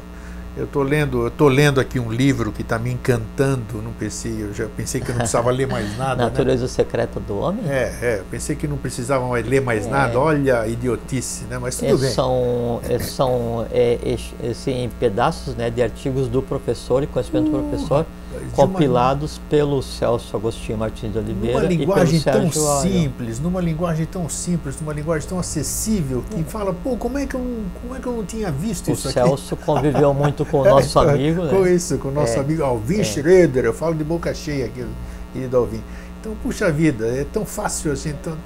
eu 0.58 0.68
tô 0.68 0.84
lendo, 0.84 1.24
eu 1.24 1.32
tô 1.32 1.48
lendo 1.48 1.80
aqui 1.80 2.00
um 2.00 2.12
livro 2.12 2.52
que 2.52 2.62
está 2.62 2.78
me 2.78 2.92
encantando, 2.92 3.82
não 3.82 3.94
pensei, 3.94 4.44
eu 4.44 4.54
já 4.54 4.68
pensei 4.68 5.00
que 5.00 5.08
eu 5.08 5.14
não 5.14 5.20
precisava 5.20 5.50
ler 5.50 5.68
mais 5.68 5.86
nada. 5.98 6.16
Né? 6.16 6.24
Natureza 6.24 6.64
né? 6.64 6.68
secreta 6.68 7.20
do 7.20 7.40
homem? 7.40 7.64
É, 7.70 7.96
é, 8.02 8.24
pensei 8.30 8.56
que 8.56 8.68
não 8.68 8.78
precisava 8.78 9.26
mais 9.28 9.46
ler 9.46 9.62
mais 9.62 9.88
é. 9.88 9.90
nada. 9.90 10.20
Olha 10.20 10.62
a 10.62 10.68
idiotice, 10.68 11.46
né? 11.46 11.58
Mas 11.58 11.78
tudo 11.78 11.96
é, 11.96 11.98
bem. 11.98 12.10
São, 12.10 12.82
é, 12.88 13.00
são 13.00 13.66
é, 13.72 13.98
assim, 14.50 14.90
pedaços 15.00 15.56
né, 15.56 15.70
de 15.70 15.82
artigos 15.82 16.28
do 16.28 16.42
professor 16.42 17.02
e 17.02 17.08
conhecimento 17.08 17.48
uh, 17.48 17.52
do 17.52 17.70
professor 17.70 18.06
compilados 18.54 19.38
uma... 19.38 19.44
pelo 19.50 19.82
Celso 19.82 20.36
Agostinho 20.36 20.78
Martins 20.78 21.12
de 21.12 21.18
Oliveira 21.18 21.60
numa 21.60 21.70
linguagem 21.70 22.20
e 22.20 22.24
tão 22.24 22.52
simples, 22.52 23.40
numa 23.40 23.62
linguagem 23.62 24.06
tão 24.06 24.30
simples, 24.30 24.80
numa 24.80 24.94
linguagem 24.94 25.28
tão 25.28 25.40
acessível 25.40 26.24
que 26.30 26.44
fala, 26.44 26.74
pô, 26.74 26.96
como 26.98 27.18
é 27.18 27.26
que 27.26 27.36
eu, 27.36 27.64
como 27.82 27.96
é 27.96 28.00
que 28.00 28.08
eu 28.08 28.14
não 28.14 28.26
tinha 28.26 28.52
visto 28.52 28.90
o 28.90 28.94
isso 28.94 29.10
aqui? 29.10 29.20
O 29.20 29.38
Celso 29.38 29.56
conviveu 29.58 30.14
muito 30.14 30.46
com 30.46 30.62
o 30.62 30.66
nosso 30.66 31.00
é, 31.00 31.10
amigo, 31.10 31.48
com 31.48 31.62
né? 31.62 31.74
isso, 31.74 31.98
com 31.98 32.08
o 32.10 32.12
nosso 32.12 32.34
é, 32.34 32.40
amigo 32.40 32.64
Alvin 32.64 33.02
é. 33.02 33.04
Schroeder, 33.04 33.66
eu 33.66 33.74
falo 33.74 33.96
de 33.96 34.04
boca 34.04 34.34
cheia 34.34 34.66
aqui, 34.66 34.86
querido 35.34 35.58
Alvin. 35.58 35.82
Então, 36.20 36.36
puxa 36.44 36.72
vida, 36.72 37.08
é 37.08 37.26
tão 37.26 37.46
fácil 37.46 37.92
assim, 37.92 38.14
tão, 38.22 38.38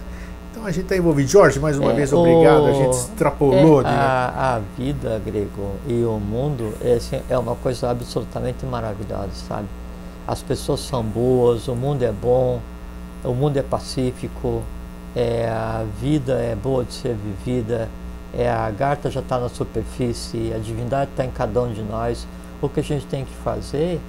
então 0.56 0.66
a 0.66 0.72
gente 0.72 0.84
está 0.84 0.96
envolvido. 0.96 1.30
Jorge, 1.30 1.60
mais 1.60 1.78
uma 1.78 1.92
é, 1.92 1.96
vez, 1.96 2.14
obrigado. 2.14 2.64
O, 2.64 2.68
a 2.68 2.74
gente 2.74 2.94
extrapolou. 2.96 3.82
É, 3.82 3.88
a, 3.88 4.56
a, 4.56 4.62
vida, 4.78 5.22
grego, 5.24 5.74
e 5.86 6.02
o 6.06 6.18
mundo 6.18 6.74
é, 6.82 6.94
assim, 6.94 7.20
é 7.30 7.38
uma 7.38 7.56
coisa 7.56 7.92
absolutamente 7.92 8.66
maravilhosa, 8.66 9.32
sabe? 9.50 9.68
As 10.26 10.42
pessoas 10.42 10.80
são 10.80 11.04
boas, 11.04 11.68
o 11.68 11.76
mundo 11.76 12.04
é 12.04 12.12
bom, 12.12 12.62
o 13.22 13.34
mundo 13.34 13.58
é 13.58 13.62
pacífico, 13.62 14.64
é, 15.14 15.50
a 15.50 15.84
vida 16.00 16.34
é 16.36 16.56
boa 16.56 16.86
de 16.86 16.94
ser 16.94 17.16
vivida, 17.16 17.90
é, 18.34 18.50
a 18.50 18.72
garta 18.72 19.12
já 19.12 19.20
está 19.20 19.38
na 19.38 19.50
superfície, 19.50 20.54
a 20.56 20.58
divindade 20.58 21.12
está 21.12 21.26
em 21.26 21.32
cada 21.32 21.62
um 21.62 21.74
de 21.74 21.84
nós. 21.84 22.26
O 22.62 22.70
que 22.70 22.80
a 22.80 22.84
gente 22.84 23.06
tem 23.08 23.26
que 23.26 23.34
fazer 23.44 24.00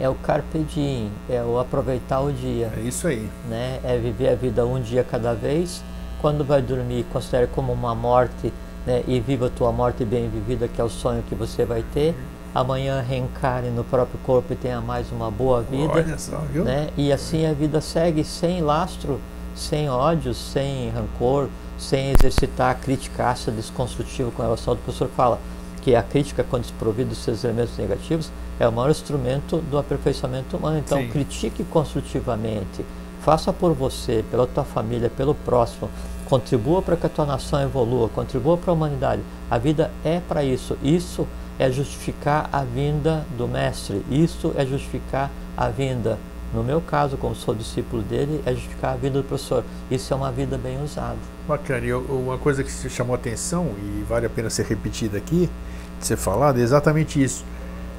é 0.00 0.08
o 0.08 0.14
carpe 0.14 0.60
diem, 0.60 1.10
é 1.28 1.42
o 1.42 1.58
aproveitar 1.58 2.20
o 2.20 2.32
dia. 2.32 2.72
É 2.76 2.80
isso 2.80 3.06
aí. 3.08 3.28
Né? 3.48 3.80
É 3.82 3.96
viver 3.98 4.30
a 4.30 4.34
vida 4.34 4.64
um 4.66 4.80
dia 4.80 5.04
cada 5.04 5.34
vez. 5.34 5.82
Quando 6.20 6.44
vai 6.44 6.62
dormir, 6.62 7.04
considere 7.12 7.46
como 7.48 7.72
uma 7.72 7.94
morte 7.94 8.52
né? 8.86 9.02
e 9.06 9.20
viva 9.20 9.46
a 9.46 9.50
tua 9.50 9.72
morte 9.72 10.04
bem 10.04 10.28
vivida, 10.28 10.68
que 10.68 10.80
é 10.80 10.84
o 10.84 10.88
sonho 10.88 11.22
que 11.28 11.34
você 11.34 11.64
vai 11.64 11.84
ter 11.94 12.14
amanhã 12.54 13.00
reencarne 13.00 13.70
no 13.70 13.84
próprio 13.84 14.18
corpo 14.24 14.52
e 14.52 14.56
tenha 14.56 14.80
mais 14.80 15.10
uma 15.12 15.30
boa 15.30 15.62
vida. 15.62 15.92
Olha 15.92 16.18
só, 16.18 16.38
viu? 16.52 16.64
Né? 16.64 16.88
E 16.96 17.12
assim 17.12 17.46
a 17.46 17.52
vida 17.52 17.80
segue 17.80 18.24
sem 18.24 18.62
lastro, 18.62 19.20
sem 19.54 19.88
ódio, 19.88 20.32
sem 20.34 20.90
rancor, 20.90 21.48
sem 21.76 22.10
exercitar 22.10 22.70
a 22.70 22.74
crítica 22.74 23.28
ácida, 23.28 23.52
desconstrutiva, 23.52 24.30
como 24.30 24.52
o 24.52 24.56
do 24.56 24.76
professor 24.76 25.08
fala, 25.08 25.38
que 25.82 25.94
a 25.94 26.02
crítica, 26.02 26.44
quando 26.48 26.62
desprovida 26.62 27.10
dos 27.10 27.18
seus 27.18 27.44
elementos 27.44 27.76
negativos, 27.76 28.30
é 28.58 28.66
o 28.68 28.72
maior 28.72 28.90
instrumento 28.90 29.58
do 29.58 29.78
aperfeiçoamento 29.78 30.56
humano. 30.56 30.78
Então, 30.78 30.98
Sim. 30.98 31.08
critique 31.08 31.64
construtivamente, 31.64 32.84
faça 33.22 33.52
por 33.52 33.72
você, 33.72 34.24
pela 34.30 34.46
tua 34.46 34.64
família, 34.64 35.10
pelo 35.10 35.34
próximo, 35.34 35.88
contribua 36.24 36.82
para 36.82 36.96
que 36.96 37.06
a 37.06 37.08
tua 37.08 37.24
nação 37.24 37.60
evolua, 37.62 38.08
contribua 38.08 38.56
para 38.56 38.70
a 38.70 38.74
humanidade. 38.74 39.22
A 39.50 39.58
vida 39.58 39.90
é 40.04 40.20
para 40.20 40.44
isso. 40.44 40.76
Isso 40.82 41.26
é 41.58 41.70
justificar 41.70 42.48
a 42.52 42.62
vinda 42.62 43.26
do 43.36 43.48
mestre. 43.48 44.04
Isso 44.10 44.52
é 44.56 44.64
justificar 44.64 45.30
a 45.56 45.68
vinda, 45.68 46.18
no 46.54 46.62
meu 46.62 46.80
caso, 46.80 47.16
como 47.16 47.34
sou 47.34 47.54
discípulo 47.54 48.02
dele, 48.02 48.42
é 48.46 48.52
justificar 48.52 48.94
a 48.94 48.96
vinda 48.96 49.20
do 49.20 49.24
professor. 49.24 49.64
Isso 49.90 50.12
é 50.12 50.16
uma 50.16 50.32
vida 50.32 50.56
bem 50.56 50.82
usada. 50.82 51.18
Bacana. 51.46 51.84
E 51.84 51.92
uma 51.92 52.38
coisa 52.38 52.64
que 52.64 52.70
chamou 52.70 53.14
atenção 53.14 53.70
e 53.82 54.04
vale 54.08 54.26
a 54.26 54.30
pena 54.30 54.48
ser 54.48 54.64
repetida 54.66 55.18
aqui, 55.18 55.50
de 55.98 56.06
ser 56.06 56.16
falado, 56.16 56.58
é 56.58 56.62
exatamente 56.62 57.22
isso. 57.22 57.44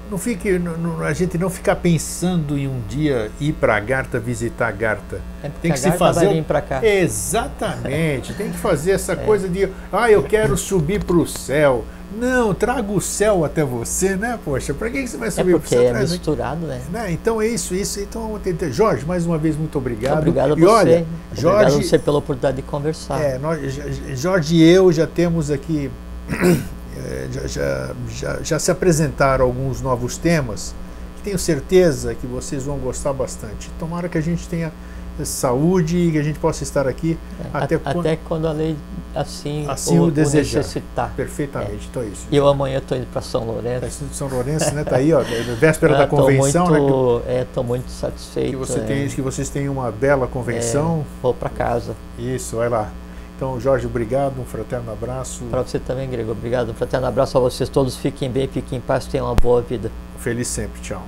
Não 0.10 0.18
fique, 0.18 0.58
não, 0.58 1.02
a 1.02 1.14
gente 1.14 1.38
não 1.38 1.50
ficar 1.50 1.76
pensando 1.76 2.58
em 2.58 2.68
um 2.68 2.82
dia 2.88 3.30
ir 3.40 3.54
para 3.54 3.76
a 3.76 3.80
Garta 3.80 4.20
visitar 4.20 4.68
a 4.68 4.72
Garta. 4.72 5.22
É 5.44 5.50
tem 5.62 5.72
que 5.72 5.80
se 5.80 5.92
fazer 5.92 6.26
vai 6.26 6.36
vir 6.36 6.44
para 6.44 6.62
cá. 6.62 6.86
Exatamente. 6.86 8.34
tem 8.34 8.50
que 8.50 8.58
fazer 8.58 8.92
essa 8.92 9.14
é. 9.14 9.16
coisa 9.16 9.48
de, 9.48 9.70
ah, 9.92 10.10
eu 10.10 10.24
quero 10.24 10.58
subir 10.58 11.04
para 11.04 11.16
o 11.16 11.28
céu. 11.28 11.86
Não, 12.18 12.56
traga 12.56 12.92
o 12.92 13.00
céu 13.00 13.46
até 13.46 13.64
você, 13.64 14.16
né? 14.16 14.40
Poxa, 14.44 14.74
para 14.74 14.90
que 14.90 15.08
você 15.08 15.16
vai 15.16 15.30
subir 15.30 15.52
é 15.52 15.60
porque 15.60 15.76
para 15.76 15.82
o 15.82 15.88
céu? 15.88 15.96
É 15.96 16.02
misturado, 16.02 16.66
né? 16.66 16.82
né? 16.92 17.12
Então 17.12 17.40
é 17.40 17.48
isso, 17.48 17.76
isso. 17.76 18.00
Então, 18.00 18.40
Jorge, 18.72 19.06
mais 19.06 19.28
uma 19.28 19.38
vez, 19.38 19.56
muito 19.56 19.78
obrigado. 19.78 20.18
Obrigado 20.18 20.54
a 20.54 20.58
e 20.58 20.60
você. 20.60 20.68
olha, 20.68 21.06
Jorge, 21.34 21.48
obrigado 21.48 21.68
a 21.68 21.84
você 21.84 22.00
pela 22.00 22.18
oportunidade 22.18 22.58
de 22.58 22.64
conversar. 22.64 23.22
É, 23.22 23.38
nós, 23.38 23.60
Jorge 24.16 24.56
e 24.56 24.68
eu 24.68 24.92
já 24.92 25.06
temos 25.06 25.52
aqui, 25.52 25.92
é, 27.06 27.28
já, 27.32 27.48
já, 27.48 27.96
já, 28.10 28.44
já 28.44 28.60
se 28.60 28.72
apresentaram 28.72 29.46
alguns 29.46 29.82
novos 29.82 30.18
temas. 30.18 30.74
Tenho 31.24 31.38
certeza 31.38 32.16
que 32.16 32.26
vocês 32.26 32.64
vão 32.64 32.78
gostar 32.78 33.14
bastante. 33.14 33.70
Tomara 33.78 34.08
que 34.08 34.18
a 34.18 34.22
gente 34.22 34.48
tenha 34.48 34.72
saúde 35.26 35.98
e 35.98 36.12
que 36.12 36.18
a 36.18 36.24
gente 36.24 36.40
possa 36.40 36.64
estar 36.64 36.88
aqui 36.88 37.18
é, 37.40 37.58
até, 37.58 37.76
a, 37.76 37.80
quando, 37.80 38.00
até 38.00 38.16
quando 38.16 38.48
a 38.48 38.52
lei 38.52 38.76
assim, 39.14 39.66
assim 39.68 40.00
o, 40.00 40.04
o 40.04 40.12
desejar. 40.12 40.60
O 40.60 40.62
necessitar. 40.62 41.14
Perfeitamente, 41.16 41.86
é. 41.86 41.88
então 41.90 42.04
é 42.04 42.06
isso. 42.06 42.28
E 42.32 42.36
eu 42.36 42.48
amanhã 42.48 42.78
estou 42.78 42.98
indo 42.98 43.08
para 43.08 43.22
São 43.22 43.44
Lourenço. 43.46 43.82
Tá 43.82 44.14
São 44.14 44.28
Lourenço, 44.28 44.74
né? 44.74 44.84
Tá 44.84 44.98
aí, 44.98 45.14
ó, 45.14 45.22
véspera 45.60 45.98
da 45.98 46.08
convenção, 46.08 46.68
muito, 46.68 47.20
né? 47.26 47.40
É, 47.40 47.42
estou 47.42 47.64
muito 47.64 47.90
satisfeito. 47.90 48.52
Que, 48.52 48.56
você 48.56 48.80
é. 48.80 48.84
tem, 48.84 49.08
que 49.08 49.22
vocês 49.22 49.50
tenham 49.50 49.74
uma 49.74 49.92
bela 49.92 50.28
convenção. 50.28 51.02
É, 51.02 51.22
vou 51.22 51.34
para 51.34 51.50
casa. 51.50 51.96
Isso, 52.18 52.56
vai 52.58 52.70
lá. 52.70 52.90
Então, 53.40 53.58
Jorge, 53.58 53.88
obrigado, 53.88 54.38
um 54.42 54.44
fraterno 54.44 54.92
abraço. 54.92 55.46
Para 55.46 55.62
você 55.62 55.80
também, 55.80 56.10
Grego, 56.10 56.34
obrigado. 56.34 56.72
Um 56.72 56.74
fraterno 56.74 57.08
abraço 57.08 57.38
a 57.38 57.40
vocês 57.40 57.70
todos. 57.70 57.96
Fiquem 57.96 58.30
bem, 58.30 58.50
fiquem 58.50 58.80
em 58.80 58.82
paz, 58.82 59.06
tenham 59.06 59.28
uma 59.28 59.36
boa 59.36 59.62
vida. 59.62 59.90
Feliz 60.18 60.50
sempre, 60.50 60.82
tchau. 60.82 61.02